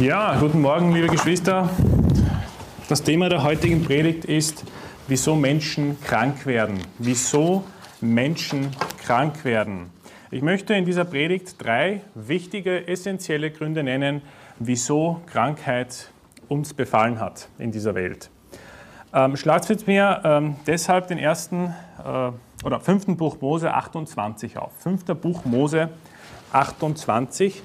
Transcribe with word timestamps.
Ja, 0.00 0.34
guten 0.40 0.62
Morgen, 0.62 0.94
liebe 0.94 1.08
Geschwister. 1.08 1.68
Das 2.88 3.02
Thema 3.02 3.28
der 3.28 3.42
heutigen 3.42 3.84
Predigt 3.84 4.24
ist, 4.24 4.64
wieso 5.08 5.36
Menschen 5.36 6.00
krank 6.00 6.46
werden. 6.46 6.78
Wieso 6.98 7.64
Menschen 8.00 8.70
krank 9.04 9.44
werden. 9.44 9.90
Ich 10.30 10.40
möchte 10.40 10.72
in 10.72 10.86
dieser 10.86 11.04
Predigt 11.04 11.62
drei 11.62 12.00
wichtige, 12.14 12.88
essentielle 12.88 13.50
Gründe 13.50 13.82
nennen, 13.82 14.22
wieso 14.58 15.20
Krankheit 15.26 16.10
uns 16.48 16.72
befallen 16.72 17.20
hat 17.20 17.50
in 17.58 17.70
dieser 17.70 17.94
Welt. 17.94 18.30
Ähm, 19.12 19.36
schlagt 19.36 19.86
mir 19.86 20.22
ähm, 20.24 20.56
deshalb 20.66 21.08
den 21.08 21.18
ersten 21.18 21.74
äh, 22.02 22.64
oder 22.64 22.80
fünften 22.80 23.18
Buch 23.18 23.42
Mose 23.42 23.74
28 23.74 24.56
auf. 24.56 24.72
Fünfter 24.78 25.14
Buch 25.14 25.44
Mose 25.44 25.90
28. 26.52 27.62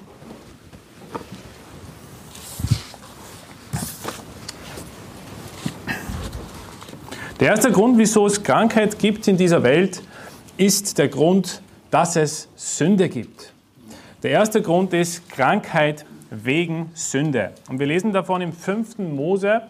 Der 7.38 7.48
erste 7.48 7.70
Grund, 7.70 7.98
wieso 7.98 8.24
es 8.24 8.42
Krankheit 8.42 8.98
gibt 8.98 9.28
in 9.28 9.36
dieser 9.36 9.62
Welt, 9.62 10.02
ist 10.56 10.96
der 10.96 11.08
Grund, 11.08 11.60
dass 11.90 12.16
es 12.16 12.48
Sünde 12.56 13.10
gibt. 13.10 13.52
Der 14.22 14.30
erste 14.30 14.62
Grund 14.62 14.94
ist 14.94 15.28
Krankheit 15.28 16.06
wegen 16.30 16.90
Sünde. 16.94 17.52
Und 17.68 17.78
wir 17.78 17.86
lesen 17.88 18.14
davon 18.14 18.40
im 18.40 18.54
5. 18.54 18.96
Mose, 19.00 19.60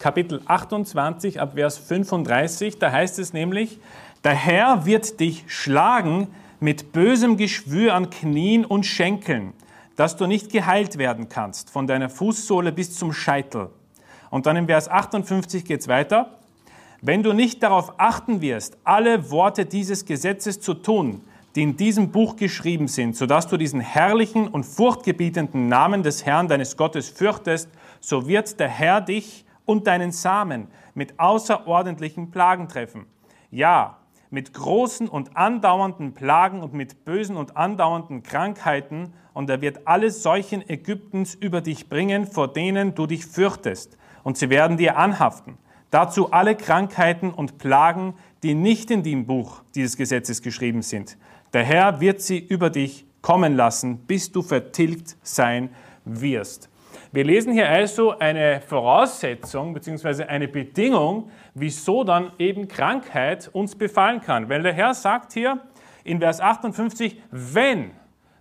Kapitel 0.00 0.42
28, 0.46 1.40
ab 1.40 1.52
Vers 1.54 1.78
35. 1.78 2.80
Da 2.80 2.90
heißt 2.90 3.20
es 3.20 3.32
nämlich, 3.32 3.78
der 4.24 4.34
Herr 4.34 4.84
wird 4.84 5.20
dich 5.20 5.44
schlagen 5.46 6.26
mit 6.58 6.90
bösem 6.90 7.36
Geschwür 7.36 7.94
an 7.94 8.10
Knien 8.10 8.64
und 8.64 8.84
Schenkeln, 8.84 9.52
dass 9.94 10.16
du 10.16 10.26
nicht 10.26 10.50
geheilt 10.50 10.98
werden 10.98 11.28
kannst, 11.28 11.70
von 11.70 11.86
deiner 11.86 12.10
Fußsohle 12.10 12.72
bis 12.72 12.98
zum 12.98 13.12
Scheitel. 13.12 13.68
Und 14.30 14.46
dann 14.46 14.56
im 14.56 14.66
Vers 14.66 14.88
58 14.88 15.64
geht 15.64 15.82
es 15.82 15.86
weiter. 15.86 16.41
Wenn 17.04 17.24
du 17.24 17.32
nicht 17.32 17.64
darauf 17.64 17.94
achten 17.98 18.40
wirst, 18.42 18.78
alle 18.84 19.32
Worte 19.32 19.66
dieses 19.66 20.04
Gesetzes 20.04 20.60
zu 20.60 20.72
tun, 20.72 21.22
die 21.56 21.62
in 21.62 21.76
diesem 21.76 22.12
Buch 22.12 22.36
geschrieben 22.36 22.86
sind, 22.86 23.16
sodass 23.16 23.48
du 23.48 23.56
diesen 23.56 23.80
herrlichen 23.80 24.46
und 24.46 24.62
furchtgebietenden 24.62 25.66
Namen 25.66 26.04
des 26.04 26.24
Herrn 26.24 26.46
deines 26.46 26.76
Gottes 26.76 27.08
fürchtest, 27.08 27.68
so 27.98 28.28
wird 28.28 28.60
der 28.60 28.68
Herr 28.68 29.00
dich 29.00 29.44
und 29.64 29.88
deinen 29.88 30.12
Samen 30.12 30.68
mit 30.94 31.18
außerordentlichen 31.18 32.30
Plagen 32.30 32.68
treffen. 32.68 33.06
Ja, 33.50 33.98
mit 34.30 34.54
großen 34.54 35.08
und 35.08 35.36
andauernden 35.36 36.14
Plagen 36.14 36.62
und 36.62 36.72
mit 36.72 37.04
bösen 37.04 37.36
und 37.36 37.56
andauernden 37.56 38.22
Krankheiten, 38.22 39.12
und 39.34 39.50
er 39.50 39.60
wird 39.60 39.88
alle 39.88 40.12
Seuchen 40.12 40.62
Ägyptens 40.68 41.34
über 41.34 41.62
dich 41.62 41.88
bringen, 41.88 42.28
vor 42.28 42.46
denen 42.46 42.94
du 42.94 43.08
dich 43.08 43.26
fürchtest, 43.26 43.98
und 44.22 44.38
sie 44.38 44.50
werden 44.50 44.76
dir 44.76 44.96
anhaften. 44.96 45.58
Dazu 45.92 46.32
alle 46.32 46.56
Krankheiten 46.56 47.30
und 47.34 47.58
Plagen, 47.58 48.14
die 48.42 48.54
nicht 48.54 48.90
in 48.90 49.02
dem 49.02 49.26
Buch 49.26 49.62
dieses 49.74 49.98
Gesetzes 49.98 50.40
geschrieben 50.40 50.80
sind. 50.80 51.18
Der 51.52 51.64
Herr 51.64 52.00
wird 52.00 52.22
sie 52.22 52.38
über 52.38 52.70
dich 52.70 53.04
kommen 53.20 53.54
lassen, 53.54 53.98
bis 53.98 54.32
du 54.32 54.40
vertilgt 54.40 55.18
sein 55.22 55.68
wirst. 56.06 56.70
Wir 57.12 57.24
lesen 57.24 57.52
hier 57.52 57.68
also 57.68 58.18
eine 58.18 58.62
Voraussetzung 58.62 59.74
bzw. 59.74 60.24
eine 60.24 60.48
Bedingung, 60.48 61.30
wieso 61.52 62.04
dann 62.04 62.32
eben 62.38 62.68
Krankheit 62.68 63.50
uns 63.52 63.76
befallen 63.76 64.22
kann. 64.22 64.48
Weil 64.48 64.62
der 64.62 64.72
Herr 64.72 64.94
sagt 64.94 65.34
hier 65.34 65.60
in 66.04 66.20
Vers 66.20 66.40
58, 66.40 67.20
wenn, 67.30 67.90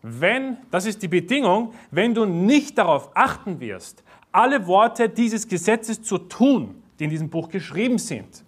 wenn, 0.02 0.56
das 0.72 0.86
ist 0.86 1.04
die 1.04 1.10
Bedingung, 1.10 1.74
wenn 1.92 2.14
du 2.14 2.24
nicht 2.24 2.78
darauf 2.78 3.10
achten 3.14 3.60
wirst, 3.60 4.06
alle 4.32 4.68
Worte 4.68 5.10
dieses 5.10 5.50
Gesetzes 5.50 6.02
zu 6.02 6.18
tun, 6.18 6.81
die 7.02 7.06
in 7.06 7.10
diesem 7.10 7.30
Buch 7.32 7.50
geschrieben 7.50 7.98
sind. 7.98 8.44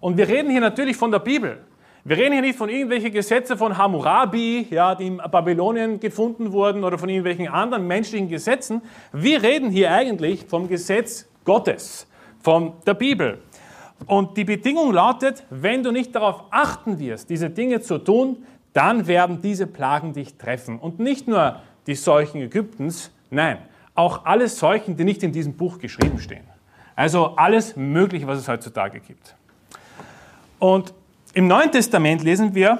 Und 0.00 0.16
wir 0.16 0.26
reden 0.26 0.50
hier 0.50 0.62
natürlich 0.62 0.96
von 0.96 1.10
der 1.10 1.18
Bibel. 1.18 1.58
Wir 2.02 2.16
reden 2.16 2.32
hier 2.32 2.40
nicht 2.40 2.56
von 2.56 2.70
irgendwelchen 2.70 3.12
Gesetzen 3.12 3.58
von 3.58 3.76
Hammurabi, 3.76 4.68
ja, 4.70 4.94
die 4.94 5.08
in 5.08 5.18
Babylonien 5.18 6.00
gefunden 6.00 6.50
wurden 6.50 6.82
oder 6.82 6.96
von 6.96 7.10
irgendwelchen 7.10 7.48
anderen 7.48 7.86
menschlichen 7.86 8.30
Gesetzen. 8.30 8.80
Wir 9.12 9.42
reden 9.42 9.68
hier 9.68 9.92
eigentlich 9.92 10.46
vom 10.46 10.66
Gesetz 10.66 11.28
Gottes, 11.44 12.06
von 12.40 12.72
der 12.86 12.94
Bibel. 12.94 13.42
Und 14.06 14.34
die 14.38 14.44
Bedingung 14.44 14.94
lautet, 14.94 15.44
wenn 15.50 15.82
du 15.82 15.90
nicht 15.90 16.14
darauf 16.14 16.44
achten 16.50 16.98
wirst, 16.98 17.28
diese 17.28 17.50
Dinge 17.50 17.82
zu 17.82 17.98
tun, 17.98 18.46
dann 18.72 19.08
werden 19.08 19.42
diese 19.42 19.66
Plagen 19.66 20.14
dich 20.14 20.38
treffen. 20.38 20.78
Und 20.78 21.00
nicht 21.00 21.28
nur 21.28 21.60
die 21.86 21.96
Seuchen 21.96 22.40
Ägyptens, 22.40 23.10
nein, 23.28 23.58
auch 23.94 24.24
alle 24.24 24.48
Seuchen, 24.48 24.96
die 24.96 25.04
nicht 25.04 25.22
in 25.22 25.32
diesem 25.32 25.52
Buch 25.52 25.78
geschrieben 25.78 26.18
stehen. 26.18 26.44
Also 27.00 27.32
alles 27.34 27.76
Mögliche, 27.76 28.26
was 28.26 28.40
es 28.40 28.46
heutzutage 28.46 29.00
gibt. 29.00 29.34
Und 30.58 30.92
im 31.32 31.46
Neuen 31.46 31.72
Testament 31.72 32.22
lesen 32.22 32.54
wir 32.54 32.78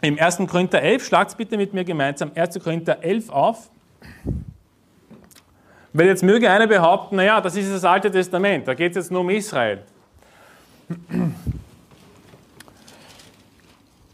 im 0.00 0.18
1. 0.18 0.38
Korinther 0.48 0.82
11, 0.82 1.06
schlagt 1.06 1.36
bitte 1.36 1.56
mit 1.56 1.72
mir 1.72 1.84
gemeinsam 1.84 2.32
1. 2.34 2.58
Korinther 2.58 3.04
11 3.04 3.30
auf. 3.30 3.70
Weil 5.92 6.06
jetzt 6.08 6.24
möge 6.24 6.50
einer 6.50 6.66
behaupten, 6.66 7.14
naja, 7.14 7.40
das 7.40 7.54
ist 7.54 7.72
das 7.72 7.84
Alte 7.84 8.10
Testament, 8.10 8.66
da 8.66 8.74
geht 8.74 8.90
es 8.90 8.96
jetzt 8.96 9.12
nur 9.12 9.20
um 9.20 9.30
Israel. 9.30 9.84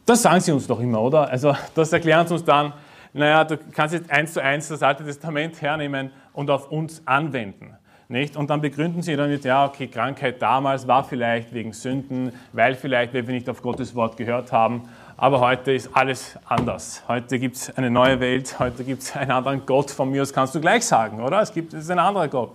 Das 0.05 0.21
sagen 0.21 0.41
sie 0.43 0.53
uns 0.53 0.67
doch 0.67 0.79
immer, 0.79 1.01
oder? 1.01 1.31
Also 1.31 1.57
das 1.75 1.91
erklären 1.91 2.27
sie 2.27 2.35
uns 2.35 2.45
dann, 2.45 2.75
naja, 3.15 3.45
du 3.45 3.57
kannst 3.57 3.95
jetzt 3.95 4.11
eins 4.11 4.35
zu 4.35 4.43
eins 4.43 4.69
das 4.69 4.83
Alte 4.83 5.07
Testament 5.07 5.63
hernehmen 5.63 6.11
und 6.35 6.51
auf 6.51 6.71
uns 6.71 7.01
anwenden. 7.07 7.79
Nicht? 8.13 8.37
Und 8.37 8.51
dann 8.51 8.61
begründen 8.61 9.01
sie 9.01 9.17
damit, 9.17 9.43
ja, 9.47 9.65
okay, 9.65 9.87
Krankheit 9.87 10.43
damals 10.43 10.87
war 10.87 11.03
vielleicht 11.03 11.55
wegen 11.55 11.73
Sünden, 11.73 12.31
weil 12.53 12.75
vielleicht, 12.75 13.15
weil 13.15 13.27
wir 13.27 13.33
nicht 13.33 13.49
auf 13.49 13.63
Gottes 13.63 13.95
Wort 13.95 14.19
gehört 14.19 14.53
haben. 14.53 14.83
Aber 15.17 15.41
heute 15.41 15.73
ist 15.73 15.89
alles 15.95 16.39
anders. 16.45 17.03
Heute 17.09 17.39
gibt 17.39 17.57
es 17.57 17.75
eine 17.75 17.91
neue 17.91 18.21
Welt, 18.21 18.59
heute 18.59 18.85
gibt 18.85 19.01
es 19.01 19.17
einen 19.17 19.31
anderen 19.31 19.65
Gott. 19.65 19.91
Von 19.91 20.11
mir 20.11 20.21
aus 20.21 20.31
kannst 20.31 20.55
du 20.55 20.61
gleich 20.61 20.85
sagen, 20.85 21.23
oder? 21.23 21.41
Es 21.41 21.55
gibt 21.55 21.73
es 21.73 21.85
ist 21.85 21.91
ein 21.91 21.99
anderer 21.99 22.29
Gott. 22.29 22.51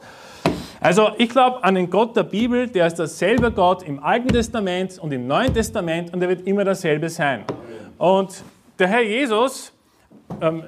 Also 0.80 1.10
ich 1.18 1.30
glaube 1.30 1.64
an 1.64 1.74
den 1.74 1.90
Gott 1.90 2.16
der 2.16 2.24
Bibel, 2.24 2.68
der 2.68 2.86
ist 2.86 3.00
derselbe 3.00 3.52
Gott 3.52 3.82
im 3.82 4.04
Alten 4.04 4.28
Testament 4.28 5.00
und 5.00 5.12
im 5.12 5.26
Neuen 5.26 5.56
Testament 5.56 6.14
und 6.14 6.22
er 6.22 6.30
wird 6.30 6.46
immer 6.46 6.66
derselbe 6.66 7.10
sein. 7.10 7.46
Und 7.98 8.44
der 8.78 8.90
Herr 8.90 9.02
Jesus, 9.02 9.74
ähm, 10.40 10.66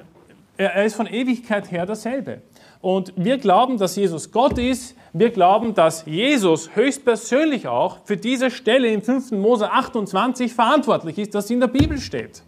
er 0.56 0.84
ist 0.84 0.96
von 0.96 1.06
Ewigkeit 1.06 1.70
her 1.70 1.86
derselbe. 1.86 2.42
Und 2.80 3.12
wir 3.16 3.38
glauben, 3.38 3.76
dass 3.76 3.96
Jesus 3.96 4.32
Gott 4.32 4.58
ist. 4.58 4.96
Wir 5.12 5.30
glauben, 5.30 5.74
dass 5.74 6.06
Jesus 6.06 6.70
höchstpersönlich 6.74 7.68
auch 7.68 7.98
für 8.04 8.16
diese 8.16 8.50
Stelle 8.50 8.88
im 8.88 9.02
5. 9.02 9.32
Mose 9.32 9.70
28 9.70 10.54
verantwortlich 10.54 11.18
ist, 11.18 11.34
dass 11.34 11.48
sie 11.48 11.54
in 11.54 11.60
der 11.60 11.66
Bibel 11.66 11.98
steht. 11.98 12.42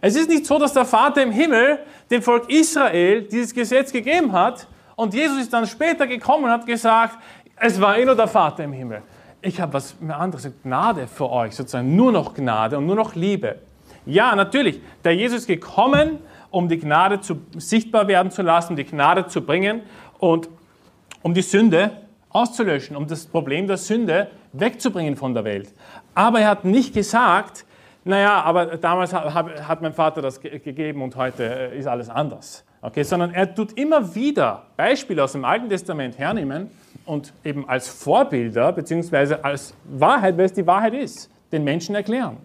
Es 0.00 0.14
ist 0.14 0.28
nicht 0.28 0.46
so, 0.46 0.58
dass 0.58 0.72
der 0.72 0.84
Vater 0.84 1.22
im 1.22 1.32
Himmel 1.32 1.80
dem 2.10 2.22
Volk 2.22 2.50
Israel 2.50 3.22
dieses 3.22 3.54
Gesetz 3.54 3.92
gegeben 3.92 4.32
hat 4.32 4.66
und 4.94 5.14
Jesus 5.14 5.38
ist 5.40 5.52
dann 5.52 5.66
später 5.66 6.06
gekommen 6.06 6.44
und 6.44 6.50
hat 6.50 6.66
gesagt, 6.66 7.18
es 7.56 7.80
war 7.80 7.98
eh 7.98 8.04
nur 8.04 8.16
der 8.16 8.28
Vater 8.28 8.64
im 8.64 8.72
Himmel. 8.72 9.02
Ich 9.42 9.60
habe 9.60 9.74
was 9.74 9.94
anderes, 10.08 10.50
Gnade 10.62 11.06
für 11.06 11.30
euch, 11.30 11.54
sozusagen 11.54 11.94
nur 11.94 12.12
noch 12.12 12.34
Gnade 12.34 12.78
und 12.78 12.86
nur 12.86 12.96
noch 12.96 13.14
Liebe. 13.14 13.56
Ja, 14.06 14.34
natürlich, 14.34 14.80
der 15.04 15.14
Jesus 15.14 15.40
ist 15.40 15.46
gekommen, 15.46 16.18
um 16.56 16.70
die 16.70 16.78
Gnade 16.78 17.20
zu, 17.20 17.36
sichtbar 17.58 18.08
werden 18.08 18.30
zu 18.30 18.40
lassen, 18.40 18.76
die 18.76 18.84
Gnade 18.84 19.26
zu 19.26 19.42
bringen 19.42 19.82
und 20.18 20.48
um 21.20 21.34
die 21.34 21.42
Sünde 21.42 21.90
auszulöschen, 22.30 22.96
um 22.96 23.06
das 23.06 23.26
Problem 23.26 23.66
der 23.66 23.76
Sünde 23.76 24.28
wegzubringen 24.54 25.16
von 25.16 25.34
der 25.34 25.44
Welt. 25.44 25.74
Aber 26.14 26.40
er 26.40 26.48
hat 26.48 26.64
nicht 26.64 26.94
gesagt, 26.94 27.66
naja, 28.04 28.40
aber 28.42 28.78
damals 28.78 29.12
hat 29.12 29.82
mein 29.82 29.92
Vater 29.92 30.22
das 30.22 30.40
gegeben 30.40 31.02
und 31.02 31.14
heute 31.16 31.72
äh, 31.72 31.78
ist 31.78 31.86
alles 31.86 32.08
anders. 32.08 32.64
Okay, 32.80 33.02
sondern 33.02 33.34
er 33.34 33.54
tut 33.54 33.72
immer 33.74 34.14
wieder 34.14 34.62
Beispiele 34.78 35.24
aus 35.24 35.32
dem 35.32 35.44
Alten 35.44 35.68
Testament 35.68 36.16
hernehmen 36.16 36.70
und 37.04 37.34
eben 37.44 37.68
als 37.68 37.86
Vorbilder 37.86 38.72
beziehungsweise 38.72 39.44
als 39.44 39.74
Wahrheit, 39.84 40.38
weil 40.38 40.46
es 40.46 40.54
die 40.54 40.66
Wahrheit 40.66 40.94
ist, 40.94 41.30
den 41.52 41.64
Menschen 41.64 41.94
erklären. 41.94 42.38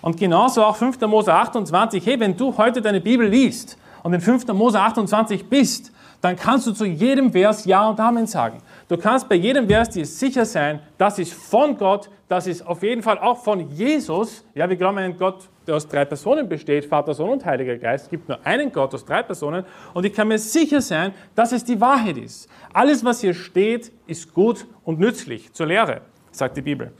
Und 0.00 0.16
genauso 0.16 0.64
auch 0.64 0.76
5. 0.76 1.00
Mose 1.02 1.32
28. 1.32 2.04
Hey, 2.06 2.20
wenn 2.20 2.36
du 2.36 2.56
heute 2.56 2.80
deine 2.80 3.00
Bibel 3.00 3.26
liest 3.26 3.78
und 4.02 4.12
in 4.12 4.20
5. 4.20 4.46
Mose 4.48 4.80
28 4.80 5.48
bist, 5.48 5.92
dann 6.20 6.36
kannst 6.36 6.66
du 6.66 6.72
zu 6.72 6.84
jedem 6.84 7.32
Vers 7.32 7.64
Ja 7.64 7.88
und 7.88 8.00
Amen 8.00 8.26
sagen. 8.26 8.58
Du 8.88 8.96
kannst 8.96 9.28
bei 9.28 9.36
jedem 9.36 9.68
Vers 9.68 9.90
dir 9.90 10.04
sicher 10.04 10.44
sein, 10.44 10.80
das 10.96 11.18
ist 11.18 11.32
von 11.32 11.76
Gott, 11.76 12.10
das 12.28 12.46
ist 12.46 12.66
auf 12.66 12.82
jeden 12.82 13.02
Fall 13.02 13.18
auch 13.18 13.42
von 13.42 13.70
Jesus. 13.70 14.44
Ja, 14.54 14.68
wir 14.68 14.76
glauben 14.76 14.98
an 14.98 15.04
einen 15.04 15.16
Gott, 15.16 15.48
der 15.66 15.76
aus 15.76 15.86
drei 15.86 16.04
Personen 16.04 16.48
besteht, 16.48 16.86
Vater, 16.86 17.14
Sohn 17.14 17.30
und 17.30 17.44
Heiliger 17.44 17.76
Geist. 17.76 18.06
Es 18.06 18.10
gibt 18.10 18.28
nur 18.28 18.44
einen 18.44 18.72
Gott 18.72 18.92
aus 18.94 19.04
drei 19.04 19.22
Personen 19.22 19.64
und 19.94 20.04
ich 20.04 20.12
kann 20.12 20.28
mir 20.28 20.38
sicher 20.38 20.80
sein, 20.80 21.12
dass 21.34 21.52
es 21.52 21.64
die 21.64 21.80
Wahrheit 21.80 22.16
ist. 22.18 22.48
Alles, 22.72 23.04
was 23.04 23.20
hier 23.20 23.34
steht, 23.34 23.92
ist 24.06 24.34
gut 24.34 24.66
und 24.84 24.98
nützlich 24.98 25.52
zur 25.52 25.66
Lehre, 25.66 26.02
sagt 26.32 26.56
die 26.56 26.62
Bibel. 26.62 26.92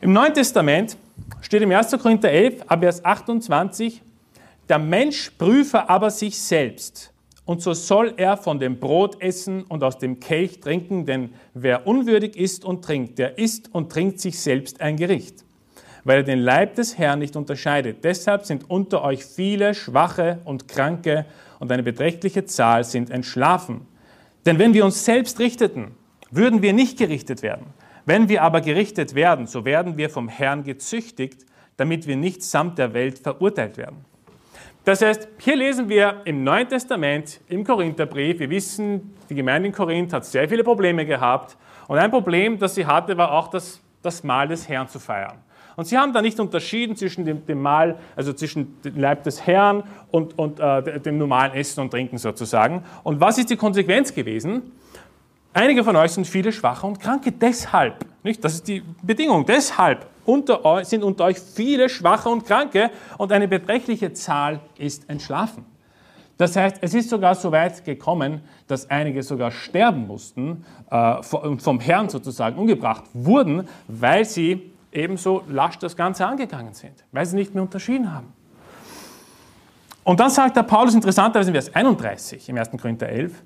Im 0.00 0.12
Neuen 0.12 0.34
Testament 0.34 0.96
steht 1.40 1.62
im 1.62 1.70
1. 1.70 1.90
Korinther 1.92 2.30
11, 2.30 2.64
Vers 2.80 3.04
28, 3.04 4.02
der 4.68 4.78
Mensch 4.78 5.30
prüfe 5.30 5.88
aber 5.88 6.10
sich 6.10 6.38
selbst, 6.38 7.12
und 7.44 7.60
so 7.60 7.72
soll 7.72 8.14
er 8.16 8.36
von 8.36 8.60
dem 8.60 8.78
Brot 8.78 9.20
essen 9.20 9.64
und 9.64 9.82
aus 9.82 9.98
dem 9.98 10.20
Kelch 10.20 10.60
trinken, 10.60 11.06
denn 11.06 11.30
wer 11.54 11.86
unwürdig 11.86 12.36
isst 12.36 12.64
und 12.64 12.84
trinkt, 12.84 13.18
der 13.18 13.38
isst 13.38 13.74
und 13.74 13.90
trinkt 13.90 14.20
sich 14.20 14.38
selbst 14.38 14.80
ein 14.80 14.96
Gericht, 14.96 15.44
weil 16.04 16.18
er 16.18 16.22
den 16.22 16.38
Leib 16.38 16.76
des 16.76 16.98
Herrn 16.98 17.18
nicht 17.18 17.34
unterscheidet. 17.34 18.04
Deshalb 18.04 18.46
sind 18.46 18.70
unter 18.70 19.02
euch 19.02 19.24
viele 19.24 19.74
Schwache 19.74 20.38
und 20.44 20.68
Kranke 20.68 21.26
und 21.58 21.72
eine 21.72 21.82
beträchtliche 21.82 22.44
Zahl 22.44 22.84
sind 22.84 23.10
entschlafen. 23.10 23.86
Denn 24.46 24.58
wenn 24.58 24.72
wir 24.72 24.84
uns 24.84 25.04
selbst 25.04 25.40
richteten, 25.40 25.92
würden 26.30 26.62
wir 26.62 26.72
nicht 26.72 26.96
gerichtet 26.96 27.42
werden. 27.42 27.66
Wenn 28.04 28.28
wir 28.28 28.42
aber 28.42 28.60
gerichtet 28.60 29.14
werden, 29.14 29.46
so 29.46 29.64
werden 29.64 29.96
wir 29.96 30.10
vom 30.10 30.28
Herrn 30.28 30.64
gezüchtigt, 30.64 31.46
damit 31.76 32.06
wir 32.06 32.16
nicht 32.16 32.42
samt 32.42 32.78
der 32.78 32.94
Welt 32.94 33.20
verurteilt 33.20 33.76
werden. 33.76 34.04
Das 34.84 35.00
heißt, 35.00 35.28
hier 35.38 35.54
lesen 35.54 35.88
wir 35.88 36.22
im 36.24 36.42
Neuen 36.42 36.68
Testament, 36.68 37.40
im 37.48 37.62
Korintherbrief, 37.62 38.40
wir 38.40 38.50
wissen, 38.50 39.14
die 39.30 39.36
Gemeinde 39.36 39.68
in 39.68 39.74
Korinth 39.74 40.12
hat 40.12 40.24
sehr 40.24 40.48
viele 40.48 40.64
Probleme 40.64 41.06
gehabt. 41.06 41.56
Und 41.86 41.98
ein 41.98 42.10
Problem, 42.10 42.58
das 42.58 42.74
sie 42.74 42.84
hatte, 42.84 43.16
war 43.16 43.30
auch 43.30 43.48
das, 43.48 43.80
das 44.02 44.24
Mahl 44.24 44.48
des 44.48 44.68
Herrn 44.68 44.88
zu 44.88 44.98
feiern. 44.98 45.38
Und 45.76 45.84
sie 45.84 45.96
haben 45.96 46.12
da 46.12 46.20
nicht 46.20 46.38
unterschieden 46.40 46.96
zwischen 46.96 47.24
dem, 47.24 47.46
dem 47.46 47.62
Mahl, 47.62 47.96
also 48.16 48.32
zwischen 48.32 48.80
dem 48.82 48.98
Leib 48.98 49.22
des 49.22 49.46
Herrn 49.46 49.84
und, 50.10 50.36
und 50.38 50.58
äh, 50.58 51.00
dem 51.00 51.16
normalen 51.16 51.52
Essen 51.54 51.80
und 51.80 51.90
Trinken 51.90 52.18
sozusagen. 52.18 52.84
Und 53.04 53.20
was 53.20 53.38
ist 53.38 53.50
die 53.50 53.56
Konsequenz 53.56 54.12
gewesen? 54.12 54.72
Einige 55.54 55.84
von 55.84 55.96
euch 55.96 56.12
sind 56.12 56.26
viele 56.26 56.50
Schwache 56.50 56.86
und 56.86 56.98
Kranke, 56.98 57.30
deshalb, 57.30 58.06
nicht? 58.22 58.42
Das 58.42 58.54
ist 58.54 58.68
die 58.68 58.82
Bedingung, 59.02 59.44
deshalb 59.44 60.06
unter 60.24 60.64
euch, 60.64 60.86
sind 60.86 61.02
unter 61.02 61.24
euch 61.24 61.38
viele 61.38 61.88
Schwache 61.88 62.28
und 62.30 62.46
Kranke 62.46 62.90
und 63.18 63.32
eine 63.32 63.48
beträchtliche 63.48 64.12
Zahl 64.14 64.60
ist 64.78 65.08
entschlafen. 65.10 65.66
Das 66.38 66.56
heißt, 66.56 66.78
es 66.80 66.94
ist 66.94 67.10
sogar 67.10 67.34
so 67.34 67.52
weit 67.52 67.84
gekommen, 67.84 68.40
dass 68.66 68.88
einige 68.88 69.22
sogar 69.22 69.50
sterben 69.50 70.06
mussten 70.06 70.64
äh, 70.90 71.16
und 71.36 71.60
vom 71.60 71.80
Herrn 71.80 72.08
sozusagen 72.08 72.56
umgebracht 72.56 73.04
wurden, 73.12 73.68
weil 73.88 74.24
sie 74.24 74.72
ebenso 74.90 75.42
lasch 75.48 75.78
das 75.78 75.96
Ganze 75.96 76.26
angegangen 76.26 76.72
sind, 76.72 77.04
weil 77.12 77.26
sie 77.26 77.36
nicht 77.36 77.54
mehr 77.54 77.62
unterschieden 77.62 78.12
haben. 78.12 78.32
Und 80.04 80.18
dann 80.18 80.30
sagt 80.30 80.56
der 80.56 80.62
Paulus 80.64 80.94
interessanterweise 80.94 81.50
in 81.50 81.54
Vers 81.54 81.74
31 81.74 82.48
im 82.48 82.56
1. 82.56 82.70
Korinther 82.80 83.08
11, 83.08 83.42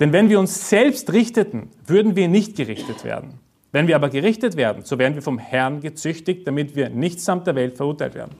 denn 0.00 0.12
wenn 0.12 0.28
wir 0.28 0.38
uns 0.38 0.68
selbst 0.68 1.12
richteten, 1.12 1.70
würden 1.86 2.16
wir 2.16 2.28
nicht 2.28 2.56
gerichtet 2.56 3.04
werden. 3.04 3.40
Wenn 3.72 3.86
wir 3.86 3.96
aber 3.96 4.08
gerichtet 4.08 4.56
werden, 4.56 4.84
so 4.84 4.98
werden 4.98 5.14
wir 5.14 5.22
vom 5.22 5.38
Herrn 5.38 5.80
gezüchtigt, 5.80 6.46
damit 6.46 6.74
wir 6.74 6.88
nicht 6.88 7.20
samt 7.20 7.46
der 7.46 7.54
Welt 7.54 7.76
verurteilt 7.76 8.14
werden. 8.14 8.34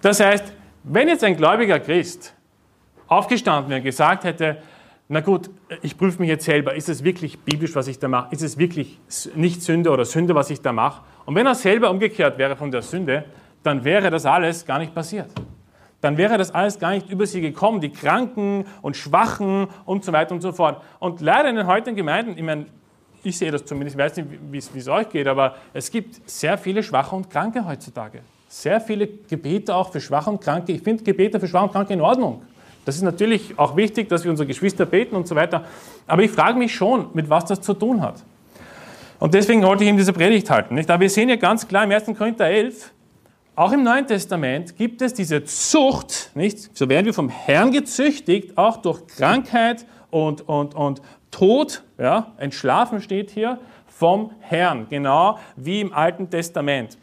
Das 0.00 0.20
heißt, 0.20 0.52
wenn 0.84 1.08
jetzt 1.08 1.24
ein 1.24 1.36
gläubiger 1.36 1.80
Christ 1.80 2.34
aufgestanden 3.06 3.70
wäre 3.70 3.80
und 3.80 3.84
gesagt 3.84 4.24
hätte, 4.24 4.58
na 5.08 5.20
gut, 5.20 5.50
ich 5.82 5.98
prüfe 5.98 6.20
mich 6.20 6.30
jetzt 6.30 6.46
selber, 6.46 6.74
ist 6.74 6.88
es 6.88 7.04
wirklich 7.04 7.38
biblisch, 7.40 7.74
was 7.74 7.88
ich 7.88 7.98
da 7.98 8.08
mache? 8.08 8.28
Ist 8.34 8.42
es 8.42 8.56
wirklich 8.56 8.98
nicht 9.34 9.62
Sünde 9.62 9.90
oder 9.90 10.06
Sünde, 10.06 10.34
was 10.34 10.48
ich 10.48 10.62
da 10.62 10.72
mache? 10.72 11.02
Und 11.26 11.34
wenn 11.34 11.46
er 11.46 11.54
selber 11.54 11.90
umgekehrt 11.90 12.38
wäre 12.38 12.56
von 12.56 12.70
der 12.70 12.80
Sünde, 12.80 13.24
dann 13.62 13.84
wäre 13.84 14.10
das 14.10 14.24
alles 14.24 14.64
gar 14.64 14.78
nicht 14.78 14.94
passiert. 14.94 15.30
Dann 16.04 16.18
wäre 16.18 16.36
das 16.36 16.50
alles 16.50 16.78
gar 16.78 16.90
nicht 16.90 17.08
über 17.08 17.26
sie 17.26 17.40
gekommen, 17.40 17.80
die 17.80 17.88
Kranken 17.88 18.66
und 18.82 18.94
Schwachen 18.94 19.68
und 19.86 20.04
so 20.04 20.12
weiter 20.12 20.34
und 20.34 20.42
so 20.42 20.52
fort. 20.52 20.82
Und 20.98 21.22
leider 21.22 21.48
in 21.48 21.56
den 21.56 21.66
heutigen 21.66 21.96
Gemeinden, 21.96 22.34
ich 22.36 22.42
meine, 22.42 22.66
ich 23.22 23.38
sehe 23.38 23.50
das 23.50 23.64
zumindest, 23.64 23.96
ich 23.96 24.04
weiß 24.04 24.16
nicht, 24.16 24.28
wie 24.50 24.58
es 24.58 24.88
euch 24.88 25.08
geht, 25.08 25.26
aber 25.26 25.54
es 25.72 25.90
gibt 25.90 26.28
sehr 26.28 26.58
viele 26.58 26.82
Schwache 26.82 27.16
und 27.16 27.30
Kranke 27.30 27.66
heutzutage. 27.66 28.20
Sehr 28.48 28.82
viele 28.82 29.06
Gebete 29.06 29.74
auch 29.74 29.92
für 29.92 30.00
Schwache 30.02 30.28
und 30.28 30.42
Kranke. 30.42 30.72
Ich 30.72 30.82
finde 30.82 31.02
Gebete 31.02 31.40
für 31.40 31.48
Schwache 31.48 31.64
und 31.64 31.72
Kranke 31.72 31.94
in 31.94 32.02
Ordnung. 32.02 32.42
Das 32.84 32.96
ist 32.96 33.02
natürlich 33.02 33.58
auch 33.58 33.74
wichtig, 33.74 34.10
dass 34.10 34.24
wir 34.24 34.30
unsere 34.30 34.46
Geschwister 34.46 34.84
beten 34.84 35.16
und 35.16 35.26
so 35.26 35.34
weiter. 35.34 35.64
Aber 36.06 36.22
ich 36.22 36.30
frage 36.30 36.58
mich 36.58 36.74
schon, 36.74 37.08
mit 37.14 37.30
was 37.30 37.46
das 37.46 37.62
zu 37.62 37.72
tun 37.72 38.02
hat. 38.02 38.22
Und 39.20 39.32
deswegen 39.32 39.62
wollte 39.62 39.84
ich 39.84 39.88
ihm 39.88 39.96
diese 39.96 40.12
Predigt 40.12 40.50
halten. 40.50 40.74
Nicht? 40.74 40.90
Aber 40.90 41.00
wir 41.00 41.08
sehen 41.08 41.30
ja 41.30 41.36
ganz 41.36 41.66
klar 41.66 41.84
im 41.84 41.92
1. 41.92 42.04
Korinther 42.18 42.44
11, 42.44 42.92
auch 43.56 43.72
im 43.72 43.82
Neuen 43.82 44.06
Testament 44.06 44.76
gibt 44.76 45.00
es 45.00 45.14
diese 45.14 45.44
Zucht, 45.44 46.30
nicht? 46.34 46.76
so 46.76 46.88
werden 46.88 47.06
wir 47.06 47.14
vom 47.14 47.28
Herrn 47.28 47.70
gezüchtigt, 47.70 48.58
auch 48.58 48.78
durch 48.78 49.06
Krankheit 49.06 49.86
und, 50.10 50.48
und, 50.48 50.74
und 50.74 51.02
Tod, 51.30 51.82
ja, 51.98 52.32
entschlafen 52.36 53.00
steht 53.00 53.30
hier, 53.30 53.58
vom 53.86 54.32
Herrn, 54.40 54.86
genau 54.88 55.38
wie 55.56 55.80
im 55.80 55.92
Alten 55.92 56.28
Testament. 56.28 56.98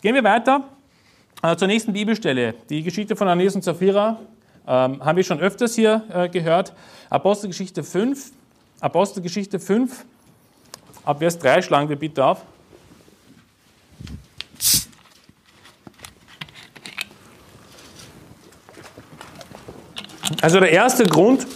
Gehen 0.00 0.14
wir 0.14 0.24
weiter 0.24 0.64
äh, 1.42 1.56
zur 1.56 1.68
nächsten 1.68 1.92
Bibelstelle. 1.92 2.54
Die 2.70 2.82
Geschichte 2.82 3.16
von 3.16 3.28
Ananias 3.28 3.54
und 3.54 3.62
Sapphira 3.62 4.18
ähm, 4.66 5.04
haben 5.04 5.16
wir 5.16 5.24
schon 5.24 5.40
öfters 5.40 5.74
hier 5.74 6.02
äh, 6.12 6.28
gehört. 6.28 6.72
Apostelgeschichte 7.10 7.82
5, 7.82 8.32
Apostelgeschichte 8.80 9.58
5, 9.58 10.04
ab 11.04 11.18
Vers 11.18 11.38
3 11.38 11.62
schlagen 11.62 11.88
wir 11.88 11.96
bitte 11.96 12.24
auf. 12.24 12.42
Also 20.44 20.60
der 20.60 20.72
erste 20.72 21.04
Grund, 21.04 21.46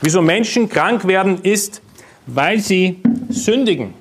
Wieso 0.00 0.22
Menschen 0.22 0.68
krank 0.68 1.08
werden, 1.08 1.40
ist, 1.42 1.82
weil 2.26 2.60
sie 2.60 3.00
sündigen. 3.30 3.94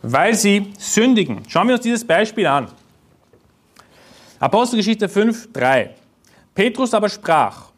Weil 0.00 0.34
sie 0.34 0.72
sündigen. 0.78 1.42
Schauen 1.48 1.66
wir 1.66 1.74
uns 1.74 1.82
dieses 1.82 2.06
Beispiel 2.06 2.46
an. 2.46 2.68
Apostelgeschichte 4.38 5.10
5, 5.10 5.52
3. 5.52 5.94
Petrus 6.54 6.94
aber 6.94 7.10
sprach, 7.10 7.72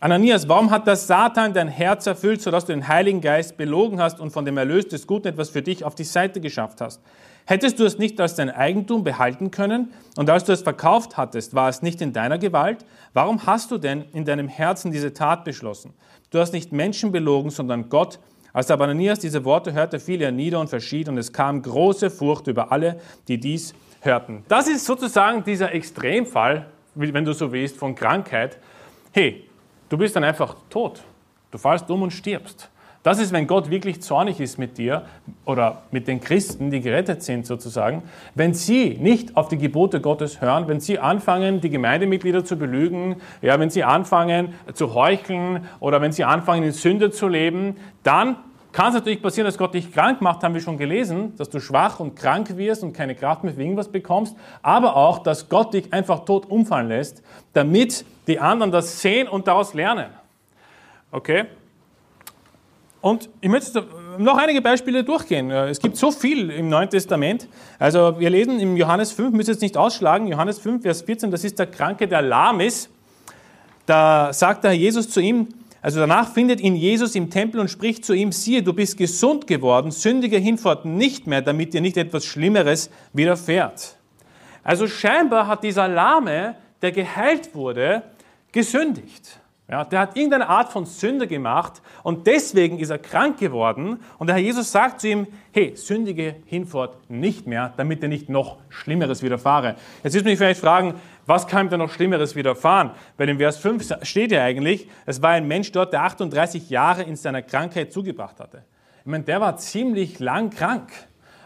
Ananias, 0.00 0.46
warum 0.46 0.70
hat 0.70 0.86
das 0.86 1.06
Satan 1.06 1.54
dein 1.54 1.68
Herz 1.68 2.06
erfüllt, 2.06 2.42
sodass 2.42 2.66
du 2.66 2.72
den 2.74 2.86
Heiligen 2.86 3.22
Geist 3.22 3.56
belogen 3.56 3.98
hast 3.98 4.20
und 4.20 4.30
von 4.30 4.44
dem 4.44 4.58
Erlös 4.58 4.88
des 4.88 5.06
Guten 5.06 5.28
etwas 5.28 5.48
für 5.48 5.62
dich 5.62 5.84
auf 5.84 5.94
die 5.94 6.04
Seite 6.04 6.40
geschafft 6.40 6.82
hast? 6.82 7.00
Hättest 7.48 7.78
du 7.78 7.84
es 7.84 7.96
nicht 7.96 8.20
als 8.20 8.34
dein 8.34 8.50
Eigentum 8.50 9.04
behalten 9.04 9.52
können 9.52 9.92
und 10.16 10.28
als 10.28 10.42
du 10.42 10.52
es 10.52 10.62
verkauft 10.62 11.16
hattest, 11.16 11.54
war 11.54 11.68
es 11.68 11.80
nicht 11.80 12.00
in 12.00 12.12
deiner 12.12 12.38
Gewalt? 12.38 12.84
Warum 13.14 13.46
hast 13.46 13.70
du 13.70 13.78
denn 13.78 14.04
in 14.12 14.24
deinem 14.24 14.48
Herzen 14.48 14.90
diese 14.90 15.14
Tat 15.14 15.44
beschlossen? 15.44 15.94
Du 16.30 16.40
hast 16.40 16.52
nicht 16.52 16.72
Menschen 16.72 17.12
belogen, 17.12 17.50
sondern 17.50 17.88
Gott. 17.88 18.18
Als 18.52 18.68
aber 18.72 18.84
Ananias 18.84 19.20
diese 19.20 19.44
Worte 19.44 19.72
hörte, 19.74 20.00
fiel 20.00 20.22
er 20.22 20.32
nieder 20.32 20.58
und 20.58 20.68
verschied 20.68 21.08
und 21.08 21.18
es 21.18 21.32
kam 21.32 21.62
große 21.62 22.10
Furcht 22.10 22.48
über 22.48 22.72
alle, 22.72 23.00
die 23.28 23.38
dies 23.38 23.74
hörten. 24.00 24.44
Das 24.48 24.66
ist 24.66 24.84
sozusagen 24.84 25.44
dieser 25.44 25.72
Extremfall, 25.72 26.66
wenn 26.96 27.24
du 27.24 27.32
so 27.32 27.52
willst, 27.52 27.76
von 27.76 27.94
Krankheit. 27.94 28.58
Hey, 29.12 29.44
du 29.88 29.96
bist 29.96 30.16
dann 30.16 30.24
einfach 30.24 30.56
tot. 30.68 31.00
Du 31.52 31.58
fallst 31.58 31.88
um 31.90 32.02
und 32.02 32.10
stirbst. 32.10 32.68
Das 33.06 33.20
ist, 33.20 33.32
wenn 33.32 33.46
Gott 33.46 33.70
wirklich 33.70 34.02
zornig 34.02 34.40
ist 34.40 34.58
mit 34.58 34.78
dir 34.78 35.02
oder 35.44 35.82
mit 35.92 36.08
den 36.08 36.20
Christen, 36.20 36.72
die 36.72 36.80
gerettet 36.80 37.22
sind 37.22 37.46
sozusagen, 37.46 38.02
wenn 38.34 38.52
sie 38.52 38.98
nicht 39.00 39.36
auf 39.36 39.46
die 39.46 39.58
Gebote 39.58 40.00
Gottes 40.00 40.40
hören, 40.40 40.66
wenn 40.66 40.80
sie 40.80 40.98
anfangen, 40.98 41.60
die 41.60 41.70
Gemeindemitglieder 41.70 42.44
zu 42.44 42.56
belügen, 42.58 43.22
ja, 43.42 43.60
wenn 43.60 43.70
sie 43.70 43.84
anfangen 43.84 44.54
zu 44.74 44.94
heucheln 44.94 45.68
oder 45.78 46.00
wenn 46.00 46.10
sie 46.10 46.24
anfangen, 46.24 46.64
in 46.64 46.72
Sünde 46.72 47.12
zu 47.12 47.28
leben, 47.28 47.76
dann 48.02 48.38
kann 48.72 48.88
es 48.88 48.94
natürlich 48.94 49.22
passieren, 49.22 49.46
dass 49.46 49.56
Gott 49.56 49.74
dich 49.74 49.92
krank 49.92 50.20
macht, 50.20 50.42
haben 50.42 50.54
wir 50.54 50.60
schon 50.60 50.76
gelesen, 50.76 51.36
dass 51.36 51.48
du 51.48 51.60
schwach 51.60 52.00
und 52.00 52.16
krank 52.16 52.56
wirst 52.56 52.82
und 52.82 52.92
keine 52.92 53.14
Kraft 53.14 53.44
mehr 53.44 53.54
für 53.54 53.62
irgendwas 53.62 53.86
bekommst, 53.86 54.34
aber 54.62 54.96
auch, 54.96 55.20
dass 55.20 55.48
Gott 55.48 55.74
dich 55.74 55.92
einfach 55.92 56.24
tot 56.24 56.46
umfallen 56.50 56.88
lässt, 56.88 57.22
damit 57.52 58.04
die 58.26 58.40
anderen 58.40 58.72
das 58.72 59.00
sehen 59.00 59.28
und 59.28 59.46
daraus 59.46 59.74
lernen. 59.74 60.08
Okay? 61.12 61.44
Und 63.06 63.30
ich 63.40 63.48
möchte 63.48 63.86
noch 64.18 64.36
einige 64.36 64.60
Beispiele 64.60 65.04
durchgehen. 65.04 65.48
Es 65.52 65.78
gibt 65.78 65.96
so 65.96 66.10
viel 66.10 66.50
im 66.50 66.68
Neuen 66.68 66.90
Testament. 66.90 67.46
Also 67.78 68.18
wir 68.18 68.30
lesen 68.30 68.58
im 68.58 68.76
Johannes 68.76 69.12
5, 69.12 69.32
müssen 69.32 69.52
jetzt 69.52 69.62
nicht 69.62 69.76
ausschlagen, 69.76 70.26
Johannes 70.26 70.58
5, 70.58 70.82
Vers 70.82 71.02
14, 71.02 71.30
das 71.30 71.44
ist 71.44 71.56
der 71.56 71.68
Kranke, 71.68 72.08
der 72.08 72.20
lahm 72.20 72.58
ist. 72.58 72.90
Da 73.86 74.32
sagt 74.32 74.64
der 74.64 74.72
Herr 74.72 74.78
Jesus 74.78 75.08
zu 75.08 75.20
ihm, 75.20 75.46
also 75.82 76.00
danach 76.00 76.32
findet 76.32 76.60
ihn 76.60 76.74
Jesus 76.74 77.14
im 77.14 77.30
Tempel 77.30 77.60
und 77.60 77.70
spricht 77.70 78.04
zu 78.04 78.12
ihm, 78.12 78.32
siehe, 78.32 78.64
du 78.64 78.72
bist 78.72 78.96
gesund 78.96 79.46
geworden, 79.46 79.92
sündige 79.92 80.38
hinfort 80.38 80.84
nicht 80.84 81.28
mehr, 81.28 81.42
damit 81.42 81.74
dir 81.74 81.80
nicht 81.80 81.96
etwas 81.96 82.24
Schlimmeres 82.24 82.90
widerfährt. 83.12 83.94
Also 84.64 84.88
scheinbar 84.88 85.46
hat 85.46 85.62
dieser 85.62 85.86
Lahme, 85.86 86.56
der 86.82 86.90
geheilt 86.90 87.54
wurde, 87.54 88.02
gesündigt. 88.50 89.38
Ja, 89.68 89.84
der 89.84 89.98
hat 89.98 90.16
irgendeine 90.16 90.48
Art 90.48 90.70
von 90.70 90.86
Sünde 90.86 91.26
gemacht 91.26 91.82
und 92.04 92.28
deswegen 92.28 92.78
ist 92.78 92.90
er 92.90 92.98
krank 92.98 93.38
geworden. 93.38 93.98
Und 94.16 94.28
der 94.28 94.36
Herr 94.36 94.42
Jesus 94.42 94.70
sagt 94.70 95.00
zu 95.00 95.08
ihm, 95.08 95.26
hey, 95.52 95.74
sündige 95.74 96.36
hinfort 96.46 97.10
nicht 97.10 97.48
mehr, 97.48 97.74
damit 97.76 98.00
dir 98.00 98.08
nicht 98.08 98.28
noch 98.28 98.58
Schlimmeres 98.68 99.24
widerfahre. 99.24 99.74
Jetzt 100.04 100.14
müssen 100.14 100.26
mich 100.26 100.38
vielleicht 100.38 100.60
fragen, 100.60 100.94
was 101.26 101.48
kann 101.48 101.68
dir 101.68 101.78
noch 101.78 101.90
Schlimmeres 101.90 102.36
widerfahren? 102.36 102.92
Weil 103.16 103.28
in 103.28 103.38
Vers 103.38 103.58
5 103.58 103.92
steht 104.02 104.30
ja 104.30 104.44
eigentlich, 104.44 104.88
es 105.04 105.20
war 105.20 105.30
ein 105.30 105.48
Mensch 105.48 105.72
dort, 105.72 105.92
der 105.92 106.04
38 106.04 106.70
Jahre 106.70 107.02
in 107.02 107.16
seiner 107.16 107.42
Krankheit 107.42 107.92
zugebracht 107.92 108.38
hatte. 108.38 108.62
Ich 109.00 109.06
meine, 109.10 109.24
der 109.24 109.40
war 109.40 109.56
ziemlich 109.56 110.20
lang 110.20 110.50
krank. 110.50 110.92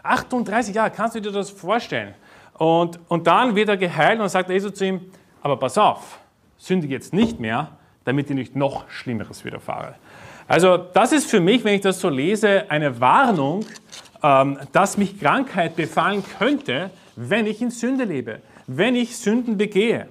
38 0.03 0.75
Jahre, 0.75 0.91
kannst 0.91 1.15
du 1.15 1.21
dir 1.21 1.31
das 1.31 1.49
vorstellen? 1.49 2.13
Und, 2.53 2.99
und 3.07 3.25
dann 3.25 3.55
wird 3.55 3.69
er 3.69 3.77
geheilt 3.77 4.19
und 4.19 4.29
sagt 4.29 4.51
Jesus 4.51 4.75
zu 4.75 4.85
ihm, 4.85 5.11
aber 5.41 5.57
pass 5.57 5.75
auf, 5.79 6.19
sündige 6.57 6.93
jetzt 6.93 7.13
nicht 7.13 7.39
mehr, 7.39 7.69
damit 8.03 8.29
dir 8.29 8.35
nicht 8.35 8.55
noch 8.55 8.89
Schlimmeres 8.89 9.45
widerfahre. 9.45 9.95
Also 10.47 10.77
das 10.77 11.11
ist 11.11 11.29
für 11.29 11.39
mich, 11.39 11.63
wenn 11.63 11.75
ich 11.75 11.81
das 11.81 11.99
so 11.99 12.09
lese, 12.09 12.69
eine 12.69 12.99
Warnung, 12.99 13.65
ähm, 14.23 14.57
dass 14.71 14.97
mich 14.97 15.19
Krankheit 15.19 15.75
befallen 15.75 16.23
könnte, 16.37 16.91
wenn 17.15 17.45
ich 17.45 17.61
in 17.61 17.71
Sünde 17.71 18.03
lebe, 18.03 18.41
wenn 18.67 18.95
ich 18.95 19.17
Sünden 19.17 19.57
begehe. 19.57 20.07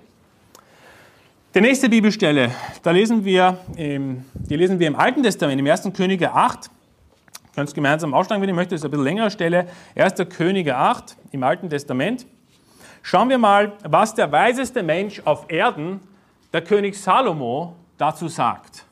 Die 1.54 1.60
nächste 1.60 1.88
Bibelstelle, 1.88 2.52
da 2.82 2.92
lesen 2.92 3.24
wir, 3.24 3.58
im, 3.76 4.24
die 4.34 4.56
lesen 4.56 4.78
wir 4.78 4.86
im 4.86 4.94
Alten 4.96 5.22
Testament, 5.22 5.60
im 5.60 5.66
1. 5.66 5.90
Könige 5.96 6.32
8. 6.32 6.66
Ihr 6.66 7.54
könnt 7.54 7.68
es 7.68 7.74
gemeinsam 7.74 8.14
aufschlagen, 8.14 8.40
wenn 8.40 8.48
ihr 8.48 8.54
möchtet, 8.54 8.74
das 8.74 8.80
ist 8.80 8.84
eine 8.84 8.90
bisschen 8.90 9.04
längere 9.04 9.30
Stelle. 9.30 9.66
1. 9.96 10.14
Könige 10.28 10.76
8 10.76 11.16
im 11.32 11.42
Alten 11.42 11.68
Testament. 11.68 12.24
Schauen 13.02 13.28
wir 13.30 13.38
mal, 13.38 13.72
was 13.82 14.14
der 14.14 14.30
weiseste 14.30 14.82
Mensch 14.82 15.22
auf 15.24 15.46
Erden, 15.50 16.00
der 16.52 16.62
König 16.62 17.00
Salomo, 17.00 17.76
dazu 17.96 18.28
sagt. 18.28 18.84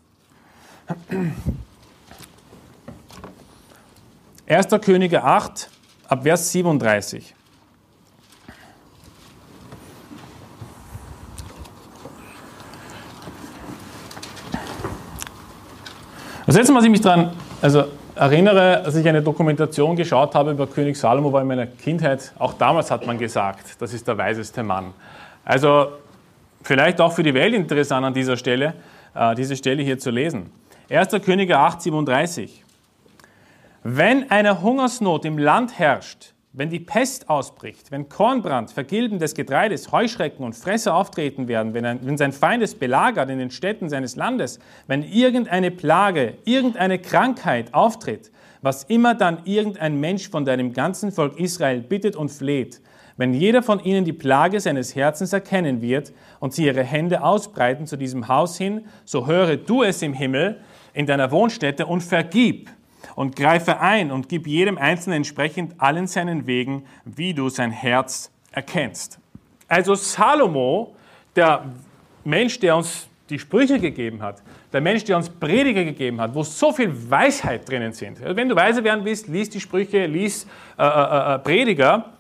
1. 4.47 4.67
Könige 4.81 5.23
8, 5.23 5.69
ab 6.09 6.23
Vers 6.23 6.53
37. 6.53 7.35
Das 16.47 16.57
letzte 16.57 16.73
Mal, 16.73 16.79
als 16.79 16.87
ich 16.87 16.91
mich 16.91 17.03
daran 17.03 17.33
also 17.61 17.85
erinnere, 18.15 18.83
als 18.83 18.97
ich 18.97 19.07
eine 19.07 19.21
Dokumentation 19.21 19.97
geschaut 19.97 20.35
habe 20.35 20.53
über 20.53 20.67
König 20.67 20.97
Salomo, 20.97 21.31
war 21.31 21.43
in 21.43 21.49
meiner 21.49 21.67
Kindheit, 21.67 22.33
auch 22.39 22.55
damals 22.55 22.91
hat 22.91 23.07
man 23.07 23.19
gesagt, 23.19 23.77
das 23.81 23.93
ist 23.93 24.09
der 24.09 24.17
weiseste 24.17 24.63
Mann. 24.63 24.95
Also 25.45 25.89
vielleicht 26.63 27.01
auch 27.01 27.13
für 27.13 27.23
die 27.23 27.35
Welt 27.35 27.55
interessant 27.55 28.05
an 28.05 28.15
dieser 28.15 28.37
Stelle, 28.37 28.75
äh, 29.15 29.35
diese 29.35 29.57
Stelle 29.57 29.83
hier 29.83 29.99
zu 29.99 30.11
lesen. 30.11 30.51
1. 30.91 31.09
Könige 31.25 31.59
8, 31.59 31.83
37. 31.83 32.65
Wenn 33.85 34.31
eine 34.31 34.63
Hungersnot 34.63 35.25
im 35.25 35.39
Land 35.39 35.79
herrscht, 35.79 36.35
wenn 36.53 36.71
die 36.71 36.81
Pest 36.81 37.29
ausbricht, 37.29 37.91
wenn 37.91 38.09
Kornbrand, 38.09 38.71
Vergilben 38.71 39.19
des 39.19 39.35
Getreides, 39.35 39.93
Heuschrecken 39.93 40.45
und 40.45 40.55
Fresser 40.55 40.95
auftreten 40.95 41.47
werden, 41.47 41.75
wenn, 41.75 41.85
ein, 41.85 42.01
wenn 42.03 42.17
sein 42.17 42.33
Feind 42.33 42.63
es 42.63 42.75
belagert 42.75 43.31
in 43.31 43.39
den 43.39 43.51
Städten 43.51 43.89
seines 43.89 44.17
Landes, 44.17 44.59
wenn 44.87 45.03
irgendeine 45.03 45.71
Plage, 45.71 46.35
irgendeine 46.45 46.99
Krankheit 46.99 47.75
auftritt, 47.75 48.33
was 48.61 48.85
immer 48.85 49.15
dann 49.15 49.43
irgendein 49.45 50.01
Mensch 50.01 50.29
von 50.29 50.45
deinem 50.45 50.73
ganzen 50.73 51.13
Volk 51.13 51.39
Israel 51.39 51.81
bittet 51.81 52.17
und 52.17 52.31
fleht, 52.31 52.81
wenn 53.19 53.35
jeder 53.35 53.63
von 53.63 53.81
ihnen 53.81 54.07
die 54.07 54.15
Plage 54.15 54.61
seines 54.61 54.95
Herzens 54.95 55.35
erkennen 55.35 55.83
wird 55.83 56.13
und 56.41 56.55
sie 56.55 56.65
ihre 56.65 56.85
Hände 56.85 57.23
ausbreiten 57.23 57.87
zu 57.87 57.99
diesem 57.99 58.29
Haus 58.29 58.57
hin, 58.57 58.87
so 59.05 59.27
höre 59.27 59.57
du 59.57 59.83
es 59.83 60.01
im 60.01 60.15
Himmel 60.15 60.61
in 60.95 61.05
deiner 61.05 61.31
Wohnstätte 61.31 61.85
und 61.85 62.03
vergib 62.03 62.71
und 63.17 63.37
greife 63.37 63.81
ein 63.81 64.11
und 64.13 64.29
gib 64.29 64.47
jedem 64.47 64.79
Einzelnen 64.79 65.19
entsprechend 65.19 65.75
allen 65.79 66.07
seinen 66.07 66.47
Wegen, 66.47 66.85
wie 67.05 67.35
du 67.35 67.49
sein 67.49 67.73
Herz 67.73 68.31
erkennst. 68.53 69.19
Also 69.67 69.97
Salomo, 69.97 70.95
der 71.35 71.65
Mensch, 72.25 72.61
der 72.61 72.77
uns 72.77 73.09
die 73.29 73.39
Sprüche 73.39 73.81
gegeben 73.81 74.23
hat, 74.23 74.43
der 74.73 74.81
Mensch, 74.81 75.05
der 75.05 75.17
uns 75.17 75.29
Prediger 75.29 75.85
gegeben 75.85 76.21
hat, 76.21 76.35
wo 76.35 76.43
so 76.43 76.73
viel 76.73 76.93
Weisheit 77.11 77.69
drinnen 77.69 77.93
sind. 77.93 78.21
Wenn 78.23 78.49
du 78.49 78.55
weise 78.55 78.83
werden 78.85 79.05
willst, 79.05 79.29
lies 79.29 79.51
die 79.51 79.61
Sprüche, 79.61 80.07
lies 80.07 80.47
äh, 80.79 80.85
äh, 80.85 81.35
äh 81.35 81.39
Prediger. 81.41 82.18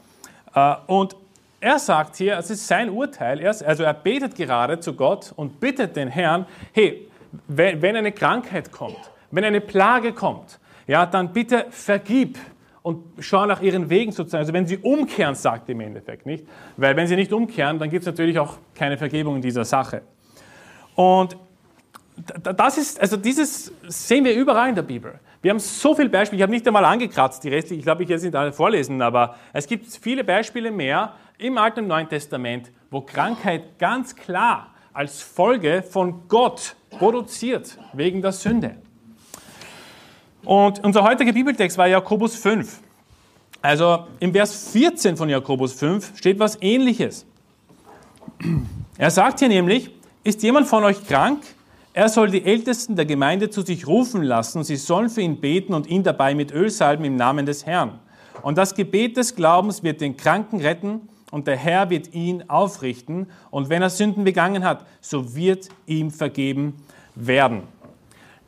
Äh, 0.54 0.74
und 0.86 1.16
er 1.60 1.78
sagt 1.78 2.16
hier, 2.16 2.38
es 2.38 2.50
ist 2.50 2.66
sein 2.66 2.90
Urteil, 2.90 3.44
also 3.46 3.82
er 3.82 3.94
betet 3.94 4.36
gerade 4.36 4.78
zu 4.78 4.94
Gott 4.94 5.32
und 5.34 5.58
bittet 5.58 5.96
den 5.96 6.08
Herrn, 6.08 6.46
hey, 6.72 7.08
wenn 7.48 7.96
eine 7.96 8.12
Krankheit 8.12 8.70
kommt, 8.70 9.10
wenn 9.30 9.44
eine 9.44 9.60
Plage 9.60 10.12
kommt, 10.12 10.60
ja, 10.86 11.04
dann 11.04 11.32
bitte 11.32 11.66
vergib 11.70 12.38
und 12.82 13.04
schau 13.18 13.44
nach 13.44 13.60
ihren 13.60 13.90
Wegen 13.90 14.12
sozusagen. 14.12 14.40
Also 14.40 14.52
wenn 14.54 14.66
sie 14.66 14.78
umkehren, 14.78 15.34
sagt 15.34 15.68
im 15.68 15.80
Endeffekt 15.80 16.24
nicht. 16.24 16.46
Weil 16.76 16.96
wenn 16.96 17.06
sie 17.06 17.16
nicht 17.16 17.32
umkehren, 17.32 17.78
dann 17.78 17.90
gibt 17.90 18.02
es 18.02 18.06
natürlich 18.06 18.38
auch 18.38 18.56
keine 18.74 18.96
Vergebung 18.96 19.36
in 19.36 19.42
dieser 19.42 19.64
Sache. 19.64 20.00
Und 20.94 21.36
das 22.42 22.78
ist, 22.78 23.00
also 23.00 23.16
dieses 23.16 23.72
sehen 23.86 24.24
wir 24.24 24.34
überall 24.34 24.70
in 24.70 24.74
der 24.74 24.82
Bibel. 24.82 25.20
Wir 25.40 25.52
haben 25.52 25.60
so 25.60 25.94
viele 25.94 26.08
Beispiele, 26.08 26.38
ich 26.38 26.42
habe 26.42 26.52
nicht 26.52 26.66
einmal 26.66 26.84
angekratzt, 26.84 27.44
die 27.44 27.48
restlichen, 27.48 27.78
ich 27.78 27.84
glaube, 27.84 28.02
ich 28.02 28.08
jetzt 28.08 28.24
nicht 28.24 28.34
alle 28.34 28.52
vorlesen, 28.52 29.00
aber 29.00 29.36
es 29.52 29.66
gibt 29.66 29.86
viele 29.86 30.24
Beispiele 30.24 30.72
mehr 30.72 31.14
im 31.38 31.56
Alten 31.58 31.80
und 31.80 31.86
Neuen 31.86 32.08
Testament, 32.08 32.72
wo 32.90 33.00
Krankheit 33.00 33.78
ganz 33.78 34.16
klar 34.16 34.74
als 34.92 35.22
Folge 35.22 35.84
von 35.88 36.26
Gott 36.26 36.74
produziert, 36.90 37.78
wegen 37.92 38.20
der 38.20 38.32
Sünde. 38.32 38.76
Und 40.44 40.82
unser 40.84 41.04
heutiger 41.04 41.32
Bibeltext 41.32 41.78
war 41.78 41.86
Jakobus 41.86 42.34
5. 42.36 42.80
Also 43.62 44.06
im 44.18 44.32
Vers 44.32 44.70
14 44.72 45.16
von 45.16 45.28
Jakobus 45.28 45.72
5 45.74 46.16
steht 46.16 46.38
was 46.38 46.58
ähnliches. 46.60 47.26
Er 48.96 49.10
sagt 49.10 49.38
hier 49.38 49.48
nämlich, 49.48 49.90
ist 50.24 50.42
jemand 50.42 50.66
von 50.66 50.82
euch 50.84 51.06
krank? 51.06 51.42
Er 51.98 52.08
soll 52.08 52.30
die 52.30 52.44
Ältesten 52.44 52.94
der 52.94 53.06
Gemeinde 53.06 53.50
zu 53.50 53.62
sich 53.62 53.88
rufen 53.88 54.22
lassen, 54.22 54.62
sie 54.62 54.76
sollen 54.76 55.10
für 55.10 55.20
ihn 55.20 55.40
beten 55.40 55.74
und 55.74 55.88
ihn 55.88 56.04
dabei 56.04 56.32
mit 56.32 56.52
Öl 56.52 56.70
salben 56.70 57.04
im 57.04 57.16
Namen 57.16 57.44
des 57.44 57.66
Herrn. 57.66 57.98
Und 58.42 58.56
das 58.56 58.76
Gebet 58.76 59.16
des 59.16 59.34
Glaubens 59.34 59.82
wird 59.82 60.00
den 60.00 60.16
Kranken 60.16 60.60
retten 60.60 61.08
und 61.32 61.48
der 61.48 61.56
Herr 61.56 61.90
wird 61.90 62.14
ihn 62.14 62.44
aufrichten. 62.46 63.26
Und 63.50 63.68
wenn 63.68 63.82
er 63.82 63.90
Sünden 63.90 64.22
begangen 64.22 64.62
hat, 64.62 64.86
so 65.00 65.34
wird 65.34 65.70
ihm 65.86 66.12
vergeben 66.12 66.76
werden. 67.16 67.62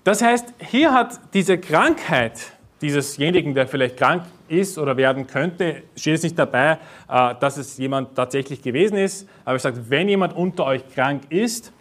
Das 0.05 0.23
heißt, 0.23 0.55
hier 0.71 0.95
hat 0.95 1.19
diese 1.35 1.59
Krankheit 1.59 2.53
diesesjenigen, 2.81 3.53
der 3.57 3.67
vielleicht 3.67 3.97
krank 3.97 4.27
ist 4.47 4.79
oder 4.79 4.97
werden 4.97 5.27
könnte, 5.27 5.83
steht 5.97 6.15
es 6.15 6.23
nicht 6.23 6.39
dabei, 6.39 6.79
äh, 7.09 7.35
dass 7.41 7.57
es 7.57 7.77
jemand 7.79 8.15
tatsächlich 8.15 8.63
gewesen 8.63 8.97
ist, 8.97 9.29
aber 9.45 9.57
er 9.57 9.59
sagt, 9.59 9.91
wenn 9.91 10.09
jemand 10.09 10.37
unter 10.37 10.67
euch 10.67 10.89
krank 10.95 11.25
ist, 11.31 11.73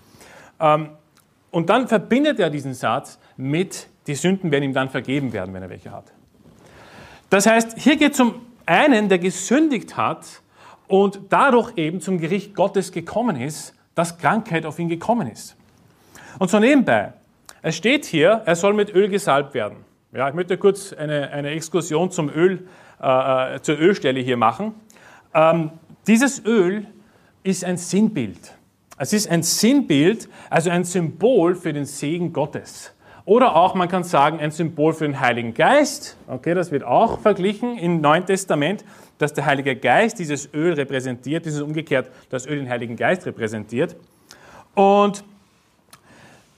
ähm, 0.59 0.89
und 1.51 1.69
dann 1.69 1.87
verbindet 1.87 2.39
er 2.39 2.49
diesen 2.49 2.73
Satz 2.73 3.19
mit, 3.37 3.87
die 4.07 4.15
Sünden 4.15 4.51
werden 4.51 4.63
ihm 4.63 4.73
dann 4.73 4.89
vergeben 4.89 5.33
werden, 5.33 5.53
wenn 5.53 5.63
er 5.63 5.69
welche 5.69 5.91
hat. 5.91 6.11
Das 7.29 7.45
heißt, 7.45 7.77
hier 7.77 7.95
geht 7.97 8.13
es 8.13 8.19
um 8.19 8.35
einen, 8.65 9.09
der 9.09 9.19
gesündigt 9.19 9.97
hat 9.97 10.25
und 10.87 11.21
dadurch 11.29 11.77
eben 11.77 12.01
zum 12.01 12.19
Gericht 12.19 12.55
Gottes 12.55 12.91
gekommen 12.91 13.39
ist, 13.39 13.75
dass 13.95 14.17
Krankheit 14.17 14.65
auf 14.65 14.79
ihn 14.79 14.89
gekommen 14.89 15.27
ist. 15.27 15.55
Und 16.39 16.49
so 16.49 16.59
nebenbei, 16.59 17.13
es 17.61 17.75
steht 17.75 18.05
hier, 18.05 18.41
er 18.45 18.55
soll 18.55 18.73
mit 18.73 18.93
Öl 18.93 19.09
gesalbt 19.09 19.53
werden. 19.53 19.77
Ja, 20.11 20.27
ich 20.27 20.33
möchte 20.33 20.57
kurz 20.57 20.93
eine, 20.93 21.29
eine 21.31 21.49
Exkursion 21.49 22.09
zum 22.09 22.29
Öl, 22.29 22.67
äh, 23.01 23.55
äh, 23.55 23.61
zur 23.61 23.77
Ölstelle 23.77 24.19
hier 24.21 24.37
machen. 24.37 24.73
Ähm, 25.33 25.71
dieses 26.07 26.43
Öl 26.45 26.87
ist 27.43 27.63
ein 27.63 27.77
Sinnbild. 27.77 28.53
Es 29.01 29.13
ist 29.13 29.31
ein 29.31 29.43
Sinnbild, 29.43 30.27
also 30.49 30.69
ein 30.69 30.83
Symbol 30.83 31.55
für 31.55 31.71
den 31.71 31.85
Segen 31.85 32.33
Gottes. 32.33 32.93
Oder 33.23 33.55
auch, 33.55 33.73
man 33.73 33.87
kann 33.87 34.03
sagen, 34.03 34.41
ein 34.41 34.51
Symbol 34.51 34.91
für 34.91 35.05
den 35.05 35.21
Heiligen 35.21 35.53
Geist. 35.53 36.17
Okay, 36.27 36.53
das 36.53 36.69
wird 36.69 36.83
auch 36.83 37.21
verglichen 37.21 37.77
im 37.77 38.01
Neuen 38.01 38.25
Testament, 38.25 38.83
dass 39.17 39.33
der 39.33 39.45
Heilige 39.45 39.77
Geist 39.77 40.19
dieses 40.19 40.53
Öl 40.53 40.73
repräsentiert, 40.73 41.45
dieses 41.45 41.61
umgekehrt 41.61 42.11
das 42.29 42.45
Öl 42.45 42.57
den 42.57 42.69
Heiligen 42.69 42.97
Geist 42.97 43.25
repräsentiert. 43.25 43.95
Und 44.75 45.23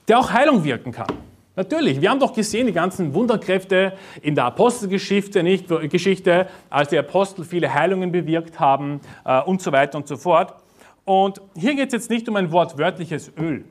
der 0.08 0.18
auch 0.18 0.32
Heilung 0.32 0.64
wirken 0.64 0.90
kann. 0.90 1.12
Natürlich, 1.54 2.00
wir 2.00 2.10
haben 2.10 2.18
doch 2.18 2.32
gesehen 2.32 2.66
die 2.66 2.72
ganzen 2.72 3.14
Wunderkräfte 3.14 3.92
in 4.20 4.34
der 4.34 4.46
Apostelgeschichte, 4.46 5.44
nicht 5.44 5.68
Geschichte, 5.90 6.48
als 6.70 6.88
die 6.88 6.98
Apostel 6.98 7.44
viele 7.44 7.72
Heilungen 7.72 8.10
bewirkt 8.10 8.58
haben 8.58 9.00
äh, 9.24 9.40
und 9.42 9.62
so 9.62 9.70
weiter 9.70 9.96
und 9.96 10.08
so 10.08 10.16
fort. 10.16 10.54
Und 11.04 11.40
hier 11.56 11.74
geht 11.74 11.88
es 11.88 11.92
jetzt 11.92 12.10
nicht 12.10 12.28
um 12.28 12.36
ein 12.36 12.52
wortwörtliches 12.52 13.32
Öl. 13.36 13.64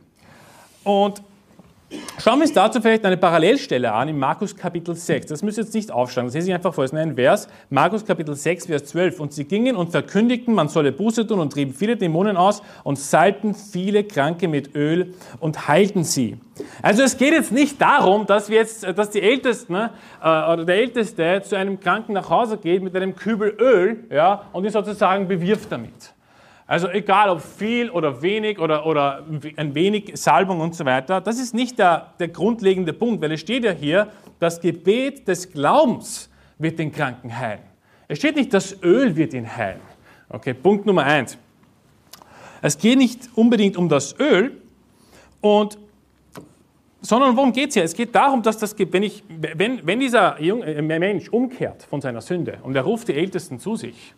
Und 0.84 1.22
Schauen 2.24 2.40
wir 2.40 2.44
uns 2.44 2.54
dazu 2.54 2.80
vielleicht 2.80 3.06
eine 3.06 3.18
Parallelstelle 3.18 3.92
an 3.92 4.08
in 4.08 4.18
Markus 4.18 4.56
Kapitel 4.56 4.96
6. 4.96 5.28
Das 5.28 5.44
müsst 5.44 5.58
ihr 5.58 5.64
jetzt 5.64 5.74
nicht 5.74 5.92
aufschlagen, 5.92 6.28
das 6.28 6.36
lese 6.36 6.50
ich 6.50 6.54
einfach 6.54 6.74
vor. 6.74 6.86
Es 6.86 6.94
ist 6.94 6.98
ein 6.98 7.16
Vers, 7.16 7.50
Markus 7.70 8.06
Kapitel 8.06 8.34
6, 8.34 8.68
Vers 8.68 8.86
12. 8.86 9.20
Und 9.20 9.34
sie 9.34 9.44
gingen 9.44 9.76
und 9.76 9.92
verkündigten, 9.92 10.54
man 10.54 10.70
solle 10.70 10.94
Buße 10.94 11.28
tun 11.28 11.40
und 11.40 11.52
trieben 11.52 11.74
viele 11.74 11.98
Dämonen 11.98 12.38
aus 12.38 12.62
und 12.84 12.98
salbten 12.98 13.56
viele 13.56 14.06
Kranke 14.06 14.48
mit 14.48 14.74
Öl 14.76 15.14
und 15.40 15.68
heilten 15.68 16.06
sie. 16.06 16.38
Also 16.82 17.04
es 17.04 17.18
geht 17.18 17.34
jetzt 17.34 17.52
nicht 17.52 17.82
darum, 17.82 18.26
dass 18.26 18.50
wir 18.50 18.58
jetzt, 18.58 18.84
dass 18.84 19.10
die 19.10 19.22
Ältesten 19.22 19.76
äh, 19.76 19.90
oder 20.22 20.64
der 20.64 20.76
Älteste 20.76 21.42
zu 21.44 21.58
einem 21.58 21.80
Kranken 21.80 22.14
nach 22.14 22.30
Hause 22.30 22.58
geht 22.58 22.84
mit 22.84 22.96
einem 22.96 23.16
Kübel 23.16 23.50
Öl 23.60 24.06
ja, 24.10 24.44
und 24.54 24.64
ihn 24.64 24.72
sozusagen 24.72 25.28
bewirft 25.28 25.72
damit. 25.72 26.14
Also 26.72 26.88
egal 26.88 27.30
ob 27.30 27.42
viel 27.42 27.90
oder 27.90 28.22
wenig 28.22 28.58
oder, 28.58 28.86
oder 28.86 29.26
ein 29.58 29.76
wenig 29.76 30.14
Salbung 30.14 30.62
und 30.62 30.74
so 30.74 30.86
weiter, 30.86 31.20
das 31.20 31.38
ist 31.38 31.54
nicht 31.54 31.78
der, 31.78 32.14
der 32.18 32.30
grundlegende 32.30 32.94
Punkt, 32.94 33.22
weil 33.22 33.34
es 33.34 33.42
steht 33.42 33.66
ja 33.66 33.74
hier, 33.74 34.08
das 34.40 34.62
Gebet 34.62 35.28
des 35.28 35.52
Glaubens 35.52 36.30
wird 36.58 36.80
den 36.80 36.94
Kranken 36.94 37.38
heilen. 37.38 37.60
Es 38.08 38.20
steht 38.20 38.38
nicht, 38.38 38.54
das 38.54 38.82
Öl 38.84 39.18
wird 39.18 39.34
ihn 39.34 39.54
heilen. 39.54 39.82
Okay, 40.30 40.54
Punkt 40.54 40.86
Nummer 40.86 41.04
eins. 41.04 41.38
Es 42.62 42.78
geht 42.78 42.98
nicht 42.98 43.28
unbedingt 43.36 43.76
um 43.76 43.90
das 43.90 44.18
Öl 44.18 44.62
und 45.42 45.78
sondern 47.02 47.36
worum 47.36 47.52
geht 47.52 47.68
es 47.70 47.74
hier? 47.74 47.84
Es 47.84 47.94
geht 47.94 48.16
darum, 48.16 48.44
dass 48.44 48.58
das, 48.58 48.74
wenn, 48.80 49.04
ich, 49.04 49.26
wenn, 49.28 49.86
wenn 49.86 50.00
dieser 50.00 50.42
junge 50.42 50.82
Mensch 50.82 51.28
umkehrt 51.28 51.84
von 51.84 52.00
seiner 52.00 52.22
Sünde 52.22 52.60
und 52.64 52.78
er 52.78 52.84
ruft 52.84 53.10
die 53.10 53.16
Ältesten 53.16 53.60
zu 53.60 53.76
sich 53.76 54.14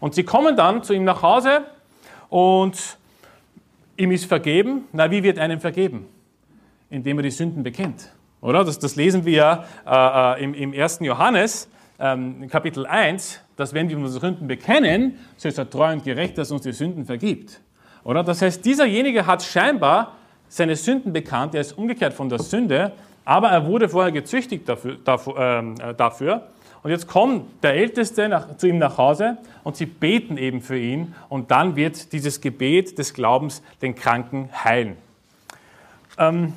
und 0.00 0.14
sie 0.14 0.24
kommen 0.24 0.54
dann 0.54 0.82
zu 0.82 0.92
ihm 0.92 1.04
nach 1.04 1.22
Hause 1.22 1.64
und 2.34 2.98
ihm 3.96 4.10
ist 4.10 4.24
vergeben, 4.24 4.86
na, 4.92 5.08
wie 5.08 5.22
wird 5.22 5.38
einem 5.38 5.60
vergeben? 5.60 6.06
Indem 6.90 7.20
er 7.20 7.22
die 7.22 7.30
Sünden 7.30 7.62
bekennt. 7.62 8.10
Oder? 8.40 8.64
Das, 8.64 8.76
das 8.80 8.96
lesen 8.96 9.24
wir 9.24 9.64
äh, 9.86 10.42
im, 10.42 10.52
im 10.52 10.72
1. 10.72 10.98
Johannes, 11.02 11.68
ähm, 12.00 12.48
Kapitel 12.48 12.86
1, 12.86 13.40
dass 13.54 13.72
wenn 13.72 13.88
wir 13.88 13.96
unsere 13.96 14.18
Sünden 14.18 14.48
bekennen, 14.48 15.16
so 15.36 15.46
ist 15.46 15.58
er 15.58 15.70
treu 15.70 15.92
und 15.92 16.02
gerecht, 16.02 16.36
dass 16.36 16.50
er 16.50 16.54
uns 16.56 16.64
die 16.64 16.72
Sünden 16.72 17.04
vergibt. 17.04 17.60
Oder? 18.02 18.24
Das 18.24 18.42
heißt, 18.42 18.64
dieserjenige 18.64 19.24
hat 19.24 19.40
scheinbar 19.44 20.16
seine 20.48 20.74
Sünden 20.74 21.12
bekannt, 21.12 21.54
er 21.54 21.60
ist 21.60 21.78
umgekehrt 21.78 22.14
von 22.14 22.28
der 22.28 22.40
Sünde, 22.40 22.94
aber 23.24 23.50
er 23.50 23.64
wurde 23.64 23.88
vorher 23.88 24.10
gezüchtigt 24.10 24.68
dafür. 24.68 24.96
dafür, 25.04 25.76
äh, 25.78 25.94
dafür. 25.94 26.48
Und 26.84 26.90
jetzt 26.90 27.08
kommt 27.08 27.64
der 27.64 27.72
Älteste 27.72 28.28
nach, 28.28 28.58
zu 28.58 28.68
ihm 28.68 28.76
nach 28.76 28.98
Hause 28.98 29.38
und 29.62 29.74
sie 29.74 29.86
beten 29.86 30.36
eben 30.36 30.60
für 30.60 30.78
ihn 30.78 31.14
und 31.30 31.50
dann 31.50 31.76
wird 31.76 32.12
dieses 32.12 32.42
Gebet 32.42 32.98
des 32.98 33.14
Glaubens 33.14 33.62
den 33.80 33.94
Kranken 33.94 34.50
heilen. 34.52 34.98
Ähm, 36.18 36.52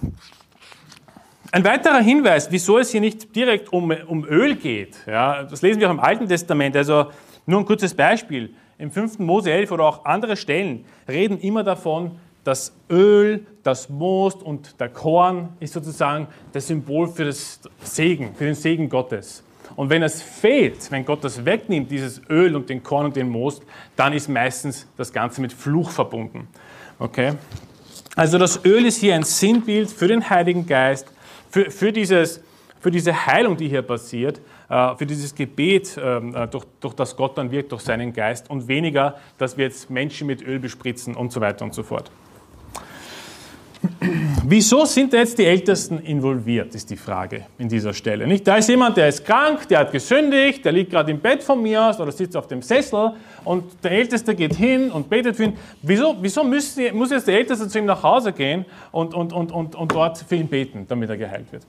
ein 1.53 1.63
weiterer 1.63 2.01
Hinweis, 2.01 2.51
wieso 2.51 2.77
es 2.77 2.91
hier 2.91 2.99
nicht 2.99 3.33
direkt 3.37 3.71
um, 3.71 3.89
um 3.89 4.25
Öl 4.25 4.57
geht, 4.57 4.97
ja, 5.07 5.43
das 5.43 5.61
lesen 5.61 5.79
wir 5.79 5.87
auch 5.87 5.93
im 5.93 6.01
Alten 6.01 6.27
Testament, 6.27 6.75
also 6.75 7.05
nur 7.45 7.61
ein 7.61 7.65
kurzes 7.65 7.93
Beispiel. 7.93 8.53
Im 8.77 8.91
5. 8.91 9.19
Mose 9.19 9.49
11 9.49 9.71
oder 9.71 9.85
auch 9.85 10.03
andere 10.03 10.35
Stellen 10.35 10.83
reden 11.07 11.39
immer 11.39 11.63
davon, 11.63 12.19
das 12.43 12.75
Öl, 12.89 13.45
das 13.63 13.87
Most 13.87 14.43
und 14.43 14.77
der 14.77 14.89
Korn 14.89 15.53
ist 15.61 15.71
sozusagen 15.71 16.27
das 16.51 16.67
Symbol 16.67 17.07
für 17.07 17.23
das 17.23 17.61
Segen, 17.81 18.35
für 18.35 18.43
den 18.43 18.55
Segen 18.55 18.89
Gottes. 18.89 19.45
Und 19.77 19.91
wenn 19.91 20.01
es 20.01 20.23
fehlt, 20.23 20.91
wenn 20.91 21.05
Gott 21.05 21.23
das 21.23 21.45
wegnimmt, 21.45 21.91
dieses 21.91 22.19
Öl 22.31 22.55
und 22.55 22.67
den 22.67 22.81
Korn 22.81 23.05
und 23.05 23.15
den 23.15 23.29
Most, 23.29 23.61
dann 23.95 24.11
ist 24.11 24.27
meistens 24.27 24.87
das 24.97 25.13
Ganze 25.13 25.39
mit 25.39 25.53
Fluch 25.53 25.91
verbunden. 25.91 26.47
Okay? 26.97 27.33
Also 28.15 28.39
das 28.39 28.65
Öl 28.65 28.87
ist 28.87 28.97
hier 28.97 29.13
ein 29.13 29.21
Sinnbild 29.21 29.91
für 29.91 30.07
den 30.07 30.27
Heiligen 30.27 30.65
Geist, 30.65 31.13
für, 31.51 31.69
für, 31.69 31.93
dieses, 31.93 32.41
für 32.79 32.89
diese 32.89 33.27
Heilung, 33.27 33.55
die 33.55 33.69
hier 33.69 33.83
passiert, 33.83 34.41
äh, 34.67 34.95
für 34.95 35.05
dieses 35.05 35.35
Gebet, 35.35 35.95
ähm, 36.03 36.33
äh, 36.33 36.47
durch, 36.47 36.65
durch 36.79 36.95
das 36.95 37.15
Gott 37.15 37.37
dann 37.37 37.51
wirkt, 37.51 37.71
durch 37.71 37.83
seinen 37.83 38.13
Geist 38.13 38.49
und 38.49 38.67
weniger, 38.67 39.19
dass 39.37 39.57
wir 39.57 39.65
jetzt 39.65 39.91
Menschen 39.91 40.25
mit 40.25 40.41
Öl 40.41 40.57
bespritzen 40.57 41.15
und 41.15 41.31
so 41.31 41.39
weiter 41.39 41.63
und 41.63 41.75
so 41.75 41.83
fort. 41.83 42.09
Wieso 44.43 44.85
sind 44.85 45.13
jetzt 45.13 45.37
die 45.37 45.45
Ältesten 45.45 45.99
involviert, 45.99 46.73
ist 46.73 46.89
die 46.89 46.95
Frage 46.95 47.45
in 47.57 47.67
dieser 47.67 47.93
Stelle. 47.93 48.25
Nicht? 48.25 48.47
Da 48.47 48.57
ist 48.57 48.69
jemand, 48.69 48.97
der 48.97 49.09
ist 49.09 49.25
krank, 49.25 49.67
der 49.67 49.79
hat 49.79 49.91
gesündigt, 49.91 50.63
der 50.63 50.71
liegt 50.71 50.91
gerade 50.91 51.11
im 51.11 51.19
Bett 51.19 51.43
von 51.43 51.61
mir 51.61 51.83
aus 51.83 51.99
oder 51.99 52.11
sitzt 52.11 52.35
auf 52.35 52.47
dem 52.47 52.61
Sessel 52.61 53.13
und 53.43 53.65
der 53.83 53.91
Älteste 53.91 54.35
geht 54.35 54.55
hin 54.55 54.89
und 54.91 55.09
betet 55.09 55.35
für 55.35 55.45
ihn. 55.45 55.53
Wieso, 55.81 56.15
wieso 56.21 56.43
muss, 56.43 56.77
muss 56.93 57.11
jetzt 57.11 57.27
der 57.27 57.37
Älteste 57.37 57.67
zu 57.67 57.79
ihm 57.79 57.85
nach 57.85 58.01
Hause 58.01 58.31
gehen 58.31 58.65
und, 58.91 59.13
und, 59.13 59.33
und, 59.33 59.51
und, 59.51 59.75
und 59.75 59.91
dort 59.91 60.17
für 60.17 60.35
ihn 60.35 60.47
beten, 60.47 60.85
damit 60.87 61.09
er 61.09 61.17
geheilt 61.17 61.47
wird? 61.51 61.63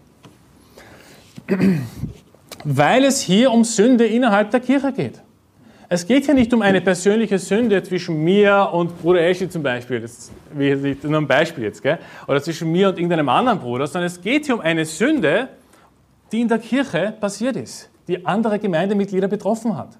Weil 2.65 3.05
es 3.05 3.21
hier 3.21 3.50
um 3.50 3.65
Sünde 3.65 4.07
innerhalb 4.07 4.50
der 4.50 4.61
Kirche 4.61 4.93
geht. 4.93 5.21
Es 5.90 6.07
geht 6.07 6.26
hier 6.26 6.35
nicht 6.35 6.52
um 6.52 6.61
eine 6.61 6.83
persönliche 6.83 7.38
Sünde 7.38 7.83
zwischen 7.83 8.23
mir 8.23 8.68
und 8.75 9.00
Bruder 9.00 9.23
Ashley 9.23 9.49
zum 9.49 9.62
Beispiel, 9.62 10.00
das 10.00 10.30
ist 10.54 11.04
nur 11.04 11.18
ein 11.18 11.26
Beispiel 11.26 11.64
jetzt, 11.64 11.83
gell? 11.83 11.99
oder 12.26 12.42
zwischen 12.42 12.71
mir 12.71 12.90
und 12.90 12.99
irgendeinem 12.99 13.30
anderen 13.30 13.59
Bruder, 13.59 13.87
sondern 13.87 14.09
es 14.09 14.21
geht 14.21 14.45
hier 14.45 14.57
um 14.57 14.61
eine 14.61 14.85
Sünde, 14.85 15.49
die 16.30 16.42
in 16.42 16.49
der 16.49 16.59
Kirche 16.59 17.14
passiert 17.18 17.57
ist, 17.57 17.88
die 18.07 18.26
andere 18.26 18.59
Gemeindemitglieder 18.59 19.28
betroffen 19.28 19.78
hat. 19.78 19.97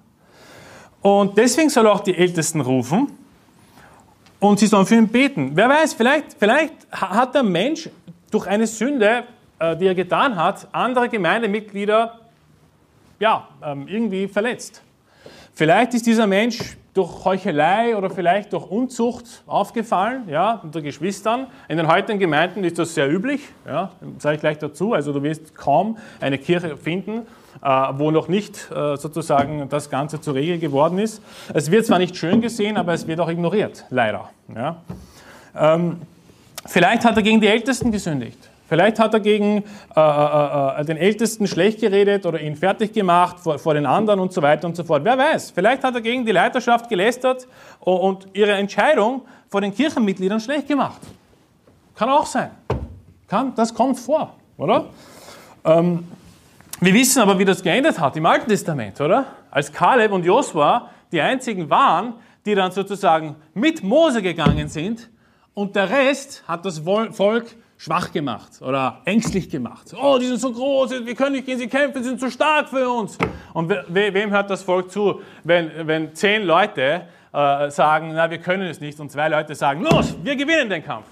Und 1.01 1.35
deswegen 1.35 1.69
soll 1.71 1.87
auch 1.87 2.01
die 2.01 2.15
Ältesten 2.15 2.61
rufen 2.61 3.07
und 4.39 4.59
sie 4.59 4.67
sollen 4.67 4.85
für 4.85 4.95
ihn 4.95 5.07
beten. 5.07 5.53
Wer 5.55 5.69
weiß, 5.69 5.95
vielleicht, 5.95 6.35
vielleicht 6.37 6.73
hat 6.91 7.33
der 7.33 7.41
Mensch 7.41 7.89
durch 8.29 8.45
eine 8.45 8.67
Sünde, 8.67 9.23
äh, 9.57 9.75
die 9.75 9.87
er 9.87 9.95
getan 9.95 10.35
hat, 10.35 10.67
andere 10.71 11.09
Gemeindemitglieder 11.09 12.19
ja, 13.19 13.47
ähm, 13.63 13.87
irgendwie 13.87 14.27
verletzt. 14.27 14.83
Vielleicht 15.53 15.93
ist 15.93 16.05
dieser 16.05 16.27
Mensch 16.27 16.77
durch 16.93 17.23
Heuchelei 17.23 17.95
oder 17.95 18.09
vielleicht 18.09 18.51
durch 18.53 18.69
Unzucht 18.69 19.43
aufgefallen, 19.45 20.23
ja, 20.27 20.59
unter 20.63 20.81
Geschwistern. 20.81 21.47
In 21.67 21.77
den 21.77 21.87
heutigen 21.87 22.19
Gemeinden 22.19 22.63
ist 22.63 22.79
das 22.79 22.93
sehr 22.93 23.09
üblich, 23.09 23.41
ja, 23.65 23.91
sage 24.17 24.35
ich 24.35 24.41
gleich 24.41 24.57
dazu. 24.57 24.93
Also 24.93 25.13
du 25.13 25.23
wirst 25.23 25.55
kaum 25.55 25.97
eine 26.19 26.37
Kirche 26.37 26.77
finden, 26.77 27.27
äh, 27.61 27.67
wo 27.93 28.11
noch 28.11 28.27
nicht 28.27 28.69
äh, 28.71 28.97
sozusagen 28.97 29.69
das 29.69 29.89
Ganze 29.89 30.19
zur 30.19 30.33
Regel 30.33 30.59
geworden 30.59 30.97
ist. 30.97 31.21
Es 31.53 31.71
wird 31.71 31.85
zwar 31.85 31.99
nicht 31.99 32.17
schön 32.17 32.41
gesehen, 32.41 32.77
aber 32.77 32.93
es 32.93 33.07
wird 33.07 33.19
auch 33.19 33.29
ignoriert, 33.29 33.85
leider. 33.89 34.29
Ja. 34.55 34.77
Ähm, 35.55 36.01
vielleicht 36.65 37.05
hat 37.05 37.15
er 37.15 37.23
gegen 37.23 37.39
die 37.39 37.47
Ältesten 37.47 37.91
gesündigt. 37.91 38.48
Vielleicht 38.69 38.99
hat 38.99 39.15
er 39.15 39.19
gegen 39.19 39.63
äh, 39.95 39.99
äh, 39.99 40.81
äh, 40.81 40.85
den 40.85 40.95
Ältesten 40.95 41.47
schlecht 41.47 41.81
geredet 41.81 42.27
oder 42.27 42.39
ihn 42.39 42.55
fertig 42.55 42.93
gemacht 42.93 43.39
vor, 43.39 43.57
vor, 43.57 43.73
den 43.73 43.87
anderen 43.87 44.19
und 44.19 44.31
so 44.31 44.43
weiter 44.43 44.67
und 44.67 44.75
so 44.75 44.83
fort. 44.83 45.03
Wer 45.03 45.17
weiß, 45.17 45.49
vielleicht 45.49 45.83
hat 45.83 45.95
er 45.95 46.01
gegen 46.01 46.23
die 46.23 46.31
Leiterschaft 46.31 46.87
gelästert 46.87 47.47
und 47.79 48.27
ihre 48.33 48.51
Entscheidung 48.51 49.23
vor 49.47 49.61
den 49.61 49.73
Kirchenmitgliedern 49.73 50.39
schlecht 50.39 50.67
gemacht. 50.67 51.01
Kann 51.95 52.09
auch 52.09 52.27
sein. 52.27 52.51
Kann, 53.27 53.55
das 53.55 53.73
kommt 53.73 53.97
vor, 53.97 54.35
oder? 54.55 54.85
Ähm, 55.65 56.07
wir 56.79 56.93
wissen 56.93 57.23
aber, 57.23 57.39
wie 57.39 57.45
das 57.45 57.63
geendet 57.63 57.99
hat 57.99 58.15
im 58.17 58.25
Alten 58.27 58.49
Testament, 58.49 59.01
oder? 59.01 59.25
Als 59.49 59.73
Kaleb 59.73 60.11
und 60.11 60.23
Josua 60.23 60.91
die 61.11 61.19
einzigen 61.19 61.71
waren, 61.71 62.13
die 62.45 62.53
dann 62.53 62.71
sozusagen 62.71 63.35
mit 63.55 63.81
Mose 63.81 64.21
gegangen 64.21 64.69
sind 64.69 65.09
und 65.55 65.75
der 65.75 65.89
Rest 65.89 66.43
hat 66.47 66.65
das 66.65 66.79
Volk 66.79 67.55
schwach 67.79 68.11
gemacht 68.11 68.61
oder 68.61 69.01
ängstlich 69.05 69.49
gemacht. 69.49 69.95
Oh, 69.99 70.17
die 70.19 70.27
sind 70.27 70.41
so 70.41 70.51
groß, 70.51 71.05
wir 71.05 71.15
können 71.15 71.37
nicht 71.37 71.45
gegen 71.45 71.57
sie 71.57 71.67
kämpfen, 71.67 72.03
sie 72.03 72.09
sind 72.09 72.19
zu 72.19 72.29
stark 72.29 72.67
für 72.67 72.89
uns. 72.89 73.17
Und 73.53 73.69
we 73.69 74.13
wem 74.13 74.31
hört 74.31 74.49
das 74.49 74.63
Volk 74.63 74.91
zu, 74.91 75.21
wenn, 75.45 75.71
wenn 75.87 76.13
zehn 76.13 76.43
Leute 76.43 77.03
äh, 77.31 77.71
sagen, 77.71 78.11
na, 78.13 78.29
wir 78.29 78.39
können 78.39 78.63
es 78.63 78.81
nicht, 78.81 78.99
und 78.99 79.09
zwei 79.09 79.29
Leute 79.29 79.55
sagen, 79.55 79.81
los, 79.81 80.13
wir 80.21 80.35
gewinnen 80.35 80.69
den 80.69 80.83
Kampf. 80.83 81.05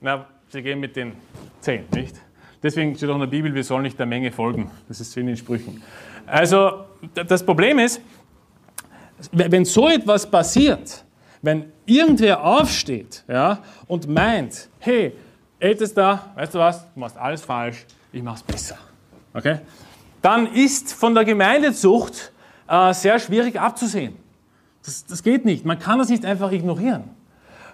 Na, 0.00 0.24
sie 0.48 0.62
gehen 0.62 0.80
mit 0.80 0.96
den 0.96 1.12
zehn, 1.60 1.84
nicht? 1.94 2.16
Deswegen 2.62 2.96
steht 2.96 3.10
auch 3.10 3.14
in 3.14 3.20
der 3.20 3.26
Bibel, 3.26 3.54
wir 3.54 3.62
sollen 3.62 3.82
nicht 3.82 3.98
der 3.98 4.06
Menge 4.06 4.32
folgen. 4.32 4.70
Das 4.88 5.00
ist 5.00 5.14
in 5.18 5.26
den 5.26 5.36
Sprüchen. 5.36 5.82
Also, 6.24 6.86
das 7.12 7.44
Problem 7.44 7.78
ist, 7.78 8.00
wenn 9.30 9.66
so 9.66 9.90
etwas 9.90 10.30
passiert, 10.30 11.04
wenn 11.42 11.66
irgendwer 11.84 12.42
aufsteht 12.42 13.24
ja, 13.28 13.62
und 13.86 14.08
meint, 14.08 14.70
hey, 14.78 15.12
Ältester, 15.58 16.30
weißt 16.34 16.54
du 16.54 16.58
was, 16.58 16.82
du 16.92 17.00
machst 17.00 17.16
alles 17.16 17.42
falsch, 17.42 17.86
ich 18.12 18.22
mach's 18.22 18.42
besser. 18.42 18.76
Okay? 19.32 19.58
Dann 20.22 20.46
ist 20.46 20.92
von 20.92 21.14
der 21.14 21.24
Gemeindezucht 21.24 22.32
äh, 22.68 22.94
sehr 22.94 23.18
schwierig 23.18 23.60
abzusehen. 23.60 24.16
Das, 24.84 25.04
das, 25.06 25.22
geht 25.22 25.44
nicht. 25.44 25.64
Man 25.64 25.78
kann 25.78 25.98
das 25.98 26.08
nicht 26.08 26.24
einfach 26.24 26.52
ignorieren. 26.52 27.04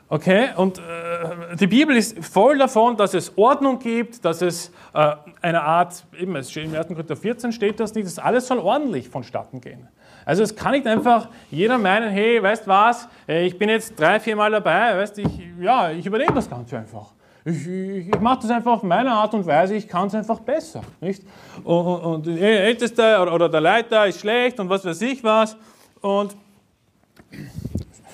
Okay? 0.09 0.51
Und 0.57 0.79
äh, 0.79 1.57
die 1.57 1.67
Bibel 1.67 1.97
ist 1.97 2.25
voll 2.25 2.59
davon, 2.59 2.97
dass 2.97 3.15
es 3.15 3.37
Ordnung 3.37 3.79
gibt, 3.79 4.25
dass 4.25 4.43
es 4.43 4.73
äh, 4.95 5.15
eine 5.43 5.63
Art, 5.63 6.05
eben, 6.19 6.35
es 6.37 6.51
steht 6.51 6.67
im 6.67 6.75
1. 6.75 6.89
Korinther 6.89 7.17
14 7.17 7.53
steht 7.53 7.81
das 7.81 7.95
nicht, 7.95 8.07
das 8.07 8.19
alles 8.19 8.47
soll 8.47 8.59
ordentlich 8.59 9.09
vonstatten 9.09 9.61
gehen. 9.61 9.89
Also 10.25 10.43
es 10.43 10.55
kann 10.55 10.73
nicht 10.73 10.87
einfach 10.87 11.29
jeder 11.51 11.79
meinen, 11.79 12.11
hey, 12.11 12.43
weißt 12.43 12.67
was, 12.69 13.09
ich 13.27 13.59
bin 13.59 13.69
jetzt 13.69 13.99
drei, 13.99 14.21
vier 14.21 14.37
Mal 14.37 14.51
dabei, 14.51 14.97
weißt 14.97 15.19
ich, 15.19 15.41
ja, 15.61 15.91
ich 15.91 16.07
übernehme 16.07 16.35
das 16.35 16.49
Ganze 16.49 16.79
einfach. 16.79 17.13
Ich, 17.45 17.67
ich, 17.67 18.09
ich 18.09 18.21
mache 18.21 18.43
das 18.43 18.51
einfach 18.51 18.73
auf 18.73 18.83
meine 18.83 19.13
Art 19.13 19.33
und 19.35 19.47
Weise, 19.47 19.75
ich 19.75 19.89
kann 19.89 20.09
es 20.09 20.15
einfach 20.15 20.41
besser. 20.41 20.83
Nicht? 21.01 21.23
Und, 21.65 22.01
und, 22.01 22.27
der 22.27 22.65
Älteste 22.65 23.19
oder, 23.21 23.35
oder, 23.35 23.49
der 23.49 23.61
Leiter 23.61 24.07
ist 24.07 24.21
schlecht 24.21 24.61
und 24.61 24.69
was 24.69 24.85
weiß 24.85 25.01
ich 25.03 25.25
was. 25.25 25.57
Und 26.01 26.37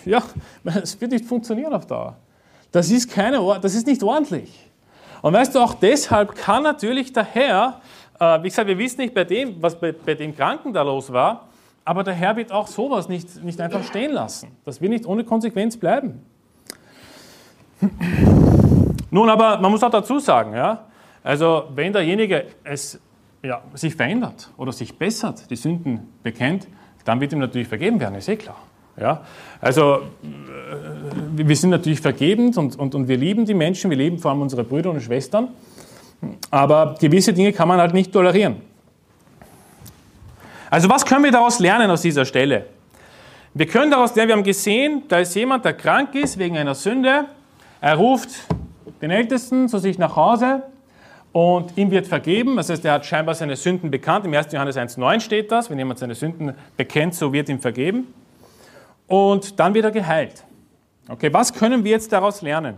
ja, 0.04 0.22
es 0.82 1.00
wird 1.00 1.12
nicht 1.12 1.24
funktionieren 1.24 1.72
auf 1.72 1.86
Dauer. 1.86 2.16
Das 2.70 2.90
ist, 2.90 3.10
keine, 3.10 3.40
das 3.60 3.74
ist 3.74 3.86
nicht 3.86 4.02
ordentlich. 4.02 4.70
Und 5.22 5.32
weißt 5.32 5.54
du, 5.54 5.60
auch 5.60 5.74
deshalb 5.74 6.34
kann 6.34 6.62
natürlich 6.62 7.12
der 7.12 7.24
Herr, 7.24 7.80
äh, 8.20 8.42
wie 8.42 8.48
gesagt, 8.48 8.68
wir 8.68 8.78
wissen 8.78 9.00
nicht 9.00 9.14
bei 9.14 9.24
dem, 9.24 9.60
was 9.60 9.78
bei, 9.78 9.92
bei 9.92 10.14
dem 10.14 10.36
Kranken 10.36 10.72
da 10.72 10.82
los 10.82 11.12
war, 11.12 11.48
aber 11.84 12.04
der 12.04 12.14
Herr 12.14 12.36
wird 12.36 12.52
auch 12.52 12.66
sowas 12.66 13.08
nicht, 13.08 13.42
nicht 13.42 13.60
einfach 13.60 13.82
stehen 13.84 14.12
lassen. 14.12 14.48
Das 14.64 14.80
wird 14.80 14.90
nicht 14.90 15.06
ohne 15.06 15.24
Konsequenz 15.24 15.76
bleiben. 15.76 16.22
Nun, 19.16 19.31
aber 19.31 19.59
man 19.59 19.70
muss 19.70 19.83
auch 19.83 19.90
dazu 19.90 20.18
sagen, 20.18 20.55
ja, 20.55 20.85
also 21.24 21.68
wenn 21.74 21.90
derjenige 21.90 22.48
es 22.62 23.00
ja, 23.42 23.62
sich 23.72 23.94
verändert 23.94 24.50
oder 24.59 24.72
sich 24.72 24.98
bessert, 24.98 25.48
die 25.48 25.57
Sünden 25.57 26.12
bekennt, 26.22 26.68
dann 27.07 27.18
wird 27.18 27.33
ihm 27.33 27.38
natürlich 27.38 27.66
vergeben 27.66 27.98
werden, 27.98 28.16
ist 28.16 28.29
eh 28.29 28.37
klar. 28.37 28.59
Ja? 29.00 29.22
Also 29.59 29.94
äh, 29.94 29.98
wir 31.35 31.57
sind 31.57 31.70
natürlich 31.70 32.02
vergebend 32.02 32.59
und, 32.59 32.79
und, 32.79 32.94
und 32.94 33.09
wir 33.09 33.16
lieben 33.16 33.46
die 33.46 33.55
Menschen, 33.55 33.88
wir 33.88 33.96
lieben 33.96 34.18
vor 34.18 34.33
allem 34.33 34.42
unsere 34.42 34.64
Brüder 34.64 34.90
und 34.90 35.00
Schwestern. 35.00 35.48
Aber 36.50 36.94
gewisse 37.00 37.33
Dinge 37.33 37.55
kann 37.55 37.68
man 37.68 37.81
halt 37.81 37.94
nicht 37.94 38.12
tolerieren. 38.12 38.57
Also 40.68 40.90
was 40.90 41.07
können 41.07 41.24
wir 41.24 41.33
daraus 41.33 41.59
lernen 41.59 41.90
aus 41.90 42.02
dieser 42.02 42.26
Stelle? 42.26 42.66
Wir 43.55 43.66
können 43.66 43.90
daraus 43.90 44.14
lernen, 44.14 44.29
wir 44.29 44.37
haben 44.37 44.44
gesehen, 44.44 45.05
da 45.09 45.20
ist 45.20 45.35
jemand, 45.35 45.64
der 45.64 45.72
krank 45.72 46.14
ist 46.14 46.38
wegen 46.38 46.59
einer 46.59 46.74
Sünde. 46.74 47.24
Er 47.81 47.94
ruft 47.94 48.29
den 49.01 49.11
Ältesten 49.11 49.68
zu 49.68 49.79
sich 49.79 49.99
nach 49.99 50.16
Hause 50.16 50.62
und 51.33 51.77
ihm 51.77 51.90
wird 51.90 52.07
vergeben. 52.07 52.57
Das 52.57 52.70
heißt, 52.70 52.85
er 52.85 52.92
hat 52.94 53.07
scheinbar 53.07 53.35
seine 53.35 53.57
Sünden 53.57 53.90
bekannt. 53.90 54.25
Im 54.25 54.35
1. 54.35 54.53
Johannes 54.53 54.77
1,9 54.77 55.20
steht 55.20 55.53
das. 55.53 55.68
Wenn 55.70 55.79
jemand 55.79 55.99
seine 55.99 56.14
Sünden 56.14 56.55
bekennt, 56.77 57.14
so 57.14 57.33
wird 57.33 57.49
ihm 57.49 57.61
vergeben. 57.61 58.07
Und 59.07 59.59
dann 59.61 59.75
wird 59.75 59.85
er 59.85 59.90
geheilt. 59.90 60.44
Okay, 61.09 61.33
was 61.33 61.53
können 61.53 61.85
wir 61.85 61.92
jetzt 61.92 62.12
daraus 62.12 62.42
lernen? 62.42 62.77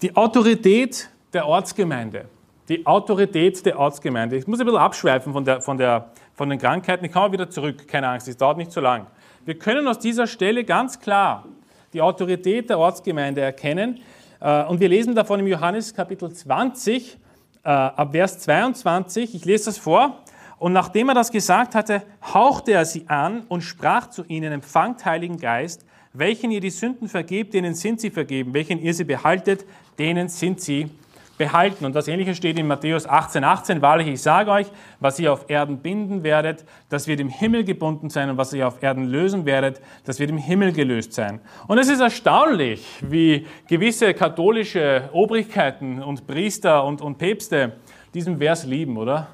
Die 0.00 0.14
Autorität 0.14 1.10
der 1.32 1.46
Ortsgemeinde. 1.46 2.26
Die 2.68 2.86
Autorität 2.86 3.64
der 3.66 3.78
Ortsgemeinde. 3.78 4.36
Ich 4.36 4.46
muss 4.46 4.60
ein 4.60 4.66
bisschen 4.66 4.80
abschweifen 4.80 5.32
von, 5.32 5.44
der, 5.44 5.60
von, 5.60 5.76
der, 5.76 6.10
von 6.34 6.48
den 6.48 6.58
Krankheiten. 6.58 7.04
Ich 7.04 7.12
komme 7.12 7.32
wieder 7.32 7.50
zurück, 7.50 7.88
keine 7.88 8.08
Angst, 8.08 8.28
es 8.28 8.36
dauert 8.36 8.56
nicht 8.56 8.72
so 8.72 8.80
lang. 8.80 9.06
Wir 9.44 9.58
können 9.58 9.88
aus 9.88 9.98
dieser 9.98 10.26
Stelle 10.26 10.64
ganz 10.64 11.00
klar 11.00 11.44
die 11.92 12.02
Autorität 12.02 12.70
der 12.70 12.78
Ortsgemeinde 12.78 13.40
erkennen. 13.40 14.00
Äh, 14.40 14.64
und 14.64 14.80
wir 14.80 14.88
lesen 14.88 15.14
davon 15.14 15.40
im 15.40 15.46
Johannes 15.46 15.94
Kapitel 15.94 16.32
20, 16.32 17.18
äh, 17.64 17.68
ab 17.68 18.12
Vers 18.12 18.38
22. 18.40 19.34
Ich 19.34 19.44
lese 19.44 19.66
das 19.66 19.78
vor. 19.78 20.22
Und 20.58 20.72
nachdem 20.72 21.08
er 21.08 21.14
das 21.14 21.30
gesagt 21.30 21.74
hatte, 21.74 22.02
hauchte 22.34 22.72
er 22.72 22.84
sie 22.84 23.08
an 23.08 23.44
und 23.48 23.62
sprach 23.62 24.10
zu 24.10 24.24
ihnen, 24.24 24.52
empfangt 24.52 25.04
Heiligen 25.04 25.38
Geist, 25.38 25.84
welchen 26.12 26.50
ihr 26.50 26.60
die 26.60 26.70
Sünden 26.70 27.08
vergebt, 27.08 27.54
denen 27.54 27.74
sind 27.74 28.00
sie 28.00 28.10
vergeben, 28.10 28.54
welchen 28.54 28.80
ihr 28.80 28.92
sie 28.92 29.04
behaltet, 29.04 29.64
denen 29.98 30.28
sind 30.28 30.60
sie 30.60 30.90
behalten. 31.38 31.86
Und 31.86 31.94
das 31.94 32.08
Ähnliche 32.08 32.34
steht 32.34 32.58
in 32.58 32.66
Matthäus 32.66 33.06
18, 33.06 33.44
18. 33.44 33.80
Wahrlich, 33.80 34.08
ich 34.08 34.20
sage 34.20 34.50
euch, 34.50 34.66
was 35.00 35.18
ihr 35.18 35.32
auf 35.32 35.48
Erden 35.48 35.78
binden 35.78 36.22
werdet, 36.22 36.64
das 36.88 37.06
wird 37.06 37.20
im 37.20 37.28
Himmel 37.28 37.64
gebunden 37.64 38.10
sein 38.10 38.28
und 38.28 38.36
was 38.36 38.52
ihr 38.52 38.66
auf 38.68 38.82
Erden 38.82 39.04
lösen 39.04 39.46
werdet, 39.46 39.80
das 40.04 40.18
wird 40.18 40.30
im 40.30 40.38
Himmel 40.38 40.72
gelöst 40.72 41.14
sein. 41.14 41.40
Und 41.66 41.78
es 41.78 41.88
ist 41.88 42.00
erstaunlich, 42.00 42.84
wie 43.00 43.46
gewisse 43.68 44.12
katholische 44.12 45.08
Obrigkeiten 45.12 46.02
und 46.02 46.26
Priester 46.26 46.84
und, 46.84 47.00
und 47.00 47.16
Päpste 47.16 47.72
diesen 48.12 48.38
Vers 48.38 48.66
lieben, 48.66 48.96
oder? 48.96 49.28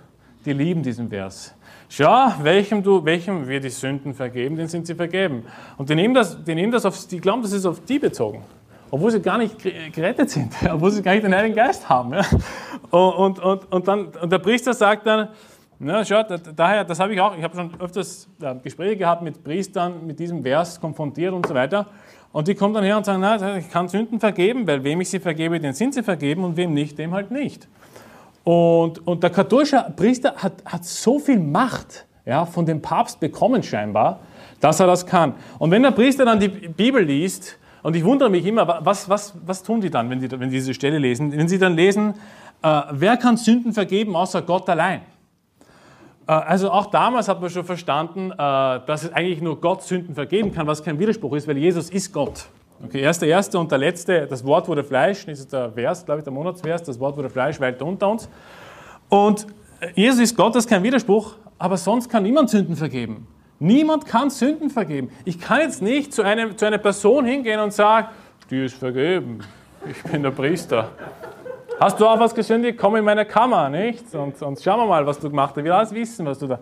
Die 0.44 0.52
lieben 0.52 0.82
diesen 0.82 1.08
Vers. 1.08 1.54
Schau, 1.88 2.32
welchem, 2.42 2.82
du, 2.82 3.04
welchem 3.04 3.48
wir 3.48 3.60
die 3.60 3.70
Sünden 3.70 4.14
vergeben, 4.14 4.56
den 4.56 4.68
sind 4.68 4.86
sie 4.86 4.94
vergeben. 4.94 5.44
Und 5.78 5.88
die 5.88 5.94
nehmen 5.94 6.12
das, 6.12 6.42
die 6.44 6.54
nehmen 6.54 6.72
das 6.72 6.84
auf, 6.84 7.06
die 7.06 7.20
glauben, 7.20 7.42
das 7.42 7.52
ist 7.52 7.64
auf 7.64 7.80
die 7.84 7.98
bezogen 7.98 8.42
obwohl 8.94 9.10
sie 9.10 9.20
gar 9.20 9.38
nicht 9.38 9.58
gerettet 9.92 10.30
sind, 10.30 10.52
obwohl 10.72 10.92
sie 10.92 11.02
gar 11.02 11.14
nicht 11.14 11.24
den 11.24 11.34
Heiligen 11.34 11.56
Geist 11.56 11.88
haben. 11.88 12.12
Ja. 12.12 12.22
Und, 12.92 13.40
und, 13.40 13.72
und, 13.72 13.88
dann, 13.88 14.06
und 14.06 14.30
der 14.30 14.38
Priester 14.38 14.72
sagt 14.72 15.04
dann, 15.04 15.30
na, 15.80 16.04
schaut, 16.04 16.28
daher, 16.54 16.84
das 16.84 17.00
habe 17.00 17.12
ich 17.12 17.20
auch, 17.20 17.36
ich 17.36 17.42
habe 17.42 17.56
schon 17.56 17.80
öfters 17.80 18.28
Gespräche 18.62 18.96
gehabt 18.96 19.22
mit 19.22 19.42
Priestern, 19.42 20.06
mit 20.06 20.20
diesem 20.20 20.44
Vers 20.44 20.80
konfrontiert 20.80 21.32
und 21.32 21.44
so 21.44 21.54
weiter. 21.54 21.88
Und 22.30 22.46
die 22.46 22.54
kommen 22.54 22.72
dann 22.72 22.84
her 22.84 22.96
und 22.96 23.04
sagen, 23.04 23.20
na, 23.20 23.56
ich 23.56 23.68
kann 23.68 23.88
Sünden 23.88 24.20
vergeben, 24.20 24.64
weil 24.64 24.84
wem 24.84 25.00
ich 25.00 25.10
sie 25.10 25.18
vergebe, 25.18 25.58
den 25.58 25.72
sind 25.72 25.92
sie 25.92 26.04
vergeben 26.04 26.44
und 26.44 26.56
wem 26.56 26.72
nicht, 26.72 26.96
dem 26.96 27.12
halt 27.12 27.32
nicht. 27.32 27.66
Und, 28.44 29.04
und 29.04 29.24
der 29.24 29.30
katholische 29.30 29.92
Priester 29.96 30.36
hat, 30.36 30.52
hat 30.64 30.84
so 30.84 31.18
viel 31.18 31.40
Macht 31.40 32.06
ja, 32.24 32.46
von 32.46 32.64
dem 32.64 32.80
Papst 32.80 33.18
bekommen 33.18 33.64
scheinbar, 33.64 34.20
dass 34.60 34.78
er 34.78 34.86
das 34.86 35.04
kann. 35.04 35.34
Und 35.58 35.72
wenn 35.72 35.82
der 35.82 35.90
Priester 35.90 36.24
dann 36.24 36.38
die 36.38 36.48
Bibel 36.48 37.02
liest, 37.02 37.58
und 37.84 37.94
ich 37.94 38.02
wundere 38.02 38.30
mich 38.30 38.46
immer, 38.46 38.80
was, 38.80 39.10
was, 39.10 39.34
was 39.44 39.62
tun 39.62 39.82
die 39.82 39.90
dann, 39.90 40.08
wenn, 40.08 40.18
die, 40.18 40.30
wenn 40.30 40.48
die 40.48 40.56
diese 40.56 40.72
Stelle 40.72 40.96
lesen? 40.96 41.30
Wenn 41.32 41.48
sie 41.48 41.58
dann 41.58 41.76
lesen, 41.76 42.14
äh, 42.62 42.80
wer 42.92 43.18
kann 43.18 43.36
Sünden 43.36 43.74
vergeben 43.74 44.16
außer 44.16 44.40
Gott 44.40 44.66
allein? 44.70 45.02
Äh, 46.26 46.32
also 46.32 46.70
auch 46.70 46.86
damals 46.86 47.28
hat 47.28 47.42
man 47.42 47.50
schon 47.50 47.64
verstanden, 47.66 48.30
äh, 48.30 48.36
dass 48.36 49.04
es 49.04 49.12
eigentlich 49.12 49.42
nur 49.42 49.60
Gott 49.60 49.82
Sünden 49.82 50.14
vergeben 50.14 50.50
kann, 50.50 50.66
was 50.66 50.82
kein 50.82 50.98
Widerspruch 50.98 51.34
ist, 51.34 51.46
weil 51.46 51.58
Jesus 51.58 51.90
ist 51.90 52.10
Gott. 52.10 52.46
Okay, 52.82 53.02
er 53.02 53.10
ist 53.10 53.20
der 53.20 53.28
Erste 53.28 53.58
und 53.58 53.70
der 53.70 53.76
Letzte. 53.76 54.26
Das 54.28 54.42
Wort 54.46 54.66
wurde 54.66 54.82
Fleisch, 54.82 55.26
das 55.26 55.40
ist 55.40 55.52
der 55.52 55.70
Vers, 55.70 56.06
glaube 56.06 56.20
ich, 56.20 56.24
der 56.24 56.32
Monatsvers. 56.32 56.82
Das 56.84 56.98
Wort 56.98 57.18
wurde 57.18 57.28
Fleisch, 57.28 57.60
weilte 57.60 57.84
unter 57.84 58.08
uns. 58.08 58.30
Und 59.10 59.46
äh, 59.80 59.88
Jesus 59.94 60.20
ist 60.20 60.34
Gott, 60.34 60.54
das 60.54 60.64
ist 60.64 60.70
kein 60.70 60.82
Widerspruch, 60.82 61.34
aber 61.58 61.76
sonst 61.76 62.08
kann 62.08 62.22
niemand 62.22 62.48
Sünden 62.48 62.76
vergeben. 62.76 63.26
Niemand 63.58 64.06
kann 64.06 64.30
Sünden 64.30 64.70
vergeben. 64.70 65.10
Ich 65.24 65.40
kann 65.40 65.60
jetzt 65.60 65.80
nicht 65.80 66.12
zu, 66.12 66.22
einem, 66.22 66.56
zu 66.56 66.66
einer 66.66 66.78
Person 66.78 67.24
hingehen 67.24 67.60
und 67.60 67.72
sagen, 67.72 68.08
die 68.50 68.64
ist 68.64 68.76
vergeben. 68.76 69.40
Ich 69.88 70.02
bin 70.10 70.22
der 70.22 70.30
Priester. 70.30 70.90
Hast 71.78 72.00
du 72.00 72.06
auch 72.06 72.18
was 72.18 72.34
gesündigt? 72.34 72.78
Komm 72.78 72.96
in 72.96 73.04
meine 73.04 73.24
Kammer, 73.24 73.68
nicht? 73.68 74.14
Und, 74.14 74.40
und 74.42 74.60
schauen 74.60 74.80
wir 74.80 74.86
mal, 74.86 75.06
was 75.06 75.18
du 75.18 75.28
gemacht 75.28 75.50
hast. 75.50 75.58
Ich 75.58 75.64
will 75.64 75.72
alles 75.72 75.92
wissen, 75.92 76.26
was 76.26 76.38
du 76.38 76.46
da. 76.46 76.58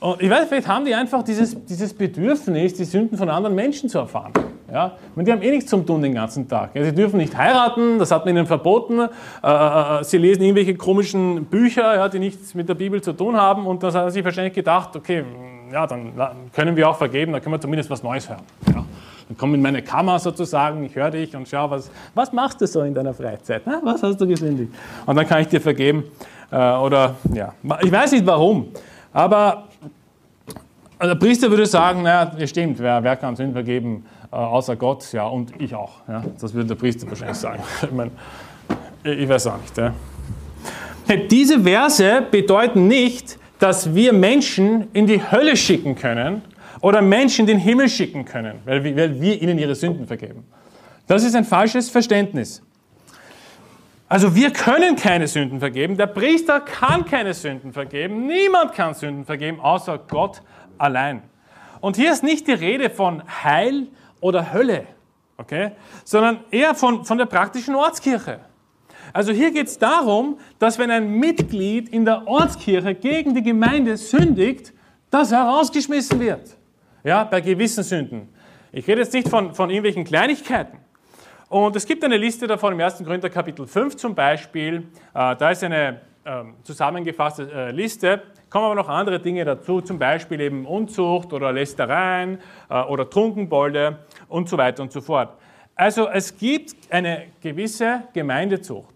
Und 0.00 0.20
ich 0.20 0.28
weiß, 0.28 0.48
vielleicht 0.48 0.66
haben 0.66 0.84
die 0.84 0.94
einfach 0.94 1.22
dieses, 1.22 1.64
dieses 1.64 1.94
Bedürfnis, 1.94 2.74
die 2.74 2.84
Sünden 2.84 3.16
von 3.16 3.28
anderen 3.28 3.54
Menschen 3.54 3.88
zu 3.88 3.98
erfahren. 3.98 4.32
Ja? 4.72 4.96
Und 5.14 5.28
die 5.28 5.32
haben 5.32 5.42
eh 5.42 5.50
nichts 5.50 5.70
zum 5.70 5.86
tun 5.86 6.02
den 6.02 6.14
ganzen 6.14 6.48
Tag. 6.48 6.74
Ja, 6.74 6.82
sie 6.82 6.92
dürfen 6.92 7.18
nicht 7.18 7.36
heiraten, 7.36 8.00
das 8.00 8.10
hat 8.10 8.24
man 8.24 8.36
ihnen 8.36 8.46
verboten. 8.46 8.98
Äh, 8.98 9.06
äh, 9.44 10.00
äh, 10.00 10.04
sie 10.04 10.18
lesen 10.18 10.42
irgendwelche 10.42 10.74
komischen 10.74 11.44
Bücher, 11.44 11.94
ja, 11.94 12.08
die 12.08 12.18
nichts 12.18 12.54
mit 12.54 12.68
der 12.68 12.74
Bibel 12.74 13.00
zu 13.00 13.12
tun 13.12 13.36
haben. 13.36 13.66
Und 13.66 13.82
das 13.82 13.94
hat 13.94 14.04
er 14.04 14.10
sich 14.10 14.24
wahrscheinlich 14.24 14.54
gedacht, 14.54 14.96
okay, 14.96 15.24
ja, 15.72 15.86
dann 15.86 16.12
können 16.52 16.76
wir 16.76 16.88
auch 16.88 16.96
vergeben, 16.96 17.32
dann 17.32 17.42
können 17.42 17.54
wir 17.54 17.60
zumindest 17.60 17.90
was 17.90 18.02
Neues 18.02 18.28
hören. 18.28 18.42
Ja. 18.68 18.84
Dann 19.28 19.36
komm 19.36 19.54
in 19.54 19.62
meine 19.62 19.82
Kammer 19.82 20.18
sozusagen, 20.18 20.84
ich 20.84 20.94
höre 20.94 21.10
dich 21.10 21.34
und 21.34 21.48
schau, 21.48 21.70
was, 21.70 21.90
was 22.14 22.32
machst 22.32 22.60
du 22.60 22.66
so 22.66 22.82
in 22.82 22.94
deiner 22.94 23.14
Freizeit? 23.14 23.62
Na, 23.64 23.80
was 23.82 24.02
hast 24.02 24.20
du 24.20 24.26
gesündigt? 24.26 24.72
Und 25.06 25.16
dann 25.16 25.26
kann 25.26 25.40
ich 25.40 25.48
dir 25.48 25.60
vergeben. 25.60 26.04
Äh, 26.50 26.56
oder, 26.56 27.16
ja, 27.32 27.54
ich 27.80 27.90
weiß 27.90 28.12
nicht 28.12 28.26
warum, 28.26 28.68
aber 29.12 29.64
der 31.00 31.14
Priester 31.14 31.50
würde 31.50 31.66
sagen, 31.66 32.02
naja, 32.02 32.46
stimmt, 32.46 32.78
wer, 32.78 33.02
wer 33.02 33.16
kann 33.16 33.34
Sünden 33.34 33.54
vergeben, 33.54 34.04
äh, 34.30 34.36
außer 34.36 34.76
Gott? 34.76 35.12
Ja, 35.12 35.26
und 35.26 35.52
ich 35.60 35.74
auch. 35.74 35.92
Ja. 36.08 36.22
Das 36.40 36.52
würde 36.54 36.68
der 36.68 36.74
Priester 36.74 37.08
wahrscheinlich 37.08 37.38
sagen. 37.38 37.62
Ich, 37.82 37.90
meine, 37.90 38.10
ich 39.04 39.28
weiß 39.28 39.46
auch 39.48 39.58
nicht. 39.58 39.76
Ja. 39.76 39.92
Diese 41.30 41.60
Verse 41.60 42.22
bedeuten 42.30 42.86
nicht, 42.86 43.38
dass 43.62 43.94
wir 43.94 44.12
Menschen 44.12 44.88
in 44.92 45.06
die 45.06 45.22
Hölle 45.22 45.56
schicken 45.56 45.94
können 45.94 46.42
oder 46.80 47.00
Menschen 47.00 47.42
in 47.42 47.46
den 47.46 47.58
Himmel 47.58 47.88
schicken 47.88 48.24
können, 48.24 48.58
weil 48.64 48.82
wir, 48.82 48.96
weil 48.96 49.20
wir 49.20 49.40
ihnen 49.40 49.56
ihre 49.56 49.76
Sünden 49.76 50.08
vergeben. 50.08 50.44
Das 51.06 51.22
ist 51.22 51.36
ein 51.36 51.44
falsches 51.44 51.88
Verständnis. 51.88 52.60
Also 54.08 54.34
wir 54.34 54.52
können 54.52 54.96
keine 54.96 55.28
Sünden 55.28 55.60
vergeben, 55.60 55.96
der 55.96 56.08
Priester 56.08 56.60
kann 56.60 57.04
keine 57.04 57.34
Sünden 57.34 57.72
vergeben, 57.72 58.26
niemand 58.26 58.74
kann 58.74 58.94
Sünden 58.94 59.24
vergeben, 59.24 59.60
außer 59.60 59.96
Gott 60.08 60.42
allein. 60.76 61.22
Und 61.80 61.94
hier 61.94 62.10
ist 62.10 62.24
nicht 62.24 62.48
die 62.48 62.52
Rede 62.52 62.90
von 62.90 63.22
Heil 63.44 63.86
oder 64.20 64.52
Hölle, 64.52 64.86
okay, 65.36 65.70
sondern 66.02 66.40
eher 66.50 66.74
von, 66.74 67.04
von 67.04 67.16
der 67.16 67.26
praktischen 67.26 67.76
Ortskirche. 67.76 68.40
Also 69.12 69.32
hier 69.32 69.50
geht 69.50 69.66
es 69.66 69.78
darum, 69.78 70.38
dass 70.58 70.78
wenn 70.78 70.90
ein 70.90 71.10
Mitglied 71.10 71.88
in 71.88 72.04
der 72.04 72.26
Ortskirche 72.26 72.94
gegen 72.94 73.34
die 73.34 73.42
Gemeinde 73.42 73.96
sündigt, 73.96 74.72
dass 75.10 75.32
er 75.32 75.42
rausgeschmissen 75.42 76.18
wird. 76.18 76.56
Ja, 77.04 77.24
bei 77.24 77.40
gewissen 77.40 77.84
Sünden. 77.84 78.28
Ich 78.72 78.86
rede 78.88 79.00
jetzt 79.00 79.12
nicht 79.12 79.28
von, 79.28 79.54
von 79.54 79.68
irgendwelchen 79.68 80.04
Kleinigkeiten. 80.04 80.78
Und 81.48 81.76
es 81.76 81.84
gibt 81.84 82.02
eine 82.02 82.16
Liste 82.16 82.46
davon 82.46 82.72
im 82.72 82.80
1. 82.80 83.04
Korinther 83.04 83.28
Kapitel 83.28 83.66
5 83.66 83.96
zum 83.96 84.14
Beispiel. 84.14 84.86
Äh, 85.12 85.36
da 85.36 85.50
ist 85.50 85.62
eine 85.62 86.00
äh, 86.24 86.44
zusammengefasste 86.62 87.50
äh, 87.52 87.70
Liste. 87.72 88.22
Kommen 88.48 88.64
aber 88.64 88.74
noch 88.74 88.88
andere 88.88 89.20
Dinge 89.20 89.44
dazu, 89.44 89.82
zum 89.82 89.98
Beispiel 89.98 90.40
eben 90.40 90.64
Unzucht 90.64 91.32
oder 91.32 91.52
Lästereien 91.52 92.38
äh, 92.70 92.80
oder 92.82 93.08
Trunkenbolde 93.10 93.98
und 94.28 94.48
so 94.48 94.56
weiter 94.56 94.82
und 94.82 94.92
so 94.92 95.02
fort. 95.02 95.36
Also 95.74 96.08
es 96.08 96.36
gibt 96.36 96.74
eine 96.90 97.24
gewisse 97.42 98.04
Gemeindezucht. 98.12 98.91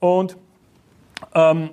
Und 0.00 0.36
ähm, 1.34 1.70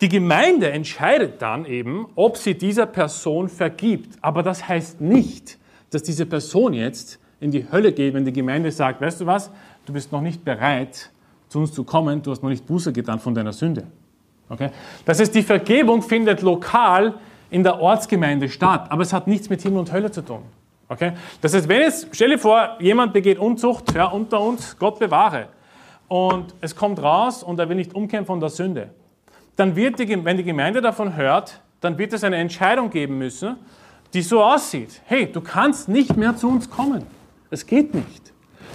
die 0.00 0.08
Gemeinde 0.08 0.70
entscheidet 0.70 1.42
dann 1.42 1.66
eben, 1.66 2.06
ob 2.14 2.36
sie 2.36 2.54
dieser 2.54 2.86
Person 2.86 3.48
vergibt. 3.48 4.18
Aber 4.22 4.42
das 4.42 4.66
heißt 4.66 5.00
nicht, 5.00 5.58
dass 5.90 6.02
diese 6.02 6.26
Person 6.26 6.72
jetzt 6.72 7.18
in 7.40 7.50
die 7.50 7.70
Hölle 7.70 7.92
geht, 7.92 8.14
wenn 8.14 8.24
die 8.24 8.32
Gemeinde 8.32 8.70
sagt, 8.70 9.00
weißt 9.00 9.20
du 9.20 9.26
was, 9.26 9.50
du 9.86 9.92
bist 9.92 10.12
noch 10.12 10.20
nicht 10.20 10.44
bereit, 10.44 11.10
zu 11.48 11.58
uns 11.58 11.72
zu 11.72 11.84
kommen, 11.84 12.22
du 12.22 12.30
hast 12.30 12.42
noch 12.42 12.50
nicht 12.50 12.66
Buße 12.66 12.92
getan 12.92 13.18
von 13.18 13.34
deiner 13.34 13.52
Sünde. 13.52 13.84
Okay? 14.48 14.70
Das 15.04 15.20
heißt, 15.20 15.34
die 15.34 15.42
Vergebung 15.42 16.02
findet 16.02 16.42
lokal 16.42 17.14
in 17.50 17.62
der 17.62 17.80
Ortsgemeinde 17.80 18.48
statt, 18.48 18.86
aber 18.90 19.02
es 19.02 19.12
hat 19.12 19.26
nichts 19.26 19.50
mit 19.50 19.60
Himmel 19.62 19.80
und 19.80 19.92
Hölle 19.92 20.10
zu 20.10 20.22
tun. 20.22 20.42
Okay? 20.88 21.12
Das 21.40 21.54
heißt, 21.54 21.68
wenn 21.68 21.82
jetzt, 21.82 22.08
stell 22.12 22.30
dir 22.30 22.38
vor, 22.38 22.76
jemand 22.80 23.12
begeht 23.12 23.38
Unzucht, 23.38 23.94
ja, 23.94 24.06
unter 24.06 24.40
uns, 24.40 24.76
Gott 24.78 24.98
bewahre, 24.98 25.48
und 26.10 26.54
es 26.60 26.74
kommt 26.74 27.00
raus 27.00 27.44
und 27.44 27.60
er 27.60 27.68
will 27.68 27.76
nicht 27.76 27.94
umkehren 27.94 28.26
von 28.26 28.40
der 28.40 28.48
Sünde, 28.48 28.90
dann 29.54 29.76
wird 29.76 30.00
die, 30.00 30.24
wenn 30.24 30.36
die 30.36 30.42
Gemeinde 30.42 30.80
davon 30.80 31.14
hört, 31.14 31.60
dann 31.80 31.96
wird 31.98 32.12
es 32.12 32.24
eine 32.24 32.36
Entscheidung 32.36 32.90
geben 32.90 33.16
müssen, 33.16 33.54
die 34.12 34.22
so 34.22 34.42
aussieht. 34.42 35.00
Hey, 35.04 35.30
du 35.30 35.40
kannst 35.40 35.88
nicht 35.88 36.16
mehr 36.16 36.34
zu 36.34 36.48
uns 36.48 36.68
kommen. 36.68 37.06
Es 37.48 37.64
geht 37.64 37.94
nicht. 37.94 38.32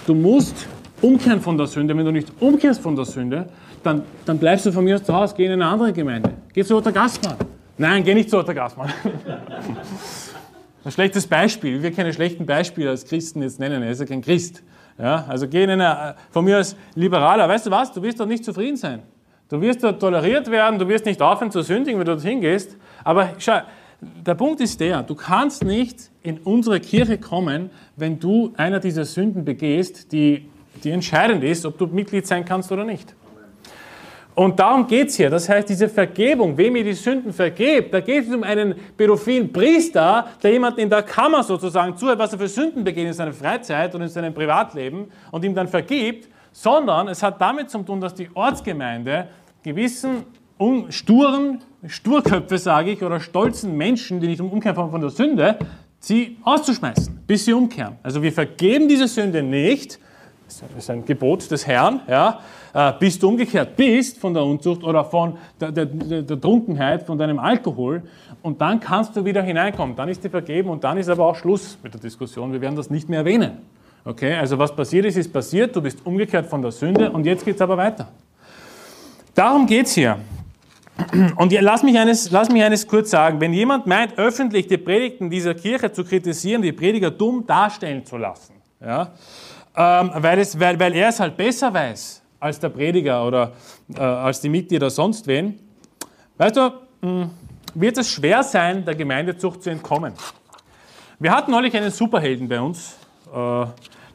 Du 0.08 0.16
musst 0.16 0.66
umkehren 1.02 1.42
von 1.42 1.58
der 1.58 1.68
Sünde. 1.68 1.98
Wenn 1.98 2.06
du 2.06 2.12
nicht 2.12 2.32
umkehrst 2.40 2.80
von 2.80 2.96
der 2.96 3.04
Sünde, 3.04 3.50
dann, 3.84 4.04
dann 4.26 4.38
bleibst 4.38 4.66
du 4.66 4.72
von 4.72 4.86
mir 4.86 4.96
aus 4.96 5.04
zu 5.04 5.14
Hause, 5.14 5.34
geh 5.36 5.46
in 5.46 5.52
eine 5.52 5.66
andere 5.66 5.92
Gemeinde. 5.92 6.32
Geh 6.54 6.64
zu 6.64 6.78
Otter 6.78 6.94
Gastmann. 6.94 7.36
Nein, 7.78 8.02
geh 8.06 8.14
nicht 8.14 8.30
zu 8.30 8.38
Otter 8.38 8.54
Gastmann. 8.54 8.94
Ein 10.86 10.92
schlechtes 10.92 11.28
Beispiel. 11.28 11.84
Wir 11.84 11.92
keine 11.92 12.14
schlechten 12.14 12.46
Beispiele 12.46 12.92
als 12.92 13.04
Christen 13.04 13.42
jetzt 13.42 13.60
nennen. 13.60 13.84
Er 13.84 13.92
ist 13.92 14.00
ja 14.00 14.06
kein 14.06 14.22
Christ. 14.22 14.64
Ja, 14.98 15.26
also 15.28 15.48
geh 15.48 15.64
in 15.64 15.72
eine, 15.72 16.16
von 16.32 16.46
mir 16.46 16.58
als 16.58 16.76
Liberaler. 16.96 17.50
Weißt 17.50 17.66
du 17.66 17.72
was? 17.72 17.92
Du 17.92 18.02
wirst 18.02 18.20
doch 18.20 18.26
nicht 18.26 18.46
zufrieden 18.46 18.78
sein. 18.78 19.04
Du 19.50 19.62
wirst 19.62 19.84
dort 19.84 20.00
toleriert 20.00 20.50
werden, 20.50 20.80
du 20.80 20.88
wirst 20.88 21.06
nicht 21.06 21.22
aufhören 21.22 21.52
zu 21.52 21.62
sündigen, 21.62 22.00
wenn 22.00 22.06
du 22.06 22.14
dorthin 22.14 22.42
gehst. 22.42 22.78
Aber 23.04 23.30
schau, 23.38 23.60
der 24.02 24.36
Punkt 24.36 24.60
ist 24.62 24.80
der, 24.80 25.04
du 25.04 25.16
kannst 25.16 25.64
nicht 25.64 26.10
in 26.24 26.40
unsere 26.40 26.80
Kirche 26.80 27.18
kommen, 27.18 27.70
wenn 27.96 28.20
du 28.20 28.54
einer 28.58 28.80
dieser 28.80 29.06
Sünden 29.06 29.46
begehst, 29.46 30.12
die, 30.12 30.50
die 30.84 30.90
entscheidend 30.90 31.44
ist, 31.44 31.66
ob 31.66 31.78
du 31.78 31.88
Mitglied 31.88 32.26
sein 32.26 32.44
kannst 32.46 32.72
oder 32.72 32.86
nicht. 32.86 33.16
Und 34.36 34.60
darum 34.60 34.86
geht 34.86 35.08
es 35.08 35.16
hier. 35.16 35.30
Das 35.30 35.48
heißt, 35.48 35.70
diese 35.70 35.88
Vergebung, 35.88 36.58
wem 36.58 36.76
ihr 36.76 36.84
die 36.84 36.94
Sünden 36.94 37.32
vergebt, 37.32 37.94
da 37.94 38.02
geht 38.02 38.28
es 38.28 38.34
um 38.34 38.44
einen 38.44 38.76
pädophilen 38.98 39.52
Priester, 39.52 40.28
der 40.44 40.52
jemanden 40.52 40.82
in 40.82 40.90
der 40.90 41.04
Kammer 41.04 41.42
sozusagen 41.42 41.96
zuhört, 41.96 42.20
was 42.20 42.34
er 42.34 42.40
für 42.40 42.50
Sünden 42.50 42.84
begeht 42.84 43.08
in 43.08 43.14
seiner 43.14 43.32
Freizeit 43.32 43.96
und 43.96 44.02
in 44.02 44.10
seinem 44.10 44.34
Privatleben 44.34 45.08
und 45.32 45.46
ihm 45.46 45.56
dann 45.56 45.70
vergibt, 45.70 46.28
sondern 46.52 47.08
es 47.08 47.24
hat 47.24 47.40
damit 47.40 47.70
zu 47.70 47.80
tun, 47.80 48.02
dass 48.02 48.14
die 48.14 48.30
Ortsgemeinde 48.34 49.30
gewissen 49.64 50.26
sturen, 50.90 51.62
Sturköpfe, 51.88 52.58
sage 52.58 52.92
ich, 52.92 53.04
oder 53.04 53.20
stolzen 53.20 53.76
Menschen, 53.76 54.20
die 54.20 54.28
nicht 54.28 54.42
umkehren 54.42 54.76
von 54.76 55.02
der 55.02 55.10
Sünde, 55.10 55.58
sie 56.00 56.38
auszuschmeißen, 56.44 57.22
bis 57.26 57.46
sie 57.46 57.54
umkehren. 57.54 57.96
Also 58.04 58.22
wir 58.22 58.32
vergeben 58.32 58.88
diese 58.88 59.08
Sünde 59.08 59.44
nicht, 59.44 60.00
das 60.46 60.64
ist 60.78 60.90
ein 60.90 61.06
Gebot 61.06 61.50
des 61.50 61.66
Herrn, 61.68 62.02
ja, 62.08 62.40
bis 63.00 63.18
du 63.18 63.30
umgekehrt 63.30 63.78
bist 63.78 64.18
von 64.18 64.34
der 64.34 64.44
Unzucht 64.44 64.84
oder 64.84 65.06
von 65.06 65.38
der, 65.62 65.72
der, 65.72 65.86
der, 65.86 66.42
Trunkenheit, 66.42 67.04
von 67.04 67.18
deinem 67.18 67.40
Alkohol, 67.40 68.04
und 68.42 68.60
dann 68.60 68.82
kannst 68.82 69.16
du 69.16 69.24
wieder 69.24 69.42
hineinkommen. 69.42 69.96
Dann 69.96 70.10
ist 70.10 70.24
dir 70.24 70.30
vergeben 70.30 70.70
und 70.70 70.84
dann 70.84 70.98
ist 70.98 71.08
aber 71.08 71.26
auch 71.26 71.36
Schluss 71.36 71.78
mit 71.82 71.94
der 71.94 72.02
Diskussion. 72.02 72.52
Wir 72.52 72.60
werden 72.60 72.76
das 72.76 72.90
nicht 72.90 73.08
mehr 73.08 73.20
erwähnen. 73.20 73.60
Okay, 74.04 74.36
also 74.36 74.60
was 74.60 74.76
passiert 74.76 75.06
ist, 75.06 75.16
ist 75.16 75.32
passiert, 75.32 75.76
du 75.76 75.82
bist 75.82 76.06
umgekehrt 76.06 76.46
von 76.48 76.62
der 76.62 76.72
Sünde 76.72 77.10
und 77.10 77.26
jetzt 77.26 77.46
geht 77.46 77.56
es 77.56 77.62
aber 77.62 77.78
weiter. 77.78 78.10
Darum 79.34 79.66
geht 79.66 79.86
es 79.86 79.94
hier. 79.94 80.18
Und 81.38 81.52
lass 81.54 81.82
mich, 81.82 81.98
eines, 81.98 82.30
lass 82.30 82.50
mich 82.50 82.62
eines 82.62 82.86
kurz 82.88 83.10
sagen. 83.10 83.40
Wenn 83.40 83.54
jemand 83.54 83.88
meint, 83.88 84.18
öffentlich 84.18 84.68
die 84.68 84.78
Predigten 84.78 85.30
dieser 85.30 85.54
Kirche 85.54 85.92
zu 85.92 86.04
kritisieren, 86.04 86.62
die 86.62 86.72
Prediger 86.72 87.10
dumm 87.10 87.46
darstellen 87.48 88.06
zu 88.06 88.18
lassen, 88.18 88.54
ja, 88.80 89.14
ähm, 89.76 90.12
weil, 90.16 90.40
es, 90.40 90.60
weil, 90.60 90.80
weil 90.80 90.94
er 90.94 91.10
es 91.10 91.20
halt 91.20 91.36
besser 91.36 91.74
weiß 91.74 92.22
als 92.46 92.60
der 92.60 92.70
Prediger 92.70 93.26
oder 93.26 93.54
äh, 93.96 94.00
als 94.00 94.40
die 94.40 94.50
Mitglieder 94.50 94.92
sonst 94.92 95.26
wen, 95.26 95.60
weißt 96.38 96.56
du, 96.56 96.62
mh, 96.62 96.72
hm, 97.02 97.30
wird 97.74 97.98
es 97.98 98.10
schwer 98.10 98.44
sein, 98.44 98.86
der 98.86 98.94
Gemeindezucht 98.94 99.64
zu 99.64 99.72
entkommen. 99.72 100.14
Wir 101.20 101.32
hatten 101.32 101.52
neulich 101.52 101.76
einen 101.76 101.90
Superhelden 101.90 102.48
bei 102.48 102.62
uns, 102.62 102.98
äh, 103.34 103.66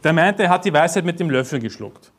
der 0.05 0.13
meinte, 0.13 0.45
er 0.45 0.49
hat 0.49 0.65
die 0.65 0.73
Weisheit 0.73 1.05
mit 1.05 1.19
dem 1.19 1.29
Löffel 1.29 1.59
geschluckt. 1.59 2.13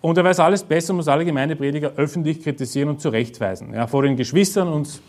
Und 0.00 0.16
er 0.18 0.24
weiß 0.24 0.40
alles 0.40 0.62
besser 0.62 0.92
und 0.92 0.96
muss 0.96 1.08
alle 1.08 1.24
Gemeindeprediger 1.24 1.92
öffentlich 1.96 2.42
kritisieren 2.42 2.88
und 2.88 3.00
zurechtweisen. 3.00 3.72
Ja, 3.72 3.86
vor 3.86 4.02
den 4.02 4.16
Geschwistern 4.16 4.68
und 4.68 5.00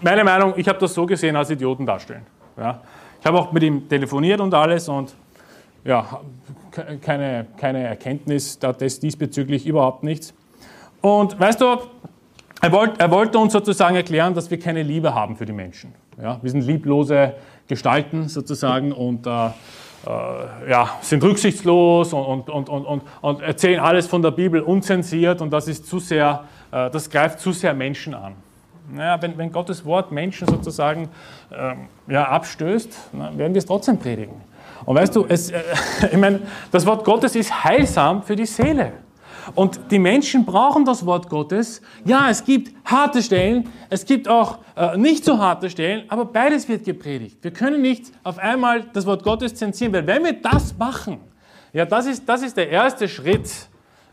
meine 0.00 0.22
Meinung, 0.24 0.54
ich 0.56 0.68
habe 0.68 0.78
das 0.78 0.94
so 0.94 1.04
gesehen, 1.04 1.34
als 1.34 1.50
Idioten 1.50 1.84
darstellen. 1.84 2.26
Ja. 2.56 2.80
Ich 3.20 3.26
habe 3.26 3.38
auch 3.38 3.52
mit 3.52 3.62
ihm 3.64 3.88
telefoniert 3.88 4.40
und 4.40 4.54
alles 4.54 4.88
und 4.88 5.14
ja, 5.84 6.20
keine, 7.00 7.46
keine 7.56 7.84
Erkenntnis 7.84 8.58
diesbezüglich 9.02 9.66
überhaupt 9.66 10.02
nichts. 10.02 10.34
Und 11.00 11.38
weißt 11.38 11.60
du, 11.60 11.76
er, 12.60 12.72
wollt, 12.72 13.00
er 13.00 13.10
wollte 13.10 13.38
uns 13.38 13.52
sozusagen 13.52 13.96
erklären, 13.96 14.34
dass 14.34 14.50
wir 14.50 14.58
keine 14.58 14.82
Liebe 14.82 15.14
haben 15.14 15.36
für 15.36 15.46
die 15.46 15.52
Menschen. 15.52 15.94
Ja, 16.20 16.38
wir 16.42 16.50
sind 16.50 16.62
lieblose 16.62 17.34
Gestalten 17.66 18.28
sozusagen 18.28 18.92
und 18.92 19.26
äh, 19.26 19.30
äh, 20.06 20.70
ja, 20.70 20.90
sind 21.00 21.22
rücksichtslos 21.22 22.12
und, 22.12 22.48
und, 22.48 22.68
und, 22.68 22.84
und, 22.84 23.02
und 23.20 23.40
erzählen 23.42 23.80
alles 23.80 24.06
von 24.06 24.22
der 24.22 24.30
Bibel 24.30 24.60
unzensiert 24.60 25.40
und 25.40 25.50
das 25.50 25.68
ist 25.68 25.86
zu 25.86 25.98
sehr, 25.98 26.44
äh, 26.72 26.90
das 26.90 27.08
greift 27.08 27.40
zu 27.40 27.52
sehr 27.52 27.74
Menschen 27.74 28.14
an. 28.14 28.34
Naja, 28.92 29.20
wenn, 29.22 29.38
wenn 29.38 29.52
Gottes 29.52 29.84
Wort 29.84 30.10
Menschen 30.10 30.48
sozusagen 30.48 31.08
ähm, 31.52 31.86
ja, 32.08 32.24
abstößt, 32.28 33.10
na, 33.12 33.36
werden 33.38 33.54
wir 33.54 33.58
es 33.58 33.66
trotzdem 33.66 33.98
predigen. 33.98 34.49
Und 34.84 34.96
weißt 34.96 35.14
du, 35.16 35.26
es, 35.28 35.50
äh, 35.50 35.62
ich 36.12 36.18
meine, 36.18 36.40
das 36.70 36.86
Wort 36.86 37.04
Gottes 37.04 37.36
ist 37.36 37.64
heilsam 37.64 38.22
für 38.22 38.36
die 38.36 38.46
Seele. 38.46 38.92
Und 39.54 39.80
die 39.90 39.98
Menschen 39.98 40.44
brauchen 40.44 40.84
das 40.84 41.04
Wort 41.06 41.28
Gottes. 41.28 41.80
Ja, 42.04 42.28
es 42.28 42.44
gibt 42.44 42.74
harte 42.84 43.22
Stellen, 43.22 43.68
es 43.88 44.04
gibt 44.04 44.28
auch 44.28 44.58
äh, 44.76 44.96
nicht 44.96 45.24
so 45.24 45.38
harte 45.38 45.70
Stellen, 45.70 46.04
aber 46.08 46.24
beides 46.24 46.68
wird 46.68 46.84
gepredigt. 46.84 47.38
Wir 47.42 47.52
können 47.52 47.82
nicht 47.82 48.12
auf 48.22 48.38
einmal 48.38 48.84
das 48.92 49.06
Wort 49.06 49.22
Gottes 49.22 49.54
zensieren, 49.54 49.92
weil 49.92 50.06
wenn 50.06 50.24
wir 50.24 50.34
das 50.34 50.76
machen, 50.76 51.18
ja, 51.72 51.84
das 51.84 52.06
ist, 52.06 52.28
das 52.28 52.42
ist 52.42 52.56
der 52.56 52.68
erste 52.68 53.08
Schritt, 53.08 53.50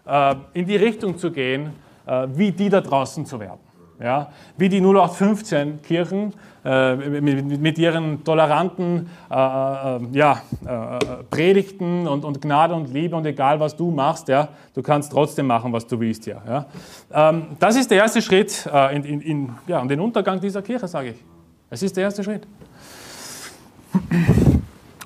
äh, 0.05 0.35
in 0.53 0.65
die 0.65 0.75
Richtung 0.75 1.17
zu 1.17 1.31
gehen, 1.31 1.71
äh, 2.05 2.27
wie 2.33 2.51
die 2.51 2.69
da 2.69 2.81
draußen 2.81 3.25
zu 3.25 3.39
werden. 3.39 3.66
Ja, 3.99 4.31
wie 4.57 4.69
die 4.69 4.79
0815 4.79 5.81
Kirchen 5.81 6.33
äh, 6.63 6.95
mit, 6.95 7.59
mit, 7.59 7.79
ihren 7.79 8.23
toleranten 8.23 9.09
äh, 9.31 9.33
äh, 9.33 9.99
ja, 10.11 10.41
äh, 10.65 11.23
Predigten 11.31 12.07
und, 12.07 12.23
und, 12.23 12.39
Gnade 12.39 12.75
und 12.75 12.93
Liebe 12.93 13.15
und 13.15 13.25
egal 13.25 13.59
was 13.59 13.75
du 13.75 13.89
machst, 13.89 14.27
ja, 14.27 14.49
du 14.75 14.83
kannst 14.83 15.11
trotzdem 15.11 15.47
machen, 15.47 15.73
was 15.73 15.87
du 15.87 15.99
willst. 15.99 16.27
Ja. 16.27 16.65
Ähm, 17.11 17.47
das 17.57 17.75
ist 17.75 17.89
der 17.89 17.97
erste 17.97 18.21
Schritt 18.21 18.69
äh, 18.71 18.95
in, 18.95 19.03
in, 19.03 19.21
in, 19.21 19.49
ja, 19.65 19.81
in 19.81 19.87
den 19.87 19.99
Untergang 19.99 20.39
dieser 20.39 20.61
Kirche, 20.61 20.87
sage 20.87 21.09
ich. 21.09 21.23
Es 21.69 21.81
ist 21.81 21.97
der 21.97 22.03
erste 22.03 22.23
Schritt. 22.23 22.45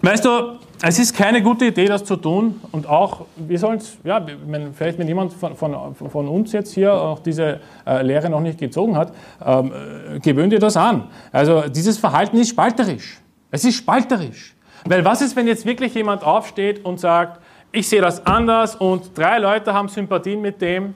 Weißt 0.04 0.26
du, 0.26 0.58
es 0.82 0.98
ist 0.98 1.16
keine 1.16 1.44
gute 1.44 1.66
Idee, 1.66 1.86
das 1.86 2.04
zu 2.04 2.16
tun. 2.16 2.60
Und 2.72 2.88
auch, 2.88 3.26
wir 3.36 3.60
sollen 3.60 3.78
es, 3.78 3.98
ja, 4.04 4.26
wenn, 4.48 4.74
vielleicht 4.74 4.98
wenn 4.98 5.08
jemand 5.08 5.32
von, 5.34 5.56
von, 5.56 5.94
von, 5.94 6.28
uns 6.28 6.54
jetzt 6.54 6.74
hier 6.74 6.92
auch 6.94 7.20
diese 7.20 7.60
äh, 7.86 8.02
Lehre 8.02 8.28
noch 8.30 8.40
nicht 8.40 8.60
gezogen 8.60 8.98
hat, 8.98 9.14
ähm, 9.46 9.72
äh, 10.16 10.20
gewöhnt 10.20 10.54
ihr 10.54 10.60
das 10.60 10.76
an. 10.76 11.04
Also 11.32 11.62
dieses 11.70 12.00
Verhalten 12.00 12.38
ist 12.38 12.50
spalterisch. 12.50 13.20
Es 13.52 13.64
ist 13.64 13.76
spalterisch. 13.76 14.56
Weil 14.86 15.06
was 15.06 15.22
ist, 15.22 15.36
wenn 15.36 15.46
jetzt 15.46 15.68
wirklich 15.68 15.94
jemand 15.94 16.24
aufsteht 16.24 16.84
und 16.84 17.00
sagt, 17.00 17.40
ich 17.72 17.88
sehe 17.88 18.02
das 18.02 18.26
anders 18.26 18.76
und 18.76 19.16
drei 19.16 19.38
Leute 19.38 19.72
haben 19.74 19.88
Sympathien 19.88 20.42
mit 20.42 20.62
dem 20.62 20.96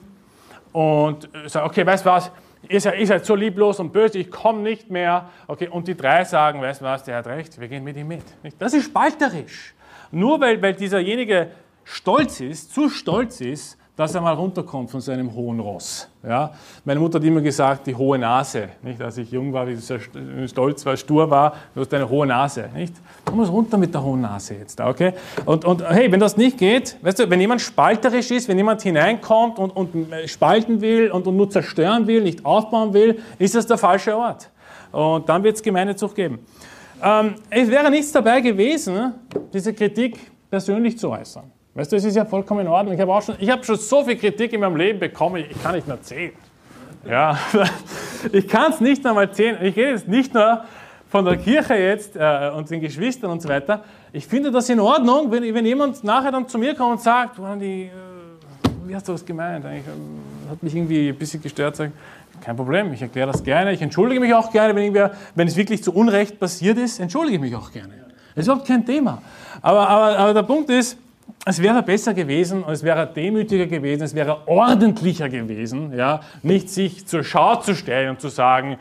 und 0.72 1.28
äh, 1.32 1.48
sagen, 1.48 1.66
okay, 1.66 1.86
weißt 1.86 2.04
du 2.04 2.10
was, 2.10 2.32
ihr 2.68 2.80
seid, 2.80 2.98
ihr 2.98 3.06
seid 3.06 3.24
so 3.24 3.34
lieblos 3.34 3.80
und 3.80 3.92
böse, 3.92 4.18
ich 4.18 4.30
komme 4.30 4.60
nicht 4.60 4.90
mehr. 4.90 5.30
Okay, 5.46 5.68
und 5.68 5.88
die 5.88 5.96
drei 5.96 6.24
sagen, 6.24 6.60
weißt 6.60 6.80
du 6.80 6.84
was, 6.84 7.04
der 7.04 7.16
hat 7.16 7.26
recht, 7.26 7.58
wir 7.60 7.68
gehen 7.68 7.84
mit 7.84 7.96
ihm 7.96 8.08
mit. 8.08 8.24
Das 8.58 8.74
ist 8.74 8.86
spalterisch. 8.86 9.74
Nur 10.10 10.40
weil, 10.40 10.60
weil 10.62 10.74
dieserjenige 10.74 11.50
stolz 11.84 12.40
ist, 12.40 12.72
zu 12.72 12.88
stolz 12.88 13.40
ist, 13.40 13.78
dass 13.96 14.14
er 14.14 14.20
mal 14.20 14.34
runterkommt 14.34 14.90
von 14.90 15.00
seinem 15.00 15.34
hohen 15.34 15.58
Ross. 15.58 16.08
Ja? 16.22 16.52
Meine 16.84 17.00
Mutter 17.00 17.18
hat 17.18 17.24
immer 17.24 17.40
gesagt, 17.40 17.86
die 17.86 17.94
hohe 17.94 18.18
Nase. 18.18 18.68
Nicht? 18.82 19.00
Als 19.00 19.16
ich 19.16 19.30
jung 19.30 19.52
war, 19.54 19.66
wie 19.66 19.74
sehr 19.76 19.98
stolz 20.46 20.84
war, 20.84 20.96
stur 20.98 21.30
war, 21.30 21.54
du 21.74 21.80
hast 21.80 21.94
eine 21.94 22.08
hohe 22.08 22.26
Nase. 22.26 22.68
Nicht? 22.74 22.94
Du 23.24 23.34
musst 23.34 23.50
runter 23.50 23.78
mit 23.78 23.94
der 23.94 24.02
hohen 24.02 24.20
Nase 24.20 24.54
jetzt. 24.54 24.78
Okay? 24.80 25.14
Und, 25.46 25.64
und 25.64 25.82
hey, 25.88 26.12
wenn 26.12 26.20
das 26.20 26.36
nicht 26.36 26.58
geht, 26.58 26.98
weißt 27.00 27.20
du, 27.20 27.30
wenn 27.30 27.40
jemand 27.40 27.62
spalterisch 27.62 28.30
ist, 28.30 28.48
wenn 28.48 28.58
jemand 28.58 28.82
hineinkommt 28.82 29.58
und, 29.58 29.70
und 29.70 30.06
spalten 30.26 30.82
will 30.82 31.10
und, 31.10 31.26
und 31.26 31.36
nur 31.36 31.48
zerstören 31.48 32.06
will, 32.06 32.22
nicht 32.22 32.44
aufbauen 32.44 32.92
will, 32.92 33.18
ist 33.38 33.54
das 33.54 33.66
der 33.66 33.78
falsche 33.78 34.14
Ort. 34.14 34.50
Und 34.92 35.26
dann 35.26 35.42
wird 35.42 35.56
es 35.56 35.62
Gemeindezucht 35.62 36.14
geben. 36.14 36.40
Ähm, 37.02 37.34
es 37.48 37.70
wäre 37.70 37.90
nichts 37.90 38.12
dabei 38.12 38.42
gewesen, 38.42 39.14
diese 39.52 39.72
Kritik 39.72 40.18
persönlich 40.50 40.98
zu 40.98 41.10
äußern. 41.10 41.55
Weißt 41.76 41.92
du, 41.92 41.96
es 41.96 42.04
ist 42.04 42.16
ja 42.16 42.24
vollkommen 42.24 42.60
in 42.60 42.68
Ordnung. 42.68 42.94
Ich 42.94 43.00
habe 43.02 43.20
schon, 43.20 43.36
hab 43.36 43.62
schon 43.62 43.76
so 43.76 44.02
viel 44.02 44.16
Kritik 44.16 44.50
in 44.54 44.60
meinem 44.60 44.76
Leben 44.76 44.98
bekommen, 44.98 45.44
ich 45.48 45.62
kann 45.62 45.74
nicht 45.74 45.86
mehr 45.86 46.00
zählen. 46.00 46.32
Ja, 47.06 47.38
ich 48.32 48.48
kann 48.48 48.72
es 48.72 48.80
nicht 48.80 49.04
einmal 49.04 49.30
zählen. 49.30 49.58
Ich 49.60 49.76
rede 49.76 49.90
jetzt 49.90 50.08
nicht 50.08 50.32
nur 50.32 50.64
von 51.10 51.26
der 51.26 51.36
Kirche 51.36 51.74
jetzt 51.74 52.16
äh, 52.16 52.50
und 52.56 52.70
den 52.70 52.80
Geschwistern 52.80 53.30
und 53.30 53.42
so 53.42 53.50
weiter. 53.50 53.84
Ich 54.10 54.26
finde 54.26 54.50
das 54.50 54.70
in 54.70 54.80
Ordnung, 54.80 55.30
wenn, 55.30 55.54
wenn 55.54 55.66
jemand 55.66 56.02
nachher 56.02 56.32
dann 56.32 56.48
zu 56.48 56.58
mir 56.58 56.74
kommt 56.74 56.92
und 56.92 57.00
sagt, 57.02 57.36
die, 57.60 57.82
äh, 57.82 57.90
wie 58.86 58.94
hast 58.94 59.06
du 59.06 59.12
das 59.12 59.26
gemeint? 59.26 59.66
Eigentlich, 59.66 59.86
äh, 59.86 60.50
hat 60.50 60.62
mich 60.62 60.74
irgendwie 60.74 61.10
ein 61.10 61.16
bisschen 61.16 61.42
gestört. 61.42 61.76
Sag, 61.76 61.90
kein 62.40 62.56
Problem, 62.56 62.90
ich 62.94 63.02
erkläre 63.02 63.30
das 63.30 63.44
gerne. 63.44 63.74
Ich 63.74 63.82
entschuldige 63.82 64.18
mich 64.18 64.32
auch 64.32 64.50
gerne, 64.50 64.74
wenn, 64.74 65.10
wenn 65.34 65.46
es 65.46 65.56
wirklich 65.56 65.84
zu 65.84 65.94
Unrecht 65.94 66.40
passiert 66.40 66.78
ist, 66.78 67.00
entschuldige 67.00 67.34
ich 67.34 67.40
mich 67.42 67.54
auch 67.54 67.70
gerne. 67.70 67.92
Das 68.34 68.44
ist 68.44 68.48
überhaupt 68.48 68.66
kein 68.66 68.84
Thema. 68.86 69.20
Aber, 69.60 69.86
aber, 69.86 70.18
aber 70.18 70.34
der 70.34 70.42
Punkt 70.42 70.70
ist, 70.70 70.96
es 71.44 71.62
wäre 71.62 71.82
besser 71.82 72.14
gewesen 72.14 72.64
es 72.68 72.82
wäre 72.82 73.06
demütiger 73.06 73.66
gewesen, 73.66 74.02
es 74.02 74.14
wäre 74.14 74.46
ordentlicher 74.46 75.28
gewesen, 75.28 75.96
ja, 75.96 76.20
nicht 76.42 76.70
sich 76.70 77.06
zur 77.06 77.24
Schau 77.24 77.56
zu 77.56 77.74
stellen 77.74 78.10
und 78.10 78.20
zu 78.20 78.28
sagen, 78.28 78.78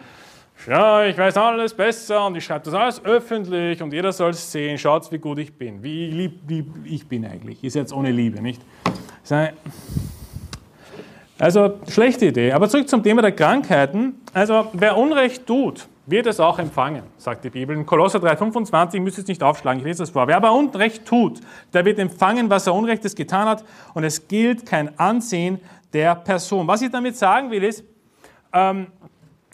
ja, 0.67 1.05
ich 1.05 1.17
weiß 1.17 1.37
alles 1.37 1.73
besser 1.73 2.25
und 2.25 2.35
ich 2.35 2.45
schreibe 2.45 2.65
das 2.65 2.73
alles 2.73 3.05
öffentlich 3.05 3.83
und 3.83 3.93
jeder 3.93 4.11
soll 4.11 4.31
es 4.31 4.51
sehen, 4.51 4.77
schaut, 4.77 5.11
wie 5.11 5.19
gut 5.19 5.37
ich 5.37 5.53
bin, 5.53 5.83
wie 5.83 6.09
lieb, 6.09 6.39
lieb 6.47 6.67
ich 6.85 7.07
bin 7.07 7.25
eigentlich. 7.25 7.63
Ist 7.63 7.75
jetzt 7.75 7.93
ohne 7.93 8.11
Liebe, 8.11 8.41
nicht? 8.41 8.61
Also 11.37 11.79
schlechte 11.89 12.27
Idee. 12.27 12.53
Aber 12.53 12.69
zurück 12.69 12.87
zum 12.87 13.03
Thema 13.03 13.21
der 13.21 13.33
Krankheiten. 13.33 14.21
Also 14.33 14.67
wer 14.73 14.97
Unrecht 14.97 15.45
tut, 15.45 15.87
wird 16.07 16.27
es 16.27 16.39
auch 16.39 16.59
empfangen, 16.59 17.03
sagt 17.17 17.43
die 17.43 17.49
Bibel. 17.49 17.75
In 17.75 17.85
Kolosser 17.85 18.19
3,25 18.19 18.99
müsst 18.99 19.17
ihr 19.17 19.23
es 19.23 19.27
nicht 19.27 19.43
aufschlagen, 19.43 19.79
ich 19.79 19.85
lese 19.85 20.03
das 20.03 20.11
vor. 20.11 20.27
Wer 20.27 20.37
aber 20.37 20.53
Unrecht 20.53 21.05
tut, 21.05 21.41
der 21.73 21.85
wird 21.85 21.99
empfangen, 21.99 22.49
was 22.49 22.67
er 22.67 22.75
Unrechtes 22.75 23.15
getan 23.15 23.47
hat 23.47 23.63
und 23.93 24.03
es 24.03 24.27
gilt 24.27 24.65
kein 24.65 24.97
Ansehen 24.99 25.59
der 25.93 26.15
Person. 26.15 26.67
Was 26.67 26.81
ich 26.81 26.91
damit 26.91 27.17
sagen 27.17 27.51
will, 27.51 27.63
ist, 27.63 27.83
ähm, 28.53 28.87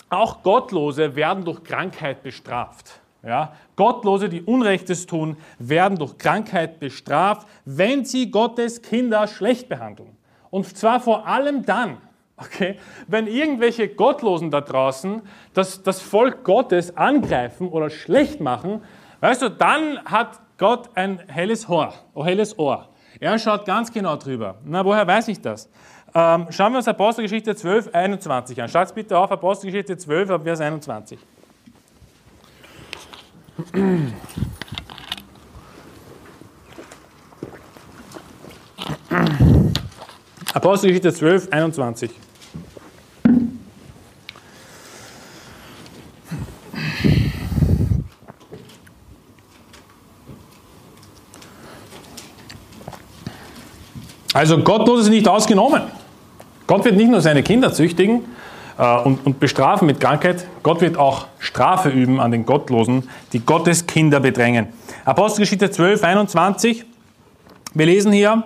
auch 0.09 0.43
Gottlose 0.43 1.15
werden 1.15 1.45
durch 1.45 1.63
Krankheit 1.63 2.21
bestraft. 2.21 2.99
Ja? 3.23 3.53
Gottlose, 3.75 4.27
die 4.27 4.41
Unrechtes 4.41 5.05
tun, 5.05 5.37
werden 5.57 5.97
durch 5.97 6.17
Krankheit 6.17 6.79
bestraft, 6.79 7.47
wenn 7.65 8.03
sie 8.03 8.29
Gottes 8.29 8.81
Kinder 8.81 9.27
schlecht 9.27 9.69
behandeln. 9.69 10.17
Und 10.49 10.77
zwar 10.77 10.99
vor 10.99 11.25
allem 11.25 11.65
dann, 11.65 11.97
okay, 12.41 12.77
wenn 13.07 13.27
irgendwelche 13.27 13.87
Gottlosen 13.87 14.51
da 14.51 14.61
draußen 14.61 15.21
das, 15.53 15.83
das 15.83 16.01
Volk 16.01 16.43
Gottes 16.43 16.97
angreifen 16.97 17.69
oder 17.69 17.89
schlecht 17.89 18.41
machen, 18.41 18.81
weißt 19.19 19.41
du, 19.43 19.49
dann 19.49 20.03
hat 20.05 20.39
Gott 20.57 20.89
ein 20.95 21.21
helles 21.27 21.67
Ohr, 21.69 21.93
ein 22.15 22.23
helles 22.23 22.57
Ohr. 22.57 22.89
Er 23.19 23.37
schaut 23.37 23.65
ganz 23.65 23.91
genau 23.91 24.15
drüber. 24.15 24.55
Na, 24.63 24.83
woher 24.83 25.05
weiß 25.05 25.27
ich 25.27 25.41
das? 25.41 25.69
Ähm, 26.13 26.47
schauen 26.49 26.73
wir 26.73 26.77
uns 26.77 26.87
Apostelgeschichte 26.87 27.55
12, 27.55 27.93
21 27.93 28.61
an. 28.61 28.69
Schaut 28.69 28.93
bitte 28.93 29.17
auf, 29.17 29.31
Apostelgeschichte 29.31 29.97
12, 29.97 30.43
Vers 30.43 30.61
21. 30.61 31.19
Apostelgeschichte 40.53 41.13
12, 41.13 41.51
21. 41.51 42.11
Also 54.33 54.57
Gottlose 54.59 55.03
sind 55.03 55.13
nicht 55.13 55.27
ausgenommen. 55.27 55.83
Gott 56.67 56.85
wird 56.85 56.95
nicht 56.95 57.09
nur 57.09 57.21
seine 57.21 57.43
Kinder 57.43 57.73
züchtigen 57.73 58.23
äh, 58.77 58.97
und, 59.01 59.25
und 59.25 59.39
bestrafen 59.39 59.85
mit 59.85 59.99
Krankheit, 59.99 60.47
Gott 60.63 60.79
wird 60.79 60.97
auch 60.97 61.27
Strafe 61.39 61.89
üben 61.89 62.19
an 62.19 62.31
den 62.31 62.45
Gottlosen, 62.45 63.09
die 63.33 63.39
Gottes 63.39 63.87
Kinder 63.87 64.19
bedrängen. 64.21 64.67
Apostelgeschichte 65.03 65.69
12, 65.69 66.03
21. 66.03 66.85
Wir 67.73 67.85
lesen 67.85 68.13
hier, 68.13 68.43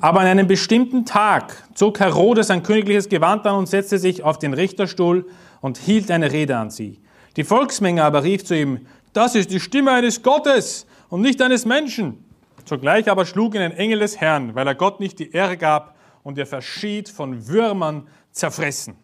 aber 0.00 0.20
an 0.20 0.26
einem 0.26 0.46
bestimmten 0.46 1.04
Tag 1.04 1.64
zog 1.74 1.98
Herodes 1.98 2.50
ein 2.50 2.62
königliches 2.62 3.08
Gewand 3.08 3.46
an 3.46 3.56
und 3.56 3.68
setzte 3.68 3.98
sich 3.98 4.22
auf 4.22 4.38
den 4.38 4.54
Richterstuhl 4.54 5.26
und 5.60 5.78
hielt 5.78 6.10
eine 6.10 6.30
Rede 6.30 6.56
an 6.56 6.70
sie. 6.70 7.00
Die 7.36 7.44
Volksmenge 7.44 8.04
aber 8.04 8.22
rief 8.22 8.44
zu 8.44 8.56
ihm, 8.56 8.86
das 9.12 9.34
ist 9.34 9.50
die 9.50 9.60
Stimme 9.60 9.92
eines 9.92 10.22
Gottes 10.22 10.86
und 11.08 11.20
nicht 11.20 11.42
eines 11.42 11.64
Menschen. 11.66 12.23
Zugleich 12.64 13.10
aber 13.10 13.26
schlug 13.26 13.54
ihn 13.54 13.60
ein 13.60 13.72
Engel 13.72 13.98
des 13.98 14.20
Herrn, 14.20 14.54
weil 14.54 14.66
er 14.66 14.74
Gott 14.74 15.00
nicht 15.00 15.18
die 15.18 15.32
Ehre 15.32 15.56
gab 15.56 15.94
und 16.22 16.38
er 16.38 16.46
verschied 16.46 17.08
von 17.08 17.46
Würmern 17.46 18.08
zerfressen. 18.32 18.96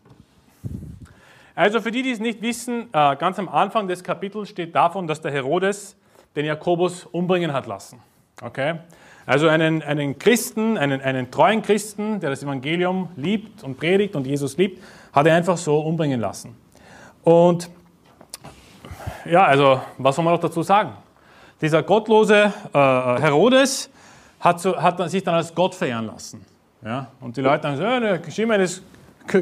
Also 1.55 1.81
für 1.81 1.90
die, 1.90 2.03
die 2.03 2.11
es 2.11 2.20
nicht 2.20 2.40
wissen, 2.40 2.88
äh, 2.92 3.16
ganz 3.16 3.38
am 3.38 3.49
Anfang 3.49 3.87
des 3.87 4.03
Kapitels 4.03 4.49
steht 4.49 4.75
davon, 4.75 5.07
dass 5.07 5.20
der 5.20 5.31
Herodes 5.31 5.96
den 6.35 6.46
Jakobus 6.46 7.05
umbringen 7.05 7.53
hat 7.53 7.66
lassen. 7.66 8.01
Okay? 8.40 8.77
Also 9.27 9.49
einen, 9.49 9.83
einen 9.83 10.18
Christen, 10.18 10.79
einen, 10.79 11.01
einen 11.03 11.31
treuen 11.31 11.62
Christen, 11.62 12.20
der 12.20 12.31
das 12.31 12.42
Evangelium 12.42 13.11
liebt 13.16 13.62
und 13.62 13.79
predigt 13.79 14.16
und 14.16 14.27
Jesus 14.27 14.57
liebt, 14.57 14.83
hat 15.12 15.27
er 15.27 15.35
einfach 15.37 15.59
so 15.59 15.81
umbringen 15.81 16.20
lassen. 16.20 16.57
Und 17.23 17.68
ja, 19.27 19.44
also 19.44 19.81
was 19.99 20.16
soll 20.16 20.25
man 20.25 20.35
noch 20.35 20.40
dazu 20.40 20.62
sagen? 20.62 20.92
Dieser 21.61 21.83
gottlose 21.83 22.53
äh, 22.73 22.79
Herodes 22.79 23.90
hat, 24.38 24.61
so, 24.61 24.77
hat 24.77 25.11
sich 25.11 25.23
dann 25.23 25.35
als 25.35 25.55
Gott 25.55 25.75
verehren 25.75 26.07
lassen. 26.07 26.44
Ja? 26.85 27.09
Und 27.20 27.37
die 27.37 27.42
Leute 27.42 27.68
haben 27.68 27.77
gesagt, 27.77 28.03
ja, 28.03 28.18
der 28.18 28.31
Stimme 28.31 28.55
eines 28.55 28.83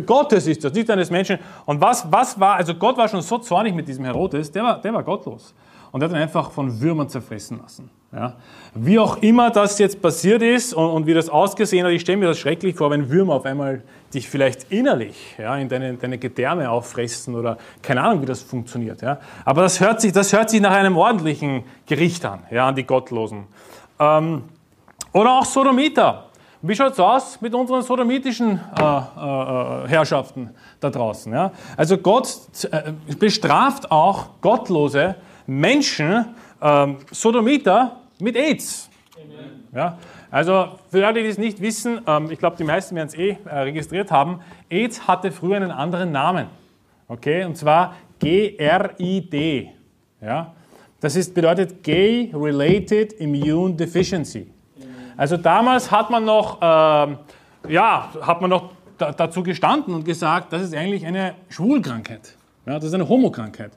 Gottes 0.06 0.46
ist 0.46 0.64
das, 0.64 0.72
nicht 0.72 0.90
eines 0.90 1.10
Menschen. 1.10 1.38
Und 1.64 1.80
was, 1.80 2.10
was 2.10 2.38
war, 2.38 2.56
also 2.56 2.74
Gott 2.74 2.96
war 2.96 3.08
schon 3.08 3.22
so 3.22 3.38
zornig 3.38 3.74
mit 3.74 3.86
diesem 3.88 4.04
Herodes, 4.04 4.50
der 4.50 4.64
war, 4.64 4.80
der 4.80 4.92
war 4.92 5.02
gottlos. 5.02 5.54
Und 5.92 6.02
er 6.02 6.08
hat 6.08 6.16
ihn 6.16 6.20
einfach 6.20 6.50
von 6.50 6.80
Würmern 6.80 7.08
zerfressen 7.08 7.58
lassen. 7.62 7.90
Ja. 8.12 8.36
Wie 8.74 8.98
auch 8.98 9.18
immer 9.18 9.50
das 9.50 9.78
jetzt 9.78 10.00
passiert 10.00 10.40
ist 10.40 10.72
und, 10.72 10.88
und 10.88 11.06
wie 11.06 11.12
das 11.12 11.28
ausgesehen 11.28 11.84
hat, 11.86 11.92
ich 11.92 12.00
stelle 12.00 12.18
mir 12.18 12.26
das 12.26 12.38
schrecklich 12.38 12.74
vor, 12.74 12.90
wenn 12.90 13.10
Würmer 13.10 13.34
auf 13.34 13.44
einmal 13.44 13.82
dich 14.14 14.28
vielleicht 14.28 14.72
innerlich 14.72 15.36
ja, 15.36 15.56
in 15.56 15.68
deine, 15.68 15.94
deine 15.94 16.16
Gedärme 16.16 16.70
auffressen 16.70 17.34
oder 17.34 17.58
keine 17.82 18.02
Ahnung, 18.02 18.22
wie 18.22 18.26
das 18.26 18.42
funktioniert. 18.42 19.02
Ja. 19.02 19.18
Aber 19.44 19.60
das 19.62 19.80
hört, 19.80 20.00
sich, 20.00 20.12
das 20.12 20.32
hört 20.32 20.48
sich 20.48 20.60
nach 20.60 20.72
einem 20.72 20.96
ordentlichen 20.96 21.64
Gericht 21.86 22.24
an, 22.24 22.40
ja, 22.50 22.68
an 22.68 22.74
die 22.74 22.84
Gottlosen. 22.84 23.44
Ähm, 24.00 24.44
oder 25.12 25.38
auch 25.38 25.44
Sodomiter. 25.44 26.24
Wie 26.60 26.74
schaut 26.74 26.92
es 26.92 27.00
aus 27.00 27.40
mit 27.40 27.54
unseren 27.54 27.82
sodomitischen 27.82 28.58
äh, 28.76 28.82
äh, 28.82 29.88
Herrschaften 29.88 30.50
da 30.80 30.90
draußen? 30.90 31.32
Ja? 31.32 31.52
Also 31.76 31.98
Gott 31.98 32.36
äh, 32.70 32.92
bestraft 33.18 33.92
auch 33.92 34.40
gottlose 34.40 35.14
Menschen, 35.46 36.34
ähm, 36.60 36.96
Sodomiter, 37.12 37.97
mit 38.20 38.36
AIDS. 38.36 38.88
Ja? 39.74 39.98
Also 40.30 40.78
für 40.90 41.06
alle, 41.06 41.22
die 41.22 41.28
es 41.28 41.38
nicht 41.38 41.60
wissen, 41.60 42.00
ähm, 42.06 42.30
ich 42.30 42.38
glaube, 42.38 42.56
die 42.56 42.64
meisten 42.64 42.94
werden 42.96 43.08
es 43.08 43.14
eh 43.14 43.36
äh, 43.44 43.58
registriert 43.60 44.10
haben, 44.10 44.40
AIDS 44.70 45.06
hatte 45.06 45.32
früher 45.32 45.56
einen 45.56 45.70
anderen 45.70 46.12
Namen. 46.12 46.46
Okay? 47.08 47.44
Und 47.44 47.56
zwar 47.56 47.94
GRID. 48.20 49.68
Ja? 50.20 50.52
Das 51.00 51.16
ist, 51.16 51.34
bedeutet 51.34 51.82
Gay 51.82 52.30
Related 52.34 53.14
Immune 53.14 53.74
Deficiency. 53.74 54.50
Also 55.16 55.36
damals 55.36 55.90
hat 55.90 56.10
man 56.10 56.24
noch, 56.24 56.60
äh, 56.62 57.16
ja, 57.68 58.12
hat 58.20 58.40
man 58.40 58.50
noch 58.50 58.70
da, 58.96 59.12
dazu 59.12 59.42
gestanden 59.42 59.94
und 59.94 60.04
gesagt, 60.04 60.52
das 60.52 60.62
ist 60.62 60.74
eigentlich 60.74 61.06
eine 61.06 61.34
Schwulkrankheit. 61.48 62.36
Ja, 62.66 62.74
das 62.74 62.84
ist 62.84 62.94
eine 62.94 63.08
Homokrankheit. 63.08 63.72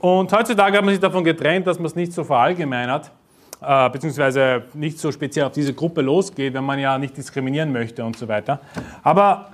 Und 0.00 0.32
heutzutage 0.32 0.76
hat 0.76 0.84
man 0.84 0.92
sich 0.92 1.00
davon 1.00 1.24
getrennt, 1.24 1.66
dass 1.66 1.78
man 1.78 1.86
es 1.86 1.94
nicht 1.94 2.12
so 2.12 2.22
verallgemeinert, 2.22 3.10
äh, 3.60 3.90
beziehungsweise 3.90 4.64
nicht 4.74 4.98
so 4.98 5.10
speziell 5.10 5.46
auf 5.46 5.52
diese 5.52 5.74
Gruppe 5.74 6.00
losgeht, 6.00 6.54
wenn 6.54 6.64
man 6.64 6.78
ja 6.78 6.98
nicht 6.98 7.16
diskriminieren 7.16 7.72
möchte 7.72 8.04
und 8.04 8.16
so 8.16 8.28
weiter. 8.28 8.60
Aber 9.02 9.50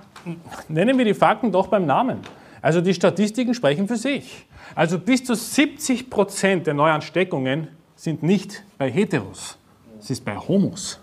nennen 0.69 0.97
wir 0.99 1.05
die 1.05 1.15
Fakten 1.15 1.51
doch 1.53 1.69
beim 1.69 1.87
Namen. 1.87 2.19
Also 2.61 2.81
die 2.81 2.95
Statistiken 2.95 3.55
sprechen 3.55 3.87
für 3.89 3.97
sich. 3.97 4.47
Also 4.75 4.99
bis 4.99 5.25
zu 5.25 5.35
70 5.35 6.11
Prozent 6.11 6.67
der 6.67 6.75
Neuansteckungen 6.75 7.69
sind 7.97 8.23
nicht 8.23 8.63
bei 8.79 8.91
Heteros, 8.91 9.57
es 10.01 10.11
ist 10.11 10.25
bei 10.25 10.37
Homos. 10.37 10.99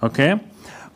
Okay? 0.00 0.38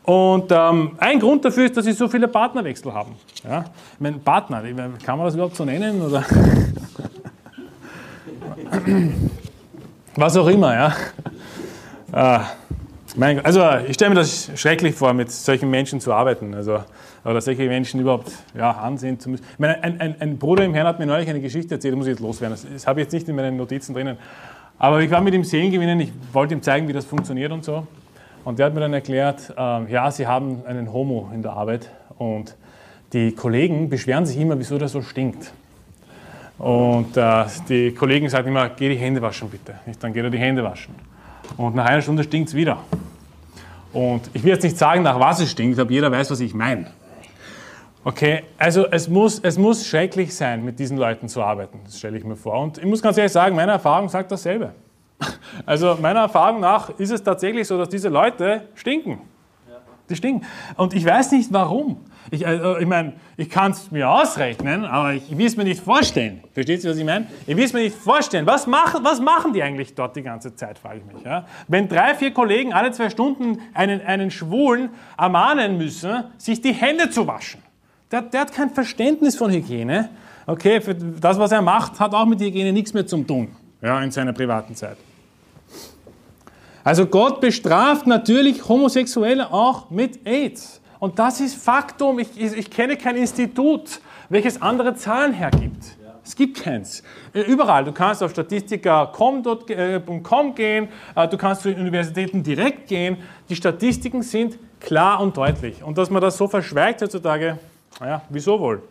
Und 0.05 0.51
ähm, 0.53 0.93
ein 0.99 1.19
Grund 1.19 1.45
dafür 1.45 1.67
ist, 1.67 1.77
dass 1.77 1.85
sie 1.85 1.93
so 1.93 2.09
viele 2.09 2.29
Partnerwechsel 2.29 2.95
haben. 2.95 3.17
Ja? 3.43 3.65
Ich 3.95 4.01
meine, 4.01 4.19
Partner, 4.19 4.63
kann 5.05 5.19
man 5.19 5.27
das 5.27 5.35
überhaupt 5.35 5.57
so 5.57 5.65
nennen? 5.65 6.01
Oder? 6.01 6.25
Was 10.15 10.37
auch 10.37 10.47
immer, 10.47 10.73
ja. 10.75 10.95
Ah, 12.17 12.47
mein, 13.15 13.45
also 13.45 13.63
ich 13.87 13.93
stelle 13.93 14.09
mir 14.09 14.15
das 14.15 14.51
schrecklich 14.55 14.95
vor, 14.95 15.13
mit 15.13 15.31
solchen 15.31 15.69
Menschen 15.69 16.01
zu 16.01 16.15
arbeiten. 16.15 16.55
Also, 16.55 16.83
oder 17.23 17.43
solche 17.43 17.67
Menschen 17.67 18.01
überhaupt 18.01 18.33
ja, 18.57 18.71
ansehen 18.71 19.21
zu 19.21 19.29
müssen. 19.29 19.45
Ich 19.53 19.59
meine, 19.59 19.85
ein, 19.85 20.01
ein, 20.01 20.15
ein, 20.19 20.39
Bruder 20.39 20.65
im 20.65 20.73
Herrn 20.73 20.87
hat 20.87 20.99
mir 20.99 21.05
neulich 21.05 21.29
eine 21.29 21.43
Geschichte 21.43 21.75
erzählt, 21.75 21.95
muss 21.95 22.07
ich 22.07 22.13
jetzt 22.13 22.23
loswerden. 22.23 22.57
Das, 22.57 22.67
das 22.73 22.87
habe 22.87 23.01
ich 23.01 23.05
jetzt 23.05 23.13
nicht 23.13 23.29
in 23.29 23.37
meinen 23.37 23.59
Notizen 23.59 23.93
drinnen. 23.93 24.17
Aber 24.79 25.03
ich 25.03 25.11
war 25.11 25.21
mit 25.21 25.35
ihm 25.35 25.45
Seelen 25.45 25.71
gewinnen, 25.71 26.01
ich 26.01 26.11
wollte 26.33 26.55
ihm 26.55 26.63
zeigen, 26.63 26.89
wie 26.89 26.95
das 26.95 27.05
funktioniert 27.05 27.53
und 27.53 27.65
so. 27.67 27.87
Und 28.45 28.59
der 28.59 28.65
hat 28.65 28.73
mir 28.73 28.81
dann 28.81 28.95
erklärt, 28.95 29.53
äh, 29.55 29.93
ja, 29.93 30.11
sie 30.11 30.27
haben 30.27 30.65
einen 30.65 30.91
Homo 30.95 31.31
in 31.35 31.43
der 31.43 31.53
Arbeit 31.53 31.91
und 32.17 32.57
die 33.13 33.33
Kollegen 33.33 33.91
beschweren 33.91 34.25
sich 34.25 34.39
immer, 34.39 34.59
wieso 34.59 34.79
der 34.79 34.89
so 34.89 35.03
stinkt. 35.03 35.53
Und 36.57 37.15
äh, 37.15 37.45
die 37.69 37.93
Kollegen 37.93 38.31
sagen 38.31 38.49
immer, 38.49 38.71
geh 38.71 38.89
die 38.89 38.97
Hände 38.97 39.21
waschen 39.21 39.51
bitte. 39.51 39.75
Ich, 39.87 39.99
dann 39.99 40.15
geht 40.15 40.25
er 40.25 40.31
die 40.31 40.39
Hände 40.39 40.65
waschen. 40.65 40.95
Und 41.57 41.75
nach 41.75 41.87
einer 41.87 42.03
Stunde 42.03 42.25
stinkt 42.25 42.51
es 42.51 42.55
wieder. 42.55 42.79
Und 43.93 44.29
ich 44.35 44.45
will 44.45 44.53
jetzt 44.53 44.63
nicht 44.63 44.77
sagen, 44.77 45.03
nach 45.03 45.19
was 45.19 45.41
es 45.41 45.51
stinkt, 45.51 45.79
aber 45.79 45.91
jeder 45.91 46.13
weiß, 46.13 46.31
was 46.31 46.41
ich 46.41 46.55
meine. 46.55 46.91
Okay, 48.05 48.45
also 48.57 48.87
es 48.87 49.09
muss, 49.09 49.41
es 49.41 49.59
muss 49.59 49.85
schrecklich 49.85 50.33
sein, 50.35 50.65
mit 50.65 50.79
diesen 50.79 50.97
Leuten 50.97 51.29
zu 51.29 51.43
arbeiten, 51.43 51.81
das 51.85 51.99
stelle 51.99 52.17
ich 52.17 52.25
mir 52.25 52.37
vor. 52.37 52.61
Und 52.61 52.79
ich 52.79 52.85
muss 52.85 53.03
ganz 53.03 53.17
ehrlich 53.17 53.33
sagen, 53.33 53.57
meine 53.57 53.73
Erfahrung 53.73 54.09
sagt 54.09 54.31
dasselbe. 54.31 54.73
Also 55.65 55.97
meiner 56.01 56.21
Erfahrung 56.21 56.61
nach 56.61 56.91
ist 56.99 57.11
es 57.11 57.23
tatsächlich 57.23 57.67
so, 57.67 57.79
dass 57.79 57.89
diese 57.89 58.09
Leute 58.09 58.69
stinken. 58.75 59.19
Die 60.09 60.15
stinken. 60.15 60.47
Und 60.77 60.95
ich 60.95 61.05
weiß 61.05 61.33
nicht 61.33 61.53
warum. 61.53 61.97
Ich, 62.31 62.47
äh, 62.47 62.81
ich 62.81 62.87
meine, 62.87 63.15
ich 63.37 63.51
kann 63.51 63.73
es 63.73 63.91
mir 63.91 64.09
ausrechnen, 64.09 64.85
aber 64.85 65.15
ich 65.15 65.37
will 65.37 65.47
es 65.47 65.57
mir 65.57 65.65
nicht 65.65 65.83
vorstellen. 65.83 66.43
Versteht 66.53 66.85
ihr, 66.85 66.91
was 66.91 66.97
ich 66.97 67.05
meine? 67.05 67.27
Ich 67.47 67.57
will 67.57 67.65
es 67.65 67.73
mir 67.73 67.81
nicht 67.81 67.97
vorstellen. 67.97 68.47
Was 68.47 68.67
machen, 68.67 69.05
was 69.05 69.21
machen 69.21 69.53
die 69.53 69.63
eigentlich 69.63 69.95
dort 69.95 70.17
die 70.17 70.23
ganze 70.23 70.55
Zeit, 70.55 70.79
frage 70.79 71.01
ich 71.07 71.15
mich. 71.15 71.25
Ja? 71.25 71.47
Wenn 71.69 71.89
drei, 71.89 72.15
vier 72.15 72.33
Kollegen 72.33 72.73
alle 72.73 72.91
zwei 72.93 73.11
Stunden 73.11 73.59
einen, 73.75 74.01
einen 74.01 74.31
Schwulen 74.31 74.91
ermahnen 75.17 75.79
müssen, 75.79 76.25
sich 76.39 76.61
die 76.61 76.73
Hände 76.73 77.11
zu 77.11 77.27
waschen. 77.27 77.63
Der, 78.11 78.23
der 78.23 78.43
hat 78.43 78.53
kein 78.53 78.71
Verständnis 78.71 79.37
von 79.37 79.51
Hygiene. 79.51 80.09
Okay, 80.47 80.81
das, 81.21 81.39
was 81.39 81.51
er 81.51 81.63
macht, 81.63 81.99
hat 81.99 82.15
auch 82.15 82.27
mit 82.27 82.41
Hygiene 82.41 82.73
nichts 82.73 82.95
mehr 82.95 83.07
zu 83.07 83.23
tun 83.25 83.49
ja, 83.83 84.01
in 84.03 84.11
seiner 84.11 84.33
privaten 84.33 84.75
Zeit. 84.75 84.97
Also 86.85 87.07
Gott 87.07 87.41
bestraft 87.41 88.07
natürlich 88.07 88.69
Homosexuelle 88.69 89.53
auch 89.53 89.91
mit 89.91 90.25
AIDS. 90.25 90.81
Und 90.99 91.19
das 91.19 91.41
ist 91.41 91.57
Faktum. 91.57 92.19
Ich, 92.19 92.41
ich 92.41 92.71
kenne 92.71 92.97
kein 92.97 93.17
Institut, 93.17 94.01
welches 94.29 94.63
andere 94.63 94.95
Zahlen 94.95 95.33
hergibt. 95.33 95.97
Es 96.27 96.35
gibt 96.35 96.61
keins. 96.61 97.05
Überall. 97.33 97.85
Du 97.85 97.93
kannst 97.93 98.21
auf 98.21 98.33
statistiker.com 98.33 100.55
gehen, 100.57 100.89
äh, 101.15 101.29
du 101.29 101.39
kannst 101.39 101.63
zu 101.63 101.69
den 101.69 101.79
Universitäten 101.79 102.43
direkt 102.43 102.89
gehen. 102.89 103.19
Die 103.49 103.55
Statistiken 103.55 104.23
sind 104.23 104.59
klar 104.81 105.21
und 105.21 105.37
deutlich. 105.37 105.85
Und 105.85 105.97
dass 105.97 106.11
man 106.11 106.21
das 106.21 106.37
so 106.37 106.49
verschweigt 106.49 107.01
heutzutage, 107.01 107.61
naja, 108.01 108.23
wieso 108.29 108.59
wohl? 108.59 108.83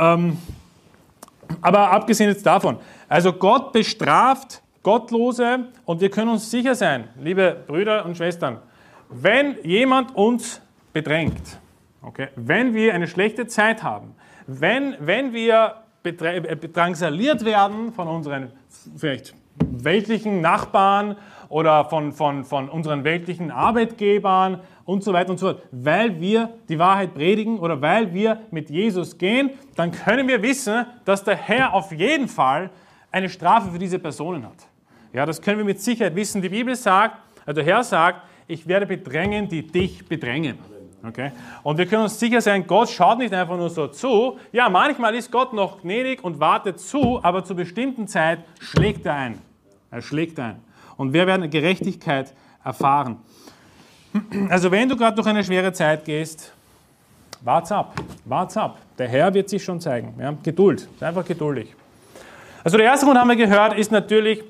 Ähm, 0.00 0.36
aber 1.60 1.92
abgesehen 1.92 2.30
jetzt 2.30 2.44
davon, 2.44 2.78
also 3.08 3.32
Gott 3.32 3.72
bestraft 3.72 4.60
Gottlose 4.82 5.68
und 5.84 6.00
wir 6.00 6.10
können 6.10 6.30
uns 6.30 6.50
sicher 6.50 6.74
sein, 6.74 7.06
liebe 7.20 7.62
Brüder 7.66 8.04
und 8.04 8.16
Schwestern, 8.16 8.58
wenn 9.08 9.56
jemand 9.62 10.16
uns 10.16 10.60
bedrängt, 10.94 11.60
okay, 12.00 12.28
wenn 12.36 12.72
wir 12.72 12.94
eine 12.94 13.06
schlechte 13.06 13.46
Zeit 13.46 13.82
haben, 13.82 14.14
wenn, 14.46 14.96
wenn 15.00 15.34
wir 15.34 15.82
bedrangsaliert 16.02 17.44
werden 17.44 17.92
von 17.92 18.08
unseren 18.08 18.52
vielleicht 18.96 19.34
weltlichen 19.58 20.40
Nachbarn 20.40 21.16
oder 21.48 21.84
von, 21.86 22.12
von, 22.12 22.44
von 22.44 22.68
unseren 22.68 23.04
weltlichen 23.04 23.50
Arbeitgebern 23.50 24.60
und 24.84 25.02
so 25.02 25.12
weiter 25.12 25.30
und 25.30 25.38
so 25.38 25.46
fort, 25.46 25.62
weil 25.70 26.20
wir 26.20 26.50
die 26.68 26.78
Wahrheit 26.78 27.14
predigen 27.14 27.58
oder 27.58 27.80
weil 27.80 28.12
wir 28.12 28.40
mit 28.50 28.70
Jesus 28.70 29.16
gehen, 29.16 29.50
dann 29.76 29.92
können 29.92 30.28
wir 30.28 30.42
wissen, 30.42 30.86
dass 31.04 31.24
der 31.24 31.36
Herr 31.36 31.72
auf 31.72 31.92
jeden 31.92 32.28
Fall 32.28 32.70
eine 33.10 33.28
Strafe 33.28 33.70
für 33.70 33.78
diese 33.78 33.98
Personen 33.98 34.44
hat. 34.44 34.66
Ja, 35.12 35.24
das 35.24 35.40
können 35.40 35.58
wir 35.58 35.64
mit 35.64 35.80
Sicherheit 35.80 36.16
wissen. 36.16 36.42
Die 36.42 36.48
Bibel 36.48 36.74
sagt, 36.74 37.16
also 37.46 37.62
der 37.62 37.72
Herr 37.72 37.84
sagt, 37.84 38.22
ich 38.46 38.66
werde 38.66 38.86
bedrängen, 38.86 39.48
die 39.48 39.66
dich 39.66 40.06
bedrängen. 40.06 40.58
Okay? 41.06 41.32
Und 41.62 41.78
wir 41.78 41.86
können 41.86 42.04
uns 42.04 42.18
sicher 42.18 42.40
sein, 42.40 42.66
Gott 42.66 42.88
schaut 42.88 43.18
nicht 43.18 43.34
einfach 43.34 43.56
nur 43.56 43.70
so 43.70 43.88
zu. 43.88 44.38
Ja, 44.52 44.68
manchmal 44.68 45.14
ist 45.14 45.30
Gott 45.30 45.52
noch 45.52 45.82
gnädig 45.82 46.24
und 46.24 46.40
wartet 46.40 46.80
zu, 46.80 47.20
aber 47.22 47.44
zur 47.44 47.56
bestimmten 47.56 48.08
Zeit 48.08 48.40
schlägt 48.58 49.04
er 49.06 49.14
ein. 49.14 49.38
Er 49.90 50.02
schlägt 50.02 50.38
ein. 50.40 50.56
Und 50.96 51.12
wir 51.12 51.26
werden 51.26 51.48
Gerechtigkeit 51.50 52.32
erfahren. 52.64 53.18
Also 54.48 54.70
wenn 54.70 54.88
du 54.88 54.96
gerade 54.96 55.16
durch 55.16 55.26
eine 55.26 55.42
schwere 55.42 55.72
Zeit 55.72 56.04
gehst, 56.04 56.52
wart's 57.42 57.72
ab, 57.72 57.94
wart's 58.24 58.56
ab. 58.56 58.78
Der 58.96 59.08
Herr 59.08 59.34
wird 59.34 59.48
sich 59.48 59.62
schon 59.62 59.80
zeigen. 59.80 60.14
Ja? 60.18 60.34
Geduld, 60.42 60.88
einfach 61.00 61.24
geduldig. 61.24 61.74
Also 62.62 62.78
der 62.78 62.86
erste 62.86 63.04
Grund 63.06 63.18
haben 63.18 63.28
wir 63.28 63.36
gehört, 63.36 63.76
ist 63.76 63.92
natürlich, 63.92 64.42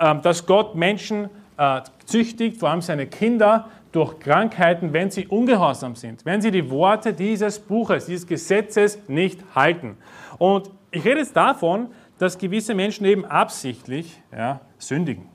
ähm, 0.00 0.22
dass 0.22 0.46
Gott 0.46 0.74
Menschen 0.74 1.28
äh, 1.58 1.80
züchtigt, 2.06 2.58
vor 2.58 2.70
allem 2.70 2.80
seine 2.80 3.06
Kinder, 3.06 3.68
durch 3.92 4.18
Krankheiten, 4.18 4.92
wenn 4.92 5.10
sie 5.10 5.26
ungehorsam 5.26 5.94
sind, 5.94 6.24
wenn 6.24 6.40
sie 6.40 6.50
die 6.50 6.70
Worte 6.70 7.12
dieses 7.12 7.58
Buches, 7.58 8.06
dieses 8.06 8.26
Gesetzes 8.26 8.98
nicht 9.08 9.40
halten. 9.54 9.96
Und 10.38 10.70
ich 10.90 11.04
rede 11.04 11.20
jetzt 11.20 11.36
davon, 11.36 11.88
dass 12.18 12.38
gewisse 12.38 12.74
Menschen 12.74 13.06
eben 13.06 13.24
absichtlich 13.24 14.20
ja, 14.36 14.60
sündigen. 14.78 15.26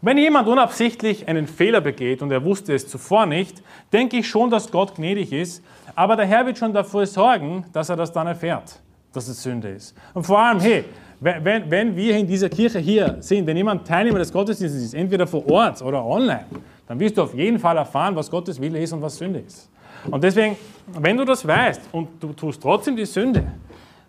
Wenn 0.00 0.16
jemand 0.16 0.46
unabsichtlich 0.46 1.26
einen 1.26 1.48
Fehler 1.48 1.80
begeht 1.80 2.22
und 2.22 2.30
er 2.30 2.44
wusste 2.44 2.72
es 2.72 2.86
zuvor 2.86 3.26
nicht, 3.26 3.62
denke 3.92 4.18
ich 4.18 4.28
schon, 4.28 4.48
dass 4.48 4.70
Gott 4.70 4.94
gnädig 4.94 5.32
ist, 5.32 5.64
aber 5.96 6.14
der 6.14 6.26
Herr 6.26 6.46
wird 6.46 6.56
schon 6.56 6.72
dafür 6.72 7.04
sorgen, 7.06 7.64
dass 7.72 7.88
er 7.88 7.96
das 7.96 8.12
dann 8.12 8.28
erfährt, 8.28 8.80
dass 9.12 9.26
es 9.26 9.42
Sünde 9.42 9.70
ist. 9.70 9.96
Und 10.14 10.24
vor 10.24 10.38
allem, 10.38 10.60
hey, 10.60 10.84
wenn, 11.20 11.68
wenn 11.68 11.96
wir 11.96 12.16
in 12.16 12.28
dieser 12.28 12.48
Kirche 12.48 12.78
hier 12.78 13.16
sind, 13.18 13.44
wenn 13.46 13.56
jemand 13.56 13.88
Teilnehmer 13.88 14.20
des 14.20 14.32
Gottesdienstes 14.32 14.84
ist, 14.84 14.94
entweder 14.94 15.26
vor 15.26 15.50
Ort 15.50 15.82
oder 15.82 16.04
online, 16.04 16.44
dann 16.88 16.98
wirst 16.98 17.18
du 17.18 17.22
auf 17.22 17.34
jeden 17.34 17.58
Fall 17.58 17.76
erfahren, 17.76 18.16
was 18.16 18.30
Gottes 18.30 18.60
Wille 18.60 18.80
ist 18.80 18.92
und 18.92 19.02
was 19.02 19.16
Sünde 19.16 19.40
ist. 19.40 19.68
Und 20.10 20.24
deswegen, 20.24 20.56
wenn 20.86 21.16
du 21.16 21.24
das 21.24 21.46
weißt 21.46 21.82
und 21.92 22.08
du 22.20 22.32
tust 22.32 22.62
trotzdem 22.62 22.96
die 22.96 23.04
Sünde, 23.04 23.46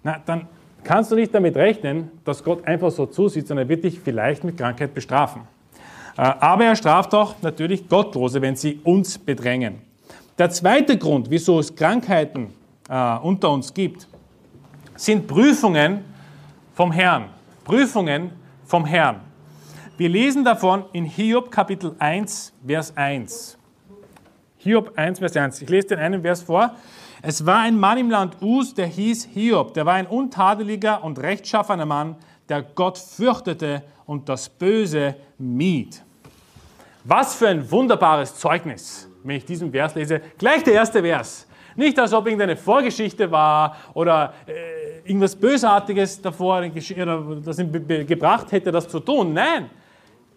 na, 0.01 0.21
dann 0.25 0.47
kannst 0.84 1.11
du 1.11 1.15
nicht 1.15 1.34
damit 1.34 1.57
rechnen, 1.57 2.09
dass 2.23 2.43
Gott 2.43 2.65
einfach 2.65 2.91
so 2.91 3.05
zusieht, 3.05 3.47
sondern 3.47 3.65
er 3.65 3.69
wird 3.69 3.84
dich 3.84 3.99
vielleicht 3.99 4.43
mit 4.43 4.57
Krankheit 4.57 4.93
bestrafen. 4.93 5.41
Äh, 6.17 6.21
aber 6.21 6.65
er 6.65 6.75
straft 6.75 7.13
auch 7.13 7.36
natürlich 7.41 7.88
Gottlose, 7.89 8.41
wenn 8.41 8.55
sie 8.55 8.80
uns 8.84 9.17
bedrängen. 9.17 9.82
Der 10.38 10.49
zweite 10.49 10.97
Grund, 10.97 11.30
wieso 11.30 11.59
es 11.59 11.75
Krankheiten 11.75 12.53
äh, 12.89 13.17
unter 13.17 13.51
uns 13.51 13.73
gibt, 13.73 14.07
sind 14.95 15.27
Prüfungen, 15.27 16.05
vom 16.75 16.93
Herrn. 16.93 17.25
Prüfungen 17.65 18.32
vom 18.65 18.86
Herrn. 18.86 19.17
Wir 20.00 20.08
lesen 20.08 20.45
davon 20.45 20.86
in 20.93 21.04
Hiob 21.04 21.52
Kapitel 21.52 21.93
1, 22.00 22.54
Vers 22.66 22.95
1. 22.95 23.58
Hiob 24.56 24.93
1, 24.95 25.20
Vers 25.20 25.36
1. 25.36 25.62
Ich 25.62 25.68
lese 25.68 25.88
den 25.88 26.00
einen 26.00 26.22
Vers 26.22 26.41
vor. 26.41 26.74
Es 27.22 27.45
war 27.45 27.60
ein 27.60 27.78
Mann 27.78 27.97
im 27.97 28.10
Land 28.10 28.41
Us, 28.41 28.74
der 28.74 28.86
hieß 28.86 29.26
Hiob. 29.34 29.74
Der 29.74 29.86
war 29.86 29.95
ein 29.95 30.08
untadeliger 30.08 31.04
und 31.04 31.20
rechtschaffener 31.20 31.86
Mann, 31.86 32.16
der 32.47 32.62
Gott 32.62 32.97
fürchtete 32.97 33.84
und 34.06 34.30
das 34.30 34.47
Böse 34.47 35.18
mied. 35.38 36.02
Was 37.04 37.36
für 37.36 37.50
ein 37.50 37.70
wunderbares 37.70 38.36
Zeugnis, 38.36 39.10
wenn 39.26 39.36
ich 39.36 39.43
diesen 39.43 39.70
Vers 39.70 39.95
lese. 39.95 40.22
Gleich 40.38 40.64
der 40.64 40.76
erste 40.76 41.02
Vers. 41.02 41.45
Nicht, 41.76 42.00
als 42.00 42.14
ob 42.14 42.26
irgendeine 42.26 42.56
Vorgeschichte 42.56 43.30
war 43.30 43.76
oder 43.93 44.34
äh, 44.47 45.00
irgendwas 45.10 45.36
Bösartiges 45.36 46.22
davor 46.22 46.62
das 46.62 47.60
ihn 47.60 47.86
gebracht 48.08 48.54
hätte, 48.54 48.72
das 48.72 48.88
zu 48.88 49.02
tun. 49.02 49.34
Nein. 49.34 49.70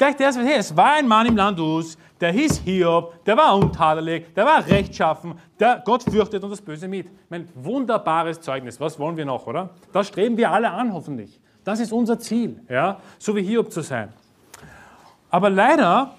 Gleich 0.03 0.17
der 0.17 0.27
erste, 0.27 0.45
hey, 0.45 0.57
es 0.59 0.77
war 0.77 0.95
ein 0.95 1.07
Mann 1.07 1.27
im 1.27 1.37
Land 1.37 1.61
Us, 1.61 1.97
der 2.21 2.33
hieß 2.33 2.63
Hiob, 2.65 3.25
der 3.25 3.37
war 3.37 3.57
untadelig, 3.57 4.35
der 4.35 4.45
war 4.45 4.67
rechtschaffen, 4.67 5.35
der 5.61 5.81
Gott 5.85 6.03
fürchtet 6.03 6.43
und 6.43 6.51
das 6.51 6.61
Böse 6.61 6.89
mit. 6.89 7.07
Mein 7.31 7.49
wunderbares 7.55 8.41
Zeugnis. 8.41 8.81
Was 8.81 8.99
wollen 8.99 9.17
wir 9.17 9.25
noch, 9.25 9.47
oder? 9.47 9.71
Das 9.93 10.09
streben 10.09 10.37
wir 10.37 10.51
alle 10.51 10.69
an, 10.73 10.93
hoffentlich. 10.93 11.39
Das 11.63 11.79
ist 11.79 11.93
unser 11.93 12.19
Ziel, 12.19 12.61
ja? 12.69 12.99
so 13.17 13.37
wie 13.37 13.45
Hiob 13.45 13.71
zu 13.71 13.81
sein. 13.81 14.09
Aber 15.31 15.49
leider 15.49 16.17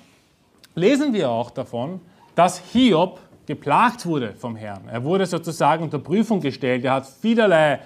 lesen 0.76 1.12
wir 1.12 1.30
auch 1.30 1.52
davon, 1.52 2.00
dass 2.36 2.60
Hiob 2.60 3.20
geplagt 3.46 4.06
wurde 4.06 4.32
vom 4.32 4.56
Herrn. 4.56 4.88
Er 4.90 5.04
wurde 5.04 5.26
sozusagen 5.26 5.84
unter 5.84 6.00
Prüfung 6.00 6.40
gestellt. 6.40 6.86
Er 6.86 6.94
hat 6.94 7.06
vielerlei 7.06 7.82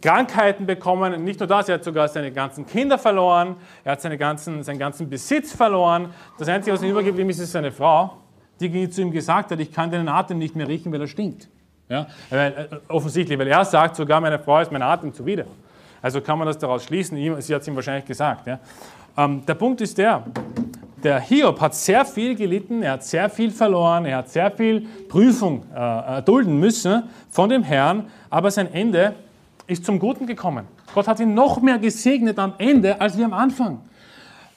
Krankheiten 0.00 0.66
bekommen. 0.66 1.24
Nicht 1.24 1.40
nur 1.40 1.46
das, 1.46 1.68
er 1.68 1.76
hat 1.76 1.84
sogar 1.84 2.08
seine 2.08 2.30
ganzen 2.30 2.66
Kinder 2.66 2.98
verloren. 2.98 3.56
Er 3.84 3.92
hat 3.92 4.00
seine 4.00 4.16
ganzen, 4.16 4.62
seinen 4.62 4.78
ganzen 4.78 5.08
Besitz 5.08 5.52
verloren. 5.52 6.10
Das 6.38 6.48
Einzige, 6.48 6.74
was 6.74 6.82
ihm 6.82 6.90
übergeblieben 6.90 7.30
ist, 7.30 7.38
ist 7.38 7.52
seine 7.52 7.72
Frau, 7.72 8.16
die 8.60 8.90
zu 8.90 9.02
ihm 9.02 9.10
gesagt 9.10 9.50
hat, 9.50 9.60
ich 9.60 9.72
kann 9.72 9.90
deinen 9.90 10.08
Atem 10.08 10.38
nicht 10.38 10.54
mehr 10.54 10.68
riechen, 10.68 10.92
weil 10.92 11.00
er 11.00 11.08
stinkt. 11.08 11.48
Ja? 11.88 12.06
Weil, 12.30 12.68
äh, 12.70 12.92
offensichtlich, 12.92 13.38
weil 13.38 13.48
er 13.48 13.64
sagt, 13.64 13.96
sogar 13.96 14.20
meine 14.20 14.38
Frau 14.38 14.60
ist 14.60 14.70
mein 14.70 14.82
Atem 14.82 15.12
zuwider. 15.12 15.44
Also 16.00 16.20
kann 16.20 16.38
man 16.38 16.46
das 16.46 16.58
daraus 16.58 16.84
schließen. 16.84 17.16
Sie 17.40 17.54
hat 17.54 17.62
es 17.62 17.68
ihm 17.68 17.74
wahrscheinlich 17.74 18.04
gesagt. 18.04 18.46
Ja? 18.46 18.60
Ähm, 19.16 19.44
der 19.46 19.54
Punkt 19.54 19.80
ist 19.80 19.98
der, 19.98 20.22
der 21.02 21.20
Hiob 21.20 21.60
hat 21.60 21.74
sehr 21.74 22.04
viel 22.04 22.34
gelitten, 22.34 22.82
er 22.82 22.92
hat 22.92 23.04
sehr 23.04 23.28
viel 23.30 23.50
verloren, 23.50 24.04
er 24.04 24.18
hat 24.18 24.28
sehr 24.28 24.50
viel 24.50 24.86
Prüfung 25.08 25.64
äh, 25.72 25.76
erdulden 25.76 26.58
müssen 26.58 27.04
von 27.30 27.48
dem 27.48 27.62
Herrn, 27.62 28.08
aber 28.30 28.50
sein 28.50 28.72
Ende 28.72 29.14
ist 29.68 29.84
zum 29.84 29.98
Guten 30.00 30.26
gekommen. 30.26 30.66
Gott 30.94 31.06
hat 31.06 31.20
ihn 31.20 31.34
noch 31.34 31.60
mehr 31.60 31.78
gesegnet 31.78 32.38
am 32.38 32.54
Ende 32.58 33.00
als 33.00 33.16
wir 33.16 33.26
am 33.26 33.34
Anfang. 33.34 33.80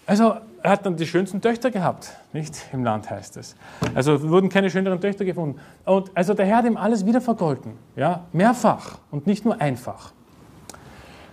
Also 0.07 0.35
er 0.63 0.71
hat 0.71 0.85
dann 0.85 0.95
die 0.95 1.05
schönsten 1.05 1.41
Töchter 1.41 1.69
gehabt, 1.69 2.11
nicht 2.33 2.55
im 2.71 2.83
Land 2.83 3.09
heißt 3.09 3.37
es. 3.37 3.55
Also 3.93 4.29
wurden 4.29 4.49
keine 4.49 4.69
schöneren 4.69 4.99
Töchter 4.99 5.25
gefunden. 5.25 5.59
Und 5.85 6.11
also 6.15 6.33
der 6.33 6.45
Herr 6.45 6.57
hat 6.57 6.65
ihm 6.65 6.77
alles 6.77 7.05
wieder 7.05 7.21
vergolten, 7.21 7.73
ja, 7.95 8.25
mehrfach 8.31 8.99
und 9.11 9.27
nicht 9.27 9.43
nur 9.43 9.59
einfach. 9.59 10.13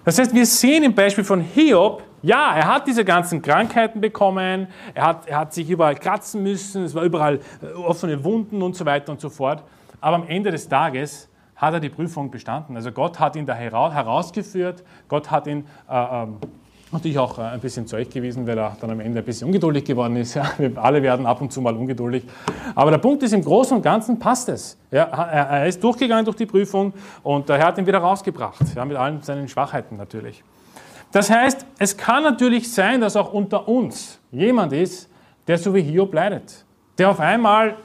Das 0.05 0.19
heißt, 0.19 0.35
wir 0.35 0.47
sehen 0.47 0.85
im 0.85 0.95
Beispiel 0.95 1.25
von 1.25 1.41
Hiob, 1.41 2.03
ja, 2.23 2.57
er 2.57 2.67
hat 2.67 2.87
diese 2.87 3.05
ganzen 3.05 3.43
Krankheiten 3.43 4.01
bekommen, 4.01 4.67
er 4.95 5.05
hat, 5.05 5.29
er 5.29 5.39
hat 5.39 5.55
sich 5.55 5.69
überall 5.69 5.95
kratzen 5.95 6.43
müssen, 6.43 6.85
es 6.85 6.95
war 6.95 7.05
überall 7.05 7.41
äh, 7.63 7.67
offene 7.75 8.25
Wunden 8.25 8.61
und 8.63 8.75
so 8.75 8.85
weiter 8.85 9.13
und 9.13 9.21
so 9.21 9.29
fort. 9.29 9.63
Aber 10.01 10.17
am 10.17 10.27
Ende 10.27 10.51
des 10.51 10.69
Tages 10.69 11.29
hat 11.59 11.75
er 11.75 11.81
die 11.81 11.91
Prüfung 11.91 12.31
bestanden. 12.31 12.75
Also 12.75 12.91
Gott 12.91 13.21
hat 13.21 13.37
ihn 13.37 13.45
da 13.45 13.55
herausgeführt, 13.55 14.83
Gott 15.09 15.31
hat 15.31 15.47
ihn 15.47 15.67
äh, 15.91 16.23
ähm, 16.23 16.39
Natürlich 16.91 17.19
auch 17.19 17.39
äh, 17.39 17.43
ein 17.43 17.61
bisschen 17.61 17.87
zurechtgewiesen, 17.87 18.47
weil 18.47 18.57
er 18.57 18.77
dann 18.81 18.91
am 18.91 19.01
Ende 19.01 19.19
ein 19.19 19.25
bisschen 19.25 19.47
ungeduldig 19.49 19.85
geworden 19.85 20.17
ist. 20.17 20.35
Ja, 20.39 20.53
wir 20.57 20.79
alle 20.79 21.03
werden 21.03 21.27
ab 21.27 21.41
und 21.41 21.53
zu 21.53 21.61
mal 21.61 21.75
ungeduldig. 21.77 22.23
Aber 22.75 22.91
der 22.91 22.99
Punkt 22.99 23.23
ist, 23.23 23.33
im 23.33 23.43
Großen 23.43 23.77
und 23.77 23.83
Ganzen 23.83 24.19
passt 24.19 24.49
es. 24.49 24.79
Ja, 24.91 25.03
er 25.03 25.67
ist 25.67 25.83
durchgegangen 25.83 26.25
durch 26.25 26.37
die 26.37 26.47
Prüfung 26.47 26.93
und 27.23 27.49
der 27.49 27.59
Herr 27.59 27.67
hat 27.67 27.79
ihn 27.79 27.87
wieder 27.87 27.99
rausgebracht, 27.99 28.61
ja, 28.75 28.85
mit 28.85 28.97
allen 28.97 29.21
seinen 29.23 29.49
Schwachheiten 29.49 29.97
natürlich. 29.97 30.45
Das 31.11 31.31
heißt, 31.31 31.67
es 31.79 31.97
kann 31.97 32.23
natürlich 32.23 32.73
sein, 32.73 33.01
dass 33.01 33.17
auch 33.17 33.33
unter 33.33 33.67
uns 33.69 34.21
jemand 34.31 34.73
ist, 34.73 35.11
der 35.47 35.59
so 35.59 35.75
wie 35.75 35.83
Hiob 35.83 36.15
leidet, 36.15 36.65
der 36.99 37.11
auf 37.11 37.21
einmal 37.21 37.77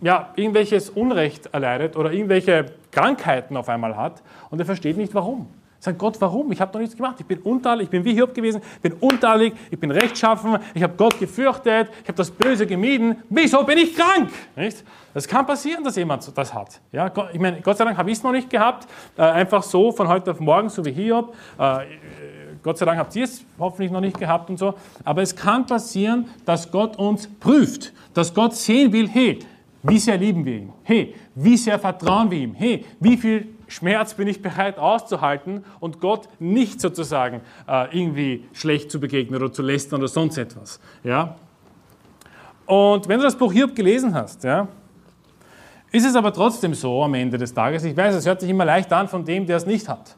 ja, 0.00 0.30
irgendwelches 0.36 0.90
Unrecht 0.90 1.46
erleidet 1.46 1.96
oder 1.96 2.12
irgendwelche 2.12 2.66
Krankheiten 2.96 3.56
auf 3.56 3.68
einmal 3.68 3.94
hat 3.96 4.22
und 4.50 4.58
er 4.58 4.64
versteht 4.64 4.96
nicht 4.96 5.14
warum. 5.14 5.46
Sagt 5.78 5.98
Gott, 5.98 6.16
warum? 6.20 6.50
Ich 6.50 6.60
habe 6.60 6.72
doch 6.72 6.80
nichts 6.80 6.96
gemacht. 6.96 7.16
Ich 7.18 7.26
bin 7.26 7.38
untadelig, 7.40 7.84
ich 7.84 7.90
bin 7.90 8.02
wie 8.02 8.14
Hiob 8.14 8.34
gewesen, 8.34 8.62
ich 8.76 8.80
bin 8.80 8.94
untadelig, 8.94 9.52
ich 9.70 9.78
bin 9.78 9.90
rechtschaffen, 9.90 10.58
ich 10.74 10.82
habe 10.82 10.94
Gott 10.96 11.18
gefürchtet, 11.18 11.90
ich 12.02 12.08
habe 12.08 12.16
das 12.16 12.30
Böse 12.30 12.66
gemieden. 12.66 13.16
Wieso 13.28 13.62
bin 13.64 13.76
ich 13.76 13.94
krank? 13.94 14.30
Nicht? 14.56 14.82
Das 15.12 15.28
kann 15.28 15.46
passieren, 15.46 15.84
dass 15.84 15.96
jemand 15.96 16.26
das 16.36 16.54
hat. 16.54 16.80
Ja, 16.90 17.12
ich 17.32 17.38
meine, 17.38 17.60
Gott 17.60 17.76
sei 17.76 17.84
Dank 17.84 17.98
habe 17.98 18.10
ich 18.10 18.16
es 18.16 18.22
noch 18.24 18.32
nicht 18.32 18.48
gehabt, 18.48 18.88
äh, 19.18 19.22
einfach 19.22 19.62
so 19.62 19.92
von 19.92 20.08
heute 20.08 20.30
auf 20.30 20.40
morgen, 20.40 20.70
so 20.70 20.82
wie 20.84 20.92
Hiob. 20.92 21.34
Äh, 21.58 21.84
Gott 22.62 22.78
sei 22.78 22.86
Dank 22.86 22.98
habt 22.98 23.14
ihr 23.14 23.24
es 23.24 23.44
hoffentlich 23.58 23.92
noch 23.92 24.00
nicht 24.00 24.18
gehabt 24.18 24.48
und 24.48 24.58
so. 24.58 24.74
Aber 25.04 25.20
es 25.20 25.36
kann 25.36 25.66
passieren, 25.66 26.28
dass 26.46 26.70
Gott 26.70 26.96
uns 26.96 27.28
prüft, 27.28 27.92
dass 28.14 28.32
Gott 28.32 28.54
sehen 28.54 28.90
will, 28.92 29.08
hey, 29.08 29.38
wie 29.82 29.98
sehr 29.98 30.16
lieben 30.16 30.44
wir 30.44 30.54
ihn? 30.54 30.72
Hey, 30.82 31.14
wie 31.36 31.56
sehr 31.56 31.78
vertrauen 31.78 32.30
wir 32.30 32.38
ihm? 32.38 32.54
Hey, 32.54 32.84
wie 32.98 33.16
viel 33.16 33.46
Schmerz 33.68 34.14
bin 34.14 34.26
ich 34.26 34.42
bereit 34.42 34.78
auszuhalten 34.78 35.64
und 35.78 36.00
Gott 36.00 36.28
nicht 36.40 36.80
sozusagen 36.80 37.40
äh, 37.68 37.96
irgendwie 37.96 38.48
schlecht 38.52 38.90
zu 38.90 38.98
begegnen 38.98 39.40
oder 39.40 39.52
zu 39.52 39.62
lästern 39.62 40.00
oder 40.00 40.08
sonst 40.08 40.38
etwas. 40.38 40.80
Ja? 41.04 41.36
Und 42.64 43.06
wenn 43.06 43.18
du 43.18 43.24
das 43.24 43.36
Buch 43.36 43.52
Hiob 43.52 43.76
gelesen 43.76 44.14
hast, 44.14 44.42
ja, 44.42 44.66
ist 45.92 46.04
es 46.04 46.16
aber 46.16 46.32
trotzdem 46.32 46.74
so 46.74 47.04
am 47.04 47.14
Ende 47.14 47.38
des 47.38 47.54
Tages, 47.54 47.84
ich 47.84 47.96
weiß, 47.96 48.16
es 48.16 48.26
hört 48.26 48.40
sich 48.40 48.50
immer 48.50 48.64
leicht 48.64 48.92
an 48.92 49.06
von 49.06 49.24
dem, 49.24 49.46
der 49.46 49.58
es 49.58 49.66
nicht 49.66 49.88
hat. 49.88 50.16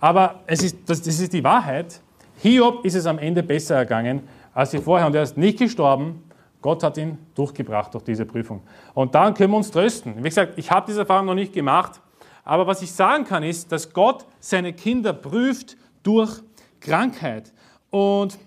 Aber 0.00 0.40
es 0.46 0.62
ist, 0.62 0.88
das, 0.88 1.02
das 1.02 1.20
ist 1.20 1.32
die 1.32 1.44
Wahrheit. 1.44 2.00
Hiob 2.38 2.84
ist 2.84 2.94
es 2.94 3.06
am 3.06 3.18
Ende 3.18 3.42
besser 3.42 3.76
ergangen 3.76 4.22
als 4.54 4.70
sie 4.70 4.78
vorher 4.78 5.06
und 5.06 5.14
er 5.14 5.22
ist 5.22 5.36
nicht 5.36 5.58
gestorben. 5.58 6.22
Gott 6.64 6.82
hat 6.82 6.96
ihn 6.96 7.18
durchgebracht 7.34 7.92
durch 7.92 8.04
diese 8.04 8.24
Prüfung. 8.24 8.62
Und 8.94 9.14
daran 9.14 9.34
können 9.34 9.50
wir 9.50 9.58
uns 9.58 9.70
trösten. 9.70 10.16
Wie 10.16 10.30
gesagt, 10.30 10.54
ich 10.56 10.70
habe 10.70 10.86
diese 10.86 11.00
Erfahrung 11.00 11.26
noch 11.26 11.34
nicht 11.34 11.52
gemacht, 11.52 12.00
aber 12.42 12.66
was 12.66 12.80
ich 12.80 12.90
sagen 12.90 13.24
kann, 13.24 13.42
ist, 13.42 13.70
dass 13.70 13.92
Gott 13.92 14.24
seine 14.40 14.72
Kinder 14.72 15.12
prüft 15.12 15.76
durch 16.02 16.40
Krankheit. 16.80 17.52
Und 17.90 18.38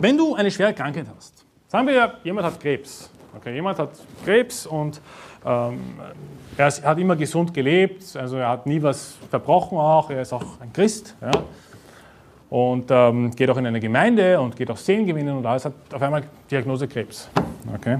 wenn 0.00 0.16
du 0.16 0.34
eine 0.34 0.50
schwere 0.50 0.72
Krankheit 0.72 1.08
hast, 1.14 1.44
sagen 1.68 1.88
wir 1.88 1.92
ja, 1.92 2.14
jemand 2.24 2.46
hat 2.46 2.58
Krebs. 2.58 3.10
Okay, 3.36 3.52
jemand 3.52 3.78
hat 3.78 3.90
Krebs 4.24 4.64
und 4.64 5.02
ähm, 5.44 5.78
er 6.56 6.70
hat 6.70 6.98
immer 6.98 7.16
gesund 7.16 7.52
gelebt, 7.52 8.16
also 8.16 8.38
er 8.38 8.48
hat 8.48 8.64
nie 8.64 8.82
was 8.82 9.18
verbrochen 9.28 9.76
auch, 9.76 10.08
er 10.08 10.22
ist 10.22 10.32
auch 10.32 10.58
ein 10.58 10.72
Christ. 10.72 11.14
Ja, 11.20 11.32
und 12.50 12.90
ähm, 12.90 13.30
geht 13.30 13.48
auch 13.48 13.56
in 13.56 13.66
eine 13.66 13.80
Gemeinde 13.80 14.40
und 14.40 14.56
geht 14.56 14.70
auch 14.70 14.76
Seelen 14.76 15.06
gewinnen 15.06 15.36
und 15.36 15.46
alles 15.46 15.64
hat 15.64 15.72
auf 15.92 16.02
einmal 16.02 16.24
Diagnose 16.50 16.86
Krebs. 16.88 17.28
Okay. 17.74 17.98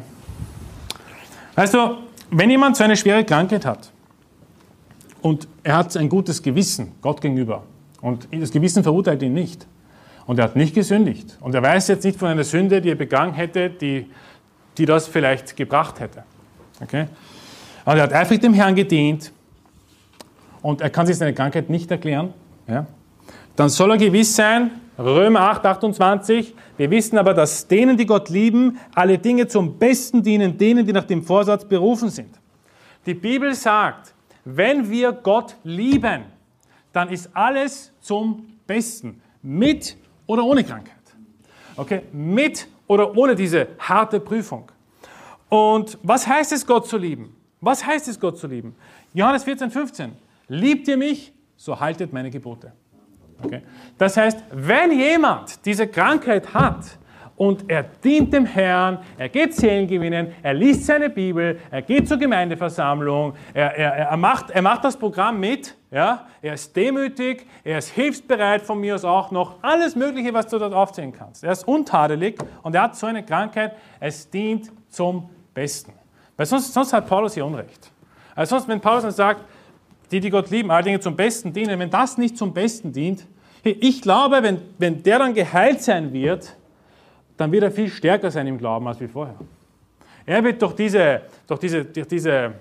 Also, 1.55 1.99
wenn 2.31 2.51
jemand 2.51 2.77
so 2.77 2.85
eine 2.85 2.97
schwere 2.97 3.25
Krankheit 3.25 3.65
hat, 3.65 3.91
und 5.23 5.47
er 5.63 5.77
hat 5.77 5.97
ein 5.97 6.09
gutes 6.09 6.43
Gewissen 6.43 6.93
Gott 7.03 7.21
gegenüber. 7.21 7.63
Und 8.01 8.29
das 8.33 8.51
Gewissen 8.51 8.83
verurteilt 8.83 9.23
ihn 9.23 9.35
nicht. 9.35 9.67
Und 10.27 10.39
er 10.39 10.45
hat 10.45 10.57
nicht 10.57 10.75
gesündigt. 10.75 11.37
Und 11.41 11.55
er 11.55 11.63
weiß 11.63 11.89
jetzt 11.89 12.05
nicht 12.05 12.19
von 12.19 12.29
einer 12.29 12.45
Sünde, 12.45 12.81
die 12.81 12.91
er 12.91 12.95
begangen 12.95 13.35
hätte, 13.35 13.69
die, 13.69 14.07
die 14.79 14.87
das 14.87 15.09
vielleicht 15.09 15.57
gebracht 15.57 16.01
hätte. 16.01 16.23
Okay? 16.81 17.07
Und 17.85 17.97
er 17.97 18.05
hat 18.05 18.13
eifrig 18.13 18.41
dem 18.41 18.55
Herrn 18.55 18.75
gedient. 18.75 19.33
Und 20.63 20.81
er 20.81 20.91
kann 20.91 21.07
sich 21.07 21.17
seine 21.17 21.35
Krankheit 21.35 21.69
nicht 21.69 21.91
erklären. 21.91 22.33
Ja? 22.67 22.87
Dann 23.57 23.69
soll 23.69 23.91
er 23.93 23.99
gewiss 23.99 24.35
sein, 24.35 24.71
Römer 24.99 25.41
8, 25.41 25.65
28, 25.65 26.55
wir 26.77 26.91
wissen 26.91 27.17
aber, 27.17 27.33
dass 27.33 27.67
denen, 27.67 27.97
die 27.97 28.05
Gott 28.05 28.29
lieben, 28.29 28.79
alle 28.95 29.19
Dinge 29.19 29.47
zum 29.47 29.79
Besten 29.79 30.23
dienen, 30.23 30.59
denen, 30.59 30.85
die 30.85 30.93
nach 30.93 31.05
dem 31.05 31.23
Vorsatz 31.23 31.65
berufen 31.65 32.11
sind. 32.11 32.39
Die 33.07 33.15
Bibel 33.15 33.55
sagt, 33.55 34.15
wenn 34.45 34.91
wir 34.91 35.13
Gott 35.13 35.57
lieben, 35.65 36.25
dann 36.93 37.09
ist 37.09 37.31
alles 37.35 37.93
zum 38.01 38.47
Besten. 38.67 39.23
Mit 39.43 39.97
oder 40.27 40.45
ohne 40.45 40.65
Krankheit. 40.65 40.97
Okay? 41.77 42.03
Mit 42.13 42.69
oder 42.87 43.17
ohne 43.17 43.35
diese 43.35 43.69
harte 43.79 44.21
Prüfung. 44.21 44.71
Und 45.49 45.99
was 46.03 46.27
heißt 46.27 46.53
es, 46.53 46.67
Gott 46.67 46.87
zu 46.87 46.99
lieben? 46.99 47.35
Was 47.61 47.85
heißt 47.85 48.09
es, 48.09 48.21
Gott 48.21 48.39
zu 48.39 48.47
lieben? 48.47 48.75
Johannes 49.15 49.45
14, 49.45 49.71
15. 49.71 50.13
Liebt 50.49 50.89
ihr 50.89 50.97
mich, 50.97 51.33
so 51.57 51.79
haltet 51.79 52.13
meine 52.13 52.31
Gebote. 52.31 52.73
Okay? 53.43 53.63
Das 53.99 54.17
heißt, 54.17 54.45
wenn 54.53 54.93
jemand 54.93 55.65
diese 55.65 55.87
Krankheit 55.87 56.53
hat, 56.55 56.99
und 57.41 57.71
er 57.71 57.85
dient 57.85 58.35
dem 58.35 58.45
Herrn, 58.45 58.99
er 59.17 59.31
geht 59.31 59.55
Seelen 59.55 59.87
gewinnen, 59.89 60.35
er 60.43 60.53
liest 60.53 60.85
seine 60.85 61.09
Bibel, 61.09 61.59
er 61.71 61.81
geht 61.81 62.07
zur 62.07 62.19
Gemeindeversammlung, 62.19 63.33
er, 63.55 63.75
er, 63.79 63.93
er, 64.11 64.17
macht, 64.19 64.51
er 64.51 64.61
macht 64.61 64.85
das 64.85 64.95
Programm 64.95 65.41
mit, 65.41 65.75
ja? 65.91 66.27
er 66.43 66.53
ist 66.53 66.77
demütig, 66.77 67.47
er 67.65 67.79
ist 67.79 67.89
hilfsbereit 67.93 68.61
von 68.61 68.79
mir 68.79 68.95
aus 68.95 69.07
auch 69.07 69.31
noch, 69.31 69.55
alles 69.63 69.97
Mögliche, 69.97 70.35
was 70.35 70.49
du 70.49 70.59
dort 70.59 70.75
aufzählen 70.75 71.13
kannst. 71.13 71.43
Er 71.43 71.53
ist 71.53 71.67
untadelig 71.67 72.39
und 72.63 72.75
er 72.75 72.83
hat 72.83 72.97
so 72.97 73.07
eine 73.07 73.25
Krankheit, 73.25 73.75
es 74.01 74.29
dient 74.29 74.71
zum 74.91 75.31
Besten. 75.55 75.95
Weil 76.37 76.45
sonst, 76.45 76.75
sonst 76.75 76.93
hat 76.93 77.09
Paulus 77.09 77.33
hier 77.33 77.47
Unrecht. 77.47 77.91
Also 78.35 78.57
sonst, 78.57 78.69
wenn 78.69 78.83
Paulus 78.83 79.05
dann 79.05 79.13
sagt, 79.13 79.45
die, 80.11 80.21
die 80.21 80.31
Gott 80.31 80.51
lieben, 80.51 80.71
all 80.71 80.83
Dinge 80.83 81.01
zum 81.01 81.17
Besten 81.17 81.53
dienen, 81.53 81.79
wenn 81.79 81.91
das 81.91 82.19
nicht 82.19 82.37
zum 82.37 82.53
Besten 82.53 82.93
dient, 82.93 83.27
ich 83.63 84.01
glaube, 84.01 84.43
wenn, 84.43 84.59
wenn 84.79 85.03
der 85.03 85.19
dann 85.19 85.35
geheilt 85.35 85.83
sein 85.83 86.13
wird, 86.13 86.57
dann 87.37 87.53
wird 87.53 87.63
er 87.63 87.71
viel 87.71 87.89
stärker 87.89 88.31
sein 88.31 88.47
im 88.47 88.59
Glauben 88.59 88.87
als 88.89 89.01
wie 89.01 89.09
vorher. 89.09 89.37
Er 90.27 90.43
wird 90.45 90.61
durch 90.63 90.75
diese, 90.75 91.23
durch 91.47 91.61
diese, 91.61 91.85
durch 91.85 92.07
diese 92.07 92.55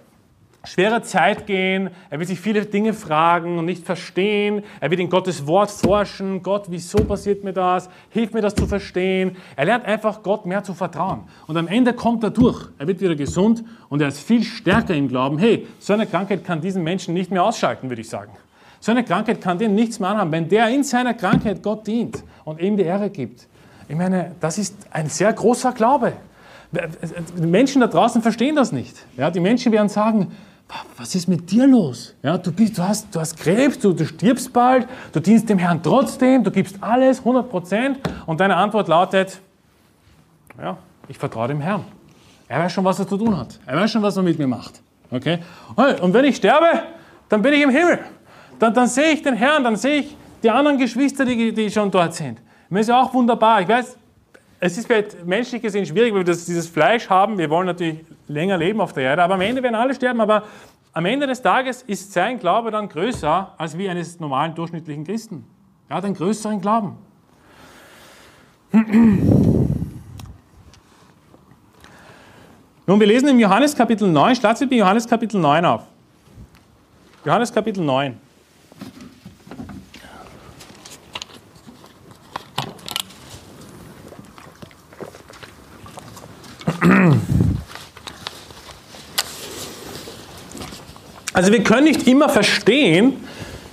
schwere 0.64 1.02
Zeit 1.02 1.48
gehen, 1.48 1.90
er 2.10 2.20
wird 2.20 2.28
sich 2.28 2.40
viele 2.40 2.66
Dinge 2.66 2.94
fragen 2.94 3.58
und 3.58 3.66
nicht 3.66 3.86
verstehen, 3.86 4.64
er 4.82 4.90
wird 4.92 5.00
in 5.00 5.10
Gottes 5.10 5.48
Wort 5.48 5.72
forschen, 5.72 6.44
Gott, 6.44 6.66
wieso 6.68 6.98
passiert 7.00 7.44
mir 7.44 7.54
das, 7.54 7.90
hilf 8.10 8.34
mir 8.34 8.42
das 8.42 8.56
zu 8.56 8.68
verstehen. 8.68 9.38
Er 9.56 9.66
lernt 9.66 9.86
einfach 9.86 10.22
Gott 10.22 10.46
mehr 10.46 10.64
zu 10.64 10.74
vertrauen. 10.74 11.22
Und 11.48 11.58
am 11.58 11.68
Ende 11.68 11.94
kommt 11.94 12.24
er 12.24 12.32
durch, 12.32 12.68
er 12.78 12.88
wird 12.88 13.00
wieder 13.00 13.16
gesund 13.16 13.64
und 13.88 14.02
er 14.02 14.10
ist 14.10 14.20
viel 14.20 14.44
stärker 14.44 14.94
im 14.94 15.08
Glauben. 15.08 15.38
Hey, 15.38 15.66
so 15.80 15.94
eine 15.94 16.06
Krankheit 16.06 16.44
kann 16.44 16.62
diesen 16.62 16.84
Menschen 16.84 17.14
nicht 17.14 17.32
mehr 17.32 17.44
ausschalten, 17.44 17.90
würde 17.90 18.02
ich 18.02 18.10
sagen. 18.10 18.32
So 18.82 18.92
eine 18.92 19.04
Krankheit 19.04 19.42
kann 19.42 19.58
dem 19.58 19.76
nichts 19.76 20.00
mehr 20.00 20.10
anhaben. 20.10 20.32
Wenn 20.32 20.48
der 20.48 20.70
in 20.70 20.84
seiner 20.84 21.14
Krankheit 21.14 21.62
Gott 21.64 21.86
dient 21.88 22.24
und 22.44 22.62
ihm 22.62 22.78
die 22.78 22.84
Ehre 22.84 23.10
gibt, 23.10 23.48
ich 23.88 23.96
meine, 23.96 24.36
das 24.40 24.58
ist 24.58 24.76
ein 24.92 25.10
sehr 25.10 25.34
großer 25.34 25.72
Glaube. 25.72 26.14
Die 26.72 27.48
Menschen 27.48 27.82
da 27.82 27.88
draußen 27.88 28.22
verstehen 28.22 28.56
das 28.56 28.72
nicht. 28.72 28.96
Ja, 29.18 29.32
die 29.32 29.40
Menschen 29.40 29.72
werden 29.72 29.90
sagen, 29.90 30.32
was 30.98 31.16
ist 31.16 31.28
mit 31.28 31.50
dir 31.50 31.66
los? 31.66 32.14
Ja, 32.22 32.38
du, 32.38 32.52
bist, 32.52 32.78
du, 32.78 32.84
hast, 32.84 33.14
du 33.14 33.20
hast 33.20 33.38
Krebs, 33.38 33.80
du, 33.80 33.94
du 33.94 34.06
stirbst 34.06 34.54
bald, 34.54 34.88
du 35.12 35.20
dienst 35.20 35.50
dem 35.50 35.58
Herrn 35.58 35.82
trotzdem, 35.82 36.44
du 36.44 36.52
gibst 36.52 36.76
alles, 36.82 37.20
100 37.20 37.50
Prozent. 37.50 38.00
Und 38.26 38.40
deine 38.40 38.56
Antwort 38.56 38.88
lautet, 38.88 39.40
ja, 40.62 40.78
ich 41.08 41.18
vertraue 41.18 41.48
dem 41.48 41.62
Herrn. 41.62 41.86
Er 42.48 42.60
weiß 42.60 42.72
schon, 42.72 42.84
was 42.84 43.00
er 43.00 43.08
zu 43.08 43.18
tun 43.18 43.38
hat. 43.38 43.60
Er 43.66 43.78
weiß 43.78 43.92
schon, 43.92 44.02
was 44.02 44.18
er 44.18 44.24
mit 44.24 44.38
mir 44.38 44.48
macht. 44.48 44.82
Okay? 45.12 45.40
Und 45.76 46.14
wenn 46.14 46.26
ich 46.26 46.36
sterbe, 46.36 46.84
dann 47.30 47.42
bin 47.42 47.54
ich 47.54 47.62
im 47.62 47.70
Himmel. 47.70 48.00
Dann, 48.60 48.74
dann 48.74 48.88
sehe 48.88 49.12
ich 49.12 49.22
den 49.22 49.36
Herrn, 49.36 49.64
dann 49.64 49.76
sehe 49.76 50.02
ich 50.02 50.18
die 50.44 50.50
anderen 50.50 50.78
Geschwister, 50.78 51.26
die, 51.26 51.54
die 51.54 51.70
schon 51.70 51.90
dort 51.90 52.14
sind. 52.14 52.40
Das 52.70 52.82
ist 52.82 52.92
auch 52.92 53.14
wunderbar. 53.14 53.62
Ich 53.62 53.68
weiß, 53.68 53.98
es 54.60 54.78
ist 54.78 54.88
vielleicht 54.88 55.26
menschlich 55.26 55.62
gesehen 55.62 55.86
schwierig, 55.86 56.14
weil 56.14 56.22
wir 56.22 56.26
das, 56.26 56.46
dieses 56.46 56.68
Fleisch 56.68 57.10
haben. 57.10 57.38
Wir 57.38 57.50
wollen 57.50 57.68
natürlich 57.68 58.00
länger 58.28 58.58
leben 58.58 58.82
auf 58.82 58.94
der 58.94 59.04
Erde, 59.04 59.24
aber 59.24 59.36
am 59.36 59.42
Ende 59.42 59.64
werden 59.64 59.76
alle 59.76 59.94
sterben. 59.94 60.20
Aber 60.20 60.44
am 60.92 61.06
Ende 61.06 61.28
des 61.28 61.42
Tages 61.42 61.82
ist 61.84 62.12
sein 62.12 62.40
Glaube 62.40 62.72
dann 62.72 62.90
größer 62.90 63.54
als 63.58 63.78
wie 63.78 63.88
eines 63.88 64.20
normalen 64.20 64.56
durchschnittlichen 64.56 65.06
Christen. 65.06 65.46
Er 65.88 65.98
hat 65.98 66.06
einen 66.06 66.16
größeren 66.16 66.60
Glauben. 66.60 66.98
Nun, 72.86 73.00
wir 73.00 73.08
lesen 73.08 73.30
im 73.30 73.40
Johannes 73.40 73.76
Kapitel 73.76 74.08
9, 74.08 74.36
schlagt 74.36 74.60
bitte 74.60 74.76
Johannes 74.76 75.08
Kapitel 75.08 75.40
9 75.40 75.64
auf. 75.66 75.84
Johannes 77.24 77.54
Kapitel 77.54 77.84
9. 77.84 78.29
Also 91.40 91.54
wir 91.54 91.64
können 91.64 91.86
nicht 91.86 92.06
immer 92.06 92.28
verstehen, 92.28 93.14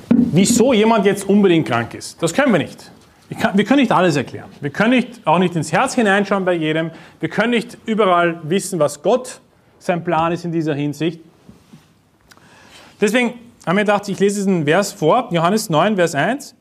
wieso 0.08 0.72
jemand 0.72 1.04
jetzt 1.04 1.28
unbedingt 1.28 1.66
krank 1.66 1.94
ist. 1.94 2.22
Das 2.22 2.32
können 2.32 2.52
wir 2.52 2.60
nicht. 2.60 2.92
kann, 3.40 3.58
wir 3.58 3.64
können 3.64 3.80
nicht 3.80 3.90
alles 3.90 4.14
erklären. 4.14 4.48
Wir 4.60 4.70
können 4.70 4.90
nicht, 4.90 5.26
auch 5.26 5.40
nicht 5.40 5.56
ins 5.56 5.72
Herz 5.72 5.96
hineinschauen 5.96 6.44
bei 6.44 6.52
jedem. 6.52 6.92
Wir 7.18 7.28
können 7.28 7.50
nicht 7.50 7.76
überall 7.84 8.38
wissen, 8.44 8.78
was 8.78 9.02
Gott 9.02 9.40
sein 9.80 10.04
Plan 10.04 10.30
ist 10.30 10.44
in 10.44 10.52
dieser 10.52 10.76
Hinsicht. 10.76 11.18
Deswegen 13.00 13.34
haben 13.66 13.76
wir 13.76 13.82
gedacht, 13.82 14.08
ich 14.08 14.20
lese 14.20 14.36
diesen 14.36 14.64
Vers 14.64 14.92
vor, 14.92 15.28
Johannes 15.32 15.68
9, 15.68 15.96
Vers 15.96 16.14
1. 16.14 16.54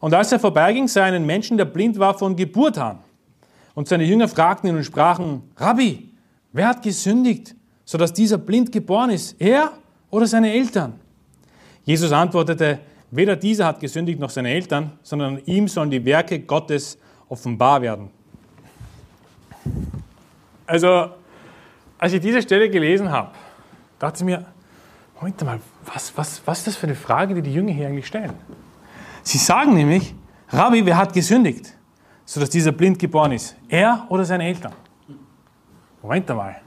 Und 0.00 0.12
als 0.12 0.32
er 0.32 0.40
vorbeiging, 0.40 0.88
sah 0.88 1.02
er 1.02 1.06
einen 1.06 1.24
Menschen, 1.24 1.56
der 1.56 1.66
blind 1.66 2.00
war 2.00 2.18
von 2.18 2.34
Geburt 2.34 2.78
an. 2.78 2.98
Und 3.74 3.86
seine 3.86 4.02
Jünger 4.02 4.26
fragten 4.26 4.68
ihn 4.68 4.76
und 4.76 4.82
sprachen, 4.82 5.44
Rabbi, 5.56 6.10
wer 6.50 6.66
hat 6.66 6.82
gesündigt, 6.82 7.54
sodass 7.84 8.12
dieser 8.12 8.38
blind 8.38 8.72
geboren 8.72 9.10
ist? 9.10 9.40
Er 9.40 9.70
oder 10.12 10.26
seine 10.28 10.52
Eltern? 10.52 11.00
Jesus 11.84 12.12
antwortete, 12.12 12.78
weder 13.10 13.34
dieser 13.34 13.66
hat 13.66 13.80
gesündigt 13.80 14.20
noch 14.20 14.30
seine 14.30 14.50
Eltern, 14.50 14.92
sondern 15.02 15.38
ihm 15.46 15.66
sollen 15.66 15.90
die 15.90 16.04
Werke 16.04 16.38
Gottes 16.38 16.98
offenbar 17.28 17.82
werden. 17.82 18.10
Also, 20.66 21.08
als 21.98 22.12
ich 22.12 22.20
diese 22.20 22.42
Stelle 22.42 22.70
gelesen 22.70 23.10
habe, 23.10 23.32
dachte 23.98 24.18
ich 24.18 24.24
mir, 24.24 24.44
Moment 25.16 25.44
mal, 25.44 25.60
was, 25.92 26.16
was, 26.16 26.42
was 26.44 26.58
ist 26.58 26.66
das 26.68 26.76
für 26.76 26.86
eine 26.86 26.94
Frage, 26.94 27.34
die 27.34 27.42
die 27.42 27.54
Jünger 27.54 27.72
hier 27.72 27.88
eigentlich 27.88 28.06
stellen? 28.06 28.34
Sie 29.22 29.38
sagen 29.38 29.74
nämlich, 29.74 30.14
Rabbi, 30.48 30.84
wer 30.84 30.96
hat 30.96 31.12
gesündigt, 31.12 31.74
sodass 32.24 32.50
dieser 32.50 32.72
blind 32.72 32.98
geboren 32.98 33.32
ist? 33.32 33.56
Er 33.68 34.06
oder 34.08 34.24
seine 34.24 34.44
Eltern? 34.44 34.72
Moment 36.02 36.30
einmal, 36.30 36.60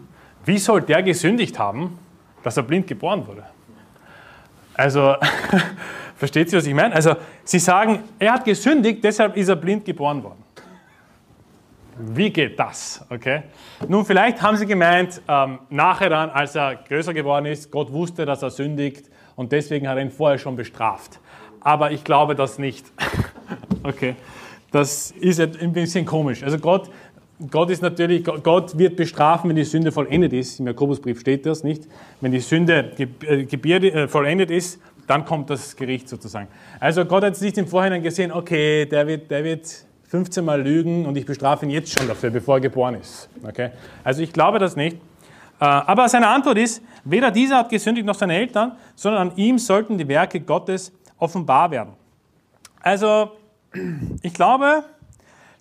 wie 0.46 0.58
soll 0.58 0.82
der 0.82 1.04
gesündigt 1.04 1.60
haben, 1.60 2.00
dass 2.46 2.56
er 2.58 2.64
blind 2.64 2.88
geboren 2.88 3.26
wurde? 3.28 3.44
Also, 4.74 5.16
versteht 6.16 6.50
Sie, 6.50 6.58
was 6.58 6.66
ich 6.66 6.74
meine? 6.74 6.96
Also, 6.96 7.16
Sie 7.44 7.60
sagen, 7.60 8.04
er 8.20 8.34
hat 8.34 8.46
gesündigt, 8.46 9.04
deshalb 9.04 9.36
ist 9.36 9.50
er 9.50 9.56
blind 9.56 9.84
geboren 9.84 10.24
worden. 10.24 10.44
Wie 11.98 12.30
geht 12.30 12.60
das? 12.60 13.06
Okay? 13.10 13.44
Nun, 13.88 14.06
vielleicht 14.06 14.42
haben 14.42 14.58
Sie 14.58 14.66
gemeint, 14.66 15.22
ähm, 15.28 15.60
nachher 15.70 16.10
dann, 16.10 16.30
als 16.30 16.56
er 16.56 16.76
größer 16.76 17.14
geworden 17.14 17.46
ist, 17.46 17.72
Gott 17.72 17.92
wusste, 17.92 18.26
dass 18.26 18.42
er 18.42 18.50
sündigt 18.50 19.10
und 19.36 19.52
deswegen 19.52 19.88
hat 19.88 19.98
er 19.98 20.04
ihn 20.04 20.12
vorher 20.12 20.38
schon 20.38 20.56
bestraft 20.56 21.20
aber 21.66 21.92
ich 21.92 22.04
glaube 22.04 22.36
das 22.36 22.60
nicht. 22.60 22.86
okay, 23.84 24.16
das 24.72 25.12
ist 25.12 25.40
ein 25.40 25.74
bisschen 25.74 26.06
komisch. 26.06 26.44
Also 26.44 26.60
Gott, 26.60 26.90
Gott 27.52 27.70
ist 27.70 27.82
natürlich, 27.82 28.24
Gott 28.24 28.78
wird 28.78 28.96
bestrafen, 28.96 29.50
wenn 29.50 29.58
die 29.58 29.66
Sünde 29.66 29.92
vollendet 29.92 30.32
ist. 30.32 30.60
Im 30.60 30.68
Jakobusbrief 30.68 31.20
steht 31.20 31.46
das 31.46 31.64
nicht. 31.64 31.84
Wenn 32.22 32.32
die 32.32 32.40
Sünde 32.40 32.92
äh, 32.98 33.44
äh, 33.44 34.08
vollendet 34.08 34.52
ist, 34.52 34.80
dann 35.08 35.26
kommt 35.26 35.50
das 35.50 35.76
Gericht 35.76 36.08
sozusagen. 36.08 36.48
Also 36.80 37.06
Gott 37.06 37.24
hat 37.24 37.36
sich 37.36 37.58
im 37.58 37.68
Vorhinein 37.68 38.02
gesehen, 38.02 38.32
okay, 38.32 38.86
der 38.86 39.06
wird, 39.06 39.30
der 39.30 39.44
wird 39.44 39.68
15 40.08 40.46
Mal 40.46 40.62
lügen 40.62 41.06
und 41.06 41.18
ich 41.18 41.26
bestrafe 41.26 41.66
ihn 41.66 41.72
jetzt 41.72 41.98
schon 41.98 42.08
dafür, 42.08 42.30
bevor 42.30 42.56
er 42.56 42.62
geboren 42.62 42.96
ist. 42.96 43.30
Okay? 43.44 43.72
Also 44.04 44.22
ich 44.22 44.32
glaube 44.32 44.58
das 44.60 44.76
nicht. 44.76 44.98
Äh, 45.60 45.66
aber 45.66 46.08
seine 46.08 46.28
Antwort 46.28 46.58
ist, 46.58 46.82
weder 47.04 47.32
dieser 47.32 47.58
hat 47.58 47.70
gesündigt 47.70 48.06
noch 48.08 48.16
seine 48.16 48.36
Eltern, 48.36 48.74
sondern 48.96 49.30
an 49.30 49.38
ihm 49.38 49.58
sollten 49.58 49.98
die 49.98 50.08
Werke 50.08 50.40
Gottes 50.40 50.94
offenbar 51.18 51.72
werden. 51.72 51.94
Also, 52.82 53.32
ich 54.22 54.34
glaube, 54.34 54.84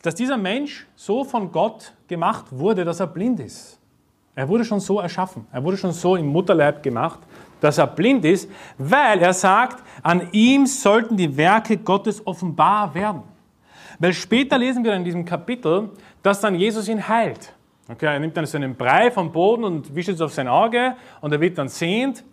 dass 0.05 0.15
dieser 0.15 0.37
Mensch 0.37 0.87
so 0.95 1.25
von 1.25 1.51
Gott 1.51 1.95
gemacht 2.07 2.45
wurde, 2.51 2.85
dass 2.85 3.01
er 3.01 3.07
blind 3.07 3.41
ist. 3.41 3.81
Er 4.35 4.47
wurde 4.47 4.63
schon 4.63 4.79
so 4.79 5.01
erschaffen. 5.01 5.47
Er 5.51 5.65
wurde 5.65 5.79
schon 5.79 5.93
so 5.93 6.15
im 6.17 6.27
Mutterleib 6.27 6.83
gemacht, 6.83 7.21
dass 7.59 7.79
er 7.79 7.87
blind 7.87 8.23
ist, 8.27 8.51
weil 8.77 9.21
er 9.21 9.33
sagt, 9.33 9.83
an 10.03 10.29
ihm 10.33 10.67
sollten 10.67 11.17
die 11.17 11.35
Werke 11.35 11.79
Gottes 11.79 12.27
offenbar 12.27 12.95
werden. 12.95 13.23
Weil 13.99 14.13
später 14.13 14.59
lesen 14.59 14.85
wir 14.85 14.93
in 14.93 15.05
diesem 15.05 15.25
Kapitel, 15.25 15.89
dass 16.23 16.39
dann 16.39 16.55
Jesus 16.55 16.87
ihn 16.87 17.09
heilt. 17.09 17.55
Okay, 17.89 18.05
er 18.05 18.21
nimmt 18.21 18.37
dann 18.37 18.45
so 18.45 18.59
einen 18.59 18.75
Brei 18.75 19.11
vom 19.11 19.33
Boden 19.33 19.65
und 19.65 19.95
wischt 19.95 20.11
es 20.11 20.21
auf 20.21 20.35
sein 20.35 20.49
Auge 20.49 20.97
und 21.23 21.33
er 21.33 21.41
wird 21.41 21.57
dann 21.57 21.69
sehend 21.69 22.25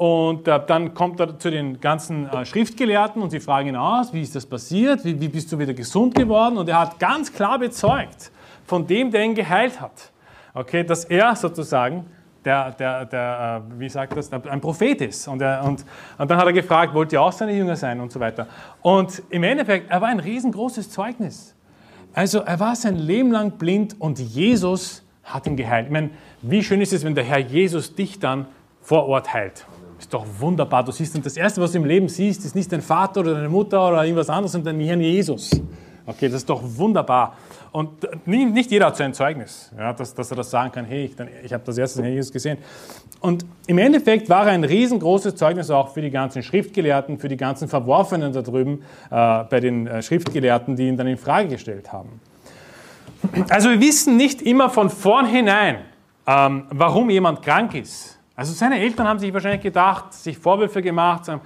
und 0.00 0.48
äh, 0.48 0.58
dann 0.66 0.94
kommt 0.94 1.20
er 1.20 1.38
zu 1.38 1.50
den 1.50 1.78
ganzen 1.78 2.26
äh, 2.30 2.46
Schriftgelehrten 2.46 3.20
und 3.20 3.28
sie 3.28 3.38
fragen 3.38 3.68
ihn 3.68 3.76
aus, 3.76 4.14
wie 4.14 4.22
ist 4.22 4.34
das 4.34 4.46
passiert, 4.46 5.04
wie, 5.04 5.20
wie, 5.20 5.28
bist 5.28 5.52
du 5.52 5.58
wieder 5.58 5.74
gesund 5.74 6.14
geworden? 6.14 6.56
Und 6.56 6.70
er 6.70 6.80
hat 6.80 6.98
ganz 6.98 7.30
klar 7.30 7.58
bezeugt 7.58 8.32
von 8.64 8.86
dem, 8.86 9.10
der 9.10 9.24
ihn 9.24 9.34
geheilt 9.34 9.78
hat. 9.78 10.10
Okay, 10.54 10.84
dass 10.84 11.04
er 11.04 11.36
sozusagen 11.36 12.06
der, 12.46 12.70
der, 12.70 13.04
der 13.04 13.62
äh, 13.68 13.78
wie 13.78 13.90
sagt 13.90 14.16
das, 14.16 14.32
ein 14.32 14.62
Prophet 14.62 15.02
ist. 15.02 15.28
Und, 15.28 15.42
er, 15.42 15.62
und, 15.64 15.84
und 16.16 16.30
dann 16.30 16.38
hat 16.38 16.46
er 16.46 16.54
gefragt, 16.54 16.94
wollt 16.94 17.12
ihr 17.12 17.20
auch 17.20 17.32
seine 17.32 17.52
Jünger 17.52 17.76
sein 17.76 18.00
und 18.00 18.10
so 18.10 18.20
weiter. 18.20 18.46
Und 18.80 19.22
im 19.28 19.42
Endeffekt, 19.42 19.90
er 19.90 20.00
war 20.00 20.08
ein 20.08 20.20
riesengroßes 20.20 20.88
Zeugnis. 20.88 21.54
Also 22.14 22.38
er 22.40 22.58
war 22.58 22.74
sein 22.74 22.96
Leben 22.96 23.32
lang 23.32 23.58
blind 23.58 24.00
und 24.00 24.18
Jesus 24.18 25.02
hat 25.24 25.46
ihn 25.46 25.58
geheilt. 25.58 25.88
Ich 25.88 25.92
meine, 25.92 26.08
wie 26.40 26.64
schön 26.64 26.80
ist 26.80 26.94
es, 26.94 27.04
wenn 27.04 27.14
der 27.14 27.24
Herr 27.24 27.40
Jesus 27.40 27.94
dich 27.94 28.18
dann 28.18 28.46
vor 28.80 29.06
Ort 29.06 29.34
heilt. 29.34 29.66
Ist 30.00 30.14
doch 30.14 30.24
wunderbar. 30.38 30.82
Du 30.82 30.92
siehst, 30.92 31.14
und 31.14 31.26
das 31.26 31.36
Erste, 31.36 31.60
was 31.60 31.72
du 31.72 31.78
im 31.78 31.84
Leben 31.84 32.08
siehst, 32.08 32.42
ist 32.46 32.54
nicht 32.54 32.72
dein 32.72 32.80
Vater 32.80 33.20
oder 33.20 33.34
deine 33.34 33.50
Mutter 33.50 33.86
oder 33.86 34.02
irgendwas 34.02 34.30
anderes, 34.30 34.52
sondern 34.52 34.78
dein 34.78 34.86
Herrn 34.86 35.00
Jesus. 35.02 35.50
Okay, 36.06 36.26
das 36.28 36.36
ist 36.36 36.48
doch 36.48 36.62
wunderbar. 36.64 37.36
Und 37.70 37.90
nicht 38.26 38.70
jeder 38.70 38.86
hat 38.86 38.96
so 38.96 39.04
ein 39.04 39.12
Zeugnis, 39.12 39.70
ja, 39.78 39.92
dass, 39.92 40.14
dass 40.14 40.30
er 40.30 40.38
das 40.38 40.50
sagen 40.50 40.72
kann, 40.72 40.86
hey, 40.86 41.04
ich, 41.04 41.12
ich 41.44 41.52
habe 41.52 41.62
das 41.66 41.76
erste 41.76 42.02
Herrn 42.02 42.14
Jesus 42.14 42.32
gesehen. 42.32 42.56
Und 43.20 43.44
im 43.66 43.76
Endeffekt 43.76 44.30
war 44.30 44.46
er 44.46 44.52
ein 44.52 44.64
riesengroßes 44.64 45.36
Zeugnis 45.36 45.70
auch 45.70 45.92
für 45.92 46.00
die 46.00 46.10
ganzen 46.10 46.42
Schriftgelehrten, 46.42 47.18
für 47.18 47.28
die 47.28 47.36
ganzen 47.36 47.68
Verworfenen 47.68 48.32
da 48.32 48.40
drüben, 48.40 48.82
äh, 49.10 49.44
bei 49.44 49.60
den 49.60 49.86
äh, 49.86 50.00
Schriftgelehrten, 50.00 50.76
die 50.76 50.88
ihn 50.88 50.96
dann 50.96 51.08
in 51.08 51.18
Frage 51.18 51.48
gestellt 51.48 51.92
haben. 51.92 52.20
Also 53.50 53.68
wir 53.68 53.80
wissen 53.80 54.16
nicht 54.16 54.40
immer 54.40 54.70
von 54.70 54.88
vornherein, 54.88 55.80
ähm, 56.26 56.64
warum 56.70 57.10
jemand 57.10 57.42
krank 57.42 57.74
ist. 57.74 58.16
Also 58.36 58.52
seine 58.52 58.80
Eltern 58.80 59.06
haben 59.06 59.18
sich 59.18 59.32
wahrscheinlich 59.32 59.62
gedacht, 59.62 60.12
sich 60.12 60.38
Vorwürfe 60.38 60.80
gemacht, 60.80 61.26
sagen, 61.26 61.40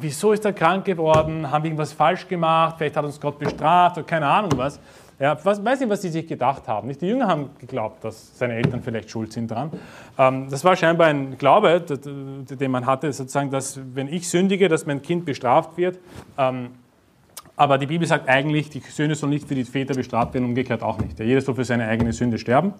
wieso 0.00 0.32
ist 0.32 0.44
er 0.44 0.52
krank 0.52 0.84
geworden, 0.84 1.50
haben 1.50 1.62
wir 1.62 1.68
irgendwas 1.70 1.92
falsch 1.92 2.26
gemacht, 2.28 2.76
vielleicht 2.78 2.96
hat 2.96 3.04
uns 3.04 3.20
Gott 3.20 3.38
bestraft 3.38 3.98
oder 3.98 4.06
keine 4.06 4.26
Ahnung 4.26 4.50
was. 4.56 4.80
Ja, 5.18 5.38
was, 5.44 5.64
weiß 5.64 5.80
nicht, 5.80 5.88
was 5.88 6.02
sie 6.02 6.10
sich 6.10 6.26
gedacht 6.26 6.68
haben. 6.68 6.88
Nicht 6.88 7.00
die 7.00 7.06
Jünger 7.06 7.26
haben 7.26 7.48
geglaubt, 7.58 8.04
dass 8.04 8.36
seine 8.36 8.54
Eltern 8.54 8.82
vielleicht 8.82 9.08
schuld 9.08 9.32
sind 9.32 9.50
dran. 9.50 9.70
Ähm, 10.18 10.50
das 10.50 10.62
war 10.62 10.76
scheinbar 10.76 11.06
ein 11.06 11.38
Glaube, 11.38 11.80
den 11.80 12.70
man 12.70 12.84
hatte, 12.84 13.10
sozusagen, 13.12 13.50
dass 13.50 13.80
wenn 13.94 14.08
ich 14.08 14.28
sündige, 14.28 14.68
dass 14.68 14.84
mein 14.84 15.00
Kind 15.00 15.24
bestraft 15.24 15.78
wird. 15.78 15.98
Ähm, 16.36 16.72
aber 17.56 17.78
die 17.78 17.86
Bibel 17.86 18.06
sagt 18.06 18.28
eigentlich, 18.28 18.68
die 18.68 18.80
Söhne 18.80 19.14
sollen 19.14 19.30
nicht 19.30 19.48
für 19.48 19.54
die 19.54 19.64
Väter 19.64 19.94
bestraft 19.94 20.34
werden, 20.34 20.44
umgekehrt 20.44 20.82
auch 20.82 20.98
nicht. 20.98 21.18
Ja, 21.18 21.24
jeder 21.24 21.40
soll 21.40 21.54
für 21.54 21.64
seine 21.64 21.88
eigene 21.88 22.12
Sünde 22.12 22.36
sterben. 22.36 22.74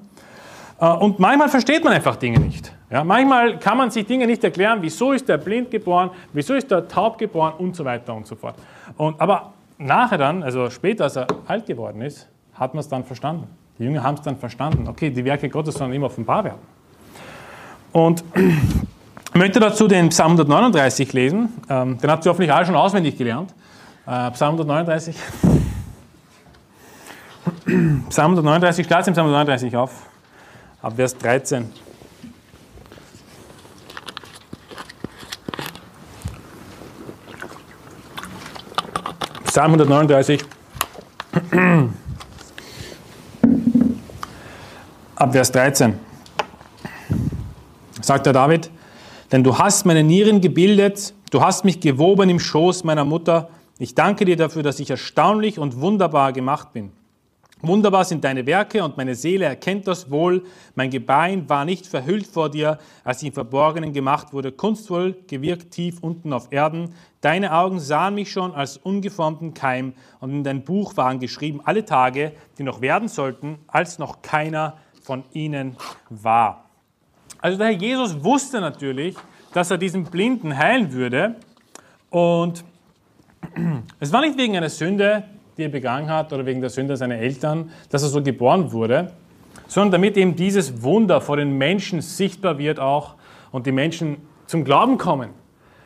Äh, 0.80 0.86
und 0.86 1.18
manchmal 1.18 1.48
versteht 1.48 1.82
man 1.84 1.92
einfach 1.92 2.16
Dinge 2.16 2.40
nicht. 2.40 2.72
Ja, 2.90 3.02
manchmal 3.02 3.58
kann 3.58 3.78
man 3.78 3.90
sich 3.90 4.06
Dinge 4.06 4.26
nicht 4.26 4.44
erklären, 4.44 4.78
wieso 4.80 5.12
ist 5.12 5.28
der 5.28 5.38
blind 5.38 5.70
geboren, 5.70 6.10
wieso 6.32 6.54
ist 6.54 6.70
der 6.70 6.86
taub 6.86 7.18
geboren 7.18 7.54
und 7.58 7.74
so 7.74 7.84
weiter 7.84 8.14
und 8.14 8.26
so 8.26 8.36
fort. 8.36 8.54
Und, 8.96 9.20
aber 9.20 9.52
nachher 9.78 10.18
dann, 10.18 10.42
also 10.42 10.70
später, 10.70 11.04
als 11.04 11.16
er 11.16 11.26
alt 11.46 11.66
geworden 11.66 12.00
ist, 12.02 12.28
hat 12.54 12.74
man 12.74 12.80
es 12.80 12.88
dann 12.88 13.04
verstanden. 13.04 13.48
Die 13.78 13.84
Jünger 13.84 14.02
haben 14.02 14.14
es 14.14 14.22
dann 14.22 14.36
verstanden. 14.36 14.88
Okay, 14.88 15.10
die 15.10 15.24
Werke 15.24 15.48
Gottes 15.48 15.74
sollen 15.74 15.92
immer 15.92 16.06
offenbar 16.06 16.44
werden. 16.44 16.60
Und 17.92 18.24
ich 18.34 19.34
möchte 19.34 19.60
dazu 19.60 19.88
den 19.88 20.08
Psalm 20.10 20.32
139 20.32 21.12
lesen. 21.12 21.48
Ähm, 21.68 21.98
den 21.98 22.10
habt 22.10 22.24
ihr 22.24 22.30
hoffentlich 22.30 22.52
alle 22.52 22.64
schon 22.64 22.76
auswendig 22.76 23.18
gelernt. 23.18 23.52
Äh, 24.06 24.30
Psalm 24.30 24.54
139. 24.54 25.16
Psalm 28.08 28.32
139, 28.32 28.86
schlagt 28.86 29.08
im 29.08 29.12
Psalm 29.12 29.26
139 29.26 29.76
auf 29.76 30.06
ab 30.86 30.94
Vers 30.94 31.18
13. 31.18 31.66
Psalm 39.46 39.72
139, 39.72 40.44
ab 45.16 45.32
Vers 45.32 45.50
13. 45.50 45.98
Sagt 48.00 48.26
der 48.26 48.32
David, 48.32 48.70
denn 49.32 49.42
du 49.42 49.58
hast 49.58 49.86
meine 49.86 50.04
Nieren 50.04 50.40
gebildet, 50.40 51.14
du 51.32 51.42
hast 51.42 51.64
mich 51.64 51.80
gewoben 51.80 52.30
im 52.30 52.38
Schoß 52.38 52.84
meiner 52.84 53.04
Mutter. 53.04 53.48
Ich 53.80 53.96
danke 53.96 54.24
dir 54.24 54.36
dafür, 54.36 54.62
dass 54.62 54.78
ich 54.78 54.90
erstaunlich 54.90 55.58
und 55.58 55.80
wunderbar 55.80 56.32
gemacht 56.32 56.72
bin. 56.72 56.92
Wunderbar 57.62 58.04
sind 58.04 58.22
deine 58.22 58.44
Werke 58.44 58.84
und 58.84 58.98
meine 58.98 59.14
Seele 59.14 59.46
erkennt 59.46 59.86
das 59.86 60.10
wohl. 60.10 60.44
Mein 60.74 60.90
Gebein 60.90 61.48
war 61.48 61.64
nicht 61.64 61.86
verhüllt 61.86 62.26
vor 62.26 62.50
dir, 62.50 62.78
als 63.02 63.22
ich 63.22 63.28
im 63.28 63.34
Verborgenen 63.34 63.94
gemacht 63.94 64.34
wurde, 64.34 64.52
kunstvoll 64.52 65.16
gewirkt 65.26 65.70
tief 65.70 66.00
unten 66.02 66.34
auf 66.34 66.48
Erden. 66.52 66.92
Deine 67.22 67.54
Augen 67.54 67.80
sahen 67.80 68.14
mich 68.14 68.30
schon 68.30 68.54
als 68.54 68.76
ungeformten 68.76 69.54
Keim 69.54 69.94
und 70.20 70.32
in 70.32 70.44
dein 70.44 70.64
Buch 70.64 70.98
waren 70.98 71.18
geschrieben 71.18 71.62
alle 71.64 71.86
Tage, 71.86 72.32
die 72.58 72.62
noch 72.62 72.82
werden 72.82 73.08
sollten, 73.08 73.58
als 73.68 73.98
noch 73.98 74.20
keiner 74.20 74.76
von 75.02 75.24
ihnen 75.32 75.76
war. 76.10 76.66
Also 77.40 77.56
der 77.56 77.68
Herr 77.68 77.74
Jesus 77.74 78.22
wusste 78.22 78.60
natürlich, 78.60 79.16
dass 79.54 79.70
er 79.70 79.78
diesen 79.78 80.04
Blinden 80.04 80.58
heilen 80.58 80.92
würde 80.92 81.36
und 82.10 82.64
es 83.98 84.12
war 84.12 84.20
nicht 84.20 84.36
wegen 84.36 84.58
einer 84.58 84.68
Sünde, 84.68 85.24
die 85.56 85.64
er 85.64 85.68
begangen 85.68 86.10
hat 86.10 86.32
oder 86.32 86.46
wegen 86.46 86.60
der 86.60 86.70
Sünde 86.70 86.96
seiner 86.96 87.16
Eltern, 87.16 87.70
dass 87.90 88.02
er 88.02 88.08
so 88.08 88.22
geboren 88.22 88.72
wurde, 88.72 89.12
sondern 89.66 89.92
damit 89.92 90.16
eben 90.16 90.36
dieses 90.36 90.82
Wunder 90.82 91.20
vor 91.20 91.36
den 91.36 91.56
Menschen 91.56 92.00
sichtbar 92.00 92.58
wird 92.58 92.78
auch 92.78 93.14
und 93.52 93.66
die 93.66 93.72
Menschen 93.72 94.18
zum 94.46 94.64
Glauben 94.64 94.98
kommen. 94.98 95.30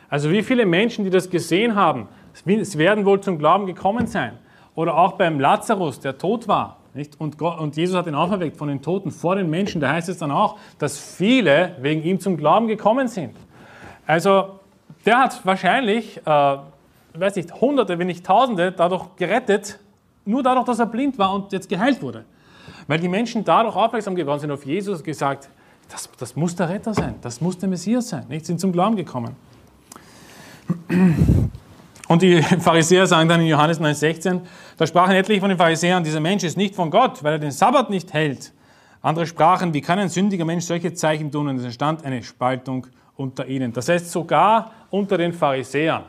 Also 0.09 0.29
wie 0.29 0.43
viele 0.43 0.65
Menschen, 0.65 1.05
die 1.05 1.09
das 1.09 1.29
gesehen 1.29 1.75
haben, 1.75 2.07
es 2.45 2.77
werden 2.77 3.05
wohl 3.05 3.21
zum 3.21 3.37
Glauben 3.37 3.65
gekommen 3.65 4.07
sein. 4.07 4.33
Oder 4.75 4.97
auch 4.97 5.13
beim 5.13 5.39
Lazarus, 5.39 5.99
der 5.99 6.17
tot 6.17 6.47
war. 6.47 6.77
Nicht? 6.93 7.19
Und, 7.19 7.37
Gott, 7.37 7.59
und 7.59 7.77
Jesus 7.77 7.95
hat 7.95 8.07
ihn 8.07 8.15
auferweckt 8.15 8.57
von 8.57 8.67
den 8.67 8.81
Toten 8.81 9.11
vor 9.11 9.35
den 9.35 9.49
Menschen. 9.49 9.79
Da 9.79 9.91
heißt 9.93 10.09
es 10.09 10.17
dann 10.17 10.31
auch, 10.31 10.57
dass 10.77 10.97
viele 10.97 11.75
wegen 11.79 12.03
ihm 12.03 12.19
zum 12.19 12.37
Glauben 12.37 12.67
gekommen 12.67 13.07
sind. 13.07 13.35
Also 14.05 14.59
der 15.05 15.19
hat 15.19 15.45
wahrscheinlich, 15.45 16.17
äh, 16.25 16.57
weiß 17.19 17.35
nicht, 17.35 17.53
Hunderte, 17.59 17.99
wenn 17.99 18.07
nicht 18.07 18.25
Tausende 18.25 18.71
dadurch 18.71 19.15
gerettet, 19.15 19.79
nur 20.25 20.43
dadurch, 20.43 20.65
dass 20.65 20.79
er 20.79 20.85
blind 20.85 21.17
war 21.17 21.33
und 21.33 21.51
jetzt 21.51 21.67
geheilt 21.67 22.01
wurde. 22.01 22.25
Weil 22.87 22.99
die 22.99 23.09
Menschen 23.09 23.43
dadurch 23.43 23.75
aufmerksam 23.75 24.15
geworden 24.15 24.39
sind 24.39 24.51
auf 24.51 24.65
Jesus 24.65 24.99
und 24.99 25.05
gesagt, 25.05 25.49
das, 25.89 26.09
das 26.17 26.35
muss 26.35 26.55
der 26.55 26.69
Retter 26.69 26.93
sein, 26.93 27.15
das 27.21 27.41
muss 27.41 27.57
der 27.57 27.67
Messias 27.67 28.09
sein. 28.09 28.25
Nicht? 28.29 28.45
Sind 28.45 28.59
zum 28.59 28.71
Glauben 28.71 28.95
gekommen. 28.95 29.35
Und 32.07 32.21
die 32.21 32.41
Pharisäer 32.59 33.07
sagen 33.07 33.27
dann 33.27 33.41
in 33.41 33.47
Johannes 33.47 33.79
9,16, 33.79 34.41
da 34.77 34.87
sprachen 34.87 35.15
etliche 35.15 35.41
von 35.41 35.49
den 35.49 35.57
Pharisäern, 35.57 36.03
dieser 36.03 36.19
Mensch 36.19 36.43
ist 36.43 36.57
nicht 36.57 36.75
von 36.75 36.89
Gott, 36.89 37.23
weil 37.23 37.33
er 37.33 37.39
den 37.39 37.51
Sabbat 37.51 37.89
nicht 37.89 38.13
hält. 38.13 38.53
Andere 39.01 39.25
sprachen, 39.25 39.73
wie 39.73 39.81
kann 39.81 39.97
ein 39.99 40.09
sündiger 40.09 40.45
Mensch 40.45 40.65
solche 40.65 40.93
Zeichen 40.93 41.31
tun? 41.31 41.47
Und 41.47 41.57
es 41.57 41.63
entstand 41.63 42.05
eine 42.05 42.21
Spaltung 42.23 42.87
unter 43.15 43.47
ihnen. 43.47 43.73
Das 43.73 43.89
heißt, 43.89 44.11
sogar 44.11 44.71
unter 44.91 45.17
den 45.17 45.33
Pharisäern 45.33 46.03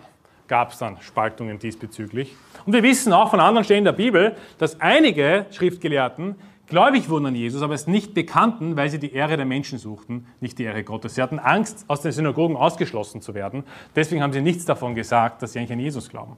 gab 0.48 0.72
es 0.72 0.78
dann 0.78 1.00
Spaltungen 1.00 1.58
diesbezüglich. 1.58 2.34
Und 2.66 2.72
wir 2.72 2.82
wissen 2.82 3.12
auch 3.12 3.30
von 3.30 3.40
anderen 3.40 3.64
Stellen 3.64 3.84
der 3.84 3.92
Bibel, 3.92 4.36
dass 4.58 4.80
einige 4.80 5.46
Schriftgelehrten 5.50 6.36
gläubig 6.66 7.08
wurden 7.08 7.26
an 7.26 7.34
Jesus, 7.34 7.62
aber 7.62 7.74
es 7.74 7.86
nicht 7.86 8.14
bekannten, 8.14 8.76
weil 8.76 8.88
sie 8.88 8.98
die 8.98 9.12
Ehre 9.12 9.36
der 9.36 9.46
Menschen 9.46 9.78
suchten, 9.78 10.26
nicht 10.40 10.58
die 10.58 10.64
Ehre 10.64 10.84
Gottes. 10.84 11.14
Sie 11.14 11.22
hatten 11.22 11.38
Angst, 11.38 11.84
aus 11.88 12.00
den 12.00 12.12
Synagogen 12.12 12.56
ausgeschlossen 12.56 13.20
zu 13.20 13.34
werden. 13.34 13.64
Deswegen 13.94 14.22
haben 14.22 14.32
sie 14.32 14.40
nichts 14.40 14.64
davon 14.64 14.94
gesagt, 14.94 15.42
dass 15.42 15.52
sie 15.52 15.58
eigentlich 15.58 15.72
an 15.72 15.80
Jesus 15.80 16.08
glauben. 16.08 16.36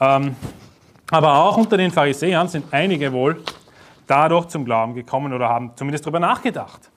Ähm, 0.00 0.36
aber 1.10 1.34
auch 1.34 1.56
unter 1.56 1.76
den 1.76 1.90
Pharisäern 1.90 2.48
sind 2.48 2.66
einige 2.72 3.12
wohl 3.12 3.42
dadurch 4.06 4.48
zum 4.48 4.64
Glauben 4.64 4.94
gekommen 4.94 5.32
oder 5.32 5.48
haben 5.48 5.72
zumindest 5.76 6.04
darüber 6.04 6.20
nachgedacht. 6.20 6.90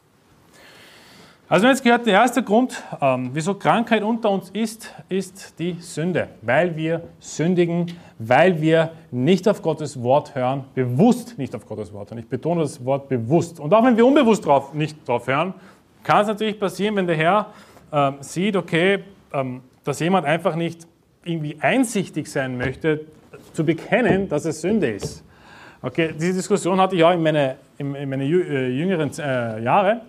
Also 1.50 1.68
jetzt 1.68 1.82
gehört 1.82 2.06
der 2.06 2.16
erste 2.16 2.44
Grund, 2.44 2.84
ähm, 3.00 3.30
wieso 3.32 3.54
Krankheit 3.54 4.04
unter 4.04 4.30
uns 4.30 4.50
ist, 4.50 4.94
ist 5.08 5.58
die 5.58 5.78
Sünde. 5.80 6.28
Weil 6.42 6.76
wir 6.76 7.04
sündigen, 7.20 7.94
weil 8.20 8.62
wir 8.62 8.92
nicht 9.12 9.48
auf 9.48 9.62
Gottes 9.62 10.04
Wort 10.04 10.36
hören, 10.36 10.66
bewusst 10.76 11.38
nicht 11.38 11.56
auf 11.56 11.66
Gottes 11.66 11.94
Wort 11.94 12.12
hören. 12.12 12.20
Ich 12.20 12.28
betone 12.28 12.64
das 12.64 12.84
Wort 12.84 13.08
bewusst. 13.08 13.62
Und 13.62 13.74
auch 13.74 13.82
wenn 13.86 13.96
wir 13.96 14.06
unbewusst 14.06 14.46
drauf, 14.46 14.74
nicht 14.74 15.08
drauf 15.08 15.28
hören, 15.28 15.54
kann 16.04 16.24
es 16.24 16.28
natürlich 16.28 16.60
passieren, 16.60 16.98
wenn 16.98 17.08
der 17.08 17.16
Herr 17.16 17.48
ähm, 17.94 18.16
sieht, 18.20 18.58
okay, 18.58 19.06
ähm, 19.32 19.62
dass 19.86 20.02
jemand 20.02 20.26
einfach 20.26 20.58
nicht 20.58 20.86
irgendwie 21.24 21.58
einsichtig 21.62 22.30
sein 22.30 22.58
möchte, 22.58 23.06
zu 23.54 23.64
bekennen, 23.64 24.28
dass 24.28 24.44
es 24.44 24.60
Sünde 24.60 24.92
ist. 24.92 25.24
Okay, 25.82 26.14
diese 26.14 26.34
Diskussion 26.34 26.82
hatte 26.82 26.98
ich 26.98 27.04
auch 27.06 27.14
in 27.14 27.24
meine, 27.24 27.56
in, 27.78 27.96
in 27.96 28.10
meine 28.10 28.26
äh, 28.26 28.68
jüngeren 28.68 29.12
äh, 29.18 29.64
Jahre 29.64 30.02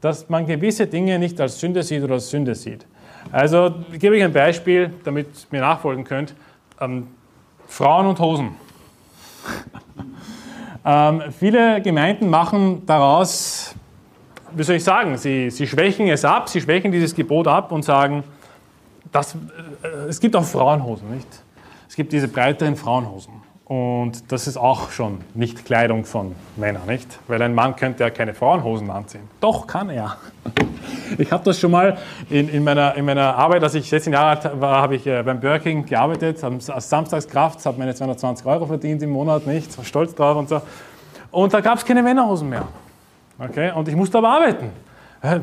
dass 0.00 0.28
man 0.28 0.46
gewisse 0.46 0.86
Dinge 0.86 1.18
nicht 1.18 1.40
als 1.40 1.58
Sünde 1.58 1.82
sieht 1.82 2.02
oder 2.02 2.14
als 2.14 2.30
Sünde 2.30 2.54
sieht. 2.54 2.86
Also 3.32 3.74
gebe 3.98 4.16
ich 4.16 4.24
ein 4.24 4.32
Beispiel, 4.32 4.90
damit 5.04 5.26
ihr 5.26 5.46
mir 5.50 5.60
nachfolgen 5.60 6.04
könnt. 6.04 6.34
Ähm, 6.80 7.08
Frauen 7.66 8.06
und 8.06 8.18
Hosen. 8.18 8.50
ähm, 10.84 11.22
viele 11.38 11.82
Gemeinden 11.82 12.30
machen 12.30 12.86
daraus, 12.86 13.74
wie 14.52 14.62
soll 14.62 14.76
ich 14.76 14.84
sagen, 14.84 15.16
sie, 15.18 15.50
sie 15.50 15.66
schwächen 15.66 16.08
es 16.08 16.24
ab, 16.24 16.48
sie 16.48 16.60
schwächen 16.60 16.90
dieses 16.90 17.14
Gebot 17.14 17.46
ab 17.46 17.72
und 17.72 17.84
sagen, 17.84 18.24
dass, 19.12 19.34
äh, 19.34 20.08
es 20.08 20.20
gibt 20.20 20.34
auch 20.36 20.44
Frauenhosen, 20.44 21.10
nicht? 21.14 21.28
Es 21.88 21.96
gibt 21.96 22.12
diese 22.12 22.28
breiteren 22.28 22.76
Frauenhosen. 22.76 23.47
Und 23.68 24.32
das 24.32 24.46
ist 24.46 24.56
auch 24.56 24.90
schon 24.90 25.20
nicht 25.34 25.66
Kleidung 25.66 26.06
von 26.06 26.34
Männern, 26.56 26.86
nicht? 26.86 27.18
Weil 27.28 27.42
ein 27.42 27.54
Mann 27.54 27.76
könnte 27.76 28.02
ja 28.02 28.08
keine 28.08 28.32
Frauenhosen 28.32 28.90
anziehen. 28.90 29.28
Doch, 29.40 29.66
kann 29.66 29.90
er. 29.90 30.16
Ich 31.16 31.32
habe 31.32 31.42
das 31.42 31.58
schon 31.58 31.70
mal 31.70 31.96
in, 32.28 32.48
in, 32.50 32.62
meiner, 32.62 32.94
in 32.94 33.04
meiner 33.04 33.34
Arbeit, 33.34 33.62
als 33.62 33.74
ich 33.74 33.88
16 33.88 34.12
Jahre 34.12 34.28
alt 34.28 34.60
war, 34.60 34.82
habe 34.82 34.96
ich 34.96 35.06
äh, 35.06 35.22
beim 35.22 35.40
Burger 35.40 35.58
gearbeitet, 35.82 36.42
als 36.44 36.88
Samstagskraft, 36.88 37.64
habe 37.64 37.78
meine 37.78 37.94
220 37.94 38.46
Euro 38.46 38.66
verdient 38.66 39.02
im 39.02 39.10
Monat, 39.10 39.46
nicht? 39.46 39.76
War 39.76 39.84
stolz 39.84 40.14
drauf 40.14 40.36
und 40.36 40.48
so. 40.50 40.60
Und 41.30 41.52
da 41.52 41.60
gab 41.60 41.78
es 41.78 41.84
keine 41.84 42.02
Männerhosen 42.02 42.48
mehr. 42.48 42.68
Okay? 43.38 43.72
Und 43.74 43.88
ich 43.88 43.96
musste 43.96 44.18
aber 44.18 44.28
arbeiten. 44.28 44.70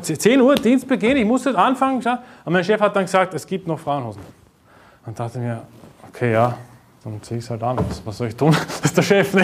10 0.02 0.40
Uhr 0.40 0.54
Dienstbeginn, 0.54 1.16
ich 1.16 1.26
musste 1.26 1.56
anfangen. 1.56 2.02
Und 2.44 2.52
mein 2.52 2.64
Chef 2.64 2.80
hat 2.80 2.94
dann 2.94 3.04
gesagt, 3.04 3.34
es 3.34 3.46
gibt 3.46 3.66
noch 3.66 3.78
Frauenhosen. 3.78 4.22
Und 5.04 5.18
dachte 5.18 5.38
mir, 5.38 5.62
okay, 6.08 6.32
ja, 6.32 6.56
dann 7.12 7.22
ziehe 7.22 7.38
ich 7.38 7.44
es 7.44 7.50
halt 7.50 7.62
an. 7.62 7.78
Was, 7.78 8.04
was, 8.04 8.18
soll 8.18 8.28
ich 8.28 8.36
tun? 8.36 8.50
Das 8.66 8.80
ist 8.84 8.96
der 8.96 9.02
Chef. 9.02 9.34
Ne? 9.34 9.42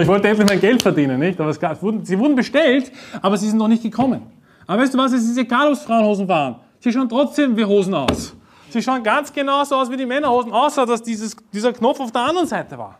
ich 0.00 0.06
wollte 0.06 0.28
endlich 0.28 0.48
mein 0.48 0.60
Geld 0.60 0.82
verdienen. 0.82 1.20
Nicht? 1.20 1.40
Aber 1.40 1.50
es, 1.50 1.58
sie 2.02 2.18
wurden 2.18 2.34
bestellt, 2.34 2.90
aber 3.22 3.36
sie 3.36 3.48
sind 3.48 3.58
noch 3.58 3.68
nicht 3.68 3.82
gekommen. 3.82 4.22
Aber 4.66 4.82
weißt 4.82 4.94
du 4.94 4.98
was, 4.98 5.12
es 5.12 5.24
ist 5.24 5.38
egal, 5.38 5.68
ob 5.68 5.74
es 5.74 5.82
Frauenhosen 5.82 6.28
waren. 6.28 6.56
Sie 6.80 6.92
schauen 6.92 7.08
trotzdem 7.08 7.56
wie 7.56 7.64
Hosen 7.64 7.94
aus. 7.94 8.34
Sie 8.70 8.82
schauen 8.82 9.02
ganz 9.02 9.32
genauso 9.32 9.76
aus 9.76 9.90
wie 9.90 9.96
die 9.96 10.06
Männerhosen, 10.06 10.52
außer 10.52 10.84
dass 10.84 11.02
dieses, 11.02 11.36
dieser 11.52 11.72
Knopf 11.72 12.00
auf 12.00 12.12
der 12.12 12.22
anderen 12.22 12.46
Seite 12.46 12.76
war. 12.76 12.98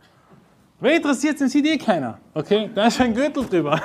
Wer 0.80 0.96
interessiert, 0.96 1.40
den 1.40 1.48
sieht 1.48 1.66
eh 1.66 1.76
keiner. 1.76 2.18
Okay, 2.34 2.70
da 2.74 2.86
ist 2.86 3.00
ein 3.00 3.12
Gürtel 3.12 3.44
drüber. 3.44 3.80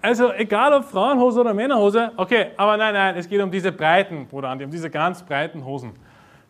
Also 0.00 0.32
egal 0.32 0.72
ob 0.72 0.84
Frauenhose 0.84 1.40
oder 1.40 1.54
Männerhose, 1.54 2.10
okay, 2.16 2.48
aber 2.56 2.76
nein, 2.76 2.92
nein, 2.92 3.16
es 3.16 3.28
geht 3.28 3.40
um 3.40 3.50
diese 3.50 3.70
breiten, 3.70 4.26
Bruder 4.26 4.48
Andi, 4.48 4.64
um 4.64 4.70
diese 4.70 4.90
ganz 4.90 5.22
breiten 5.22 5.64
Hosen. 5.64 5.92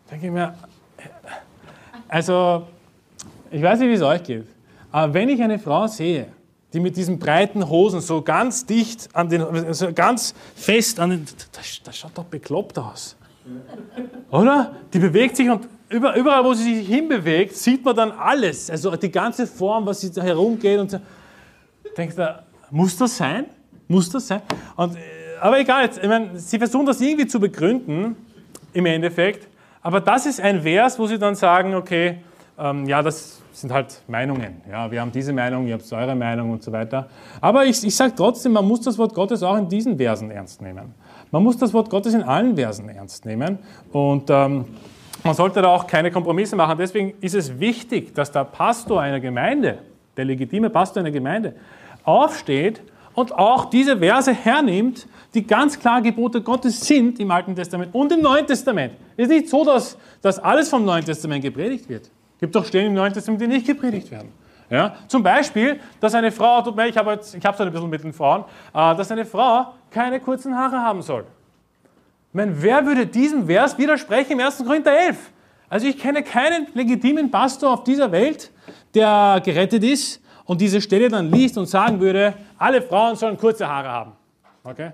Da 0.06 0.12
denke 0.12 0.26
ich 0.26 0.32
mir, 0.32 0.54
also, 2.14 2.62
ich 3.50 3.60
weiß 3.60 3.80
nicht, 3.80 3.88
wie 3.88 3.94
es 3.94 4.02
euch 4.02 4.22
geht, 4.22 4.46
aber 4.92 5.12
wenn 5.12 5.28
ich 5.28 5.42
eine 5.42 5.58
Frau 5.58 5.88
sehe, 5.88 6.28
die 6.72 6.78
mit 6.78 6.96
diesen 6.96 7.18
breiten 7.18 7.68
Hosen 7.68 8.00
so 8.00 8.22
ganz 8.22 8.64
dicht 8.64 9.08
an 9.12 9.28
den, 9.28 9.42
also 9.42 9.92
ganz 9.92 10.32
fest 10.54 11.00
an 11.00 11.10
den, 11.10 11.26
das, 11.50 11.80
das 11.82 11.96
schaut 11.96 12.12
doch 12.14 12.22
bekloppt 12.22 12.78
aus. 12.78 13.16
Oder? 14.30 14.76
Die 14.92 15.00
bewegt 15.00 15.36
sich 15.36 15.50
und 15.50 15.66
überall, 15.88 16.44
wo 16.44 16.54
sie 16.54 16.76
sich 16.76 16.86
hinbewegt, 16.86 17.56
sieht 17.56 17.84
man 17.84 17.96
dann 17.96 18.12
alles. 18.12 18.70
Also 18.70 18.94
die 18.94 19.10
ganze 19.10 19.44
Form, 19.48 19.84
was 19.84 20.00
sie 20.00 20.12
da 20.12 20.22
herumgeht 20.22 20.78
und 20.78 20.92
so. 20.92 20.98
Denkt 21.96 22.16
da, 22.16 22.44
muss 22.70 22.96
das 22.96 23.16
sein? 23.16 23.46
Muss 23.88 24.08
das 24.08 24.28
sein? 24.28 24.42
Und, 24.76 24.94
äh, 24.94 25.00
aber 25.40 25.58
egal, 25.58 25.82
jetzt, 25.86 25.98
ich 25.98 26.08
meine, 26.08 26.38
sie 26.38 26.58
versuchen 26.58 26.86
das 26.86 27.00
irgendwie 27.00 27.26
zu 27.26 27.40
begründen, 27.40 28.14
im 28.72 28.86
Endeffekt. 28.86 29.48
Aber 29.84 30.00
das 30.00 30.24
ist 30.24 30.40
ein 30.40 30.62
Vers, 30.62 30.98
wo 30.98 31.06
sie 31.06 31.18
dann 31.18 31.34
sagen, 31.34 31.74
okay, 31.74 32.16
ähm, 32.58 32.86
ja, 32.86 33.02
das 33.02 33.42
sind 33.52 33.70
halt 33.70 34.00
Meinungen. 34.08 34.62
Ja, 34.68 34.90
wir 34.90 34.98
haben 35.02 35.12
diese 35.12 35.30
Meinung, 35.34 35.66
ihr 35.66 35.74
habt 35.74 35.92
eure 35.92 36.14
Meinung 36.14 36.52
und 36.52 36.62
so 36.62 36.72
weiter. 36.72 37.06
Aber 37.42 37.66
ich, 37.66 37.84
ich 37.84 37.94
sage 37.94 38.14
trotzdem, 38.16 38.52
man 38.52 38.66
muss 38.66 38.80
das 38.80 38.96
Wort 38.96 39.14
Gottes 39.14 39.42
auch 39.42 39.58
in 39.58 39.68
diesen 39.68 39.98
Versen 39.98 40.30
ernst 40.30 40.62
nehmen. 40.62 40.94
Man 41.30 41.42
muss 41.42 41.58
das 41.58 41.74
Wort 41.74 41.90
Gottes 41.90 42.14
in 42.14 42.22
allen 42.22 42.56
Versen 42.56 42.88
ernst 42.88 43.26
nehmen. 43.26 43.58
Und 43.92 44.30
ähm, 44.30 44.64
man 45.22 45.34
sollte 45.34 45.60
da 45.60 45.68
auch 45.68 45.86
keine 45.86 46.10
Kompromisse 46.10 46.56
machen. 46.56 46.78
Deswegen 46.78 47.12
ist 47.20 47.34
es 47.34 47.60
wichtig, 47.60 48.14
dass 48.14 48.32
der 48.32 48.44
Pastor 48.44 49.02
einer 49.02 49.20
Gemeinde, 49.20 49.80
der 50.16 50.24
legitime 50.24 50.70
Pastor 50.70 51.02
einer 51.02 51.10
Gemeinde, 51.10 51.56
aufsteht 52.04 52.80
und 53.14 53.34
auch 53.34 53.66
diese 53.66 53.98
Verse 53.98 54.32
hernimmt 54.32 55.06
die 55.34 55.44
ganz 55.44 55.78
klar 55.78 56.00
Gebote 56.00 56.40
Gottes 56.40 56.80
sind 56.80 57.18
im 57.18 57.30
Alten 57.30 57.54
Testament 57.54 57.92
und 57.92 58.12
im 58.12 58.22
Neuen 58.22 58.46
Testament. 58.46 58.94
Es 59.16 59.24
ist 59.24 59.30
nicht 59.30 59.48
so, 59.48 59.64
dass, 59.64 59.98
dass 60.22 60.38
alles 60.38 60.68
vom 60.68 60.84
Neuen 60.84 61.04
Testament 61.04 61.42
gepredigt 61.42 61.88
wird. 61.88 62.04
Es 62.34 62.40
gibt 62.40 62.54
doch 62.54 62.64
Stellen 62.64 62.86
im 62.86 62.94
Neuen 62.94 63.12
Testament, 63.12 63.42
die 63.42 63.48
nicht 63.48 63.66
gepredigt 63.66 64.10
werden. 64.10 64.28
Ja? 64.70 64.94
Zum 65.08 65.22
Beispiel, 65.22 65.80
dass 66.00 66.14
eine 66.14 66.30
Frau, 66.30 66.62
tut 66.62 66.76
mir, 66.76 66.86
ich 66.86 66.96
habe 66.96 67.14
es 67.14 67.34
ein 67.34 67.72
bisschen 67.72 67.90
mit 67.90 68.04
den 68.04 68.12
Frauen, 68.12 68.44
äh, 68.72 68.94
dass 68.94 69.10
eine 69.10 69.24
Frau 69.24 69.74
keine 69.90 70.20
kurzen 70.20 70.56
Haare 70.56 70.76
haben 70.76 71.02
soll. 71.02 71.24
Ich 72.28 72.34
meine, 72.34 72.62
wer 72.62 72.86
würde 72.86 73.06
diesem 73.06 73.46
Vers 73.46 73.76
widersprechen 73.76 74.32
im 74.32 74.40
1. 74.40 74.64
Korinther 74.64 74.92
11? 74.92 75.16
Also 75.68 75.86
ich 75.86 75.98
kenne 75.98 76.22
keinen 76.22 76.68
legitimen 76.74 77.30
Pastor 77.30 77.72
auf 77.72 77.84
dieser 77.84 78.12
Welt, 78.12 78.50
der 78.94 79.40
gerettet 79.44 79.82
ist 79.82 80.20
und 80.46 80.60
diese 80.60 80.80
Stelle 80.80 81.08
dann 81.08 81.30
liest 81.30 81.56
und 81.58 81.66
sagen 81.66 82.00
würde, 82.00 82.34
alle 82.58 82.82
Frauen 82.82 83.16
sollen 83.16 83.36
kurze 83.36 83.66
Haare 83.66 83.88
haben. 83.88 84.12
Okay? 84.62 84.92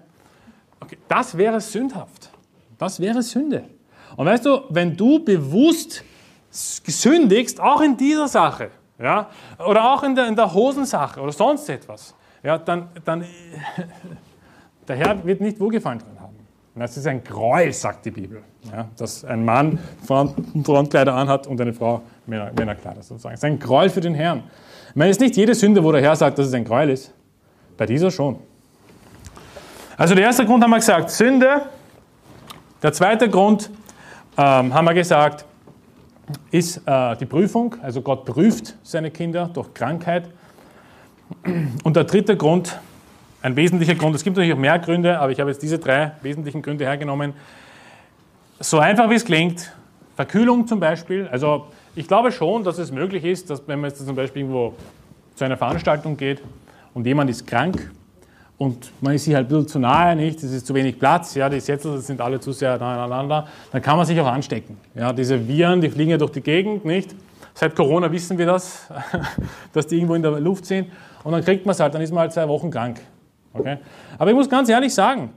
Okay, 0.81 0.99
das 1.09 1.37
wäre 1.37 1.61
sündhaft. 1.61 2.31
Das 2.79 2.99
wäre 2.99 3.23
Sünde. 3.23 3.65
Und 4.17 4.27
weißt 4.27 4.47
du, 4.47 4.63
wenn 4.71 4.97
du 4.97 5.23
bewusst 5.23 6.03
sündigst, 6.51 7.61
auch 7.61 7.81
in 7.81 7.97
dieser 7.97 8.27
Sache, 8.27 8.71
ja, 8.99 9.29
oder 9.59 9.93
auch 9.93 10.03
in 10.03 10.15
der, 10.15 10.29
in 10.29 10.37
der 10.37 10.53
Hosensache 10.53 11.21
oder 11.21 11.33
sonst 11.33 11.69
etwas, 11.69 12.15
ja, 12.43 12.59
dann, 12.59 12.89
dann 13.05 13.25
der 14.89 14.97
Herr 14.97 15.25
wird 15.25 15.41
nicht 15.41 15.61
Wohlgefallen. 15.61 16.03
Das 16.81 16.97
ist 16.97 17.07
ein 17.07 17.23
Gräuel, 17.23 17.75
sagt 17.75 18.07
die 18.07 18.11
Bibel. 18.11 18.43
Ja, 18.73 18.89
dass 18.97 19.23
ein 19.23 19.45
Mann 19.45 19.79
Frontkleider 20.07 21.15
anhat 21.15 21.47
und 21.47 21.61
eine 21.61 21.75
Frau 21.75 22.01
Männerkleider 22.27 23.03
sozusagen. 23.03 23.35
Das 23.35 23.41
ist 23.41 23.45
ein 23.45 23.59
Gräuel 23.59 23.91
für 23.91 24.01
den 24.01 24.15
Herrn. 24.15 24.45
Ich 24.89 24.97
meine, 24.97 25.11
es 25.11 25.19
ist 25.19 25.21
nicht 25.21 25.37
jede 25.37 25.55
Sünde, 25.55 25.85
wo 25.85 25.93
der 25.93 26.01
Herr 26.01 26.17
sagt, 26.17 26.39
dass 26.39 26.47
es 26.47 26.55
ein 26.55 26.65
Gräuel 26.65 26.89
ist. 26.89 27.13
Bei 27.77 27.85
dieser 27.85 28.11
schon. 28.11 28.39
Also 29.99 30.15
der 30.15 30.25
erste 30.25 30.47
Grund 30.47 30.65
haben 30.65 30.71
wir 30.71 30.79
gesagt, 30.79 31.11
Sünde. 31.11 31.63
Der 32.83 32.95
zweite 32.95 33.29
Grund 33.29 33.71
ähm, 34.39 34.73
haben 34.73 34.85
wir 34.87 34.95
gesagt, 34.95 35.45
ist 36.51 36.81
äh, 36.87 37.17
die 37.17 37.27
Prüfung. 37.27 37.77
Also 37.83 38.01
Gott 38.01 38.25
prüft 38.25 38.77
seine 38.83 39.11
Kinder 39.11 39.51
durch 39.53 39.75
Krankheit. 39.75 40.31
Und 41.85 41.95
der 41.95 42.05
dritte 42.05 42.39
Grund, 42.39 42.81
ein 43.43 43.57
wesentlicher 43.57 43.95
Grund, 43.95 44.15
es 44.15 44.25
gibt 44.25 44.37
natürlich 44.37 44.55
auch 44.55 44.61
mehr 44.61 44.79
Gründe, 44.79 45.19
aber 45.19 45.33
ich 45.33 45.41
habe 45.41 45.51
jetzt 45.51 45.63
diese 45.63 45.79
drei 45.79 46.13
wesentlichen 46.23 46.63
Gründe 46.63 46.85
hergenommen. 46.85 47.33
So 48.59 48.79
einfach 48.79 49.09
wie 49.09 49.15
es 49.15 49.25
klingt, 49.25 49.73
Verkühlung 50.17 50.67
zum 50.67 50.81
Beispiel. 50.81 51.29
Also 51.29 51.67
ich 51.95 52.07
glaube 52.07 52.31
schon, 52.33 52.63
dass 52.65 52.79
es 52.79 52.93
möglich 52.93 53.25
ist, 53.25 53.49
dass 53.49 53.67
wenn 53.67 53.81
man 53.81 53.91
jetzt 53.91 54.05
zum 54.05 54.15
Beispiel 54.15 54.43
irgendwo 54.43 54.75
zu 55.35 55.45
einer 55.45 55.57
Veranstaltung 55.57 56.17
geht 56.17 56.43
und 56.93 57.07
jemand 57.07 57.31
ist 57.31 57.47
krank 57.47 57.91
und 58.59 58.93
man 59.01 59.15
ist 59.15 59.25
sich 59.25 59.35
halt 59.35 59.47
ein 59.47 59.49
bisschen 59.49 59.69
zu 59.69 59.79
nahe, 59.79 60.15
nicht? 60.15 60.43
Es 60.43 60.53
ist 60.53 60.67
zu 60.67 60.75
wenig 60.75 60.99
Platz, 60.99 61.35
ja, 61.35 61.49
die 61.49 61.61
Sätze 61.61 61.99
sind 62.01 62.21
alle 62.21 62.39
zu 62.39 62.53
sehr 62.53 62.77
nahe 62.77 62.99
aneinander, 62.99 63.49
dann 63.73 63.81
kann 63.81 63.97
man 63.97 64.05
sich 64.05 64.21
auch 64.21 64.27
anstecken. 64.27 64.77
Ja, 64.95 65.15
diese 65.15 65.49
Viren, 65.49 65.81
die 65.81 65.89
fliegen 65.89 66.11
ja 66.11 66.19
durch 66.19 66.33
die 66.33 66.43
Gegend, 66.43 66.85
nicht? 66.85 67.15
Seit 67.55 67.75
Corona 67.75 68.13
wissen 68.13 68.37
wir 68.37 68.47
das, 68.47 68.87
dass 69.73 69.87
die 69.87 69.97
irgendwo 69.97 70.15
in 70.15 70.23
der 70.23 70.39
Luft 70.39 70.67
sind 70.67 70.89
und 71.25 71.33
dann 71.33 71.43
kriegt 71.43 71.65
man 71.65 71.73
es 71.73 71.81
halt, 71.81 71.95
dann 71.95 72.03
ist 72.03 72.11
man 72.11 72.21
halt 72.21 72.33
zwei 72.35 72.47
Wochen 72.47 72.71
krank. 72.71 73.01
Okay? 73.53 73.79
Aber 74.19 74.31
ich 74.31 74.37
muss 74.37 74.49
ganz 74.49 74.69
ehrlich 74.69 74.95
sagen, 74.95 75.33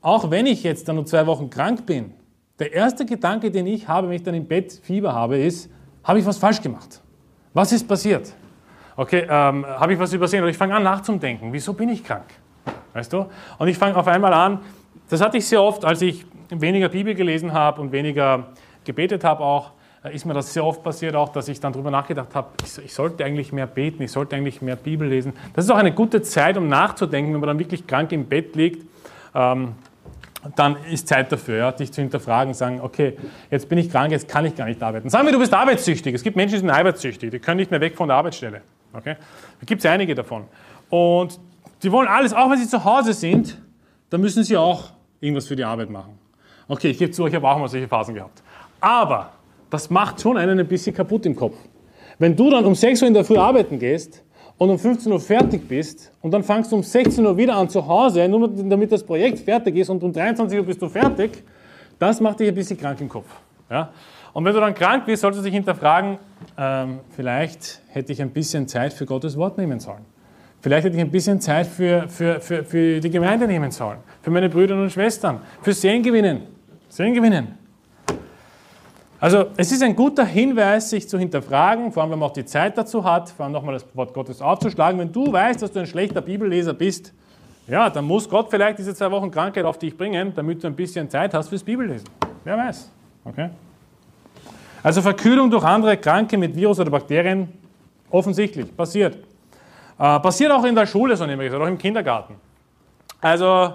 auch 0.00 0.30
wenn 0.30 0.46
ich 0.46 0.62
jetzt 0.62 0.88
dann 0.88 0.96
nur 0.96 1.06
zwei 1.06 1.26
Wochen 1.26 1.48
krank 1.48 1.86
bin, 1.86 2.12
der 2.58 2.72
erste 2.72 3.06
Gedanke, 3.06 3.50
den 3.50 3.66
ich 3.66 3.88
habe, 3.88 4.08
wenn 4.08 4.16
ich 4.16 4.22
dann 4.22 4.34
im 4.34 4.46
Bett 4.46 4.72
Fieber 4.82 5.12
habe, 5.12 5.38
ist, 5.38 5.70
habe 6.04 6.18
ich 6.18 6.26
was 6.26 6.38
falsch 6.38 6.60
gemacht? 6.60 7.00
Was 7.54 7.72
ist 7.72 7.86
passiert? 7.86 8.32
Okay, 8.96 9.26
ähm, 9.28 9.64
habe 9.66 9.92
ich 9.92 9.98
was 9.98 10.12
übersehen? 10.12 10.42
Oder 10.42 10.50
ich 10.50 10.56
fange 10.56 10.74
an 10.74 10.82
nachzudenken, 10.82 11.52
wieso 11.52 11.72
bin 11.72 11.88
ich 11.88 12.04
krank? 12.04 12.26
Weißt 12.92 13.12
du? 13.12 13.26
Und 13.58 13.68
ich 13.68 13.78
fange 13.78 13.96
auf 13.96 14.06
einmal 14.06 14.34
an, 14.34 14.60
das 15.08 15.20
hatte 15.20 15.38
ich 15.38 15.46
sehr 15.46 15.62
oft, 15.62 15.84
als 15.84 16.02
ich 16.02 16.26
weniger 16.50 16.88
Bibel 16.88 17.14
gelesen 17.14 17.52
habe 17.52 17.80
und 17.80 17.92
weniger 17.92 18.48
gebetet 18.84 19.24
habe 19.24 19.42
auch, 19.42 19.72
ist 20.10 20.24
mir 20.24 20.34
das 20.34 20.52
sehr 20.52 20.64
oft 20.64 20.82
passiert, 20.82 21.14
auch 21.14 21.28
dass 21.28 21.48
ich 21.48 21.60
dann 21.60 21.72
darüber 21.72 21.90
nachgedacht 21.90 22.34
habe, 22.34 22.48
ich, 22.64 22.84
ich, 22.84 22.92
sollte 22.92 23.24
eigentlich 23.24 23.52
mehr 23.52 23.66
beten, 23.66 24.02
ich 24.02 24.10
sollte 24.10 24.34
eigentlich 24.34 24.60
mehr 24.60 24.76
Bibel 24.76 25.08
lesen. 25.08 25.32
Das 25.54 25.64
ist 25.64 25.70
auch 25.70 25.76
eine 25.76 25.92
gute 25.92 26.22
Zeit, 26.22 26.56
um 26.56 26.68
nachzudenken, 26.68 27.32
wenn 27.32 27.40
man 27.40 27.48
dann 27.48 27.58
wirklich 27.58 27.86
krank 27.86 28.10
im 28.12 28.26
Bett 28.26 28.56
liegt. 28.56 28.84
Ähm, 29.34 29.74
dann 30.56 30.76
ist 30.90 31.06
Zeit 31.06 31.30
dafür, 31.30 31.56
ja, 31.56 31.72
dich 31.72 31.92
zu 31.92 32.00
hinterfragen, 32.00 32.52
sagen, 32.52 32.80
okay, 32.80 33.16
jetzt 33.48 33.68
bin 33.68 33.78
ich 33.78 33.90
krank, 33.90 34.10
jetzt 34.10 34.26
kann 34.26 34.44
ich 34.44 34.56
gar 34.56 34.66
nicht 34.66 34.82
arbeiten. 34.82 35.08
Sagen 35.08 35.26
wir, 35.26 35.32
du 35.32 35.38
bist 35.38 35.54
arbeitssüchtig. 35.54 36.14
Es 36.14 36.22
gibt 36.24 36.36
Menschen, 36.36 36.54
die 36.54 36.58
sind 36.58 36.70
arbeitssüchtig, 36.70 37.30
die 37.30 37.38
können 37.38 37.58
nicht 37.58 37.70
mehr 37.70 37.80
weg 37.80 37.96
von 37.96 38.08
der 38.08 38.16
Arbeitsstelle. 38.16 38.62
Okay? 38.92 39.14
Da 39.60 39.66
gibt 39.66 39.84
es 39.84 39.86
einige 39.90 40.16
davon. 40.16 40.46
Und 40.90 41.38
die 41.82 41.92
wollen 41.92 42.08
alles, 42.08 42.32
auch 42.32 42.50
wenn 42.50 42.58
sie 42.58 42.66
zu 42.66 42.84
Hause 42.84 43.12
sind, 43.12 43.56
dann 44.10 44.20
müssen 44.20 44.42
sie 44.42 44.56
auch 44.56 44.90
irgendwas 45.20 45.46
für 45.46 45.54
die 45.54 45.64
Arbeit 45.64 45.90
machen. 45.90 46.18
Okay, 46.66 46.90
ich 46.90 46.98
gebe 46.98 47.12
zu, 47.12 47.26
ich 47.26 47.34
habe 47.34 47.48
auch 47.48 47.58
mal 47.58 47.68
solche 47.68 47.88
Phasen 47.88 48.14
gehabt. 48.14 48.42
Aber 48.80 49.32
das 49.72 49.88
macht 49.88 50.20
schon 50.20 50.36
einen 50.36 50.60
ein 50.60 50.68
bisschen 50.68 50.94
kaputt 50.94 51.24
im 51.24 51.34
Kopf. 51.34 51.56
Wenn 52.18 52.36
du 52.36 52.50
dann 52.50 52.64
um 52.66 52.74
6 52.74 53.00
Uhr 53.00 53.08
in 53.08 53.14
der 53.14 53.24
Früh 53.24 53.38
arbeiten 53.38 53.78
gehst 53.78 54.22
und 54.58 54.68
um 54.68 54.78
15 54.78 55.10
Uhr 55.10 55.18
fertig 55.18 55.66
bist 55.66 56.12
und 56.20 56.30
dann 56.30 56.44
fangst 56.44 56.70
du 56.70 56.76
um 56.76 56.82
16 56.82 57.24
Uhr 57.24 57.34
wieder 57.38 57.56
an 57.56 57.70
zu 57.70 57.86
Hause, 57.86 58.28
nur 58.28 58.48
damit 58.48 58.92
das 58.92 59.02
Projekt 59.02 59.38
fertig 59.38 59.76
ist 59.76 59.88
und 59.88 60.02
um 60.02 60.12
23 60.12 60.58
Uhr 60.58 60.66
bist 60.66 60.82
du 60.82 60.90
fertig, 60.90 61.42
das 61.98 62.20
macht 62.20 62.40
dich 62.40 62.48
ein 62.48 62.54
bisschen 62.54 62.78
krank 62.78 63.00
im 63.00 63.08
Kopf. 63.08 63.26
Ja? 63.70 63.90
Und 64.34 64.44
wenn 64.44 64.52
du 64.52 64.60
dann 64.60 64.74
krank 64.74 65.06
bist, 65.06 65.22
solltest 65.22 65.40
du 65.40 65.44
dich 65.44 65.54
hinterfragen, 65.54 66.18
ähm, 66.58 67.00
vielleicht 67.16 67.80
hätte 67.88 68.12
ich 68.12 68.20
ein 68.20 68.30
bisschen 68.30 68.68
Zeit 68.68 68.92
für 68.92 69.06
Gottes 69.06 69.38
Wort 69.38 69.56
nehmen 69.56 69.80
sollen. 69.80 70.04
Vielleicht 70.60 70.84
hätte 70.84 70.96
ich 70.96 71.02
ein 71.02 71.10
bisschen 71.10 71.40
Zeit 71.40 71.66
für, 71.66 72.08
für, 72.08 72.40
für, 72.40 72.62
für 72.62 73.00
die 73.00 73.10
Gemeinde 73.10 73.46
nehmen 73.46 73.70
sollen, 73.70 73.98
für 74.20 74.30
meine 74.30 74.50
Brüder 74.50 74.74
und 74.74 74.90
Schwestern, 74.90 75.40
für 75.62 75.72
Sehen 75.72 76.02
gewinnen. 76.02 76.42
Also 79.22 79.46
es 79.56 79.70
ist 79.70 79.84
ein 79.84 79.94
guter 79.94 80.24
Hinweis, 80.24 80.90
sich 80.90 81.08
zu 81.08 81.16
hinterfragen, 81.16 81.92
vor 81.92 82.02
allem 82.02 82.10
wenn 82.10 82.18
man 82.18 82.28
auch 82.28 82.32
die 82.32 82.44
Zeit 82.44 82.76
dazu 82.76 83.04
hat, 83.04 83.30
vor 83.30 83.44
allem 83.44 83.52
nochmal 83.52 83.74
das 83.74 83.86
Wort 83.94 84.12
Gottes 84.12 84.42
aufzuschlagen. 84.42 84.98
Wenn 84.98 85.12
du 85.12 85.32
weißt, 85.32 85.62
dass 85.62 85.70
du 85.70 85.78
ein 85.78 85.86
schlechter 85.86 86.20
Bibelleser 86.20 86.74
bist, 86.74 87.14
ja, 87.68 87.88
dann 87.88 88.04
muss 88.04 88.28
Gott 88.28 88.48
vielleicht 88.50 88.80
diese 88.80 88.92
zwei 88.96 89.08
Wochen 89.12 89.30
Krankheit 89.30 89.64
auf 89.64 89.78
dich 89.78 89.96
bringen, 89.96 90.32
damit 90.34 90.64
du 90.64 90.66
ein 90.66 90.74
bisschen 90.74 91.08
Zeit 91.08 91.34
hast 91.34 91.50
fürs 91.50 91.62
Bibellesen. 91.62 92.08
Wer 92.42 92.58
weiß. 92.58 92.90
Okay? 93.24 93.50
Also 94.82 95.00
Verkühlung 95.00 95.48
durch 95.48 95.62
andere 95.62 95.96
Kranke 95.98 96.36
mit 96.36 96.56
Virus 96.56 96.80
oder 96.80 96.90
Bakterien, 96.90 97.48
offensichtlich, 98.10 98.76
passiert. 98.76 99.14
Äh, 100.00 100.18
passiert 100.18 100.50
auch 100.50 100.64
in 100.64 100.74
der 100.74 100.86
Schule, 100.86 101.16
so 101.16 101.26
nehme 101.26 101.44
ich 101.44 101.48
gesagt, 101.48 101.62
auch 101.62 101.68
im 101.68 101.78
Kindergarten. 101.78 102.34
Also 103.20 103.74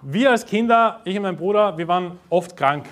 wir 0.00 0.30
als 0.30 0.46
Kinder, 0.46 1.02
ich 1.04 1.14
und 1.14 1.24
mein 1.24 1.36
Bruder, 1.36 1.76
wir 1.76 1.86
waren 1.86 2.12
oft 2.30 2.56
krank 2.56 2.86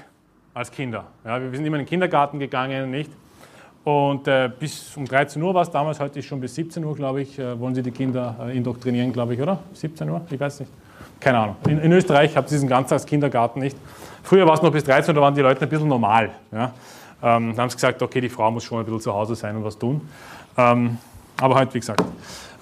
als 0.57 0.71
Kinder. 0.71 1.05
Ja, 1.23 1.41
wir 1.41 1.51
sind 1.51 1.67
immer 1.67 1.77
in 1.77 1.83
den 1.83 1.89
Kindergarten 1.89 2.39
gegangen, 2.39 2.91
nicht? 2.91 3.11
Und 3.85 4.27
äh, 4.27 4.51
bis 4.59 4.97
um 4.97 5.05
13 5.05 5.41
Uhr 5.43 5.53
war 5.53 5.63
es 5.63 5.71
damals, 5.71 6.01
heute 6.01 6.19
ist 6.19 6.25
schon 6.25 6.41
bis 6.41 6.55
17 6.55 6.83
Uhr, 6.83 6.97
glaube 6.97 7.21
ich, 7.21 7.39
äh, 7.39 7.61
wollen 7.61 7.75
sie 7.75 7.83
die 7.83 7.91
Kinder 7.91 8.35
äh, 8.41 8.57
indoktrinieren, 8.57 9.13
glaube 9.13 9.35
ich, 9.35 9.41
oder? 9.41 9.59
17 9.75 10.09
Uhr? 10.09 10.23
Ich 10.31 10.41
weiß 10.41 10.61
nicht. 10.61 10.73
Keine 11.21 11.39
Ahnung. 11.39 11.57
In, 11.69 11.79
in 11.79 11.93
Österreich 11.93 12.35
habt 12.37 12.49
ihr 12.49 12.55
diesen 12.55 12.71
Ganztagskindergarten 12.71 13.61
nicht. 13.61 13.77
Früher 14.23 14.47
war 14.47 14.55
es 14.55 14.63
noch 14.63 14.73
bis 14.73 14.83
13 14.85 15.11
Uhr, 15.11 15.15
da 15.17 15.21
waren 15.21 15.35
die 15.35 15.43
Leute 15.43 15.61
ein 15.61 15.69
bisschen 15.69 15.89
normal. 15.89 16.31
Ja? 16.51 16.73
Ähm, 17.23 17.55
da 17.55 17.63
haben 17.63 17.69
sie 17.69 17.77
gesagt, 17.77 18.01
okay, 18.01 18.23
die 18.23 18.31
Frau 18.31 18.51
muss 18.51 18.65
schon 18.65 18.79
ein 18.79 18.85
bisschen 18.87 19.03
zu 19.03 19.13
Hause 19.13 19.35
sein 19.35 19.57
und 19.57 19.65
was 19.65 19.79
tun. 19.79 20.01
Ähm, 20.57 20.97
aber 21.39 21.57
heute, 21.57 21.75
wie 21.75 21.81
gesagt. 21.81 22.03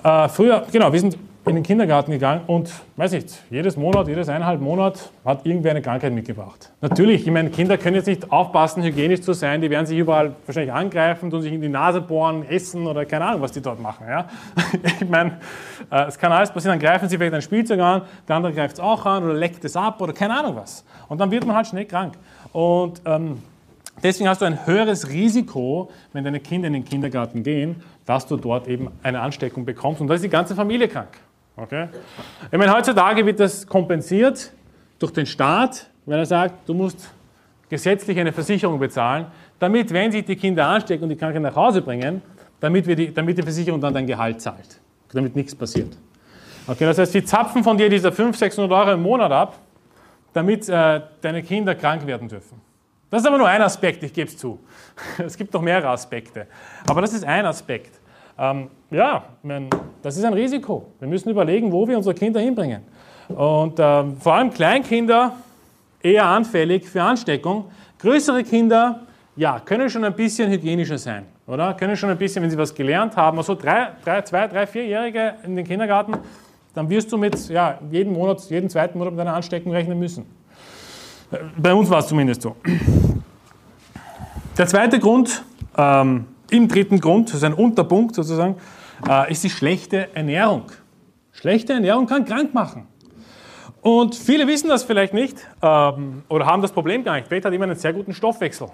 Äh, 0.02 0.28
früher, 0.28 0.66
genau, 0.70 0.92
wir 0.92 0.98
sind 0.98 1.16
in 1.46 1.56
den 1.56 1.64
Kindergarten 1.64 2.10
gegangen 2.10 2.42
und, 2.46 2.72
weiß 2.96 3.12
nicht, 3.12 3.42
jedes 3.50 3.76
Monat, 3.76 4.08
jedes 4.08 4.28
eineinhalb 4.28 4.60
Monat 4.60 5.10
hat 5.24 5.44
irgendwer 5.44 5.72
eine 5.72 5.82
Krankheit 5.82 6.12
mitgebracht. 6.12 6.70
Natürlich, 6.80 7.26
ich 7.26 7.32
meine, 7.32 7.50
Kinder 7.50 7.76
können 7.76 7.96
jetzt 7.96 8.06
nicht 8.06 8.32
aufpassen, 8.32 8.82
hygienisch 8.82 9.20
zu 9.20 9.34
sein, 9.34 9.60
die 9.60 9.68
werden 9.68 9.84
sich 9.84 9.98
überall 9.98 10.34
wahrscheinlich 10.46 10.72
angreifen, 10.72 11.30
tun 11.30 11.42
sich 11.42 11.52
in 11.52 11.60
die 11.60 11.68
Nase 11.68 12.00
bohren, 12.00 12.48
essen 12.48 12.86
oder 12.86 13.04
keine 13.04 13.26
Ahnung, 13.26 13.42
was 13.42 13.52
die 13.52 13.60
dort 13.60 13.80
machen. 13.80 14.06
Ja? 14.08 14.28
Ich 15.00 15.08
meine, 15.08 15.38
äh, 15.90 16.04
es 16.06 16.18
kann 16.18 16.32
alles 16.32 16.50
passieren, 16.50 16.78
dann 16.78 16.88
greifen 16.88 17.08
sie 17.08 17.18
vielleicht 17.18 17.34
ein 17.34 17.42
Spielzeug 17.42 17.80
an, 17.80 18.02
der 18.26 18.36
andere 18.36 18.52
greift 18.52 18.74
es 18.74 18.80
auch 18.80 19.04
an 19.04 19.24
oder 19.24 19.34
leckt 19.34 19.64
es 19.64 19.76
ab 19.76 20.00
oder 20.00 20.12
keine 20.12 20.38
Ahnung 20.38 20.56
was. 20.56 20.84
Und 21.08 21.20
dann 21.20 21.30
wird 21.30 21.46
man 21.46 21.56
halt 21.56 21.66
schnell 21.66 21.84
krank. 21.84 22.14
Und 22.52 23.02
ähm, 23.04 23.42
deswegen 24.02 24.28
hast 24.28 24.40
du 24.40 24.46
ein 24.46 24.66
höheres 24.66 25.10
Risiko, 25.10 25.90
wenn 26.12 26.24
deine 26.24 26.40
Kinder 26.40 26.68
in 26.68 26.74
den 26.74 26.84
Kindergarten 26.84 27.42
gehen, 27.42 27.82
dass 28.06 28.26
du 28.26 28.36
dort 28.36 28.66
eben 28.66 28.90
eine 29.02 29.20
Ansteckung 29.20 29.64
bekommst 29.64 30.00
und 30.00 30.08
da 30.08 30.14
ist 30.14 30.24
die 30.24 30.30
ganze 30.30 30.54
Familie 30.54 30.88
krank. 30.88 31.18
Okay? 31.56 31.88
Ich 32.50 32.58
meine, 32.58 32.72
heutzutage 32.72 33.24
wird 33.24 33.40
das 33.40 33.66
kompensiert 33.66 34.52
durch 34.98 35.12
den 35.12 35.26
Staat, 35.26 35.88
wenn 36.06 36.18
er 36.18 36.26
sagt, 36.26 36.68
du 36.68 36.74
musst 36.74 37.10
gesetzlich 37.68 38.18
eine 38.18 38.32
Versicherung 38.32 38.78
bezahlen, 38.78 39.26
damit, 39.58 39.92
wenn 39.92 40.12
sich 40.12 40.24
die 40.24 40.36
Kinder 40.36 40.66
anstecken 40.66 41.04
und 41.04 41.10
die 41.10 41.16
Kranken 41.16 41.42
nach 41.42 41.54
Hause 41.54 41.80
bringen, 41.80 42.22
damit, 42.60 42.86
wir 42.86 42.96
die, 42.96 43.12
damit 43.12 43.38
die 43.38 43.42
Versicherung 43.42 43.80
dann 43.80 43.94
dein 43.94 44.06
Gehalt 44.06 44.40
zahlt, 44.40 44.80
damit 45.12 45.36
nichts 45.36 45.54
passiert. 45.54 45.96
Okay, 46.66 46.84
das 46.84 46.98
heißt, 46.98 47.12
sie 47.12 47.24
zapfen 47.24 47.62
von 47.62 47.76
dir 47.76 47.88
diese 47.88 48.10
500, 48.10 48.38
600 48.38 48.72
Euro 48.72 48.92
im 48.92 49.02
Monat 49.02 49.30
ab, 49.30 49.58
damit 50.32 50.68
äh, 50.68 51.00
deine 51.20 51.42
Kinder 51.42 51.74
krank 51.74 52.06
werden 52.06 52.28
dürfen. 52.28 52.60
Das 53.10 53.22
ist 53.22 53.28
aber 53.28 53.38
nur 53.38 53.48
ein 53.48 53.62
Aspekt, 53.62 54.02
ich 54.02 54.12
gebe 54.12 54.28
es 54.28 54.36
zu. 54.36 54.58
Es 55.18 55.36
gibt 55.36 55.52
noch 55.54 55.62
mehrere 55.62 55.88
Aspekte. 55.88 56.46
Aber 56.88 57.00
das 57.00 57.12
ist 57.12 57.24
ein 57.24 57.46
Aspekt. 57.46 58.00
Ähm, 58.36 58.68
ja, 58.94 59.24
das 60.02 60.16
ist 60.16 60.24
ein 60.24 60.32
Risiko. 60.32 60.86
Wir 61.00 61.08
müssen 61.08 61.28
überlegen, 61.30 61.72
wo 61.72 61.86
wir 61.86 61.96
unsere 61.96 62.14
Kinder 62.14 62.40
hinbringen. 62.40 62.82
Und 63.28 63.74
ähm, 63.78 64.16
vor 64.18 64.34
allem 64.34 64.50
Kleinkinder 64.52 65.32
eher 66.00 66.26
anfällig 66.26 66.86
für 66.86 67.02
Ansteckung. 67.02 67.64
Größere 67.98 68.44
Kinder, 68.44 69.00
ja, 69.36 69.58
können 69.58 69.88
schon 69.90 70.04
ein 70.04 70.14
bisschen 70.14 70.50
hygienischer 70.50 70.98
sein, 70.98 71.24
oder? 71.46 71.74
Können 71.74 71.96
schon 71.96 72.10
ein 72.10 72.18
bisschen, 72.18 72.42
wenn 72.42 72.50
sie 72.50 72.58
was 72.58 72.74
gelernt 72.74 73.16
haben, 73.16 73.38
also 73.38 73.54
drei, 73.54 73.88
drei, 74.04 74.22
zwei, 74.22 74.46
drei, 74.46 74.66
vierjährige 74.66 75.34
in 75.44 75.56
den 75.56 75.66
Kindergarten, 75.66 76.14
dann 76.74 76.88
wirst 76.90 77.10
du 77.10 77.16
mit 77.16 77.48
ja, 77.48 77.78
jeden 77.90 78.12
Monat, 78.12 78.42
jeden 78.50 78.68
zweiten 78.68 78.98
Monat 78.98 79.14
mit 79.14 79.20
einer 79.20 79.34
Ansteckung 79.34 79.72
rechnen 79.72 79.98
müssen. 79.98 80.26
Bei 81.56 81.74
uns 81.74 81.90
war 81.90 82.00
es 82.00 82.06
zumindest 82.06 82.42
so. 82.42 82.54
Der 84.56 84.66
zweite 84.66 85.00
Grund, 85.00 85.42
ähm, 85.76 86.26
im 86.50 86.68
dritten 86.68 87.00
Grund, 87.00 87.30
das 87.30 87.36
ist 87.36 87.44
ein 87.44 87.54
Unterpunkt 87.54 88.14
sozusagen, 88.14 88.56
äh, 89.08 89.30
ist 89.30 89.44
die 89.44 89.50
schlechte 89.50 90.14
Ernährung. 90.14 90.66
Schlechte 91.32 91.72
Ernährung 91.72 92.06
kann 92.06 92.24
krank 92.24 92.54
machen. 92.54 92.86
Und 93.82 94.14
viele 94.14 94.46
wissen 94.46 94.68
das 94.68 94.82
vielleicht 94.82 95.12
nicht 95.12 95.36
ähm, 95.60 96.22
oder 96.28 96.46
haben 96.46 96.62
das 96.62 96.72
Problem 96.72 97.04
gar 97.04 97.16
nicht. 97.16 97.28
Vielleicht 97.28 97.44
hat 97.44 97.52
jemand 97.52 97.72
einen 97.72 97.80
sehr 97.80 97.92
guten 97.92 98.14
Stoffwechsel. 98.14 98.68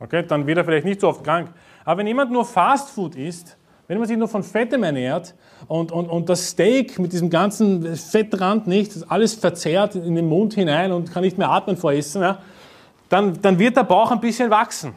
Okay, 0.00 0.24
dann 0.26 0.46
wird 0.46 0.58
er 0.58 0.64
vielleicht 0.64 0.84
nicht 0.84 1.00
so 1.00 1.08
oft 1.08 1.22
krank. 1.22 1.50
Aber 1.84 1.98
wenn 1.98 2.06
jemand 2.06 2.32
nur 2.32 2.44
Fastfood 2.44 3.14
isst, 3.14 3.56
wenn 3.86 3.98
man 3.98 4.06
sich 4.06 4.16
nur 4.18 4.28
von 4.28 4.42
Fettem 4.42 4.82
ernährt 4.82 5.34
und, 5.66 5.92
und, 5.92 6.08
und 6.08 6.28
das 6.28 6.48
Steak 6.48 6.98
mit 6.98 7.12
diesem 7.12 7.30
ganzen 7.30 7.96
Fettrand 7.96 8.66
nicht, 8.66 8.92
alles 9.08 9.34
verzehrt 9.34 9.94
in 9.94 10.14
den 10.14 10.28
Mund 10.28 10.54
hinein 10.54 10.92
und 10.92 11.12
kann 11.12 11.22
nicht 11.22 11.38
mehr 11.38 11.50
atmen 11.50 11.76
vor 11.76 11.92
Essen, 11.92 12.22
ja, 12.22 12.38
dann, 13.08 13.40
dann 13.40 13.58
wird 13.58 13.76
der 13.76 13.84
Bauch 13.84 14.10
ein 14.10 14.20
bisschen 14.20 14.50
wachsen. 14.50 14.92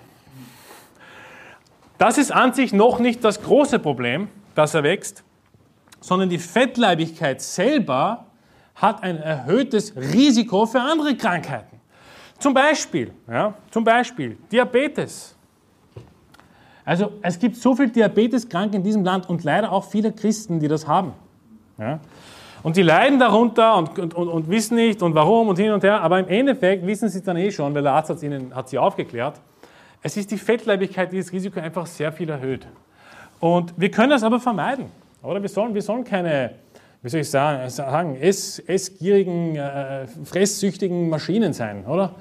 Das 1.97 2.17
ist 2.17 2.31
an 2.31 2.53
sich 2.53 2.73
noch 2.73 2.99
nicht 2.99 3.23
das 3.23 3.41
große 3.41 3.79
Problem, 3.79 4.27
dass 4.55 4.73
er 4.73 4.83
wächst, 4.83 5.23
sondern 5.99 6.29
die 6.29 6.39
Fettleibigkeit 6.39 7.41
selber 7.41 8.25
hat 8.75 9.03
ein 9.03 9.17
erhöhtes 9.17 9.95
Risiko 9.95 10.65
für 10.65 10.81
andere 10.81 11.15
Krankheiten. 11.15 11.79
Zum 12.39 12.53
Beispiel, 12.53 13.13
ja, 13.29 13.53
zum 13.69 13.83
Beispiel 13.83 14.37
Diabetes. 14.51 15.35
Also 16.83 17.11
es 17.21 17.37
gibt 17.37 17.55
so 17.55 17.75
viele 17.75 17.89
Diabeteskranke 17.89 18.75
in 18.75 18.83
diesem 18.83 19.03
Land 19.03 19.29
und 19.29 19.43
leider 19.43 19.71
auch 19.71 19.85
viele 19.85 20.11
Christen, 20.11 20.59
die 20.59 20.67
das 20.67 20.87
haben. 20.87 21.13
Ja. 21.77 21.99
Und 22.63 22.77
die 22.77 22.81
leiden 22.81 23.19
darunter 23.19 23.75
und, 23.75 23.97
und, 23.97 24.13
und, 24.13 24.27
und, 24.27 24.49
wissen 24.49 24.75
nicht 24.75 25.01
und 25.01 25.15
warum 25.15 25.49
und 25.49 25.57
hin 25.57 25.71
und 25.71 25.83
her, 25.83 26.01
aber 26.01 26.19
im 26.19 26.27
Endeffekt 26.27 26.85
wissen 26.85 27.09
sie 27.09 27.19
es 27.19 27.23
dann 27.23 27.37
eh 27.37 27.51
schon, 27.51 27.73
weil 27.73 27.83
der 27.83 27.93
Arzt 27.93 28.09
hat, 28.09 28.21
ihnen, 28.21 28.55
hat 28.55 28.69
sie 28.69 28.77
aufgeklärt. 28.77 29.39
Es 30.03 30.17
ist 30.17 30.31
die 30.31 30.37
Fettleibigkeit, 30.37 31.11
die 31.11 31.17
das 31.17 31.31
Risiko 31.31 31.59
einfach 31.59 31.85
sehr 31.85 32.11
viel 32.11 32.29
erhöht. 32.29 32.67
Und 33.41 33.73
wir 33.75 33.91
können 33.91 34.11
das 34.11 34.23
aber 34.23 34.39
vermeiden. 34.39 34.85
Oder 35.23 35.41
wir 35.41 35.49
sollen, 35.49 35.73
wir 35.73 35.81
sollen 35.81 36.03
keine, 36.03 36.51
wie 37.01 37.09
soll 37.09 37.21
ich 37.21 37.29
sagen, 37.29 37.69
sagen 37.69 38.15
ess, 38.15 38.59
essgierigen, 38.59 39.55
äh, 39.55 40.05
fresssüchtigen 40.23 41.09
Maschinen 41.09 41.51
sein, 41.51 41.85
oder? 41.85 42.11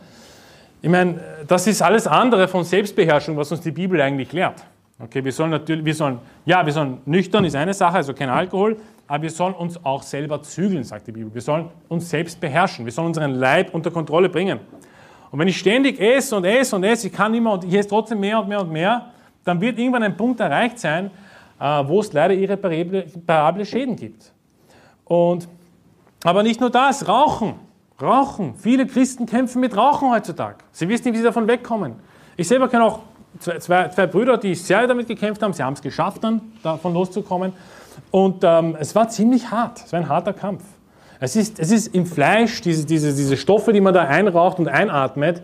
Ich 0.83 0.89
meine, 0.89 1.21
das 1.47 1.67
ist 1.67 1.83
alles 1.83 2.07
andere 2.07 2.49
von 2.49 2.65
Selbstbeherrschung, 2.65 3.37
was 3.37 3.53
uns 3.53 3.61
die 3.61 3.71
Bibel 3.71 4.01
eigentlich 4.01 4.33
lehrt. 4.33 4.65
Okay, 4.99 5.23
wir 5.23 5.33
sollen 5.33 5.51
natürlich, 5.51 5.85
wir 5.85 5.95
sollen, 5.95 6.19
ja, 6.47 6.65
wir 6.65 6.73
sollen 6.73 6.99
nüchtern 7.05 7.45
ist 7.45 7.55
eine 7.55 7.75
Sache, 7.75 7.97
also 7.97 8.15
kein 8.15 8.31
Alkohol, 8.31 8.79
aber 9.07 9.23
wir 9.25 9.31
sollen 9.31 9.55
uns 9.55 9.83
auch 9.85 10.03
selber 10.03 10.43
zügeln, 10.43 10.85
sagt 10.85 11.07
die 11.07 11.13
Bibel. 11.13 11.33
Wir 11.35 11.43
sollen 11.43 11.69
uns 11.89 12.09
selbst 12.09 12.41
beherrschen. 12.41 12.85
Wir 12.87 12.93
sollen 12.93 13.09
unseren 13.09 13.35
Leib 13.35 13.75
unter 13.75 13.91
Kontrolle 13.91 14.31
bringen. 14.31 14.61
Und 15.31 15.39
wenn 15.39 15.49
ich 15.49 15.59
ständig 15.59 16.01
esse 16.01 16.35
und 16.37 16.45
esse 16.45 16.77
und 16.77 16.85
esse, 16.85 17.09
ich 17.09 17.13
kann 17.13 17.35
immer 17.35 17.53
und 17.53 17.65
ich 17.65 17.75
esse 17.75 17.89
trotzdem 17.89 18.21
mehr 18.21 18.41
und 18.41 18.49
mehr 18.49 18.61
und 18.61 18.73
mehr, 18.73 19.11
dann 19.45 19.61
wird 19.61 19.79
irgendwann 19.79 20.03
ein 20.03 20.17
Punkt 20.17 20.41
erreicht 20.41 20.79
sein, 20.79 21.11
äh, 21.59 21.65
wo 21.87 22.01
es 22.01 22.13
leider 22.13 22.35
irreparable 22.35 23.67
Schäden 23.67 23.97
gibt. 23.97 24.33
Und, 25.05 25.49
aber 26.25 26.43
nicht 26.43 26.61
nur 26.61 26.71
das, 26.71 27.09
Rauchen. 27.09 27.55
Rauchen. 28.01 28.55
Viele 28.55 28.87
Christen 28.87 29.27
kämpfen 29.27 29.61
mit 29.61 29.77
Rauchen 29.77 30.11
heutzutage. 30.11 30.59
Sie 30.73 30.89
wissen 30.89 31.05
nicht, 31.05 31.15
wie 31.15 31.19
sie 31.19 31.25
davon 31.25 31.47
wegkommen. 31.47 31.95
Ich 32.37 32.49
selber 32.49 32.69
kenne 32.69 32.85
auch 32.85 33.01
zwei, 33.39 33.59
zwei, 33.59 33.89
zwei 33.89 34.07
Brüder, 34.07 34.39
die 34.39 34.55
sehr 34.55 34.87
damit 34.87 35.07
gekämpft 35.07 35.43
haben. 35.43 35.53
Sie 35.53 35.63
haben 35.63 35.75
es 35.75 35.83
geschafft, 35.83 36.25
dann 36.25 36.41
davon 36.63 36.95
loszukommen. 36.95 37.53
Und 38.11 38.43
ähm, 38.43 38.77
es 38.79 38.95
war 38.95 39.09
ziemlich 39.09 39.51
hart. 39.51 39.83
Es 39.85 39.93
war 39.93 40.01
ein 40.01 40.09
harter 40.09 40.33
Kampf. 40.33 40.63
Es 41.21 41.37
ist, 41.37 41.59
es 41.59 41.71
ist 41.71 41.95
im 41.95 42.07
Fleisch, 42.07 42.63
diese, 42.63 42.87
diese, 42.87 43.15
diese 43.15 43.37
Stoffe, 43.37 43.75
die 43.75 43.81
man 43.83 43.93
da 43.93 44.05
einraucht 44.05 44.59
und 44.59 44.69
einatmet, 44.69 45.43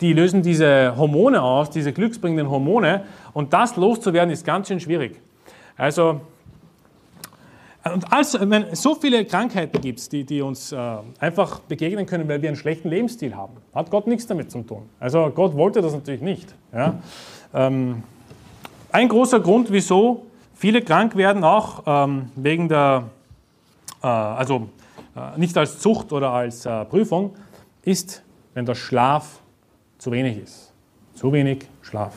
die 0.00 0.12
lösen 0.12 0.42
diese 0.42 0.94
Hormone 0.96 1.42
aus, 1.42 1.70
diese 1.70 1.92
glücksbringenden 1.92 2.50
Hormone. 2.50 3.04
Und 3.32 3.52
das 3.52 3.76
loszuwerden 3.76 4.30
ist 4.30 4.44
ganz 4.44 4.68
schön 4.68 4.80
schwierig. 4.80 5.20
Also 5.76 6.20
und 7.92 8.12
also, 8.12 8.44
meine, 8.44 8.74
so 8.74 8.94
viele 8.94 9.24
Krankheiten 9.24 9.80
gibt 9.80 9.98
es, 9.98 10.08
die, 10.08 10.24
die 10.24 10.42
uns 10.42 10.72
äh, 10.72 10.96
einfach 11.20 11.60
begegnen 11.60 12.06
können, 12.06 12.28
weil 12.28 12.42
wir 12.42 12.48
einen 12.48 12.56
schlechten 12.56 12.88
Lebensstil 12.88 13.34
haben. 13.34 13.54
Hat 13.74 13.90
Gott 13.90 14.06
nichts 14.06 14.26
damit 14.26 14.50
zu 14.50 14.62
tun. 14.62 14.88
Also 15.00 15.30
Gott 15.34 15.56
wollte 15.56 15.80
das 15.80 15.92
natürlich 15.92 16.20
nicht. 16.20 16.54
Ja? 16.72 17.00
Ähm, 17.54 18.02
ein 18.90 19.08
großer 19.08 19.40
Grund, 19.40 19.70
wieso 19.70 20.26
viele 20.54 20.82
krank 20.82 21.16
werden, 21.16 21.44
auch 21.44 21.82
ähm, 21.86 22.30
wegen 22.36 22.68
der, 22.68 23.04
äh, 24.02 24.06
also 24.06 24.68
äh, 25.16 25.38
nicht 25.38 25.56
als 25.56 25.78
Zucht 25.78 26.12
oder 26.12 26.30
als 26.30 26.66
äh, 26.66 26.84
Prüfung, 26.84 27.34
ist, 27.82 28.22
wenn 28.54 28.66
der 28.66 28.74
Schlaf 28.74 29.40
zu 29.98 30.10
wenig 30.12 30.38
ist. 30.38 30.72
Zu 31.14 31.32
wenig 31.32 31.66
Schlaf. 31.82 32.14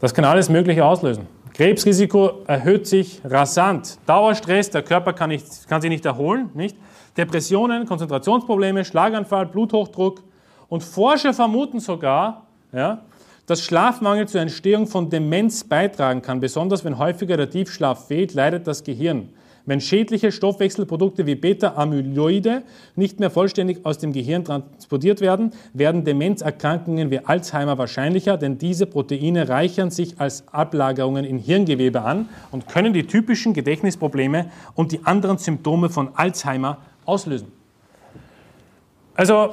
Das 0.00 0.12
kann 0.12 0.24
alles 0.24 0.48
Mögliche 0.48 0.84
auslösen. 0.84 1.26
Krebsrisiko 1.54 2.42
erhöht 2.46 2.86
sich 2.86 3.20
rasant. 3.24 3.98
Dauerstress, 4.06 4.70
der 4.70 4.82
Körper 4.82 5.12
kann, 5.12 5.30
nicht, 5.30 5.68
kann 5.68 5.80
sich 5.80 5.90
nicht 5.90 6.04
erholen. 6.04 6.50
Nicht? 6.54 6.76
Depressionen, 7.16 7.86
Konzentrationsprobleme, 7.86 8.84
Schlaganfall, 8.84 9.46
Bluthochdruck. 9.46 10.22
Und 10.68 10.82
Forscher 10.82 11.34
vermuten 11.34 11.78
sogar, 11.78 12.46
ja, 12.72 13.02
dass 13.46 13.60
Schlafmangel 13.60 14.26
zur 14.28 14.40
Entstehung 14.40 14.86
von 14.86 15.10
Demenz 15.10 15.64
beitragen 15.64 16.22
kann. 16.22 16.40
Besonders 16.40 16.84
wenn 16.84 16.98
häufiger 16.98 17.36
der 17.36 17.50
Tiefschlaf 17.50 18.06
fehlt, 18.06 18.34
leidet 18.34 18.66
das 18.66 18.82
Gehirn. 18.82 19.28
Wenn 19.64 19.80
schädliche 19.80 20.32
Stoffwechselprodukte 20.32 21.24
wie 21.26 21.36
Beta-Amyloide 21.36 22.62
nicht 22.96 23.20
mehr 23.20 23.30
vollständig 23.30 23.86
aus 23.86 23.98
dem 23.98 24.12
Gehirn 24.12 24.44
transportiert 24.44 25.20
werden, 25.20 25.52
werden 25.72 26.04
Demenzerkrankungen 26.04 27.10
wie 27.12 27.20
Alzheimer 27.20 27.78
wahrscheinlicher, 27.78 28.36
denn 28.36 28.58
diese 28.58 28.86
Proteine 28.86 29.48
reichern 29.48 29.90
sich 29.90 30.20
als 30.20 30.48
Ablagerungen 30.48 31.24
in 31.24 31.38
Hirngewebe 31.38 32.02
an 32.02 32.28
und 32.50 32.66
können 32.66 32.92
die 32.92 33.06
typischen 33.06 33.52
Gedächtnisprobleme 33.52 34.50
und 34.74 34.90
die 34.90 35.04
anderen 35.04 35.38
Symptome 35.38 35.90
von 35.90 36.10
Alzheimer 36.14 36.78
auslösen. 37.04 37.52
Also, 39.14 39.50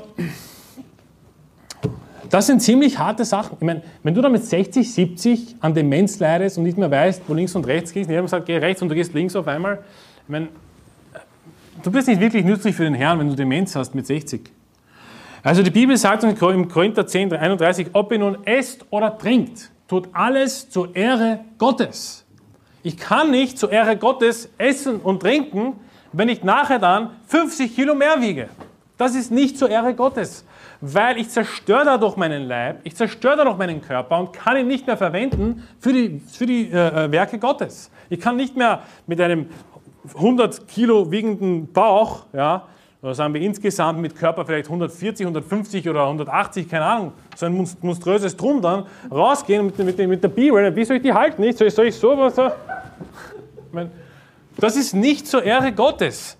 das 2.29 2.47
sind 2.47 2.61
ziemlich 2.61 2.99
harte 2.99 3.25
Sachen. 3.25 3.57
Ich 3.59 3.65
meine, 3.65 3.81
wenn 4.03 4.13
du 4.13 4.21
da 4.21 4.29
mit 4.29 4.43
60, 4.43 4.93
70 4.93 5.55
an 5.61 5.73
Demenz 5.73 6.19
leidest 6.19 6.57
und 6.57 6.63
nicht 6.63 6.77
mehr 6.77 6.91
weißt, 6.91 7.23
wo 7.27 7.33
links 7.33 7.55
und 7.55 7.65
rechts 7.65 7.91
gehst, 7.91 8.09
jemand 8.09 8.29
sagt, 8.29 8.45
geh 8.45 8.57
rechts 8.57 8.81
und 8.81 8.89
du 8.89 8.95
gehst 8.95 9.13
links 9.13 9.35
auf 9.35 9.47
einmal, 9.47 9.83
ich 10.23 10.29
meine, 10.29 10.49
du 11.81 11.91
bist 11.91 12.07
nicht 12.07 12.21
wirklich 12.21 12.45
nützlich 12.45 12.75
für 12.75 12.83
den 12.83 12.93
Herrn, 12.93 13.19
wenn 13.19 13.29
du 13.29 13.35
Demenz 13.35 13.75
hast 13.75 13.95
mit 13.95 14.05
60. 14.05 14.51
Also 15.41 15.63
die 15.63 15.71
Bibel 15.71 15.97
sagt 15.97 16.23
im 16.23 16.67
Korinther 16.67 17.07
10, 17.07 17.33
31, 17.33 17.89
ob 17.93 18.11
ihr 18.11 18.19
nun 18.19 18.45
esst 18.45 18.85
oder 18.89 19.17
trinkt, 19.17 19.71
tut 19.87 20.09
alles 20.13 20.69
zur 20.69 20.95
Ehre 20.95 21.39
Gottes. 21.57 22.25
Ich 22.83 22.97
kann 22.97 23.31
nicht 23.31 23.57
zur 23.57 23.71
Ehre 23.71 23.97
Gottes 23.97 24.49
essen 24.57 24.97
und 24.97 25.21
trinken, 25.21 25.73
wenn 26.11 26.29
ich 26.29 26.43
nachher 26.43 26.79
dann 26.79 27.11
50 27.27 27.75
Kilo 27.75 27.95
mehr 27.95 28.21
wiege. 28.21 28.49
Das 28.97 29.15
ist 29.15 29.31
nicht 29.31 29.57
zur 29.57 29.69
Ehre 29.69 29.93
Gottes 29.95 30.45
weil 30.81 31.17
ich 31.17 31.29
zerstöre 31.29 31.85
dadurch 31.85 32.15
meinen 32.15 32.47
Leib, 32.47 32.79
ich 32.83 32.95
zerstöre 32.95 33.37
dadurch 33.37 33.57
meinen 33.57 33.81
Körper 33.81 34.19
und 34.19 34.33
kann 34.33 34.57
ihn 34.57 34.67
nicht 34.67 34.87
mehr 34.87 34.97
verwenden 34.97 35.67
für 35.79 35.91
die, 35.91 36.21
für 36.31 36.45
die 36.45 36.71
äh, 36.71 37.05
äh 37.05 37.11
Werke 37.11 37.37
Gottes. 37.39 37.91
Ich 38.09 38.19
kann 38.19 38.37
nicht 38.37 38.55
mehr 38.55 38.81
mit 39.05 39.19
einem 39.19 39.47
100 40.15 40.67
Kilo 40.67 41.11
wiegenden 41.11 41.71
Bauch, 41.71 42.25
ja, 42.33 42.63
oder 43.01 43.13
sagen 43.13 43.33
wir 43.33 43.41
insgesamt 43.41 43.99
mit 43.99 44.15
Körper 44.15 44.45
vielleicht 44.45 44.65
140, 44.65 45.25
150 45.25 45.87
oder 45.87 46.03
180, 46.03 46.67
keine 46.67 46.85
Ahnung, 46.85 47.13
so 47.35 47.45
ein 47.45 47.67
monströses 47.81 48.35
Drum 48.35 48.61
dann, 48.61 48.85
rausgehen 49.09 49.65
mit, 49.67 49.77
mit, 49.79 49.97
mit 49.97 50.23
der 50.23 50.27
B-Rail. 50.27 50.75
Wie 50.75 50.83
soll 50.83 50.97
ich 50.97 51.03
die 51.03 51.13
halten? 51.13 51.41
Nicht? 51.41 51.57
Soll 51.57 51.67
ich, 51.67 51.73
soll 51.73 51.87
ich 51.87 51.95
so 51.95 52.17
was? 52.17 52.35
Das 54.57 54.75
ist 54.75 54.93
nicht 54.93 55.27
zur 55.27 55.43
Ehre 55.43 55.71
Gottes. 55.71 56.37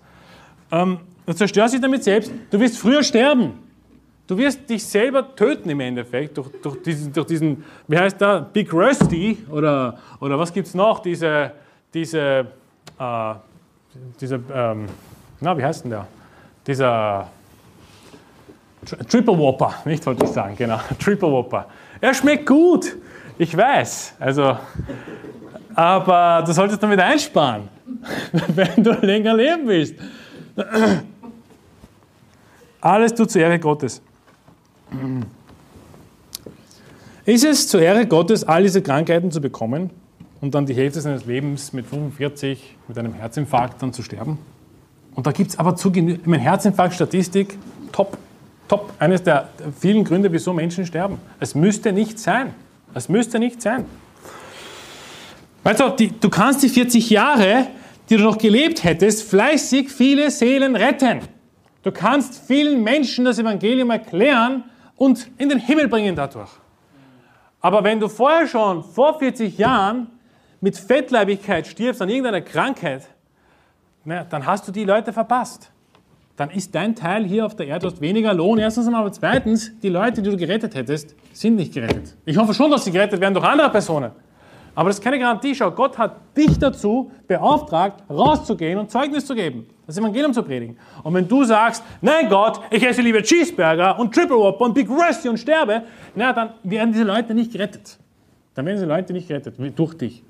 Ähm, 0.70 1.00
du 1.24 1.32
zerstörst 1.32 1.72
dich 1.72 1.80
damit 1.80 2.04
selbst. 2.04 2.30
Du 2.50 2.60
wirst 2.60 2.76
früher 2.76 3.02
sterben. 3.02 3.69
Du 4.30 4.38
wirst 4.38 4.70
dich 4.70 4.86
selber 4.86 5.34
töten 5.34 5.68
im 5.70 5.80
Endeffekt 5.80 6.38
durch, 6.38 6.50
durch, 6.62 6.80
diesen, 6.84 7.12
durch 7.12 7.26
diesen, 7.26 7.64
wie 7.88 7.98
heißt 7.98 8.20
der, 8.20 8.42
Big 8.42 8.72
Rusty 8.72 9.44
oder, 9.50 9.98
oder 10.20 10.38
was 10.38 10.52
gibt 10.52 10.68
es 10.68 10.74
noch, 10.74 11.00
diese, 11.00 11.50
diese, 11.92 12.46
äh, 12.96 13.34
diese 14.20 14.40
ähm, 14.54 14.86
na, 15.40 15.58
wie 15.58 15.64
heißt 15.64 15.82
denn 15.82 15.90
der? 15.90 16.06
Dieser 16.64 17.26
Triple 19.08 19.36
Whopper, 19.36 19.74
nicht 19.84 20.06
wollte 20.06 20.24
ich 20.24 20.30
sagen, 20.30 20.54
genau, 20.54 20.78
Triple 21.02 21.28
Whopper. 21.28 21.66
Er 22.00 22.14
schmeckt 22.14 22.46
gut, 22.46 22.98
ich 23.36 23.56
weiß, 23.56 24.14
also, 24.20 24.56
aber 25.74 26.44
du 26.46 26.52
solltest 26.52 26.80
damit 26.80 27.00
einsparen, 27.00 27.68
wenn 28.54 28.84
du 28.84 28.92
länger 28.92 29.34
leben 29.34 29.66
willst. 29.66 29.96
Alles 32.80 33.12
tut 33.12 33.28
zur 33.28 33.42
Ehre 33.42 33.58
Gottes. 33.58 34.00
Ist 37.24 37.44
es 37.44 37.68
zur 37.68 37.80
Ehre 37.82 38.06
Gottes, 38.06 38.44
all 38.44 38.62
diese 38.62 38.82
Krankheiten 38.82 39.30
zu 39.30 39.40
bekommen 39.40 39.90
und 40.40 40.54
dann 40.54 40.66
die 40.66 40.74
Hälfte 40.74 41.00
seines 41.00 41.26
Lebens 41.26 41.72
mit 41.72 41.86
45 41.86 42.76
mit 42.88 42.98
einem 42.98 43.14
Herzinfarkt 43.14 43.82
dann 43.82 43.92
zu 43.92 44.02
sterben? 44.02 44.38
Und 45.14 45.26
da 45.26 45.32
gibt 45.32 45.50
es 45.50 45.58
aber 45.58 45.76
zu 45.76 45.92
genügend, 45.92 46.26
meine 46.26 46.42
Herzinfarkt-Statistik, 46.42 47.58
top, 47.92 48.16
top, 48.68 48.92
eines 48.98 49.22
der 49.22 49.48
vielen 49.78 50.04
Gründe, 50.04 50.32
wieso 50.32 50.52
Menschen 50.52 50.86
sterben. 50.86 51.18
Es 51.40 51.54
müsste 51.54 51.92
nicht 51.92 52.18
sein. 52.18 52.54
Es 52.94 53.08
müsste 53.08 53.38
nicht 53.38 53.60
sein. 53.60 53.84
Weißt 55.62 55.80
du, 55.80 55.90
die, 55.90 56.08
du 56.18 56.30
kannst 56.30 56.62
die 56.62 56.68
40 56.68 57.10
Jahre, 57.10 57.66
die 58.08 58.16
du 58.16 58.22
noch 58.22 58.38
gelebt 58.38 58.82
hättest, 58.82 59.28
fleißig 59.28 59.90
viele 59.90 60.30
Seelen 60.30 60.74
retten. 60.74 61.20
Du 61.82 61.92
kannst 61.92 62.40
vielen 62.46 62.82
Menschen 62.82 63.24
das 63.24 63.38
Evangelium 63.38 63.90
erklären 63.90 64.64
und 65.00 65.30
in 65.38 65.48
den 65.48 65.58
Himmel 65.58 65.88
bringen 65.88 66.14
dadurch. 66.14 66.50
Aber 67.62 67.82
wenn 67.84 68.00
du 68.00 68.08
vorher 68.08 68.46
schon 68.46 68.84
vor 68.84 69.18
40 69.18 69.56
Jahren 69.56 70.08
mit 70.60 70.76
Fettleibigkeit 70.76 71.66
stirbst 71.66 72.02
an 72.02 72.10
irgendeiner 72.10 72.42
Krankheit, 72.42 73.08
na, 74.04 74.24
dann 74.24 74.44
hast 74.44 74.68
du 74.68 74.72
die 74.72 74.84
Leute 74.84 75.14
verpasst. 75.14 75.72
Dann 76.36 76.50
ist 76.50 76.74
dein 76.74 76.94
Teil 76.94 77.24
hier 77.24 77.46
auf 77.46 77.56
der 77.56 77.66
Erde, 77.66 77.86
du 77.86 77.92
hast 77.92 78.02
weniger 78.02 78.34
Lohn, 78.34 78.58
erstens 78.58 78.86
einmal, 78.86 79.00
aber 79.00 79.12
zweitens, 79.12 79.72
die 79.80 79.88
Leute, 79.88 80.20
die 80.20 80.28
du 80.28 80.36
gerettet 80.36 80.74
hättest, 80.74 81.14
sind 81.32 81.56
nicht 81.56 81.72
gerettet. 81.72 82.14
Ich 82.26 82.36
hoffe 82.36 82.52
schon, 82.52 82.70
dass 82.70 82.84
sie 82.84 82.92
gerettet 82.92 83.22
werden 83.22 83.32
durch 83.32 83.46
andere 83.46 83.70
Personen. 83.70 84.12
Aber 84.74 84.90
das 84.90 84.98
ist 84.98 85.02
keine 85.02 85.18
Garantie. 85.18 85.54
Schau, 85.54 85.70
Gott 85.70 85.96
hat 85.96 86.16
dich 86.36 86.58
dazu 86.58 87.10
beauftragt, 87.26 88.02
rauszugehen 88.10 88.78
und 88.78 88.90
Zeugnis 88.90 89.24
zu 89.24 89.34
geben, 89.34 89.66
das 89.90 89.98
Evangelium 89.98 90.32
zu 90.32 90.42
predigen. 90.42 90.76
Und 91.02 91.14
wenn 91.14 91.26
du 91.26 91.44
sagst, 91.44 91.82
nein 92.00 92.28
Gott, 92.28 92.60
ich 92.70 92.86
esse 92.86 93.02
lieber 93.02 93.22
Cheeseburger 93.22 93.98
und 93.98 94.14
Triple 94.14 94.36
Whopper 94.36 94.66
und 94.66 94.74
Big 94.74 94.88
Rusty 94.88 95.28
und 95.28 95.38
sterbe, 95.38 95.82
na, 96.14 96.32
dann 96.32 96.54
werden 96.62 96.92
diese 96.92 97.04
Leute 97.04 97.34
nicht 97.34 97.52
gerettet. 97.52 97.98
Dann 98.54 98.66
werden 98.66 98.76
diese 98.76 98.86
Leute 98.86 99.12
nicht 99.12 99.28
gerettet, 99.28 99.54
durch 99.76 99.94
dich. 99.94 100.22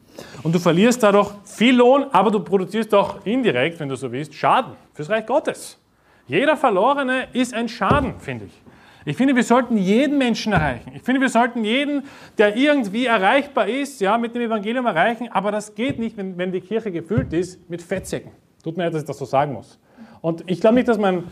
Und 0.42 0.54
du 0.54 0.58
verlierst 0.58 1.02
dadurch 1.02 1.30
viel 1.44 1.76
Lohn, 1.76 2.06
aber 2.10 2.30
du 2.30 2.40
produzierst 2.40 2.94
auch 2.94 3.24
indirekt, 3.24 3.78
wenn 3.80 3.88
du 3.88 3.96
so 3.96 4.10
willst, 4.10 4.34
Schaden 4.34 4.72
fürs 4.94 5.08
Reich 5.08 5.26
Gottes. 5.26 5.78
Jeder 6.26 6.56
Verlorene 6.56 7.28
ist 7.32 7.54
ein 7.54 7.68
Schaden, 7.68 8.14
finde 8.18 8.46
ich. 8.46 8.62
Ich 9.04 9.16
finde, 9.16 9.34
wir 9.34 9.42
sollten 9.42 9.78
jeden 9.78 10.18
Menschen 10.18 10.52
erreichen. 10.52 10.92
Ich 10.94 11.02
finde, 11.02 11.20
wir 11.20 11.30
sollten 11.30 11.64
jeden, 11.64 12.04
der 12.36 12.56
irgendwie 12.56 13.06
erreichbar 13.06 13.66
ist, 13.66 14.00
ja, 14.00 14.18
mit 14.18 14.34
dem 14.34 14.42
Evangelium 14.42 14.86
erreichen. 14.86 15.28
Aber 15.32 15.50
das 15.50 15.74
geht 15.74 15.98
nicht, 15.98 16.16
wenn, 16.16 16.36
wenn 16.36 16.52
die 16.52 16.60
Kirche 16.60 16.92
gefüllt 16.92 17.32
ist 17.32 17.68
mit 17.70 17.82
Fettsäcken. 17.82 18.30
Tut 18.62 18.76
mir 18.76 18.84
leid, 18.84 18.94
dass 18.94 19.02
ich 19.02 19.06
das 19.06 19.18
so 19.18 19.24
sagen 19.24 19.52
muss. 19.52 19.78
Und 20.20 20.44
ich 20.46 20.60
glaube 20.60 20.76
nicht, 20.76 20.88
dass 20.88 20.98
man, 20.98 21.24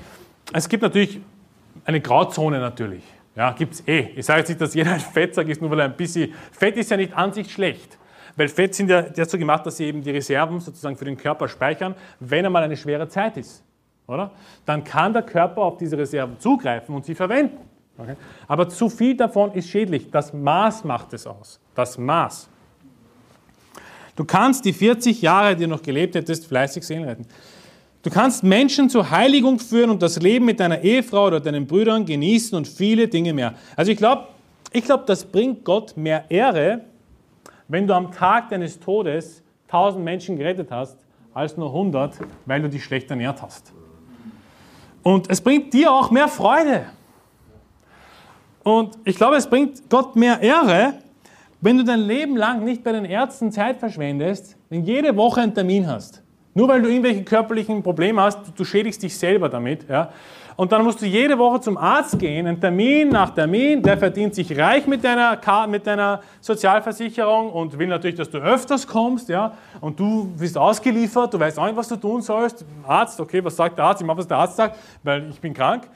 es 0.52 0.68
gibt 0.68 0.82
natürlich 0.82 1.20
eine 1.84 2.00
Grauzone 2.00 2.58
natürlich. 2.58 3.04
Ja, 3.36 3.52
gibt 3.52 3.74
es 3.74 3.86
eh. 3.86 4.10
Ich 4.16 4.26
sage 4.26 4.40
jetzt 4.40 4.48
nicht, 4.48 4.60
dass 4.60 4.74
jeder 4.74 4.92
ein 4.92 5.00
Fettsack 5.00 5.48
ist, 5.48 5.60
nur 5.60 5.70
weil 5.70 5.80
er 5.80 5.84
ein 5.84 5.96
bisschen, 5.96 6.32
Fett 6.50 6.76
ist 6.76 6.90
ja 6.90 6.96
nicht 6.96 7.14
an 7.14 7.32
sich 7.32 7.52
schlecht. 7.52 7.98
Weil 8.36 8.48
Fett 8.48 8.74
sind 8.74 8.90
ja 8.90 9.02
dazu 9.02 9.38
gemacht, 9.38 9.64
dass 9.66 9.76
sie 9.76 9.84
eben 9.84 10.02
die 10.02 10.10
Reserven 10.10 10.60
sozusagen 10.60 10.96
für 10.96 11.04
den 11.04 11.16
Körper 11.16 11.48
speichern, 11.48 11.94
wenn 12.20 12.46
einmal 12.46 12.62
eine 12.62 12.76
schwere 12.76 13.08
Zeit 13.08 13.36
ist 13.36 13.62
oder? 14.08 14.30
Dann 14.64 14.82
kann 14.82 15.12
der 15.12 15.22
Körper 15.22 15.62
auf 15.62 15.76
diese 15.76 15.96
Reserven 15.96 16.40
zugreifen 16.40 16.94
und 16.94 17.04
sie 17.04 17.14
verwenden. 17.14 17.58
Okay? 17.96 18.16
Aber 18.48 18.68
zu 18.68 18.88
viel 18.88 19.16
davon 19.16 19.52
ist 19.52 19.68
schädlich. 19.68 20.10
Das 20.10 20.32
Maß 20.32 20.84
macht 20.84 21.12
es 21.12 21.26
aus. 21.26 21.60
Das 21.74 21.98
Maß. 21.98 22.48
Du 24.18 24.24
kannst 24.24 24.64
die 24.64 24.72
40 24.72 25.22
Jahre, 25.22 25.54
die 25.54 25.62
du 25.62 25.70
noch 25.70 25.80
gelebt 25.80 26.16
hättest, 26.16 26.46
fleißig 26.46 26.82
Seelen 26.82 27.04
retten. 27.04 27.24
Du 28.02 28.10
kannst 28.10 28.42
Menschen 28.42 28.90
zur 28.90 29.08
Heiligung 29.12 29.60
führen 29.60 29.90
und 29.90 30.02
das 30.02 30.18
Leben 30.18 30.44
mit 30.44 30.58
deiner 30.58 30.82
Ehefrau 30.82 31.28
oder 31.28 31.38
deinen 31.38 31.68
Brüdern 31.68 32.04
genießen 32.04 32.58
und 32.58 32.66
viele 32.66 33.06
Dinge 33.06 33.32
mehr. 33.32 33.54
Also 33.76 33.92
ich 33.92 33.96
glaube, 33.96 34.26
ich 34.72 34.82
glaub, 34.82 35.06
das 35.06 35.24
bringt 35.24 35.64
Gott 35.64 35.96
mehr 35.96 36.28
Ehre, 36.28 36.80
wenn 37.68 37.86
du 37.86 37.94
am 37.94 38.10
Tag 38.10 38.48
deines 38.48 38.80
Todes 38.80 39.40
1000 39.68 40.04
Menschen 40.04 40.36
gerettet 40.36 40.72
hast, 40.72 40.96
als 41.32 41.56
nur 41.56 41.68
100, 41.68 42.18
weil 42.44 42.60
du 42.60 42.68
dich 42.68 42.82
schlecht 42.82 43.08
ernährt 43.10 43.40
hast. 43.40 43.72
Und 45.04 45.30
es 45.30 45.40
bringt 45.40 45.72
dir 45.72 45.92
auch 45.92 46.10
mehr 46.10 46.26
Freude. 46.26 46.86
Und 48.64 48.98
ich 49.04 49.14
glaube, 49.14 49.36
es 49.36 49.48
bringt 49.48 49.88
Gott 49.88 50.16
mehr 50.16 50.40
Ehre, 50.40 50.94
wenn 51.60 51.78
du 51.78 51.84
dein 51.84 52.00
Leben 52.00 52.36
lang 52.36 52.64
nicht 52.64 52.84
bei 52.84 52.92
den 52.92 53.04
Ärzten 53.04 53.50
Zeit 53.50 53.78
verschwendest, 53.78 54.56
wenn 54.68 54.84
jede 54.84 55.16
Woche 55.16 55.40
einen 55.40 55.54
Termin 55.54 55.86
hast. 55.86 56.22
Nur 56.54 56.68
weil 56.68 56.82
du 56.82 56.88
irgendwelche 56.88 57.22
körperlichen 57.22 57.82
Probleme 57.82 58.22
hast, 58.22 58.38
du, 58.56 58.64
schädigst 58.64 59.02
dich 59.02 59.16
selber 59.16 59.48
damit. 59.48 59.88
Ja? 59.88 60.10
Und 60.56 60.72
dann 60.72 60.82
musst 60.82 61.00
du 61.00 61.06
jede 61.06 61.38
Woche 61.38 61.60
zum 61.60 61.76
Arzt 61.76 62.18
gehen, 62.18 62.48
ein 62.48 62.60
Termin 62.60 63.10
nach 63.10 63.30
Termin, 63.30 63.80
der 63.80 63.96
verdient 63.96 64.34
sich 64.34 64.58
reich 64.58 64.84
mit 64.88 65.04
deiner, 65.04 65.38
mit 65.68 65.86
deiner 65.86 66.20
Sozialversicherung 66.40 67.52
und 67.52 67.78
will 67.78 67.86
natürlich, 67.86 68.16
dass 68.16 68.28
du 68.28 68.38
öfters 68.38 68.84
kommst, 68.84 69.28
ja, 69.28 69.52
und 69.80 70.00
du 70.00 70.32
bist 70.36 70.58
ausgeliefert, 70.58 71.32
du 71.32 71.38
weißt 71.38 71.60
auch 71.60 71.66
nicht, 71.66 71.76
was 71.76 71.86
du 71.86 71.94
tun 71.94 72.22
sollst. 72.22 72.64
Arzt, 72.84 73.20
okay, 73.20 73.44
was 73.44 73.54
sagt 73.54 73.78
der 73.78 73.84
Arzt? 73.84 74.00
Ich 74.00 74.06
mache, 74.06 74.18
was 74.18 74.26
der 74.26 74.36
Arzt 74.36 74.56
sagt, 74.56 74.76
weil 75.04 75.30
ich 75.30 75.40
bin 75.40 75.54
krank. 75.54 75.88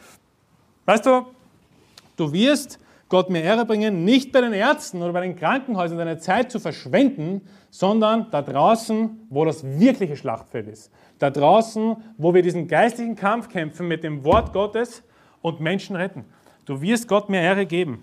Weißt 0.87 1.07
du, 1.07 1.27
du 2.17 2.33
wirst 2.33 2.79
Gott 3.13 3.31
mehr 3.31 3.45
Ehre 3.45 3.65
bringen, 3.65 4.05
nicht 4.05 4.33
bei 4.33 4.41
den 4.41 4.53
Ärzten 4.53 5.01
oder 5.01 5.13
bei 5.13 5.21
den 5.21 5.37
Krankenhäusern 5.37 5.99
deine 5.99 6.19
Zeit 6.19 6.51
zu 6.51 6.59
verschwenden, 6.59 7.43
sondern 7.71 8.27
da 8.33 8.43
draußen, 8.43 9.29
wo 9.31 9.45
das 9.45 9.63
wirkliche 9.63 10.17
Schlachtfeld 10.17 10.67
ist 10.67 10.91
da 11.23 11.31
draußen, 11.31 11.97
wo 12.19 12.35
wir 12.35 12.43
diesen 12.43 12.67
geistlichen 12.67 13.15
Kampf 13.15 13.49
kämpfen 13.49 13.87
mit 13.87 14.03
dem 14.03 14.25
Wort 14.25 14.53
Gottes 14.53 15.05
und 15.41 15.61
Menschen 15.61 15.95
retten. 15.95 16.25
Du 16.65 16.83
wirst 16.83 17.07
Gott 17.07 17.29
mehr 17.29 17.43
Ehre 17.43 17.65
geben. 17.65 18.03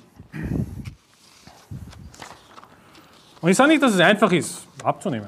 Und 3.42 3.50
ich 3.50 3.58
sage 3.58 3.72
nicht, 3.72 3.84
dass 3.84 3.94
es 3.94 4.00
einfach 4.00 4.32
ist, 4.32 4.66
abzunehmen. 4.84 5.28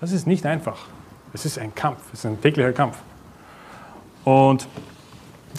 Das 0.00 0.12
ist 0.12 0.26
nicht 0.26 0.46
einfach. 0.46 0.78
Es 1.34 1.44
ist 1.44 1.58
ein 1.58 1.74
Kampf, 1.74 2.00
es 2.12 2.20
ist 2.20 2.26
ein 2.26 2.40
täglicher 2.40 2.72
Kampf. 2.72 2.96
Und 4.24 4.66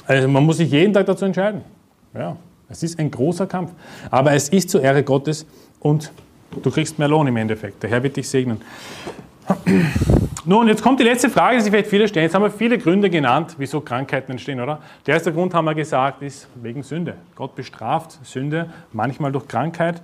also 0.07 0.27
man 0.27 0.43
muss 0.43 0.57
sich 0.57 0.71
jeden 0.71 0.93
Tag 0.93 1.05
dazu 1.05 1.25
entscheiden. 1.25 1.63
Ja, 2.15 2.37
es 2.69 2.83
ist 2.83 2.99
ein 2.99 3.09
großer 3.11 3.47
Kampf. 3.47 3.71
Aber 4.11 4.33
es 4.33 4.49
ist 4.49 4.69
zur 4.69 4.81
Ehre 4.81 5.03
Gottes 5.03 5.45
und 5.79 6.11
du 6.61 6.71
kriegst 6.71 6.99
mehr 6.99 7.07
Lohn 7.07 7.27
im 7.27 7.37
Endeffekt. 7.37 7.83
Der 7.83 7.89
Herr 7.89 8.03
wird 8.03 8.15
dich 8.15 8.29
segnen. 8.29 8.61
Nun, 10.45 10.67
jetzt 10.67 10.81
kommt 10.81 10.99
die 10.99 11.03
letzte 11.03 11.29
Frage, 11.29 11.57
die 11.57 11.63
sich 11.63 11.71
vielleicht 11.71 11.89
viele 11.89 12.07
stellen. 12.07 12.25
Jetzt 12.25 12.35
haben 12.35 12.43
wir 12.43 12.51
viele 12.51 12.77
Gründe 12.77 13.09
genannt, 13.09 13.55
wieso 13.57 13.81
Krankheiten 13.81 14.31
entstehen, 14.31 14.61
oder? 14.61 14.79
Der 15.05 15.15
erste 15.15 15.33
Grund, 15.33 15.53
haben 15.53 15.65
wir 15.65 15.75
gesagt, 15.75 16.21
ist 16.21 16.47
wegen 16.55 16.83
Sünde. 16.83 17.15
Gott 17.35 17.55
bestraft 17.55 18.19
Sünde 18.23 18.69
manchmal 18.93 19.31
durch 19.31 19.47
Krankheit 19.47 20.01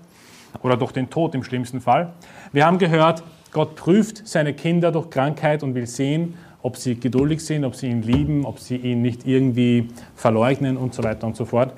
oder 0.62 0.78
durch 0.78 0.92
den 0.92 1.10
Tod 1.10 1.36
im 1.36 1.44
schlimmsten 1.44 1.80
Fall. 1.80 2.14
Wir 2.52 2.66
haben 2.66 2.80
gehört, 2.80 3.24
Gott 3.52 3.76
prüft 3.76 4.28
seine 4.28 4.54
Kinder 4.54 4.92
durch 4.92 5.10
Krankheit 5.10 5.64
und 5.64 5.76
will 5.76 5.88
sehen, 5.88 6.36
ob 6.62 6.78
sie 6.78 7.00
geduldig 7.00 7.46
sind, 7.46 7.64
ob 7.64 7.76
sie 7.76 7.88
ihn 7.88 8.02
lieben, 8.02 8.46
ob 8.46 8.60
sie 8.60 8.78
ihn 8.78 9.02
nicht 9.02 9.28
irgendwie 9.28 9.90
verleugnen 10.16 10.78
und 10.78 10.96
so 10.96 11.04
weiter 11.04 11.28
und 11.28 11.36
so 11.36 11.46
fort. 11.46 11.72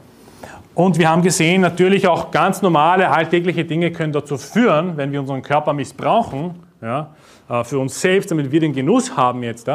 Und 0.77 0.99
wir 0.99 1.09
haben 1.09 1.23
gesehen, 1.23 1.61
natürlich 1.61 2.07
auch 2.07 2.29
ganz 2.29 2.61
normale, 2.61 3.09
alltägliche 3.09 3.65
Dinge 3.65 3.91
können 3.91 4.13
dazu 4.13 4.37
führen, 4.37 4.95
wenn 4.95 5.11
wir 5.11 5.19
unseren 5.19 5.41
Körper 5.41 5.73
missbrauchen, 5.73 6.53
ja, 6.83 7.15
äh, 7.49 7.63
für 7.63 7.79
uns 7.79 7.99
selbst, 7.99 8.29
damit 8.29 8.51
wir 8.51 8.59
den 8.59 8.73
Genuss 8.73 9.17
haben 9.17 9.41
jetzt, 9.41 9.67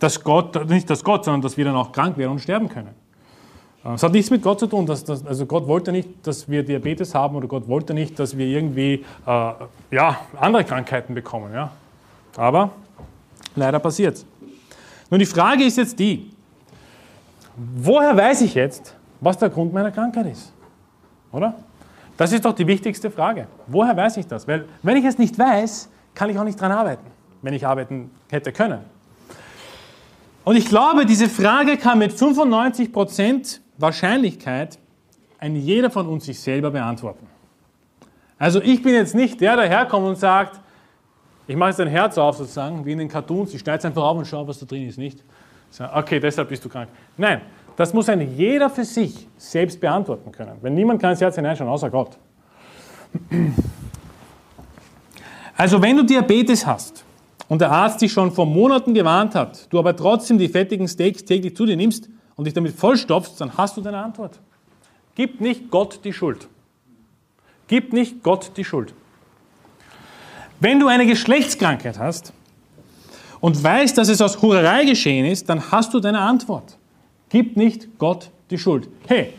dass 0.00 0.24
Gott, 0.24 0.68
nicht 0.68 0.90
dass 0.90 1.04
Gott, 1.04 1.24
sondern 1.24 1.42
dass 1.42 1.56
wir 1.56 1.64
dann 1.64 1.76
auch 1.76 1.92
krank 1.92 2.18
werden 2.18 2.32
und 2.32 2.40
sterben 2.40 2.68
können. 2.68 2.88
Äh, 3.84 3.90
es 3.90 4.02
hat 4.02 4.10
nichts 4.10 4.28
mit 4.32 4.42
Gott 4.42 4.58
zu 4.58 4.66
tun. 4.66 4.86
Dass, 4.86 5.04
dass, 5.04 5.24
also 5.24 5.46
Gott 5.46 5.68
wollte 5.68 5.92
nicht, 5.92 6.08
dass 6.26 6.50
wir 6.50 6.64
Diabetes 6.64 7.14
haben 7.14 7.36
oder 7.36 7.46
Gott 7.46 7.68
wollte 7.68 7.94
nicht, 7.94 8.18
dass 8.18 8.36
wir 8.36 8.46
irgendwie 8.46 9.04
äh, 9.24 9.52
ja, 9.92 10.18
andere 10.40 10.64
Krankheiten 10.64 11.14
bekommen. 11.14 11.54
Ja? 11.54 11.70
Aber 12.36 12.70
leider 13.54 13.78
passiert. 13.78 14.26
Nun, 15.10 15.20
die 15.20 15.26
Frage 15.26 15.62
ist 15.62 15.78
jetzt 15.78 15.96
die, 15.96 16.28
woher 17.56 18.16
weiß 18.16 18.40
ich 18.40 18.54
jetzt, 18.54 18.96
was 19.22 19.38
der 19.38 19.48
Grund 19.48 19.72
meiner 19.72 19.90
Krankheit 19.90 20.26
ist? 20.26 20.52
Oder? 21.30 21.54
Das 22.16 22.32
ist 22.32 22.44
doch 22.44 22.52
die 22.52 22.66
wichtigste 22.66 23.10
Frage. 23.10 23.46
Woher 23.66 23.96
weiß 23.96 24.18
ich 24.18 24.26
das? 24.26 24.46
Weil 24.46 24.66
wenn 24.82 24.96
ich 24.98 25.04
es 25.04 25.16
nicht 25.16 25.38
weiß, 25.38 25.88
kann 26.14 26.28
ich 26.28 26.38
auch 26.38 26.44
nicht 26.44 26.60
dran 26.60 26.72
arbeiten, 26.72 27.06
wenn 27.40 27.54
ich 27.54 27.66
arbeiten 27.66 28.10
hätte 28.30 28.52
können. 28.52 28.80
Und 30.44 30.56
ich 30.56 30.66
glaube, 30.66 31.06
diese 31.06 31.28
Frage 31.28 31.78
kann 31.78 31.98
mit 32.00 32.12
95% 32.12 33.60
Wahrscheinlichkeit 33.78 34.78
ein 35.38 35.56
jeder 35.56 35.90
von 35.90 36.06
uns 36.08 36.26
sich 36.26 36.38
selber 36.38 36.70
beantworten. 36.70 37.26
Also 38.38 38.60
ich 38.60 38.82
bin 38.82 38.92
jetzt 38.92 39.14
nicht 39.14 39.40
der, 39.40 39.56
der 39.56 39.68
herkommt 39.68 40.06
und 40.06 40.18
sagt, 40.18 40.60
ich 41.46 41.56
mache 41.56 41.70
jetzt 41.70 41.80
ein 41.80 41.88
Herz 41.88 42.18
auf 42.18 42.36
sozusagen, 42.36 42.84
wie 42.84 42.92
in 42.92 42.98
den 42.98 43.08
Cartoons, 43.08 43.54
ich 43.54 43.60
schneide 43.60 43.78
es 43.78 43.84
einfach 43.84 44.02
auf 44.02 44.18
und 44.18 44.26
schaue, 44.26 44.46
was 44.46 44.58
da 44.58 44.66
drin 44.66 44.88
ist, 44.88 44.98
nicht? 44.98 45.22
Okay, 45.94 46.20
deshalb 46.20 46.48
bist 46.48 46.64
du 46.64 46.68
krank. 46.68 46.88
Nein, 47.16 47.40
das 47.76 47.94
muss 47.94 48.08
ein 48.08 48.36
jeder 48.36 48.68
für 48.70 48.84
sich 48.84 49.28
selbst 49.36 49.80
beantworten 49.80 50.32
können. 50.32 50.56
Wenn 50.60 50.74
niemand 50.74 51.00
kann 51.00 51.10
ins 51.10 51.20
Herz 51.20 51.36
hineinschauen, 51.36 51.70
außer 51.70 51.90
Gott. 51.90 52.18
Also 55.56 55.80
wenn 55.80 55.96
du 55.96 56.02
Diabetes 56.02 56.66
hast 56.66 57.04
und 57.48 57.60
der 57.60 57.70
Arzt 57.70 58.00
dich 58.00 58.12
schon 58.12 58.32
vor 58.32 58.46
Monaten 58.46 58.94
gewarnt 58.94 59.34
hat, 59.34 59.72
du 59.72 59.78
aber 59.78 59.94
trotzdem 59.94 60.38
die 60.38 60.48
fettigen 60.48 60.88
Steaks 60.88 61.24
täglich 61.24 61.54
zu 61.54 61.66
dir 61.66 61.76
nimmst 61.76 62.08
und 62.36 62.46
dich 62.46 62.54
damit 62.54 62.74
vollstopfst, 62.74 63.40
dann 63.40 63.56
hast 63.56 63.76
du 63.76 63.80
deine 63.80 63.98
Antwort. 63.98 64.40
Gib 65.14 65.40
nicht 65.40 65.70
Gott 65.70 66.00
die 66.04 66.12
Schuld. 66.12 66.48
Gib 67.68 67.92
nicht 67.92 68.22
Gott 68.22 68.52
die 68.56 68.64
Schuld. 68.64 68.94
Wenn 70.58 70.80
du 70.80 70.88
eine 70.88 71.06
Geschlechtskrankheit 71.06 71.98
hast 71.98 72.32
und 73.40 73.62
weißt, 73.62 73.98
dass 73.98 74.08
es 74.08 74.20
aus 74.20 74.40
Hurerei 74.40 74.84
geschehen 74.84 75.26
ist, 75.26 75.48
dann 75.48 75.70
hast 75.70 75.92
du 75.92 76.00
deine 76.00 76.20
Antwort. 76.20 76.78
Gib 77.32 77.56
nicht 77.56 77.98
Gott 77.98 78.30
die 78.50 78.58
Schuld. 78.58 78.88
Hey, 79.08 79.32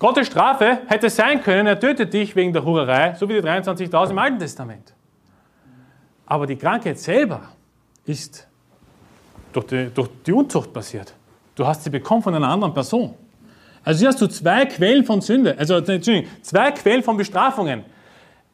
Gottes 0.00 0.26
Strafe 0.26 0.80
hätte 0.88 1.08
sein 1.08 1.40
können, 1.40 1.68
er 1.68 1.78
tötet 1.78 2.12
dich 2.12 2.34
wegen 2.34 2.52
der 2.52 2.64
Hurerei, 2.64 3.14
so 3.14 3.28
wie 3.28 3.34
die 3.34 3.40
23.000 3.40 4.10
im 4.10 4.18
Alten 4.18 4.38
Testament. 4.40 4.92
Aber 6.26 6.48
die 6.48 6.56
Krankheit 6.56 6.98
selber 6.98 7.42
ist 8.04 8.48
durch 9.52 9.66
die, 9.66 9.88
durch 9.94 10.08
die 10.26 10.32
Unzucht 10.32 10.72
passiert. 10.72 11.14
Du 11.54 11.64
hast 11.64 11.84
sie 11.84 11.90
bekommen 11.90 12.24
von 12.24 12.34
einer 12.34 12.48
anderen 12.48 12.74
Person. 12.74 13.14
Also 13.84 14.00
hier 14.00 14.08
hast 14.08 14.20
du 14.20 14.26
zwei 14.26 14.66
Quellen 14.66 15.04
von 15.04 15.20
Sünde, 15.20 15.56
also 15.56 15.76
Entschuldigung, 15.76 16.28
zwei 16.42 16.72
Quellen 16.72 17.04
von 17.04 17.16
Bestrafungen. 17.16 17.84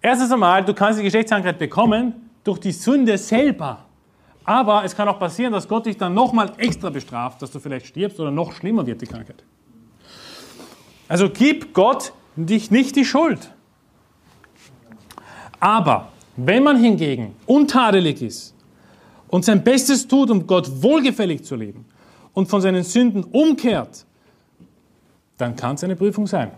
Erstens 0.03 0.31
einmal, 0.31 0.63
du 0.63 0.75
kannst 0.75 1.01
die 1.01 1.05
Geschlechtskrankheit 1.05 1.59
bekommen 1.59 2.31
durch 2.45 2.59
die 2.59 2.73
Sünde 2.73 3.17
selber. 3.17 3.87
Aber 4.49 4.83
es 4.83 4.97
kann 4.97 5.07
auch 5.09 5.19
passieren, 5.19 5.53
dass 5.53 5.69
Gott 5.69 5.85
dich 5.85 5.99
dann 5.99 6.15
nochmal 6.15 6.51
extra 6.57 6.89
bestraft, 6.89 7.43
dass 7.43 7.51
du 7.51 7.61
vielleicht 7.61 7.85
stirbst 7.85 8.19
oder 8.19 8.31
noch 8.31 8.53
schlimmer 8.53 8.87
wird 8.87 9.03
die 9.03 9.07
Krankheit. 9.07 9.45
Also 11.07 11.29
gib 11.29 11.75
Gott 11.75 12.15
dich 12.35 12.71
nicht 12.71 12.97
die 12.97 13.05
Schuld. 13.05 13.53
Aber 15.61 16.09
wenn 16.37 16.63
man 16.63 16.79
hingegen 16.79 17.37
untadelig 17.45 18.23
ist 18.23 18.55
und 19.29 19.45
sein 19.45 19.63
Bestes 19.63 20.09
tut, 20.09 20.31
um 20.31 20.47
Gott 20.47 20.83
wohlgefällig 20.83 21.45
zu 21.45 21.55
leben 21.55 21.85
und 22.33 22.49
von 22.49 22.63
seinen 22.63 22.85
Sünden 22.85 23.25
umkehrt, 23.25 24.07
dann 25.37 25.57
kann 25.57 25.75
es 25.75 25.85
eine 25.85 25.95
Prüfung 25.95 26.27
sein. 26.27 26.53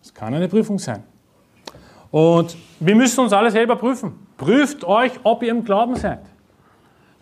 Es 0.00 0.14
kann 0.14 0.32
eine 0.32 0.46
Prüfung 0.46 0.78
sein. 0.78 1.02
Und 2.12 2.56
wir 2.78 2.94
müssen 2.94 3.18
uns 3.18 3.32
alle 3.32 3.50
selber 3.50 3.74
prüfen. 3.74 4.12
Prüft 4.36 4.84
euch, 4.84 5.10
ob 5.24 5.42
ihr 5.42 5.50
im 5.50 5.64
Glauben 5.64 5.96
seid. 5.96 6.29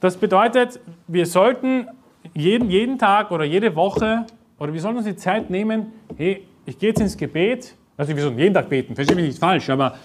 Das 0.00 0.16
bedeutet, 0.16 0.78
wir 1.08 1.26
sollten 1.26 1.88
jeden, 2.34 2.70
jeden 2.70 2.98
Tag 2.98 3.32
oder 3.32 3.44
jede 3.44 3.74
Woche, 3.74 4.26
oder 4.58 4.72
wir 4.72 4.80
sollten 4.80 4.98
uns 4.98 5.06
die 5.06 5.16
Zeit 5.16 5.50
nehmen, 5.50 5.92
hey, 6.16 6.44
ich 6.66 6.78
gehe 6.78 6.90
jetzt 6.90 7.00
ins 7.00 7.16
Gebet, 7.16 7.74
also 7.96 8.14
wir 8.14 8.22
sollen 8.22 8.38
jeden 8.38 8.54
Tag 8.54 8.68
beten, 8.68 8.94
verstehe 8.94 9.16
mich 9.16 9.26
nicht 9.26 9.38
falsch, 9.38 9.68
aber 9.70 9.96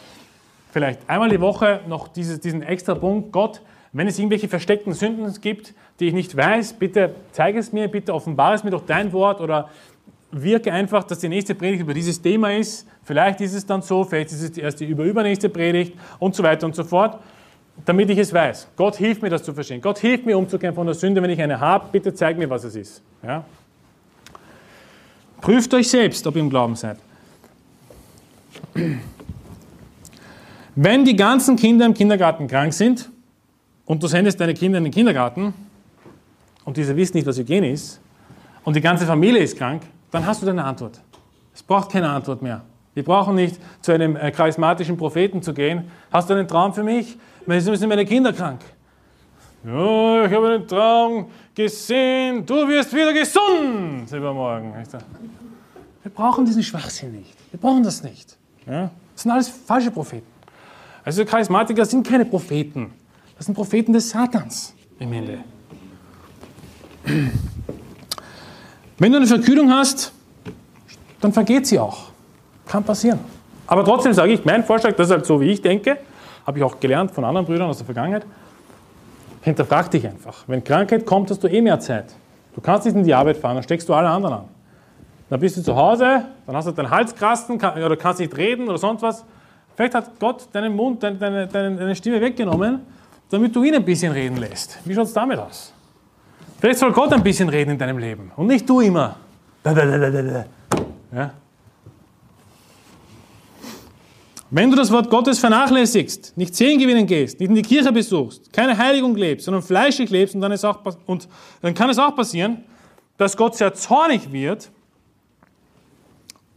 vielleicht 0.71 1.07
einmal 1.07 1.29
die 1.29 1.39
Woche 1.39 1.81
noch 1.87 2.07
dieses, 2.07 2.39
diesen 2.39 2.63
extra 2.63 2.95
Punkt, 2.95 3.31
Gott, 3.31 3.61
wenn 3.91 4.07
es 4.07 4.17
irgendwelche 4.17 4.47
versteckten 4.47 4.93
Sünden 4.93 5.31
gibt, 5.41 5.75
die 5.99 6.07
ich 6.07 6.13
nicht 6.13 6.35
weiß, 6.35 6.73
bitte 6.73 7.13
zeige 7.31 7.59
es 7.59 7.71
mir, 7.71 7.87
bitte 7.87 8.15
offenbare 8.15 8.55
es 8.55 8.63
mir 8.63 8.71
durch 8.71 8.85
dein 8.85 9.13
Wort 9.13 9.41
oder 9.41 9.69
wirke 10.31 10.73
einfach, 10.73 11.03
dass 11.03 11.19
die 11.19 11.29
nächste 11.29 11.53
Predigt 11.53 11.83
über 11.83 11.93
dieses 11.93 12.19
Thema 12.19 12.51
ist. 12.51 12.87
Vielleicht 13.03 13.41
ist 13.41 13.53
es 13.53 13.63
dann 13.67 13.83
so, 13.83 14.03
vielleicht 14.03 14.31
ist 14.31 14.41
es 14.41 14.51
die 14.53 14.61
erste 14.61 14.83
über 14.85 15.03
übernächste 15.03 15.49
Predigt 15.49 15.93
und 16.17 16.33
so 16.33 16.41
weiter 16.41 16.65
und 16.65 16.73
so 16.75 16.83
fort, 16.83 17.19
damit 17.85 18.09
ich 18.09 18.17
es 18.17 18.33
weiß. 18.33 18.67
Gott 18.75 18.95
hilft 18.95 19.21
mir, 19.21 19.29
das 19.29 19.43
zu 19.43 19.53
verstehen. 19.53 19.81
Gott 19.81 19.99
hilft 19.99 20.25
mir, 20.25 20.37
umzukehren 20.37 20.75
von 20.75 20.85
der 20.85 20.95
Sünde, 20.95 21.21
wenn 21.21 21.29
ich 21.29 21.41
eine 21.41 21.59
habe. 21.59 21.87
Bitte 21.91 22.13
zeig 22.13 22.37
mir, 22.37 22.49
was 22.49 22.63
es 22.63 22.75
ist. 22.75 23.01
Ja? 23.23 23.43
Prüft 25.41 25.73
euch 25.73 25.89
selbst, 25.89 26.25
ob 26.25 26.35
ihr 26.35 26.41
im 26.41 26.49
Glauben 26.49 26.75
seid. 26.75 26.97
Wenn 30.75 31.05
die 31.05 31.15
ganzen 31.15 31.55
Kinder 31.55 31.85
im 31.85 31.93
Kindergarten 31.93 32.47
krank 32.47 32.73
sind 32.73 33.09
und 33.85 34.01
du 34.01 34.07
sendest 34.07 34.39
deine 34.39 34.53
Kinder 34.53 34.77
in 34.77 34.85
den 34.85 34.93
Kindergarten 34.93 35.53
und 36.65 36.77
diese 36.77 36.95
wissen 36.95 37.17
nicht, 37.17 37.27
was 37.27 37.37
Hygiene 37.37 37.71
ist 37.71 37.99
und 38.63 38.75
die 38.75 38.81
ganze 38.81 39.05
Familie 39.05 39.41
ist 39.41 39.57
krank, 39.57 39.83
dann 40.11 40.25
hast 40.25 40.41
du 40.41 40.45
deine 40.45 40.63
Antwort. 40.63 41.01
Es 41.53 41.61
braucht 41.61 41.91
keine 41.91 42.09
Antwort 42.09 42.41
mehr. 42.41 42.61
Wir 42.93 43.03
brauchen 43.03 43.35
nicht 43.35 43.59
zu 43.81 43.91
einem 43.91 44.15
äh, 44.15 44.31
charismatischen 44.31 44.97
Propheten 44.97 45.41
zu 45.41 45.53
gehen. 45.53 45.91
Hast 46.11 46.29
du 46.29 46.33
einen 46.33 46.47
Traum 46.47 46.73
für 46.73 46.83
mich? 46.83 47.17
Sind 47.45 47.87
meine 47.89 48.05
Kinder 48.05 48.31
krank? 48.31 48.61
Ja, 49.65 50.25
ich 50.25 50.33
habe 50.33 50.47
einen 50.47 50.67
Traum 50.67 51.27
gesehen, 51.55 52.45
du 52.45 52.67
wirst 52.67 52.93
wieder 52.93 53.13
gesund 53.13 54.11
übermorgen. 54.11 54.73
Wir 56.03 56.11
brauchen 56.11 56.45
diesen 56.45 56.63
Schwachsinn 56.63 57.13
nicht. 57.13 57.33
Wir 57.51 57.59
brauchen 57.59 57.83
das 57.83 58.03
nicht. 58.03 58.37
Ja? 58.65 58.91
Das 59.13 59.23
sind 59.23 59.31
alles 59.31 59.49
falsche 59.49 59.91
Propheten. 59.91 60.27
Also 61.05 61.25
Charismatiker 61.25 61.85
sind 61.85 62.07
keine 62.07 62.25
Propheten. 62.25 62.93
Das 63.37 63.45
sind 63.45 63.55
Propheten 63.55 63.93
des 63.93 64.09
Satans 64.09 64.73
im 64.99 65.11
Ende. 65.13 65.39
Wenn 68.97 69.11
du 69.11 69.17
eine 69.17 69.27
Verkühlung 69.27 69.71
hast, 69.71 70.13
dann 71.19 71.33
vergeht 71.33 71.67
sie 71.67 71.79
auch. 71.79 72.11
Kann 72.65 72.83
passieren. 72.83 73.19
Aber 73.67 73.83
trotzdem 73.83 74.13
sage 74.13 74.33
ich, 74.33 74.45
mein 74.45 74.63
Vorschlag, 74.63 74.95
das 74.95 75.07
ist 75.07 75.11
halt 75.11 75.25
so, 75.25 75.39
wie 75.41 75.51
ich 75.51 75.61
denke, 75.61 75.97
habe 76.45 76.57
ich 76.57 76.63
auch 76.63 76.79
gelernt 76.79 77.11
von 77.11 77.23
anderen 77.23 77.45
Brüdern 77.45 77.69
aus 77.69 77.77
der 77.77 77.85
Vergangenheit, 77.85 78.25
hinterfrag 79.41 79.91
dich 79.91 80.05
einfach. 80.07 80.43
Wenn 80.47 80.63
Krankheit 80.63 81.05
kommt, 81.05 81.29
hast 81.29 81.43
du 81.43 81.47
eh 81.47 81.61
mehr 81.61 81.79
Zeit. 81.79 82.13
Du 82.55 82.61
kannst 82.61 82.85
nicht 82.85 82.95
in 82.95 83.03
die 83.03 83.13
Arbeit 83.13 83.37
fahren, 83.37 83.55
dann 83.55 83.63
steckst 83.63 83.87
du 83.89 83.93
alle 83.93 84.09
anderen 84.09 84.35
an. 84.35 84.45
Dann 85.29 85.39
bist 85.39 85.57
du 85.57 85.61
zu 85.61 85.75
Hause, 85.75 86.25
dann 86.45 86.55
hast 86.55 86.67
du 86.67 86.71
deinen 86.71 86.89
Halskrasten 86.89 87.55
oder 87.55 87.97
kannst 87.97 88.19
nicht 88.19 88.35
reden 88.37 88.67
oder 88.67 88.77
sonst 88.77 89.01
was. 89.01 89.25
Vielleicht 89.75 89.95
hat 89.95 90.19
Gott 90.19 90.47
deinen 90.51 90.75
Mund, 90.75 91.01
deine, 91.01 91.47
deine, 91.47 91.47
deine 91.47 91.95
Stimme 91.95 92.21
weggenommen, 92.21 92.81
damit 93.29 93.55
du 93.55 93.63
ihn 93.63 93.73
ein 93.73 93.83
bisschen 93.83 94.11
reden 94.11 94.37
lässt. 94.37 94.77
Wie 94.85 94.93
schaut 94.93 95.07
es 95.07 95.13
damit 95.13 95.39
aus? 95.39 95.73
Vielleicht 96.59 96.79
soll 96.79 96.91
Gott 96.91 97.11
ein 97.13 97.23
bisschen 97.23 97.49
reden 97.49 97.71
in 97.71 97.77
deinem 97.77 97.97
Leben 97.97 98.31
und 98.35 98.47
nicht 98.47 98.69
du 98.69 98.79
immer. 98.81 99.15
Ja? 101.11 101.31
Wenn 104.55 104.69
du 104.69 104.77
das 104.77 104.91
Wort 104.91 105.09
Gottes 105.09 105.39
vernachlässigst, 105.39 106.37
nicht 106.37 106.53
Zehn 106.53 106.77
gewinnen 106.77 107.07
gehst, 107.07 107.39
nicht 107.39 107.49
in 107.49 107.55
die 107.55 107.63
Kirche 107.63 107.91
besuchst, 107.91 108.53
keine 108.53 108.77
Heiligung 108.77 109.15
lebst, 109.15 109.45
sondern 109.45 109.63
fleischig 109.63 110.11
lebst, 110.11 110.35
und 110.35 110.41
dann, 110.41 110.51
ist 110.51 110.63
auch, 110.63 110.79
und 111.07 111.27
dann 111.63 111.73
kann 111.73 111.89
es 111.89 111.97
auch 111.97 112.15
passieren, 112.15 112.63
dass 113.17 113.35
Gott 113.35 113.55
sehr 113.55 113.73
zornig 113.73 114.31
wird 114.31 114.69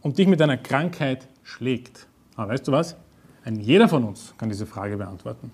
und 0.03 0.15
dich 0.15 0.27
mit 0.27 0.39
einer 0.43 0.57
Krankheit 0.57 1.27
schlägt. 1.41 2.05
Aber 2.35 2.53
weißt 2.53 2.67
du 2.67 2.71
was? 2.71 2.95
Ein 3.43 3.59
jeder 3.61 3.89
von 3.89 4.03
uns 4.03 4.31
kann 4.37 4.49
diese 4.49 4.67
Frage 4.67 4.95
beantworten. 4.95 5.51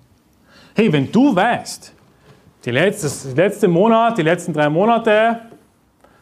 Hey, 0.76 0.92
wenn 0.92 1.10
du 1.10 1.34
weißt, 1.34 1.94
die 2.66 2.72
letzte, 2.72 3.04
das 3.04 3.36
letzte 3.36 3.70
Monat, 3.70 4.18
die 4.18 4.22
letzten 4.22 4.52
drei 4.52 4.70
Monate, 4.70 5.44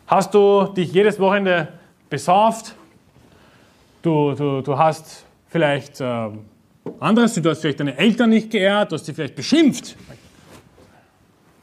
hast 0.06 0.32
du 0.36 0.66
dich 0.66 0.94
jedes 0.94 1.20
Wochenende 1.20 1.70
besauft. 2.12 2.76
Du, 4.04 4.36
du, 4.36 4.62
du 4.62 4.78
hast 4.78 5.26
vielleicht 5.52 6.00
äh, 6.00 6.30
anderes, 7.00 7.36
du 7.36 7.50
hast 7.50 7.62
vielleicht 7.62 7.80
deine 7.80 7.96
Eltern 7.98 8.30
nicht 8.30 8.50
geehrt, 8.50 8.92
du 8.92 8.96
hast 8.96 9.06
sie 9.06 9.14
vielleicht 9.14 9.36
beschimpft. 9.36 9.96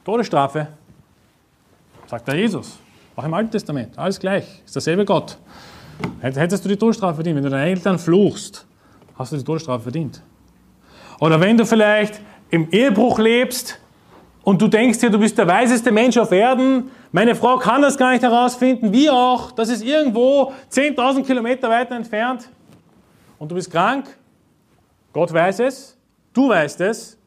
Todesstrafe, 0.05 0.69
sagt 2.07 2.29
der 2.29 2.37
Jesus. 2.37 2.79
Auch 3.17 3.25
im 3.25 3.35
Alten 3.35 3.51
Testament, 3.51 3.99
alles 3.99 4.21
gleich, 4.21 4.63
ist 4.65 4.77
derselbe 4.77 5.05
Gott. 5.05 5.37
Hättest 6.21 6.65
du 6.65 6.69
die 6.69 6.77
Todesstrafe 6.77 7.17
verdient, 7.17 7.37
wenn 7.37 7.43
du 7.43 7.51
deinen 7.51 7.67
Eltern 7.67 7.99
fluchst, 7.99 8.65
hast 9.17 9.33
du 9.33 9.37
die 9.37 9.43
Todesstrafe 9.43 9.83
verdient. 9.83 10.23
Oder 11.19 11.41
wenn 11.41 11.57
du 11.57 11.67
vielleicht 11.67 12.21
im 12.51 12.71
Ehebruch 12.71 13.19
lebst, 13.19 13.81
und 14.45 14.63
du 14.63 14.69
denkst 14.69 15.01
dir, 15.01 15.11
du 15.11 15.19
bist 15.19 15.37
der 15.37 15.47
weiseste 15.47 15.93
Mensch 15.93 16.17
auf 16.17 16.33
Erden, 16.33 16.91
meine 17.13 17.35
Frau 17.35 17.59
kann 17.59 17.83
das 17.83 17.99
gar 17.99 18.13
nicht 18.13 18.23
herausfinden, 18.23 18.95
wie 18.95 19.11
auch, 19.11 19.51
das 19.51 19.69
ist 19.69 19.85
irgendwo 19.85 20.55
10.000 20.73 21.27
Kilometer 21.27 21.69
weiter 21.69 21.97
entfernt 21.97 22.49
und 23.39 23.51
du 23.51 23.55
bist 23.55 23.71
krank, 23.71 24.07
Gott 25.13 25.33
weiß 25.33 25.61
es, 25.61 25.97
du 26.33 26.49
weißt 26.49 26.81
es, 26.83 27.19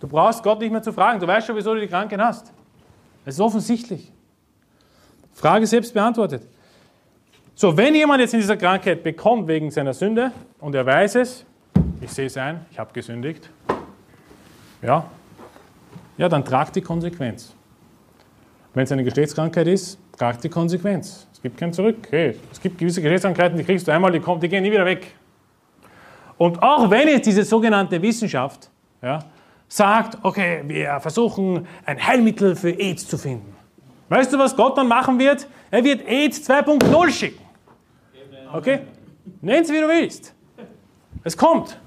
du 0.00 0.08
brauchst 0.08 0.42
Gott 0.42 0.60
nicht 0.60 0.72
mehr 0.72 0.82
zu 0.82 0.92
fragen, 0.92 1.20
du 1.20 1.26
weißt 1.26 1.46
schon, 1.46 1.56
wieso 1.56 1.74
du 1.74 1.80
die 1.80 1.86
Krankheit 1.86 2.20
hast. 2.20 2.52
Es 3.24 3.34
ist 3.34 3.40
offensichtlich. 3.40 4.10
Frage 5.32 5.66
selbst 5.66 5.94
beantwortet. 5.94 6.42
So, 7.54 7.76
wenn 7.76 7.94
jemand 7.94 8.20
jetzt 8.20 8.34
in 8.34 8.40
dieser 8.40 8.56
Krankheit 8.56 9.02
bekommt 9.02 9.46
wegen 9.46 9.70
seiner 9.70 9.92
Sünde 9.92 10.32
und 10.60 10.74
er 10.74 10.86
weiß 10.86 11.16
es, 11.16 11.44
ich 12.00 12.10
sehe 12.10 12.26
es 12.26 12.36
ein, 12.36 12.64
ich 12.70 12.78
habe 12.78 12.92
gesündigt, 12.92 13.50
ja, 14.82 15.04
ja, 16.16 16.28
dann 16.28 16.44
tragt 16.44 16.76
die 16.76 16.80
Konsequenz. 16.80 17.54
Wenn 18.74 18.84
es 18.84 18.92
eine 18.92 19.04
Geschlechtskrankheit 19.04 19.66
ist, 19.66 19.98
tragt 20.16 20.44
die 20.44 20.48
Konsequenz. 20.48 21.26
Es 21.32 21.40
gibt 21.42 21.56
kein 21.56 21.72
Zurück. 21.72 22.08
Hey, 22.10 22.36
es 22.52 22.60
gibt 22.60 22.78
gewisse 22.78 23.00
Geschlechtskrankheiten, 23.00 23.56
die 23.56 23.64
kriegst 23.64 23.88
du 23.88 23.92
einmal, 23.92 24.12
die, 24.12 24.20
kommen, 24.20 24.40
die 24.40 24.48
gehen 24.48 24.62
nie 24.62 24.70
wieder 24.70 24.84
weg. 24.84 25.14
Und 26.40 26.62
auch 26.62 26.88
wenn 26.88 27.06
jetzt 27.06 27.26
diese 27.26 27.44
sogenannte 27.44 28.00
Wissenschaft 28.00 28.70
ja, 29.02 29.18
sagt, 29.68 30.16
okay, 30.22 30.62
wir 30.64 30.98
versuchen 30.98 31.66
ein 31.84 32.02
Heilmittel 32.06 32.56
für 32.56 32.70
AIDS 32.70 33.06
zu 33.06 33.18
finden. 33.18 33.54
Weißt 34.08 34.32
du, 34.32 34.38
was 34.38 34.56
Gott 34.56 34.78
dann 34.78 34.88
machen 34.88 35.18
wird? 35.18 35.46
Er 35.70 35.84
wird 35.84 36.08
AIDS 36.08 36.48
2.0 36.48 37.10
schicken. 37.10 37.44
Okay? 38.54 38.78
Nenn 39.42 39.62
es, 39.64 39.70
wie 39.70 39.80
du 39.80 39.88
willst. 39.88 40.34
Es 41.24 41.36
kommt. 41.36 41.78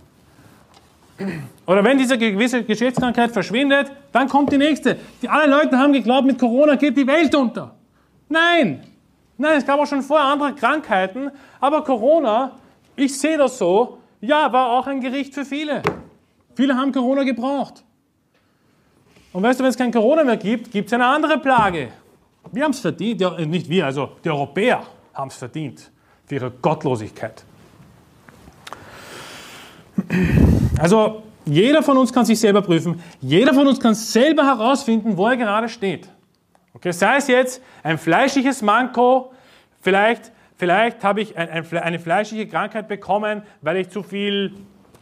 Oder 1.66 1.84
wenn 1.84 1.98
diese 1.98 2.16
gewisse 2.16 2.64
Geschlechtskrankheit 2.64 3.32
verschwindet, 3.32 3.92
dann 4.12 4.30
kommt 4.30 4.52
die 4.52 4.60
nächste. 4.60 5.00
Die 5.24 5.30
alle 5.30 5.50
Leute 5.50 5.80
haben 5.80 5.94
geglaubt, 5.94 6.28
mit 6.28 6.38
Corona 6.38 6.76
geht 6.76 6.96
die 6.96 7.08
Welt 7.08 7.34
unter. 7.34 7.74
Nein, 8.30 8.84
nein, 9.36 9.58
es 9.58 9.66
gab 9.66 9.80
auch 9.80 9.88
schon 9.88 10.04
vorher 10.04 10.28
andere 10.28 10.54
Krankheiten, 10.54 11.32
aber 11.60 11.84
Corona, 11.84 12.52
ich 12.96 13.18
sehe 13.18 13.40
das 13.40 13.58
so, 13.58 13.98
ja, 14.24 14.54
war 14.54 14.72
auch 14.72 14.88
ein 14.88 15.02
Gericht 15.02 15.34
für 15.34 15.44
viele. 15.44 15.84
Viele 16.56 16.76
haben 16.76 16.94
Corona 16.94 17.24
gebraucht. 17.24 17.84
Und 19.34 19.44
weißt 19.44 19.60
du, 19.60 19.64
wenn 19.64 19.72
es 19.72 19.78
kein 19.78 19.91
Corona 19.91 20.24
mehr 20.24 20.38
gibt, 20.38 20.72
gibt 20.72 20.88
es 20.88 20.94
eine 20.94 21.06
andere 21.06 21.40
Plage. 21.40 21.90
Wir 22.52 22.64
haben 22.64 22.72
es 22.72 22.80
verdient, 22.80 23.20
ja, 23.20 23.32
nicht 23.45 23.68
wir, 23.68 23.86
also 23.86 24.12
die 24.24 24.30
Europäer 24.30 24.84
haben 25.14 25.28
es 25.28 25.36
verdient 25.36 25.91
für 26.26 26.36
ihre 26.36 26.52
Gottlosigkeit. 26.52 27.44
Also 30.80 31.24
jeder 31.45 31.84
von 31.84 31.98
uns 31.98 32.14
kann 32.14 32.26
sich 32.26 32.40
selber 32.40 32.62
prüfen. 32.62 33.02
Jeder 33.20 33.54
von 33.54 33.68
uns 33.68 33.80
kann 33.80 33.94
selber 33.94 34.45
herausfinden, 34.45 35.18
wo 35.18 35.28
er 35.28 35.36
gerade 35.36 35.68
steht. 35.68 36.08
Okay, 36.74 36.91
sei 36.91 37.18
es 37.18 37.28
jetzt 37.28 37.62
ein 37.84 37.98
fleischliches 37.98 38.62
Manko, 38.62 39.34
vielleicht, 39.82 40.32
vielleicht 40.58 41.04
habe 41.04 41.22
ich 41.22 41.38
ein, 41.38 41.50
ein, 41.50 41.78
eine 41.78 42.00
fleischliche 42.00 42.48
Krankheit 42.48 42.88
bekommen, 42.88 43.44
weil 43.62 43.78
ich 43.78 43.90
zu 43.90 44.04
viel 44.04 44.54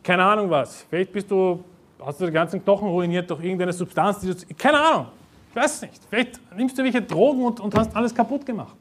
keine 0.03 0.23
Ahnung 0.23 0.49
was. 0.49 0.85
Vielleicht 0.89 1.11
bist 1.11 1.29
du, 1.29 1.63
hast 2.03 2.19
du 2.19 2.25
die 2.25 2.31
ganzen 2.31 2.63
Knochen 2.63 2.87
ruiniert 2.87 3.29
durch 3.29 3.43
irgendeine 3.43 3.73
Substanz, 3.73 4.19
die 4.19 4.27
du, 4.27 4.35
keine 4.57 4.79
Ahnung, 4.79 5.07
ich 5.49 5.55
weiß 5.55 5.83
nicht. 5.83 6.01
Vielleicht 6.09 6.39
nimmst 6.55 6.77
du 6.77 6.83
welche 6.83 7.01
Drogen 7.01 7.43
und, 7.43 7.59
und 7.59 7.75
hast 7.75 7.95
alles 7.95 8.13
kaputt 8.13 8.45
gemacht. 8.45 8.75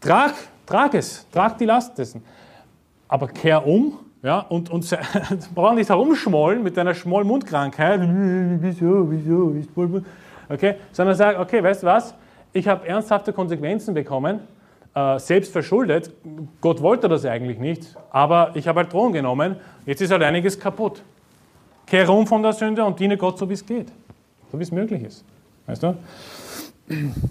Trag, 0.00 0.34
trag 0.66 0.94
es, 0.94 1.26
trag 1.30 1.58
die 1.58 1.64
Last 1.64 1.96
dessen. 1.98 2.24
Aber 3.08 3.28
kehr 3.28 3.66
um 3.66 3.98
ja, 4.24 4.38
und, 4.38 4.70
und 4.70 4.98
brauchen 5.54 5.76
nicht 5.76 5.90
herumschmollen 5.90 6.62
mit 6.62 6.78
deiner 6.78 6.94
Schmollmundkrankheit. 6.94 8.00
Wieso, 8.00 9.10
wieso, 9.10 9.54
okay, 10.48 10.76
sondern 10.92 11.14
sag, 11.14 11.38
okay, 11.38 11.62
weißt 11.62 11.82
du 11.82 11.86
was, 11.86 12.14
ich 12.54 12.66
habe 12.66 12.88
ernsthafte 12.88 13.34
Konsequenzen 13.34 13.92
bekommen, 13.92 14.40
äh, 14.94 15.18
selbst 15.18 15.52
verschuldet. 15.52 16.10
Gott 16.60 16.80
wollte 16.80 17.08
das 17.08 17.24
eigentlich 17.24 17.58
nicht, 17.58 17.96
aber 18.10 18.52
ich 18.54 18.68
habe 18.68 18.80
halt 18.80 18.92
Drogen 18.92 19.12
genommen. 19.12 19.56
Jetzt 19.86 20.00
ist 20.00 20.10
halt 20.10 20.22
einiges 20.22 20.58
kaputt. 20.58 21.02
Kehr 21.86 22.08
um 22.08 22.26
von 22.26 22.42
der 22.42 22.52
Sünde 22.52 22.84
und 22.84 22.98
diene 22.98 23.16
Gott 23.16 23.38
so, 23.38 23.48
wie 23.48 23.54
es 23.54 23.64
geht, 23.64 23.88
so 24.50 24.58
wie 24.58 24.62
es 24.62 24.72
möglich 24.72 25.02
ist. 25.02 25.24
Weißt 25.66 25.82
du? 25.82 25.96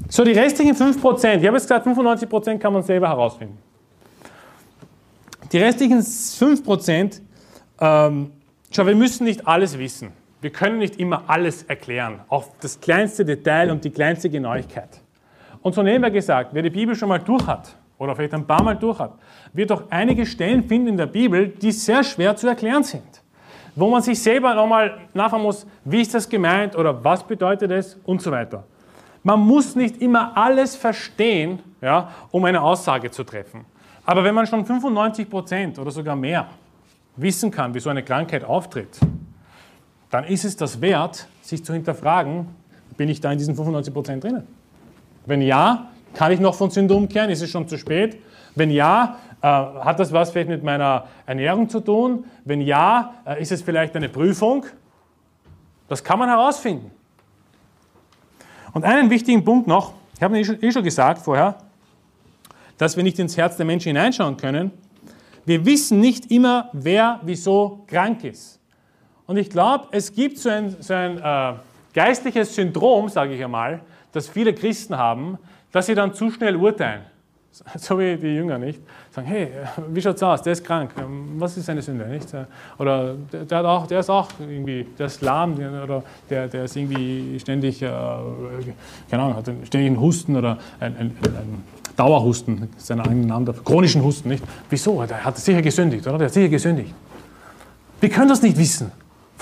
So, 0.09 0.23
die 0.23 0.31
restlichen 0.31 0.75
5%, 0.75 1.37
ich 1.37 1.45
habe 1.45 1.57
jetzt 1.57 1.63
gesagt, 1.63 1.85
95% 1.87 2.57
kann 2.57 2.73
man 2.73 2.83
selber 2.83 3.07
herausfinden. 3.07 3.57
Die 5.51 5.59
restlichen 5.59 5.99
5%, 5.99 7.21
ähm, 7.79 8.31
schau, 8.71 8.85
wir 8.85 8.95
müssen 8.95 9.25
nicht 9.25 9.47
alles 9.47 9.77
wissen. 9.77 10.11
Wir 10.41 10.49
können 10.49 10.79
nicht 10.79 10.99
immer 10.99 11.23
alles 11.27 11.63
erklären, 11.63 12.19
auch 12.27 12.45
das 12.59 12.81
kleinste 12.81 13.23
Detail 13.23 13.71
und 13.71 13.85
die 13.85 13.91
kleinste 13.91 14.29
Genauigkeit. 14.29 14.89
Und 15.63 15.73
so 15.73 15.83
wir 15.83 16.11
gesagt, 16.11 16.49
wer 16.53 16.61
die 16.61 16.69
Bibel 16.69 16.93
schon 16.93 17.09
mal 17.09 17.19
durch 17.19 17.47
hat, 17.47 17.75
oder 17.97 18.15
vielleicht 18.15 18.33
ein 18.33 18.45
paar 18.45 18.61
Mal 18.61 18.75
durch 18.75 18.99
hat, 18.99 19.13
wird 19.53 19.71
auch 19.71 19.83
einige 19.89 20.25
Stellen 20.25 20.63
finden 20.63 20.89
in 20.89 20.97
der 20.97 21.05
Bibel, 21.05 21.47
die 21.47 21.71
sehr 21.71 22.03
schwer 22.03 22.35
zu 22.35 22.47
erklären 22.47 22.83
sind. 22.83 23.23
Wo 23.75 23.89
man 23.89 24.01
sich 24.01 24.21
selber 24.21 24.53
nochmal 24.53 24.99
nachfragen 25.13 25.43
muss, 25.43 25.65
wie 25.85 26.01
ist 26.01 26.13
das 26.13 26.27
gemeint 26.27 26.75
oder 26.75 27.03
was 27.03 27.23
bedeutet 27.23 27.71
es 27.71 27.97
und 28.03 28.21
so 28.21 28.29
weiter. 28.29 28.63
Man 29.23 29.39
muss 29.39 29.75
nicht 29.75 30.01
immer 30.01 30.35
alles 30.35 30.75
verstehen, 30.75 31.59
ja, 31.81 32.09
um 32.31 32.43
eine 32.43 32.61
Aussage 32.61 33.09
zu 33.09 33.23
treffen. 33.23 33.65
Aber 34.05 34.23
wenn 34.23 34.35
man 34.35 34.45
schon 34.45 34.65
95 34.65 35.29
Prozent 35.29 35.79
oder 35.79 35.91
sogar 35.91 36.15
mehr 36.15 36.47
wissen 37.15 37.49
kann, 37.49 37.73
wie 37.73 37.79
so 37.79 37.89
eine 37.89 38.03
Krankheit 38.03 38.43
auftritt, 38.43 38.99
dann 40.09 40.25
ist 40.25 40.43
es 40.43 40.57
das 40.57 40.81
wert, 40.81 41.27
sich 41.41 41.63
zu 41.63 41.73
hinterfragen, 41.73 42.47
bin 42.97 43.07
ich 43.07 43.21
da 43.21 43.31
in 43.31 43.37
diesen 43.37 43.55
95 43.55 43.93
Prozent 43.93 44.23
drinnen? 44.23 44.45
Wenn 45.25 45.41
ja, 45.41 45.89
kann 46.13 46.31
ich 46.31 46.39
noch 46.39 46.55
von 46.55 46.69
Sünde 46.69 46.93
umkehren? 46.93 47.29
Ist 47.29 47.41
es 47.41 47.49
schon 47.49 47.67
zu 47.67 47.77
spät? 47.77 48.21
Wenn 48.55 48.69
ja, 48.69 49.17
äh, 49.41 49.47
hat 49.47 49.99
das 49.99 50.11
was 50.11 50.31
vielleicht 50.31 50.49
mit 50.49 50.63
meiner 50.63 51.07
Ernährung 51.25 51.69
zu 51.69 51.79
tun? 51.79 52.25
Wenn 52.45 52.61
ja, 52.61 53.13
äh, 53.25 53.41
ist 53.41 53.51
es 53.51 53.61
vielleicht 53.61 53.95
eine 53.95 54.09
Prüfung? 54.09 54.65
Das 55.87 56.03
kann 56.03 56.19
man 56.19 56.29
herausfinden. 56.29 56.91
Und 58.73 58.85
einen 58.85 59.09
wichtigen 59.09 59.43
Punkt 59.43 59.67
noch, 59.67 59.93
ich 60.15 60.23
habe 60.23 60.37
eh, 60.37 60.41
eh 60.41 60.71
schon 60.71 60.83
gesagt 60.83 61.21
vorher, 61.21 61.57
dass 62.77 62.97
wir 62.97 63.03
nicht 63.03 63.19
ins 63.19 63.37
Herz 63.37 63.57
der 63.57 63.65
Menschen 63.65 63.89
hineinschauen 63.89 64.37
können. 64.37 64.71
Wir 65.45 65.65
wissen 65.65 65.99
nicht 65.99 66.31
immer, 66.31 66.69
wer 66.73 67.19
wieso 67.23 67.83
krank 67.87 68.23
ist. 68.23 68.59
Und 69.25 69.37
ich 69.37 69.49
glaube, 69.49 69.87
es 69.91 70.13
gibt 70.13 70.37
so 70.37 70.49
ein, 70.49 70.75
so 70.79 70.93
ein 70.93 71.17
äh, 71.17 71.53
geistliches 71.93 72.55
Syndrom, 72.55 73.09
sage 73.09 73.35
ich 73.35 73.43
einmal, 73.43 73.81
das 74.13 74.29
viele 74.29 74.53
Christen 74.53 74.97
haben, 74.97 75.37
dass 75.71 75.87
sie 75.87 75.95
dann 75.95 76.13
zu 76.13 76.31
schnell 76.31 76.55
urteilen. 76.55 77.01
So 77.77 77.99
wie 77.99 78.17
die 78.17 78.35
Jünger, 78.35 78.57
nicht? 78.57 78.81
Sagen, 79.11 79.27
hey, 79.27 79.49
wie 79.89 80.01
schaut's 80.01 80.23
aus? 80.23 80.41
Der 80.41 80.53
ist 80.53 80.63
krank. 80.63 80.91
Was 81.37 81.55
ist 81.55 81.67
seine 81.67 81.83
Sünde, 81.83 82.07
nicht? 82.07 82.27
Oder 82.79 83.15
der, 83.31 83.45
der, 83.45 83.65
auch, 83.65 83.85
der 83.85 83.99
ist 83.99 84.09
auch 84.09 84.27
irgendwie, 84.39 84.87
der 84.97 85.05
ist 85.05 85.21
lahm 85.21 85.53
oder 85.53 86.03
der, 86.31 86.47
der 86.47 86.63
ist 86.63 86.75
irgendwie 86.75 87.39
ständig, 87.39 87.79
äh, 87.83 87.87
keine 87.87 89.23
Ahnung, 89.23 89.35
hat 89.35 89.75
einen 89.75 89.99
Husten 89.99 90.35
oder 90.35 90.57
ein, 90.79 90.97
ein, 90.97 91.11
ein 91.21 91.63
Dauerhusten, 91.95 92.69
seinen 92.77 93.01
eigenen 93.01 93.27
Namen 93.27 93.45
dafür, 93.45 93.63
chronischen 93.63 94.03
Husten, 94.03 94.29
nicht? 94.29 94.43
Wieso? 94.71 95.03
Der 95.05 95.23
hat 95.23 95.37
sicher 95.37 95.61
gesündigt, 95.61 96.07
oder? 96.07 96.17
Der 96.17 96.27
hat 96.27 96.33
sicher 96.33 96.49
gesündigt. 96.49 96.93
Wir 97.99 98.09
können 98.09 98.29
das 98.29 98.41
nicht 98.41 98.57
wissen 98.57 98.91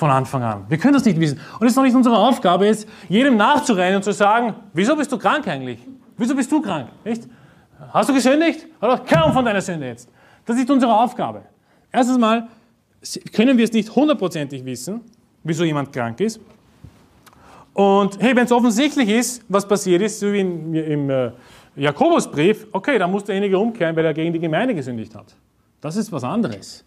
von 0.01 0.09
Anfang 0.09 0.41
an. 0.41 0.65
Wir 0.67 0.79
können 0.79 0.95
das 0.95 1.05
nicht 1.05 1.19
wissen. 1.19 1.39
Und 1.59 1.67
es 1.67 1.73
ist 1.73 1.75
noch 1.75 1.83
nicht 1.83 1.95
unsere 1.95 2.17
Aufgabe, 2.17 2.65
jetzt 2.65 2.87
jedem 3.07 3.37
nachzurennen 3.37 3.97
und 3.97 4.03
zu 4.03 4.13
sagen, 4.13 4.55
wieso 4.73 4.95
bist 4.95 5.11
du 5.11 5.17
krank 5.19 5.47
eigentlich? 5.47 5.77
Wieso 6.17 6.35
bist 6.35 6.51
du 6.51 6.59
krank? 6.59 6.87
Nicht? 7.05 7.27
Hast 7.93 8.09
du 8.09 8.13
gesündigt? 8.15 8.65
Oder 8.81 8.97
kaum 8.97 9.31
von 9.31 9.45
deiner 9.45 9.61
Sünde 9.61 9.85
jetzt. 9.85 10.09
Das 10.43 10.57
ist 10.57 10.71
unsere 10.71 10.91
Aufgabe. 10.91 11.43
Erstens 11.91 12.17
mal 12.17 12.47
können 13.31 13.59
wir 13.59 13.65
es 13.65 13.73
nicht 13.73 13.95
hundertprozentig 13.95 14.65
wissen, 14.65 15.01
wieso 15.43 15.65
jemand 15.65 15.93
krank 15.93 16.19
ist. 16.19 16.39
Und 17.75 18.19
hey, 18.19 18.35
wenn 18.35 18.45
es 18.45 18.51
offensichtlich 18.51 19.07
ist, 19.07 19.45
was 19.49 19.67
passiert 19.67 20.01
ist, 20.01 20.19
so 20.19 20.33
wie 20.33 20.39
in, 20.39 20.73
im 20.73 21.09
äh, 21.11 21.29
Jakobusbrief, 21.75 22.65
okay, 22.71 22.97
dann 22.97 23.11
muss 23.11 23.25
derjenige 23.25 23.59
umkehren, 23.59 23.95
weil 23.95 24.05
er 24.05 24.15
gegen 24.15 24.33
die 24.33 24.39
Gemeinde 24.39 24.73
gesündigt 24.73 25.13
hat. 25.13 25.35
Das 25.79 25.95
ist 25.95 26.11
was 26.11 26.23
anderes. 26.23 26.83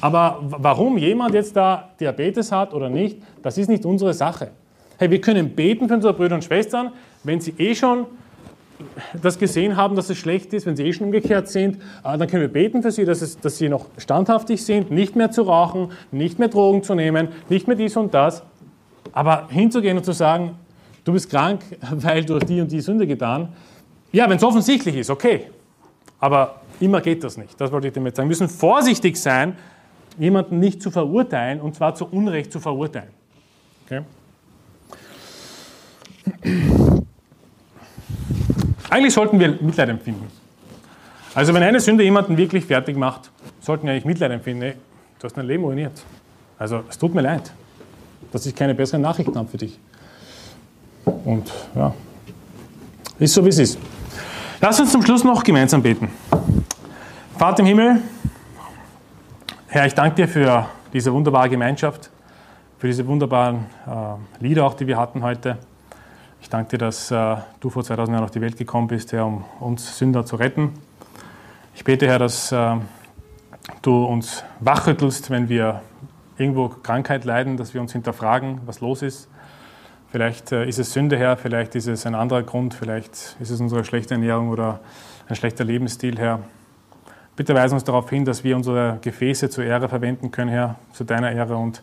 Aber 0.00 0.40
warum 0.42 0.98
jemand 0.98 1.34
jetzt 1.34 1.56
da 1.56 1.90
Diabetes 1.98 2.52
hat 2.52 2.74
oder 2.74 2.88
nicht, 2.88 3.18
das 3.42 3.56
ist 3.56 3.68
nicht 3.68 3.84
unsere 3.86 4.12
Sache. 4.12 4.50
Hey, 4.98 5.10
wir 5.10 5.20
können 5.20 5.50
beten 5.50 5.88
für 5.88 5.94
unsere 5.94 6.14
Brüder 6.14 6.34
und 6.34 6.44
Schwestern, 6.44 6.92
wenn 7.24 7.40
sie 7.40 7.54
eh 7.58 7.74
schon 7.74 8.06
das 9.22 9.38
gesehen 9.38 9.76
haben, 9.76 9.96
dass 9.96 10.10
es 10.10 10.18
schlecht 10.18 10.52
ist, 10.52 10.66
wenn 10.66 10.76
sie 10.76 10.84
eh 10.84 10.92
schon 10.92 11.06
umgekehrt 11.06 11.48
sind, 11.48 11.76
äh, 11.76 12.18
dann 12.18 12.26
können 12.26 12.42
wir 12.42 12.52
beten 12.52 12.82
für 12.82 12.90
sie, 12.90 13.04
dass, 13.04 13.22
es, 13.22 13.38
dass 13.38 13.56
sie 13.58 13.68
noch 13.68 13.86
standhaftig 13.96 14.64
sind, 14.64 14.90
nicht 14.90 15.16
mehr 15.16 15.30
zu 15.30 15.42
rauchen, 15.42 15.92
nicht 16.12 16.38
mehr 16.38 16.48
Drogen 16.48 16.82
zu 16.82 16.94
nehmen, 16.94 17.28
nicht 17.48 17.66
mehr 17.66 17.76
dies 17.76 17.96
und 17.96 18.12
das. 18.12 18.42
Aber 19.12 19.48
hinzugehen 19.48 19.96
und 19.96 20.04
zu 20.04 20.12
sagen, 20.12 20.56
du 21.04 21.12
bist 21.12 21.30
krank, 21.30 21.60
weil 21.90 22.24
du 22.24 22.38
die 22.38 22.60
und 22.60 22.70
die 22.70 22.80
Sünde 22.80 23.06
getan, 23.06 23.48
ja, 24.12 24.28
wenn 24.28 24.36
es 24.36 24.44
offensichtlich 24.44 24.96
ist, 24.96 25.10
okay. 25.10 25.46
Aber 26.18 26.60
immer 26.80 27.00
geht 27.00 27.22
das 27.24 27.36
nicht. 27.36 27.60
Das 27.60 27.72
wollte 27.72 27.88
ich 27.88 27.92
damit 27.92 28.16
sagen. 28.16 28.28
Wir 28.28 28.30
müssen 28.30 28.48
vorsichtig 28.48 29.16
sein, 29.16 29.56
jemanden 30.18 30.58
nicht 30.58 30.82
zu 30.82 30.90
verurteilen 30.90 31.60
und 31.60 31.74
zwar 31.74 31.94
zu 31.94 32.06
Unrecht 32.06 32.52
zu 32.52 32.60
verurteilen. 32.60 33.10
Okay? 33.84 34.02
Eigentlich 38.90 39.14
sollten 39.14 39.38
wir 39.38 39.50
Mitleid 39.60 39.88
empfinden. 39.88 40.26
Also 41.34 41.52
wenn 41.52 41.62
eine 41.62 41.80
Sünde 41.80 42.02
jemanden 42.02 42.36
wirklich 42.36 42.64
fertig 42.64 42.96
macht, 42.96 43.30
sollten 43.60 43.86
wir 43.86 43.92
eigentlich 43.92 44.04
Mitleid 44.04 44.30
empfinden. 44.30 44.72
Du 45.18 45.24
hast 45.24 45.36
dein 45.36 45.46
Leben 45.46 45.64
ruiniert. 45.64 46.02
Also 46.58 46.82
es 46.88 46.96
tut 46.96 47.14
mir 47.14 47.20
leid, 47.20 47.52
dass 48.32 48.46
ich 48.46 48.54
keine 48.54 48.74
besseren 48.74 49.02
Nachrichten 49.02 49.36
habe 49.36 49.48
für 49.48 49.58
dich. 49.58 49.78
Und 51.24 51.52
ja, 51.74 51.94
ist 53.18 53.34
so 53.34 53.44
wie 53.44 53.50
es 53.50 53.58
ist. 53.58 53.78
Lass 54.60 54.80
uns 54.80 54.92
zum 54.92 55.02
Schluss 55.02 55.24
noch 55.24 55.42
gemeinsam 55.42 55.82
beten. 55.82 56.10
Vater 57.36 57.60
im 57.60 57.66
Himmel, 57.66 58.00
Herr, 59.76 59.84
ich 59.84 59.92
danke 59.92 60.16
dir 60.16 60.26
für 60.26 60.66
diese 60.94 61.12
wunderbare 61.12 61.50
Gemeinschaft, 61.50 62.08
für 62.78 62.86
diese 62.86 63.06
wunderbaren 63.06 63.66
äh, 63.86 64.42
Lieder 64.42 64.64
auch, 64.64 64.72
die 64.72 64.86
wir 64.86 64.96
hatten 64.96 65.22
heute. 65.22 65.58
Ich 66.40 66.48
danke 66.48 66.70
dir, 66.70 66.78
dass 66.78 67.10
äh, 67.10 67.36
du 67.60 67.68
vor 67.68 67.84
2000 67.84 68.14
Jahren 68.14 68.24
auf 68.24 68.30
die 68.30 68.40
Welt 68.40 68.56
gekommen 68.56 68.88
bist, 68.88 69.12
Herr, 69.12 69.26
um 69.26 69.44
uns 69.60 69.98
Sünder 69.98 70.24
zu 70.24 70.36
retten. 70.36 70.72
Ich 71.74 71.84
bete, 71.84 72.06
Herr, 72.06 72.18
dass 72.18 72.52
äh, 72.52 72.76
du 73.82 74.02
uns 74.06 74.44
wachrüttelst, 74.60 75.28
wenn 75.28 75.50
wir 75.50 75.82
irgendwo 76.38 76.70
Krankheit 76.70 77.26
leiden, 77.26 77.58
dass 77.58 77.74
wir 77.74 77.82
uns 77.82 77.92
hinterfragen, 77.92 78.62
was 78.64 78.80
los 78.80 79.02
ist. 79.02 79.28
Vielleicht 80.10 80.52
äh, 80.52 80.66
ist 80.66 80.78
es 80.78 80.94
Sünde, 80.94 81.18
Herr, 81.18 81.36
vielleicht 81.36 81.74
ist 81.74 81.86
es 81.86 82.06
ein 82.06 82.14
anderer 82.14 82.44
Grund, 82.44 82.72
vielleicht 82.72 83.36
ist 83.40 83.50
es 83.50 83.60
unsere 83.60 83.84
schlechte 83.84 84.14
Ernährung 84.14 84.48
oder 84.48 84.80
ein 85.28 85.36
schlechter 85.36 85.64
Lebensstil, 85.64 86.16
Herr. 86.16 86.40
Bitte 87.36 87.54
weise 87.54 87.74
uns 87.74 87.84
darauf 87.84 88.08
hin, 88.08 88.24
dass 88.24 88.44
wir 88.44 88.56
unsere 88.56 88.98
Gefäße 89.02 89.50
zur 89.50 89.64
Ehre 89.64 89.88
verwenden 89.88 90.30
können, 90.30 90.50
Herr, 90.50 90.76
zu 90.92 91.04
deiner 91.04 91.32
Ehre 91.32 91.56
und 91.56 91.82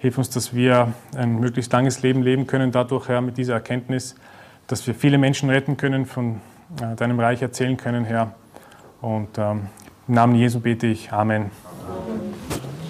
Hilf 0.00 0.16
uns, 0.16 0.30
dass 0.30 0.54
wir 0.54 0.94
ein 1.14 1.40
möglichst 1.40 1.70
langes 1.74 2.00
Leben 2.00 2.22
leben 2.22 2.46
können, 2.46 2.72
dadurch, 2.72 3.08
Herr, 3.08 3.20
mit 3.20 3.36
dieser 3.36 3.52
Erkenntnis, 3.52 4.14
dass 4.66 4.86
wir 4.86 4.94
viele 4.94 5.18
Menschen 5.18 5.50
retten 5.50 5.76
können, 5.76 6.06
von 6.06 6.40
äh, 6.80 6.96
deinem 6.96 7.20
Reich 7.20 7.42
erzählen 7.42 7.76
können, 7.76 8.06
Herr. 8.06 8.34
Und 9.02 9.36
ähm, 9.36 9.66
im 10.08 10.14
Namen 10.14 10.36
Jesu 10.36 10.58
bete 10.58 10.86
ich. 10.86 11.12
Amen. 11.12 11.50